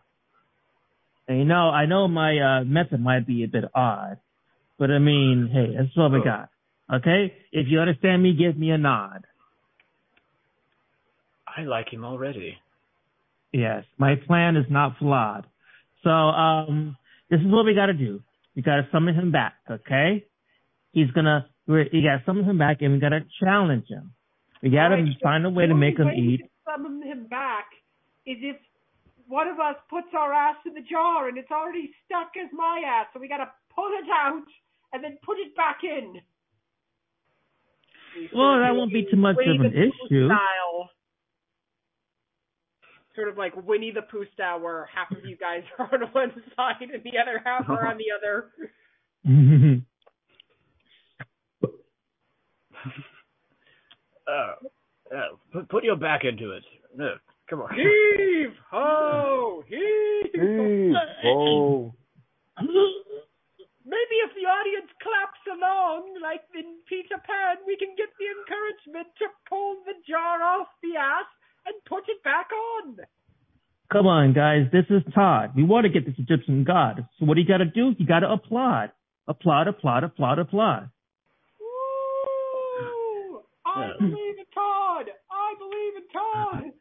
And 1.28 1.38
you 1.38 1.44
know, 1.44 1.70
I 1.70 1.86
know 1.86 2.06
my 2.08 2.38
uh, 2.38 2.64
method 2.64 3.00
might 3.00 3.26
be 3.26 3.42
a 3.44 3.48
bit 3.48 3.64
odd, 3.74 4.18
but 4.78 4.90
I 4.90 4.98
mean, 4.98 5.50
hey, 5.52 5.74
that's 5.76 5.96
what 5.96 6.12
we 6.12 6.22
got. 6.22 6.50
Okay, 6.92 7.32
if 7.50 7.66
you 7.68 7.80
understand 7.80 8.22
me, 8.22 8.34
give 8.38 8.56
me 8.56 8.70
a 8.70 8.78
nod. 8.78 9.24
I 11.46 11.62
like 11.62 11.92
him 11.92 12.04
already. 12.04 12.56
Yes, 13.52 13.84
my 13.98 14.14
plan 14.26 14.56
is 14.56 14.66
not 14.70 14.98
flawed. 14.98 15.46
So, 16.04 16.10
um, 16.10 16.96
this 17.30 17.40
is 17.40 17.46
what 17.46 17.64
we 17.64 17.74
got 17.74 17.86
to 17.86 17.94
do. 17.94 18.22
We 18.54 18.62
got 18.62 18.76
to 18.76 18.88
summon 18.92 19.14
him 19.14 19.32
back. 19.32 19.54
Okay, 19.68 20.24
he's 20.92 21.10
gonna. 21.10 21.48
We're, 21.66 21.88
you 21.90 22.02
got 22.02 22.18
to 22.18 22.22
summon 22.24 22.44
him 22.44 22.58
back, 22.58 22.78
and 22.82 22.92
we 22.92 23.00
got 23.00 23.08
to 23.08 23.20
challenge 23.42 23.88
him. 23.88 24.12
We 24.62 24.70
got 24.70 24.88
to 24.88 24.96
Right, 24.96 25.08
find 25.22 25.44
a 25.44 25.50
way 25.50 25.66
to 25.66 25.74
make 25.74 25.98
him 25.98 26.06
only 26.06 26.20
way 26.20 26.26
we 26.28 26.34
eat. 26.34 26.40
can 26.40 26.48
Summon 26.64 27.02
him 27.02 27.26
back 27.26 27.66
is 28.26 28.38
if 28.42 28.56
one 29.28 29.48
of 29.48 29.58
us 29.58 29.76
puts 29.90 30.08
our 30.16 30.32
ass 30.32 30.56
in 30.66 30.74
the 30.74 30.82
jar 30.82 31.28
and 31.28 31.38
it's 31.38 31.50
already 31.50 31.90
stuck 32.04 32.32
as 32.42 32.50
my 32.52 32.82
ass, 32.86 33.06
so 33.12 33.20
we 33.20 33.28
gotta 33.28 33.50
pull 33.74 33.88
it 33.92 34.08
out 34.10 34.44
and 34.92 35.02
then 35.02 35.18
put 35.24 35.38
it 35.38 35.54
back 35.56 35.78
in. 35.82 36.14
Well, 38.34 38.58
that 38.60 38.74
won't 38.74 38.92
be 38.92 39.06
too 39.10 39.16
much 39.16 39.36
of 39.36 39.60
an 39.60 39.60
Winnie 39.60 39.68
the 39.68 39.90
Pooh 39.90 40.06
issue. 40.06 40.28
Style. 40.28 40.90
Sort 43.14 43.28
of 43.28 43.36
like 43.36 43.54
Winnie 43.56 43.92
the 43.92 44.02
Pooh 44.02 44.24
style, 44.34 44.60
where 44.60 44.88
half 44.94 45.10
of 45.10 45.24
you 45.24 45.36
guys 45.36 45.62
are 45.78 45.88
on 45.92 46.00
one 46.12 46.32
side 46.56 46.76
and 46.80 47.02
the 47.02 47.18
other 47.18 47.40
half 47.44 47.68
are 47.68 47.86
on 47.86 47.98
the 47.98 48.06
other. 48.16 48.50
Uh, 54.28 54.54
uh, 55.14 55.28
put 55.52 55.68
put 55.68 55.84
your 55.84 55.96
back 55.96 56.24
into 56.24 56.50
it. 56.50 56.64
No, 56.96 57.14
come 57.48 57.60
on. 57.60 57.74
Heave 57.74 58.56
ho! 58.70 59.64
Heave! 59.68 60.94
Oh. 61.24 61.92
Maybe 63.86 64.16
if 64.26 64.34
the 64.34 64.46
audience 64.50 64.90
claps 64.98 65.46
along, 65.46 66.18
like 66.20 66.42
in 66.54 66.82
Peter 66.88 67.22
Pan, 67.22 67.56
we 67.66 67.76
can 67.78 67.94
get 67.96 68.08
the 68.18 68.26
encouragement 68.26 69.14
to 69.18 69.26
pull 69.48 69.76
the 69.86 69.94
jar 70.08 70.42
off 70.42 70.66
the 70.82 70.98
ass 70.98 71.26
and 71.66 71.74
put 71.86 72.08
it 72.08 72.22
back 72.24 72.48
on. 72.50 72.96
Come 73.92 74.06
on, 74.06 74.32
guys. 74.32 74.66
This 74.72 74.86
is 74.90 75.02
Todd. 75.14 75.52
We 75.54 75.62
want 75.62 75.84
to 75.84 75.90
get 75.90 76.04
this 76.04 76.18
Egyptian 76.18 76.64
god. 76.64 77.06
So 77.18 77.26
what 77.26 77.34
do 77.34 77.40
you 77.40 77.46
got 77.46 77.58
to 77.58 77.66
do? 77.66 77.94
You 77.96 78.06
got 78.06 78.20
to 78.20 78.30
applaud. 78.30 78.90
Applaud, 79.28 79.68
applaud, 79.68 80.02
applaud, 80.02 80.38
applaud. 80.40 80.90
Woo! 81.60 83.42
I 83.64 83.92
believe 83.98 84.38
in 84.38 84.46
Todd. 84.52 85.06
I 85.30 85.54
believe 85.58 85.96
in 85.96 86.08
Todd. 86.12 86.72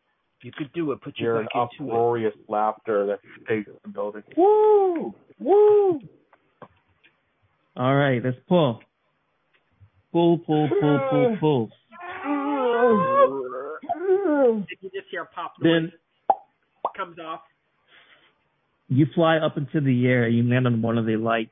You 0.46 0.52
could 0.56 0.72
do 0.74 0.92
it. 0.92 1.02
Put 1.02 1.16
Hear 1.18 1.26
your 1.34 1.38
an 1.42 1.48
back 1.52 1.70
into 1.80 1.90
it. 1.90 1.92
uproarious 1.92 2.36
laughter 2.48 3.08
that 3.08 3.20
shakes 3.48 3.68
the 3.84 3.90
building. 3.90 4.22
Woo! 4.38 5.16
Woo! 5.40 6.00
All 7.76 7.96
right, 7.96 8.24
let's 8.24 8.38
pull. 8.48 8.80
Pull, 10.12 10.38
pull, 10.38 10.70
pull, 10.80 11.00
pull, 11.10 11.38
pull. 11.40 11.70
If 14.70 14.78
you 14.82 14.90
just 14.94 15.08
hear 15.10 15.26
pop 15.26 15.54
Then 15.64 15.92
comes 16.96 17.18
off. 17.18 17.42
you 18.88 19.08
fly 19.16 19.38
up 19.38 19.58
into 19.58 19.82
the 19.82 20.06
air. 20.06 20.28
You 20.30 20.44
land 20.48 20.68
on 20.68 20.80
one 20.84 21.00
of 21.00 21.08
the 21.08 21.18
lights. 21.18 21.50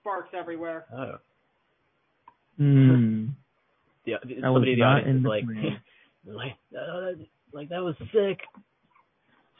Sparks 0.00 0.30
everywhere. 0.34 0.86
oh. 0.96 1.18
Hmm. 2.56 3.26
Yeah, 4.06 4.16
was 4.24 4.36
somebody 4.42 4.72
in 4.72 4.78
the 4.78 4.84
not 4.84 4.96
audience 5.02 5.10
in 5.10 5.16
is 5.18 5.22
the 5.22 5.28
like, 5.28 5.44
like, 6.26 6.52
uh, 6.76 7.00
that- 7.00 7.26
like 7.52 7.68
that 7.70 7.82
was 7.82 7.96
sick. 8.12 8.38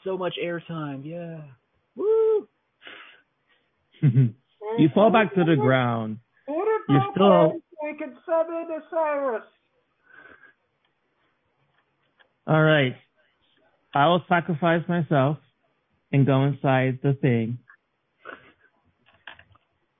So 0.05 0.17
much 0.17 0.35
airtime. 0.43 1.01
Yeah. 1.05 1.41
Woo! 1.95 2.47
you 4.01 4.89
fall 4.95 5.11
back 5.11 5.35
to 5.35 5.43
the 5.43 5.55
ground. 5.55 6.17
Put 6.47 6.55
it 6.63 6.81
You're 6.89 6.99
back 6.99 7.09
still- 7.13 7.25
on 7.25 7.49
so 7.51 7.85
we 7.85 7.97
can 7.97 8.15
summon 8.25 8.67
Osiris. 8.87 9.43
All 12.47 12.61
right. 12.63 12.95
I 13.93 14.07
will 14.07 14.23
sacrifice 14.27 14.87
myself 14.87 15.37
and 16.11 16.25
go 16.25 16.43
inside 16.45 16.99
the 17.03 17.13
thing. 17.13 17.59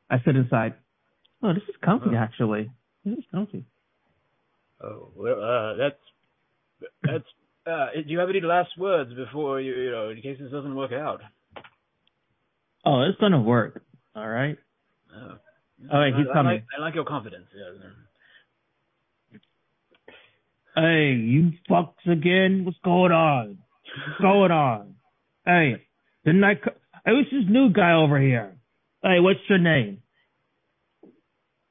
I 0.10 0.18
sit 0.26 0.36
inside. 0.36 0.74
Oh, 1.44 1.54
this 1.54 1.64
is 1.64 1.76
comfy, 1.84 2.12
Oh. 2.14 2.18
actually. 2.18 2.72
This 3.06 3.18
is 3.20 3.26
comfy. 3.32 3.66
Oh 4.84 5.10
well, 5.16 5.42
uh, 5.44 5.76
that's 5.76 6.00
that's. 7.04 7.26
Uh, 7.66 7.88
do 7.94 8.10
you 8.10 8.18
have 8.18 8.30
any 8.30 8.42
last 8.42 8.72
words 8.78 9.14
before 9.14 9.62
you, 9.62 9.76
you 9.76 9.92
know, 9.92 10.10
in 10.10 10.20
case 10.22 10.38
this 10.40 10.52
doesn't 10.52 10.76
work 10.76 10.92
out? 10.92 11.22
Oh, 12.84 13.04
it's 13.04 13.20
gonna 13.20 13.42
work. 13.42 13.84
All 14.16 14.28
right. 14.28 14.58
Oh. 15.16 15.38
All 15.92 16.00
right, 16.00 16.14
he's 16.16 16.28
I, 16.28 16.32
I 16.32 16.34
coming. 16.34 16.54
like, 16.54 16.66
I 16.78 16.82
like 16.82 16.96
your 16.96 17.06
confidence. 17.06 17.48
Yeah. 17.56 19.40
Hey, 20.76 21.14
you 21.14 21.52
fucks 21.70 22.08
again? 22.10 22.64
What's 22.66 22.78
going 22.84 23.12
on? 23.12 23.58
What's 24.08 24.22
going 24.22 24.52
on? 24.52 24.96
Hey, 25.46 25.84
didn't 26.24 26.44
I? 26.44 26.56
Co- 26.56 26.72
hey, 27.06 27.12
what's 27.14 27.30
this 27.32 27.44
new 27.50 27.72
guy 27.74 27.94
over 27.94 28.20
here? 28.20 28.56
Hey, 29.04 29.20
what's 29.20 29.40
your 29.50 29.58
name? 29.58 30.02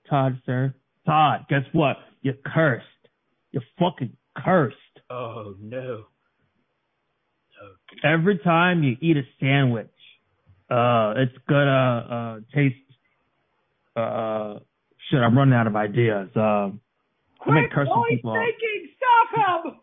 Todd, 0.08 0.40
sir. 0.44 0.74
Todd, 1.06 1.46
guess 1.48 1.62
what? 1.72 1.96
You're 2.22 2.34
cursed. 2.44 2.84
You're 3.52 3.62
fucking 3.78 4.16
cursed. 4.36 4.76
Oh 5.10 5.54
no. 5.60 6.04
Every 8.04 8.38
time 8.38 8.82
you 8.82 8.96
eat 9.00 9.16
a 9.16 9.22
sandwich, 9.40 9.90
uh, 10.70 11.14
it's 11.16 11.36
gonna 11.48 12.40
uh 12.46 12.54
taste. 12.54 12.76
Uh, 13.96 14.60
shit, 15.10 15.20
I'm 15.20 15.36
running 15.36 15.54
out 15.54 15.66
of 15.66 15.74
ideas. 15.76 16.28
Gonna 16.34 16.72
Quick, 17.40 17.70
curse 17.72 17.88
some 17.88 17.98
while 17.98 18.04
he's 18.08 18.18
people 18.18 18.34
thinking, 18.34 18.88
stop 18.96 19.64
him! 19.64 19.74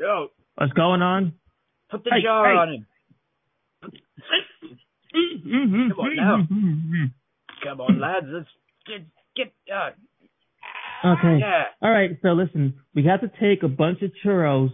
Yo, 0.00 0.28
What's 0.56 0.72
going 0.72 1.02
on? 1.02 1.34
put 1.90 2.02
the 2.04 2.10
Hey, 2.12 2.22
jar 2.22 2.44
hey. 2.50 2.56
on 2.58 2.68
him. 2.74 2.86
Come 5.12 5.98
on 6.00 6.16
now. 6.16 7.08
Come 7.64 7.80
on, 7.80 8.00
lads. 8.00 8.26
Let's 8.28 8.48
get 8.86 9.06
get. 9.36 9.52
Uh, 9.72 9.90
Okay. 11.04 11.38
yeah. 11.40 11.64
All 11.80 11.90
right. 11.90 12.10
So 12.22 12.28
listen, 12.28 12.74
we 12.94 13.04
have 13.04 13.20
to 13.20 13.30
take 13.40 13.62
a 13.62 13.68
bunch 13.68 14.02
of 14.02 14.10
churros 14.24 14.70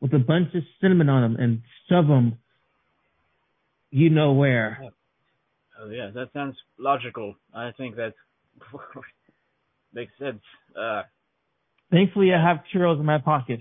with 0.00 0.12
a 0.14 0.18
bunch 0.18 0.54
of 0.54 0.62
cinnamon 0.80 1.08
on 1.08 1.22
them 1.22 1.36
and 1.42 1.62
shove 1.88 2.06
them. 2.06 2.38
You 3.90 4.10
know 4.10 4.32
where? 4.32 4.78
Oh 5.80 5.90
yeah, 5.90 6.10
that 6.14 6.28
sounds 6.32 6.56
logical. 6.78 7.34
I 7.54 7.72
think 7.76 7.96
that 7.96 8.14
makes 9.92 10.12
sense. 10.18 10.40
Uh, 10.78 11.02
Thankfully, 11.90 12.32
I 12.32 12.42
have 12.42 12.58
churros 12.74 12.98
in 12.98 13.06
my 13.06 13.18
pocket. 13.18 13.60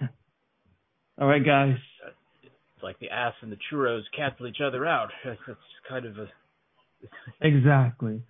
All 1.18 1.26
right, 1.26 1.44
guys. 1.44 1.76
it's 2.44 2.82
like 2.82 2.98
the 2.98 3.08
ass 3.08 3.32
and 3.40 3.50
the 3.50 3.56
churros 3.72 4.02
cancel 4.14 4.46
each 4.46 4.60
other 4.64 4.84
out. 4.86 5.08
That's, 5.24 5.38
that's 5.46 5.58
kind 5.88 6.04
of 6.04 6.18
a 6.18 6.28
Exactly. 7.40 8.22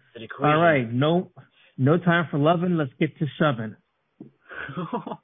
All 0.42 0.56
right. 0.58 0.92
No, 0.92 1.30
no 1.78 1.98
time 1.98 2.28
for 2.30 2.38
loving. 2.38 2.76
Let's 2.76 2.92
get 2.98 3.18
to 3.18 3.26
shoving. 3.38 3.76
uh, 4.76 5.14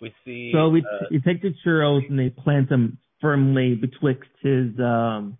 we 0.00 0.14
see. 0.24 0.52
So 0.52 0.68
we 0.68 0.80
uh, 0.80 1.06
you 1.10 1.20
take 1.20 1.42
the 1.42 1.54
churros 1.64 2.08
and 2.08 2.18
they 2.18 2.30
plant 2.30 2.68
them 2.68 2.98
firmly 3.20 3.74
betwixt 3.74 4.30
his 4.42 4.70
um 4.78 5.36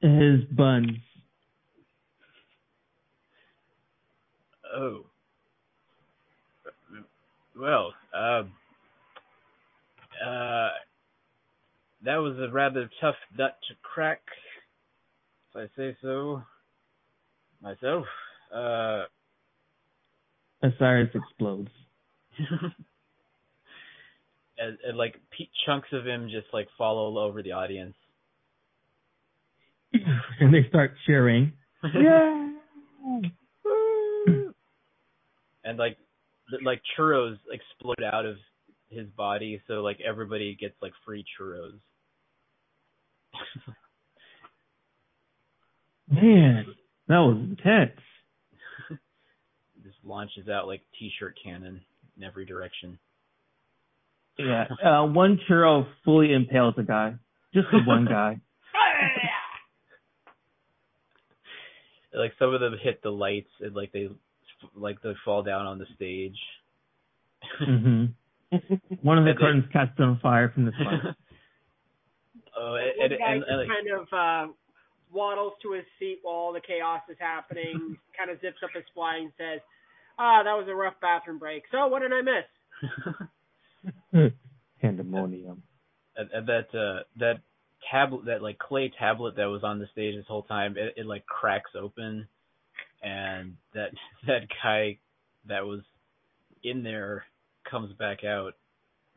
his 0.00 0.44
buns. 0.56 0.98
Oh. 4.74 5.04
Well, 7.54 7.92
um, 8.14 8.50
uh, 10.26 10.70
that 12.04 12.16
was 12.16 12.36
a 12.38 12.52
rather 12.52 12.90
tough 13.00 13.14
nut 13.36 13.56
to 13.68 13.74
crack, 13.82 14.22
if 15.50 15.56
I 15.56 15.76
say 15.76 15.96
so 16.02 16.42
myself. 17.62 18.04
Uh, 18.54 19.04
Osiris 20.62 21.10
explodes. 21.14 21.70
and, 24.58 24.78
and 24.86 24.98
like 24.98 25.14
pe- 25.36 25.48
chunks 25.66 25.88
of 25.92 26.06
him 26.06 26.28
just 26.30 26.46
like 26.52 26.68
fall 26.76 26.98
all 26.98 27.18
over 27.18 27.42
the 27.42 27.52
audience. 27.52 27.94
and 30.40 30.52
they 30.52 30.66
start 30.68 30.92
cheering. 31.06 31.52
Yeah. 31.94 32.48
and 35.64 35.78
like 35.78 35.96
like 36.64 36.80
churros 36.96 37.36
explode 37.50 38.04
out 38.04 38.24
of 38.24 38.36
his 38.88 39.08
body, 39.16 39.60
so 39.66 39.74
like 39.74 39.98
everybody 40.00 40.56
gets 40.60 40.74
like 40.80 40.92
free 41.04 41.24
churros. 41.40 41.80
Man, 46.10 46.66
that 47.08 47.18
was 47.18 47.36
intense. 47.38 47.98
Just 49.82 49.96
launches 50.04 50.48
out 50.48 50.66
like 50.66 50.82
t-shirt 50.98 51.38
cannon 51.42 51.80
in 52.16 52.22
every 52.22 52.44
direction. 52.44 52.98
Yeah. 54.38 54.66
Uh, 54.84 55.06
one 55.06 55.38
churro 55.48 55.86
fully 56.04 56.32
impales 56.32 56.74
a 56.78 56.82
guy. 56.82 57.14
Just 57.54 57.68
the 57.70 57.80
one 57.86 58.06
guy. 58.06 58.40
like 62.14 62.32
some 62.38 62.54
of 62.54 62.60
them 62.60 62.76
hit 62.82 63.02
the 63.02 63.10
lights 63.10 63.50
and 63.60 63.74
like 63.74 63.92
they 63.92 64.08
like 64.74 65.02
they 65.02 65.12
fall 65.24 65.42
down 65.42 65.66
on 65.66 65.78
the 65.78 65.86
stage. 65.96 66.36
hmm 67.58 68.04
One 69.02 69.18
of 69.18 69.24
the 69.24 69.34
curtains 69.38 69.64
catches 69.72 69.98
on 69.98 70.18
fire 70.22 70.50
from 70.54 70.66
the 70.66 70.72
front. 70.72 71.16
Oh, 72.58 72.72
One 72.72 72.82
and, 72.82 73.12
and, 73.12 73.18
guy 73.18 73.32
and, 73.32 73.44
and, 73.44 73.58
like, 73.58 73.68
kind 73.68 73.90
of 74.00 74.06
uh, 74.12 74.52
waddles 75.12 75.52
to 75.62 75.72
his 75.72 75.84
seat 75.98 76.18
while 76.22 76.34
all 76.34 76.52
the 76.52 76.60
chaos 76.60 77.00
is 77.08 77.16
happening, 77.18 77.96
kind 78.18 78.30
of 78.30 78.40
zips 78.40 78.58
up 78.62 78.70
his 78.74 78.84
fly 78.94 79.16
and 79.18 79.32
says, 79.38 79.60
"Ah, 80.18 80.42
that 80.42 80.52
was 80.52 80.66
a 80.68 80.74
rough 80.74 80.94
bathroom 81.00 81.38
break. 81.38 81.64
So 81.70 81.86
what 81.88 82.02
did 82.02 82.12
I 82.12 82.22
miss?" 82.22 82.44
Pandemonium. 84.80 85.62
and, 86.16 86.30
and 86.32 86.46
that 86.48 86.74
uh 86.74 87.02
that 87.18 87.40
tablet 87.90 88.26
that 88.26 88.42
like 88.42 88.58
clay 88.58 88.92
tablet 88.98 89.36
that 89.36 89.46
was 89.46 89.62
on 89.64 89.78
the 89.78 89.86
stage 89.92 90.14
this 90.14 90.24
whole 90.28 90.42
time 90.42 90.76
it, 90.76 90.94
it 90.96 91.06
like 91.06 91.24
cracks 91.26 91.70
open 91.80 92.26
and 93.02 93.56
that 93.74 93.90
that 94.26 94.42
guy 94.62 94.98
that 95.46 95.64
was 95.64 95.80
in 96.62 96.82
there 96.82 97.24
comes 97.68 97.92
back 97.94 98.24
out 98.24 98.52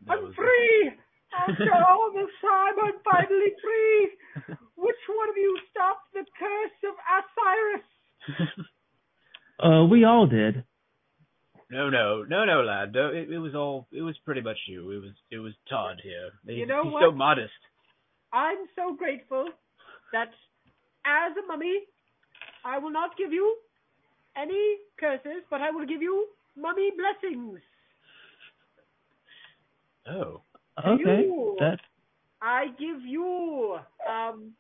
that 0.06 0.18
I'm 0.18 0.24
was 0.26 0.34
free. 0.36 0.91
After 1.38 1.74
all 1.88 2.12
this 2.14 2.32
time, 2.41 2.76
I'm 2.84 2.99
finally 3.03 3.52
free. 3.62 4.56
Which 4.76 5.02
one 5.10 5.30
of 5.30 5.38
you 5.38 5.57
stopped 5.72 6.14
the 6.14 6.26
curse 6.40 6.80
of 6.90 6.95
Osiris? 7.18 7.88
Uh, 9.57 9.86
we 9.86 10.03
all 10.03 10.28
did. 10.28 10.66
no 11.72 11.90
no 11.90 12.24
no 12.28 12.44
no 12.44 12.62
lad 12.62 12.91
no, 12.94 13.07
it, 13.07 13.32
it 13.32 13.40
was 13.40 13.56
all 13.56 13.88
it 13.90 14.02
was 14.02 14.14
pretty 14.26 14.41
much 14.41 14.57
you 14.68 14.91
it 14.91 14.99
was 15.02 15.14
it 15.32 15.38
was 15.38 15.53
Todd 15.70 16.02
here 16.03 16.32
he's, 16.45 16.57
You 16.57 16.66
know 16.66 16.84
he's 16.84 16.91
what? 16.91 17.03
so 17.03 17.12
modest 17.12 17.53
I'm 18.34 18.57
so 18.76 18.94
grateful 18.98 19.45
that 20.12 20.28
as 21.06 21.32
a 21.41 21.48
mummy, 21.48 21.80
I 22.66 22.80
will 22.80 22.91
not 22.91 23.16
give 23.18 23.32
you 23.32 23.56
any 24.36 24.76
curses, 24.99 25.41
but 25.49 25.62
I 25.62 25.72
will 25.72 25.86
give 25.86 26.02
you 26.02 26.28
mummy 26.57 26.91
blessings. 26.91 27.62
oh 30.10 30.41
Okay. 30.84 31.22
You. 31.24 31.56
That 31.60 31.80
I 32.42 32.68
give 32.78 33.02
you 33.06 33.78
um 34.10 34.52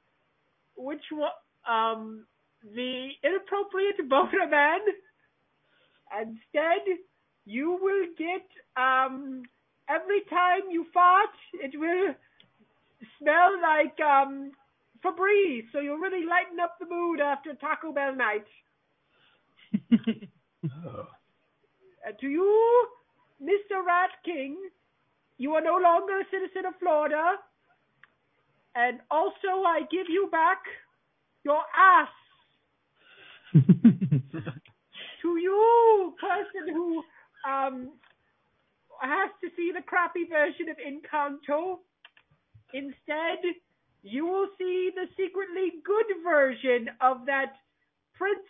which 0.77 1.03
one 1.11 1.29
um 1.67 2.25
the 2.63 3.09
inappropriate 3.23 4.09
boner 4.09 4.47
man. 4.49 4.79
Instead, 6.21 6.97
you 7.45 7.77
will 7.81 8.05
get 8.17 8.47
um 8.81 9.43
every 9.89 10.21
time 10.29 10.69
you 10.69 10.85
fart, 10.93 11.29
it 11.53 11.77
will 11.77 12.13
smell 13.19 13.51
like 13.61 13.99
um 13.99 14.51
Febreze, 15.03 15.65
so 15.71 15.79
you'll 15.79 15.97
really 15.97 16.25
lighten 16.25 16.59
up 16.59 16.77
the 16.79 16.85
mood 16.89 17.19
after 17.19 17.53
Taco 17.53 17.91
Bell 17.91 18.15
night. 18.15 18.45
oh 20.65 21.07
Uh, 22.07 22.11
to 22.21 22.27
you, 22.27 22.87
Mr. 23.41 23.83
Rat 23.83 24.11
King, 24.23 24.55
you 25.37 25.53
are 25.53 25.61
no 25.61 25.77
longer 25.77 26.19
a 26.19 26.25
citizen 26.31 26.65
of 26.65 26.73
Florida. 26.79 27.35
And 28.75 28.99
also, 29.09 29.63
I 29.65 29.81
give 29.91 30.07
you 30.09 30.29
back 30.31 30.59
your 31.43 31.61
ass. 31.77 32.09
To 35.21 35.37
you, 35.37 36.13
person 36.21 36.71
who 36.71 37.01
um 37.49 37.89
has 39.01 39.31
to 39.41 39.49
see 39.55 39.71
the 39.73 39.81
crappy 39.81 40.25
version 40.29 40.69
of 40.69 40.77
Encanto. 40.77 41.79
Instead, 42.73 43.41
you 44.03 44.27
will 44.27 44.47
see 44.57 44.91
the 44.93 45.07
secretly 45.17 45.81
good 45.83 46.05
version 46.23 46.89
of 47.01 47.25
that 47.25 47.53
Prince, 48.17 48.45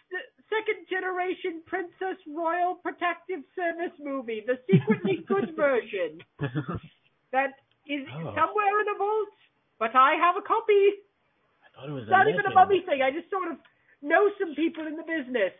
second 0.49 0.85
generation 0.89 1.61
Princess 1.65 2.17
Royal 2.29 2.75
Protective 2.75 3.41
Service 3.55 3.93
movie, 3.99 4.43
the 4.45 4.59
secretly 4.71 5.23
good 5.27 5.55
version 5.55 6.21
that 7.31 7.53
is 7.87 8.05
Oh. 8.13 8.33
somewhere 8.33 8.81
in 8.81 8.87
a 8.93 8.97
vault, 8.97 9.29
but 9.79 9.95
I 9.95 10.13
have 10.21 10.35
a 10.37 10.41
copy. 10.45 11.01
I 11.61 11.67
thought 11.75 11.89
it 11.89 11.93
was 11.93 12.03
It's 12.03 12.11
not 12.11 12.27
even 12.27 12.41
a 12.45 12.49
legend. 12.49 12.55
mummy 12.55 12.81
thing. 12.85 13.01
I 13.01 13.11
just 13.11 13.29
sort 13.29 13.49
of 13.51 13.57
know 14.01 14.29
some 14.39 14.55
people 14.55 14.85
in 14.87 14.95
the 14.97 15.03
business. 15.03 15.53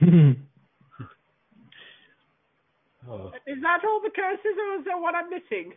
oh 3.08 3.32
Is 3.46 3.60
that 3.62 3.80
all 3.84 4.00
the 4.02 4.10
curses, 4.14 4.56
or 4.56 4.78
is 4.80 4.84
there 4.84 4.98
one 4.98 5.14
I'm 5.14 5.28
missing? 5.30 5.72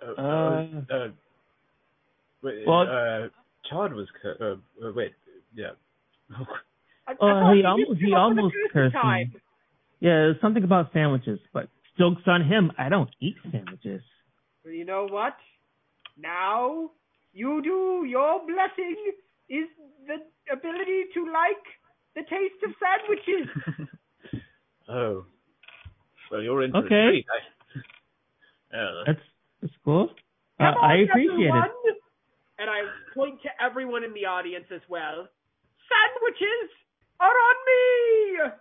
Uh, 0.00 0.12
Uh, 0.16 0.22
uh, 0.22 0.94
uh, 0.94 1.08
wait, 2.42 2.66
well- 2.66 2.88
uh, 2.88 3.28
Todd 3.70 3.92
was, 3.92 4.06
cu- 4.22 4.44
uh, 4.44 4.56
uh, 4.86 4.92
wait, 4.94 5.12
yeah. 5.54 5.70
I, 6.30 6.42
I 7.12 7.14
Oh, 7.14 7.16
thought 7.20 7.52
he 7.54 7.60
you 7.60 7.66
almost- 7.66 8.00
he 8.00 8.06
came 8.06 8.14
up 8.14 8.28
with 8.30 8.38
a 8.38 8.40
almost 8.40 8.54
cursed 8.72 8.94
time. 8.94 9.30
me. 9.34 9.40
yeah, 10.00 10.30
it's 10.30 10.40
something 10.40 10.64
about 10.64 10.92
sandwiches, 10.92 11.38
but 11.52 11.68
jokes 11.98 12.22
on 12.26 12.42
him. 12.44 12.72
I 12.78 12.88
don't 12.88 13.10
eat 13.20 13.36
sandwiches. 13.50 14.02
Well, 14.64 14.74
you 14.74 14.84
know 14.84 15.06
what? 15.08 15.36
Now 16.18 16.90
you 17.32 17.62
do. 17.62 18.04
Your 18.08 18.40
blessing 18.46 18.96
is 19.48 19.68
the 20.06 20.16
ability 20.52 21.04
to 21.14 21.24
like 21.26 21.64
the 22.14 22.22
taste 22.22 22.60
of 22.64 22.70
sandwiches. 22.82 23.90
oh. 24.88 25.26
Well, 26.30 26.42
you're 26.42 26.62
in 26.62 26.72
for 26.72 26.78
Okay. 26.78 26.94
a 26.94 27.08
treat. 27.10 27.26
Yeah, 28.72 29.02
That's 29.06 29.20
that's 29.62 29.72
cool. 29.84 30.10
Uh, 30.58 30.64
on, 30.64 30.74
I 30.90 30.94
appreciate 31.04 31.30
everyone. 31.32 31.68
it. 31.84 31.96
And 32.58 32.70
I 32.70 32.80
point 33.14 33.40
to 33.42 33.48
everyone 33.62 34.04
in 34.04 34.12
the 34.14 34.24
audience 34.24 34.66
as 34.74 34.80
well. 34.88 35.28
Sandwiches 35.88 36.70
are 37.20 37.28
on 37.28 37.56
me. 37.66 38.52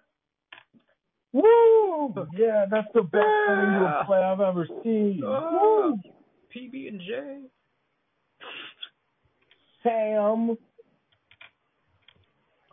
Woo! 1.33 2.27
Yeah, 2.37 2.65
that's 2.69 2.87
the 2.93 3.01
best 3.03 3.25
medieval 3.49 4.03
play 4.05 4.19
I've 4.19 4.41
ever 4.41 4.67
seen. 4.83 5.21
Oh. 5.25 5.93
Woo! 5.93 6.11
PB 6.55 6.87
and 6.87 6.99
J. 7.01 7.41
Sam. 9.83 10.57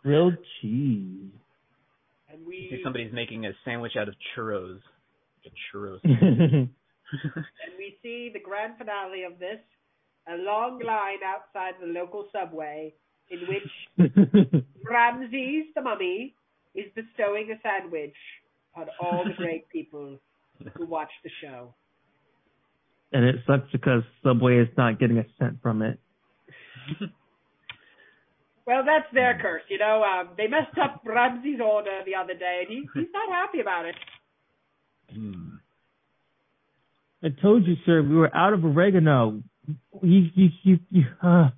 Grilled 0.01 0.37
cheese. 0.61 1.31
And 2.31 2.45
we 2.45 2.67
See, 2.69 2.81
somebody's 2.83 3.13
making 3.13 3.45
a 3.45 3.51
sandwich 3.63 3.93
out 3.97 4.07
of 4.07 4.15
churros. 4.35 4.79
A 5.45 5.77
churros. 5.77 5.99
and 7.35 7.73
we 7.77 7.97
see 8.01 8.31
the 8.33 8.39
grand 8.39 8.73
finale 8.77 9.23
of 9.23 9.39
this, 9.39 9.59
a 10.27 10.35
long 10.37 10.79
line 10.85 11.19
outside 11.25 11.73
the 11.81 11.87
local 11.87 12.27
Subway 12.31 12.93
in 13.29 13.39
which 13.47 13.69
Ramses 14.89 15.65
the 15.75 15.81
mummy 15.81 16.33
is 16.75 16.85
bestowing 16.95 17.51
a 17.51 17.59
sandwich 17.61 18.15
on 18.75 18.87
all 19.01 19.23
the 19.25 19.33
great 19.35 19.69
people 19.69 20.17
who 20.77 20.85
watch 20.85 21.11
the 21.23 21.29
show. 21.41 21.73
and 23.11 23.23
it 23.25 23.35
sucks 23.45 23.71
because 23.71 24.03
Subway 24.23 24.57
is 24.57 24.69
not 24.77 24.99
getting 24.99 25.17
a 25.17 25.25
cent 25.39 25.61
from 25.61 25.81
it. 25.81 25.99
Well, 28.65 28.83
that's 28.85 29.13
their 29.13 29.37
curse, 29.41 29.63
you 29.69 29.77
know. 29.77 30.03
Um, 30.03 30.29
they 30.37 30.47
messed 30.47 30.77
up 30.81 31.01
Ramses' 31.05 31.59
order 31.61 31.99
the 32.05 32.15
other 32.15 32.33
day, 32.33 32.61
and 32.61 32.69
he, 32.69 32.87
he's 32.93 33.09
not 33.13 33.29
happy 33.29 33.59
about 33.59 33.85
it. 33.85 33.95
Hmm. 35.13 35.55
I 37.23 37.27
told 37.41 37.65
you, 37.65 37.75
sir, 37.85 38.01
we 38.01 38.15
were 38.15 38.33
out 38.35 38.53
of 38.53 38.63
oregano. 38.63 39.43
You, 39.67 40.29
you, 40.35 40.49
you, 40.63 40.79
you 40.89 41.05
uh, 41.21 41.49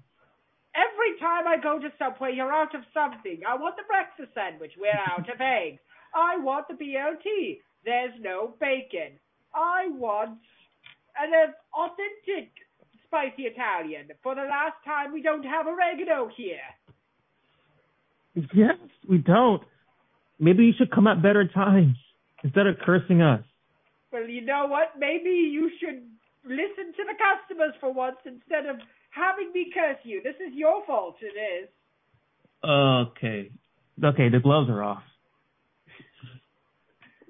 Every 0.75 1.17
time 1.19 1.47
I 1.47 1.57
go 1.61 1.79
to 1.79 1.87
Subway, 1.97 2.33
you're 2.35 2.51
out 2.51 2.75
of 2.75 2.81
something. 2.93 3.39
I 3.47 3.55
want 3.55 3.77
the 3.77 3.83
breakfast 3.87 4.35
sandwich. 4.35 4.73
We're 4.77 4.91
out 4.91 5.29
of 5.29 5.39
eggs. 5.39 5.79
I 6.13 6.37
want 6.37 6.67
the 6.67 6.73
BLT. 6.73 7.59
There's 7.85 8.13
no 8.19 8.53
bacon. 8.59 9.17
I 9.53 9.87
want 9.87 10.39
an 11.17 11.53
authentic 11.73 12.51
spicy 13.05 13.43
Italian. 13.43 14.09
For 14.21 14.35
the 14.35 14.41
last 14.41 14.75
time, 14.83 15.13
we 15.13 15.21
don't 15.21 15.43
have 15.43 15.65
oregano 15.65 16.29
here. 16.35 16.59
yes, 18.53 18.77
we 19.07 19.19
don't. 19.19 19.63
Maybe 20.39 20.65
you 20.65 20.73
should 20.77 20.91
come 20.91 21.07
at 21.07 21.21
better 21.21 21.47
times 21.47 21.95
instead 22.43 22.67
of 22.67 22.75
cursing 22.85 23.21
us. 23.21 23.43
Well, 24.11 24.27
you 24.27 24.41
know 24.41 24.67
what? 24.67 24.99
Maybe 24.99 25.29
you 25.29 25.71
should 25.79 26.03
listen 26.45 26.93
to 26.95 27.03
the 27.05 27.15
customers 27.17 27.73
for 27.79 27.93
once 27.93 28.17
instead 28.25 28.65
of 28.65 28.77
having 29.11 29.51
me 29.53 29.71
curse 29.73 29.97
you. 30.03 30.21
This 30.23 30.35
is 30.35 30.53
your 30.53 30.85
fault. 30.85 31.17
It 31.21 31.37
is. 31.37 31.69
Okay. 32.63 33.51
Okay, 34.03 34.29
the 34.29 34.39
gloves 34.39 34.69
are 34.69 34.83
off. 34.83 35.03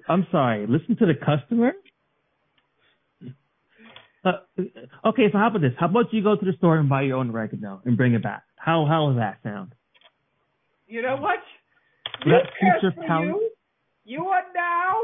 I'm 0.08 0.26
sorry. 0.30 0.66
Listen 0.68 0.96
to 0.96 1.06
the 1.06 1.14
customer. 1.14 1.72
Uh, 4.24 4.32
okay, 5.04 5.30
so 5.30 5.38
how 5.38 5.48
about 5.48 5.60
this? 5.60 5.72
How 5.78 5.86
about 5.86 6.12
you 6.12 6.22
go 6.22 6.36
to 6.36 6.44
the 6.44 6.52
store 6.58 6.78
and 6.78 6.88
buy 6.88 7.02
your 7.02 7.18
own 7.18 7.30
oregano 7.30 7.80
and 7.84 7.96
bring 7.96 8.14
it 8.14 8.22
back? 8.22 8.42
How 8.56 8.84
how 8.86 9.08
does 9.08 9.18
that 9.18 9.38
sound? 9.44 9.72
You 10.88 11.02
know 11.02 11.16
what? 11.16 11.38
That 12.24 12.42
You 12.60 12.72
suit 12.80 12.82
your 12.82 12.92
curse 12.92 12.94
for 12.94 13.06
palate? 13.06 13.28
you. 13.28 13.50
You 14.04 14.24
are 14.26 14.42
now 14.54 14.94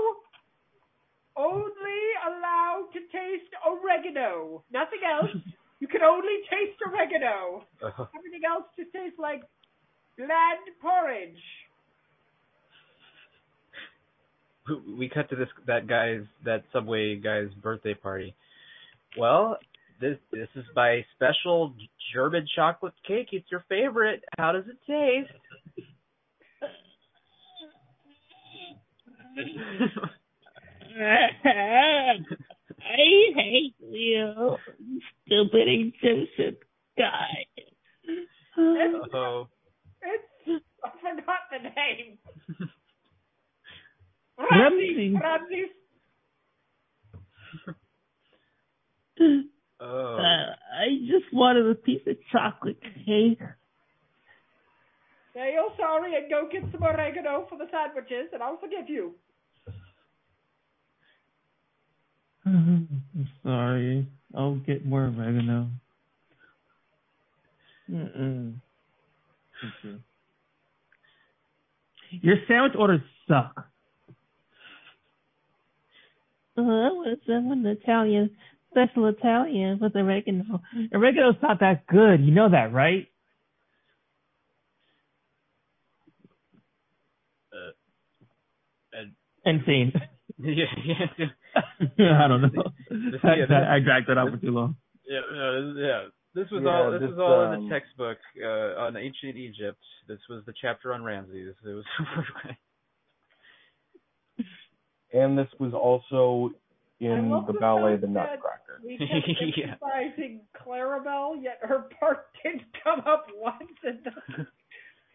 only 1.37 2.01
allowed 2.27 2.89
to 2.93 3.01
taste 3.11 3.53
oregano. 3.67 4.63
Nothing 4.73 5.01
else. 5.09 5.31
You 5.83 5.89
can 5.89 6.03
only 6.03 6.37
taste 6.49 6.79
oregano. 6.87 7.65
Uh, 7.83 8.05
Everything 8.17 8.43
else 8.49 8.67
just 8.79 8.93
tastes 8.93 9.19
like 9.19 9.43
bland 10.17 10.61
porridge. 10.81 11.43
we 14.97 15.09
cut 15.09 15.29
to 15.31 15.35
this 15.35 15.49
that 15.67 15.89
guy's 15.89 16.23
that 16.45 16.63
Subway 16.73 17.17
guy's 17.17 17.53
birthday 17.61 17.95
party. 17.95 18.33
Well, 19.19 19.57
this 20.01 20.19
this 20.31 20.47
is 20.55 20.65
my 20.77 21.05
special 21.17 21.75
German 22.15 22.47
chocolate 22.55 22.95
cake. 23.05 23.31
It's 23.33 23.51
your 23.51 23.65
favorite. 23.69 24.23
How 24.39 24.53
does 24.53 24.65
it 24.69 24.79
taste? 24.87 25.33
I 31.44 32.16
hate 33.35 33.74
you, 33.81 34.56
stupid 35.27 35.69
Egyptian 35.69 36.56
guy. 36.98 37.47
oh, 38.59 39.48
It's 40.02 40.64
I 40.85 40.90
forgot 41.01 41.43
the 41.51 41.59
name. 41.59 42.19
Ramsey. 44.39 45.14
Ramsey. 45.20 45.64
oh. 49.81 50.16
Uh, 50.16 50.55
I 50.81 50.98
just 51.06 51.32
wanted 51.32 51.66
a 51.70 51.74
piece 51.74 52.02
of 52.06 52.16
chocolate 52.32 52.81
cake. 52.82 53.39
Say 55.35 55.52
you're 55.55 55.73
sorry 55.78 56.16
and 56.16 56.28
go 56.28 56.48
get 56.51 56.62
some 56.73 56.82
oregano 56.82 57.47
for 57.48 57.56
the 57.56 57.66
sandwiches, 57.70 58.28
and 58.32 58.43
I'll 58.43 58.59
forgive 58.59 58.89
you. 58.89 59.14
I'm 62.44 63.02
sorry. 63.43 64.06
I'll 64.35 64.56
get 64.56 64.85
more 64.85 65.05
oregano. 65.05 65.69
Mm-mm. 67.90 68.55
Thank 69.60 69.74
you. 69.82 69.98
Your 72.23 72.36
sandwich 72.48 72.73
orders 72.78 73.01
suck. 73.28 73.66
Uh, 76.56 76.60
I 76.60 76.64
want 76.93 77.20
some 77.27 77.64
Italian, 77.66 78.31
special 78.70 79.06
Italian 79.09 79.78
with 79.81 79.94
oregano. 79.97 80.60
Oregano's 80.94 81.36
not 81.43 81.60
that 81.60 81.86
good. 81.86 82.20
You 82.23 82.32
know 82.32 82.51
that, 82.51 82.73
right? 82.73 83.09
Uh, 87.52 87.73
and- 88.98 89.12
Insane. 89.44 89.93
yeah, 90.47 90.64
yeah, 91.98 92.24
I 92.24 92.28
don't 92.28 92.43
know. 92.43 92.48
I, 93.23 93.35
Yeah, 93.36 93.73
I 93.73 93.78
dragged 93.81 94.09
that 94.09 94.19
out 94.19 94.31
for 94.31 94.39
too 94.39 94.51
long. 94.51 94.77
yeah, 95.09 95.20
no, 95.32 95.74
this, 95.74 95.82
yeah. 95.82 96.02
This 96.35 96.51
was 96.51 96.62
Yeah, 96.64 96.70
all. 96.70 96.90
This, 96.93 97.01
this, 97.01 97.10
was 97.10 97.19
all 97.19 97.44
in 97.44 97.59
um, 97.59 97.69
the 97.69 97.74
textbook 97.74 98.19
uh, 98.43 98.81
on 98.81 98.97
ancient 98.97 99.36
Egypt. 99.36 99.78
This 100.09 100.19
was 100.28 100.43
the 100.47 100.55
chapter 100.60 100.94
on 100.94 101.05
Ramses. 101.05 101.55
It 101.64 101.69
was. 101.69 101.85
And 105.12 105.36
this 105.36 105.48
was 105.59 105.74
also 105.74 106.55
in 107.01 107.28
the 107.28 107.52
the 107.52 107.59
ballet 107.59 107.97
The 107.97 108.06
Nutcracker. 108.06 108.81
We 108.85 108.97
kept 108.97 109.10
Yeah. 109.56 109.74
Clarabelle, 110.55 111.43
yet 111.43 111.59
her 111.62 111.86
part 112.01 112.28
didn't 112.43 112.62
come 112.82 113.01
up 113.01 113.27
once. 113.35 113.62
In 113.85 114.01
the... 114.05 114.47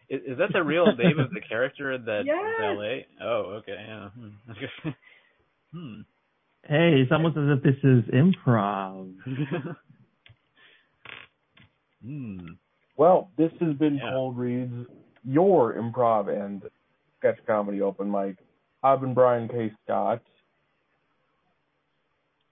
is, 0.08 0.22
is 0.32 0.38
that 0.38 0.52
the 0.52 0.62
real 0.62 0.86
name 0.96 1.18
of 1.18 1.30
the 1.30 1.40
character 1.40 1.92
in 1.92 2.04
that 2.04 2.22
Yes. 2.26 2.36
ballet? 2.58 3.06
Oh, 3.20 3.60
okay. 3.60 3.76
Yeah. 3.76 4.08
Hmm. 5.72 6.00
Hey, 6.66 7.00
it's 7.00 7.12
almost 7.12 7.36
as 7.36 7.56
if 7.56 7.62
this 7.62 7.76
is 7.82 8.04
improv. 8.12 9.12
hmm. 12.04 12.38
Well, 12.96 13.30
this 13.38 13.52
has 13.60 13.74
been 13.76 13.96
Yeah. 13.96 14.10
Cold 14.10 14.36
Reads, 14.36 14.86
your 15.24 15.74
improv 15.74 16.28
and 16.28 16.62
sketch 17.18 17.38
comedy 17.46 17.80
open 17.80 18.10
mic. 18.10 18.36
I've 18.82 19.00
been 19.00 19.14
Brian 19.14 19.48
K. 19.48 19.72
Scott. 19.84 20.22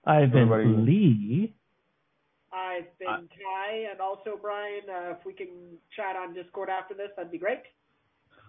I've 0.05 0.31
been 0.31 0.43
Everybody- 0.51 0.81
Lee. 0.81 1.53
I've 2.53 2.97
been 2.97 3.07
I- 3.07 3.17
Kai, 3.19 3.87
and 3.91 3.99
also 4.01 4.37
Brian. 4.41 4.83
Uh, 4.89 5.11
if 5.19 5.25
we 5.25 5.33
can 5.33 5.77
chat 5.95 6.15
on 6.15 6.33
Discord 6.33 6.69
after 6.69 6.93
this, 6.93 7.09
that'd 7.15 7.31
be 7.31 7.37
great. 7.37 7.59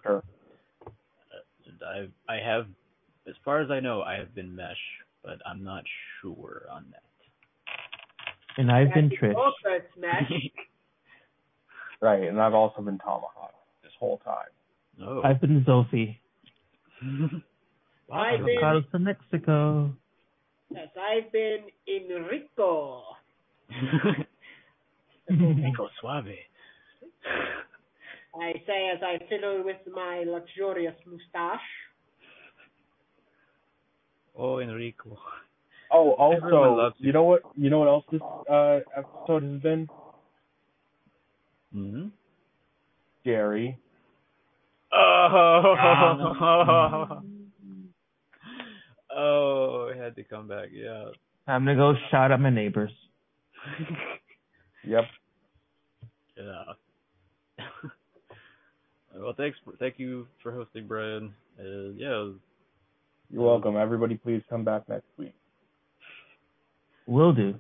Sure. 0.03 0.23
I 1.85 2.09
I 2.29 2.37
have, 2.37 2.67
as 3.29 3.35
far 3.45 3.61
as 3.61 3.71
I 3.71 3.81
know, 3.81 4.03
I 4.03 4.15
have 4.19 4.35
been 4.35 4.55
Mesh, 4.55 4.77
but 5.23 5.39
I'm 5.47 5.63
not 5.63 5.85
sure 6.21 6.63
on 6.73 6.87
that. 6.91 7.03
And 8.57 8.73
I've 8.73 8.93
been 8.95 9.09
That's 9.11 9.23
Trish. 9.23 9.37
Also, 9.37 9.67
it's 9.67 9.97
Mesh. 9.97 10.33
Right, 12.01 12.29
and 12.29 12.41
I've 12.41 12.55
also 12.55 12.81
been 12.81 12.99
Tomahawk 12.99 13.55
this 13.83 13.91
whole 13.99 14.19
time. 14.19 14.47
oh. 15.03 15.21
I've 15.25 15.41
been 15.41 15.65
Zophie. 15.67 16.17
I've 18.13 18.45
been, 18.45 18.57
Avocados 18.63 18.89
to 18.93 18.99
Mexico. 19.01 19.93
yes, 20.71 20.87
I've 20.97 21.33
been 21.33 21.65
Enrico. 21.89 23.03
Enrico 25.29 25.89
Suave. 26.01 26.27
I 28.41 28.53
say 28.65 28.91
as 28.95 29.03
I 29.03 29.19
fiddle 29.29 29.65
with 29.65 29.79
my 29.93 30.23
luxurious 30.25 30.95
moustache. 31.05 31.61
Oh, 34.37 34.59
Enrico. 34.61 35.19
Oh, 35.93 36.13
also, 36.13 36.77
loves 36.77 36.97
you 36.99 37.13
know 37.13 37.25
what? 37.25 37.43
You 37.57 37.71
know 37.71 37.79
what 37.79 37.89
else 37.89 38.05
this 38.13 38.21
uh, 38.51 38.81
episode 38.97 39.43
has 39.43 39.63
been? 39.63 39.89
hmm 41.73 42.09
Gary. 43.25 43.79
Oh. 44.93 45.65
oh, 49.17 49.91
it 49.93 49.99
had 49.99 50.17
to 50.17 50.25
come 50.25 50.49
back. 50.49 50.69
Yeah. 50.73 51.07
I'm 51.47 51.65
gonna 51.65 51.77
go 51.77 51.95
shout 52.11 52.33
at 52.33 52.41
my 52.41 52.51
neighbors. 52.51 52.93
Yep. 54.89 55.05
Yeah. 56.39 56.65
well, 59.17 59.35
thanks. 59.37 59.59
For, 59.65 59.75
thank 59.77 59.99
you 59.99 60.27
for 60.43 60.53
hosting, 60.53 60.87
Brian. 60.87 61.35
Uh, 61.59 61.91
yeah. 61.97 62.31
You're 63.31 63.43
welcome. 63.43 63.77
Everybody, 63.77 64.17
please 64.17 64.43
come 64.49 64.65
back 64.65 64.89
next 64.89 65.07
week. 65.19 65.35
Will 67.07 67.33
do. 67.33 67.55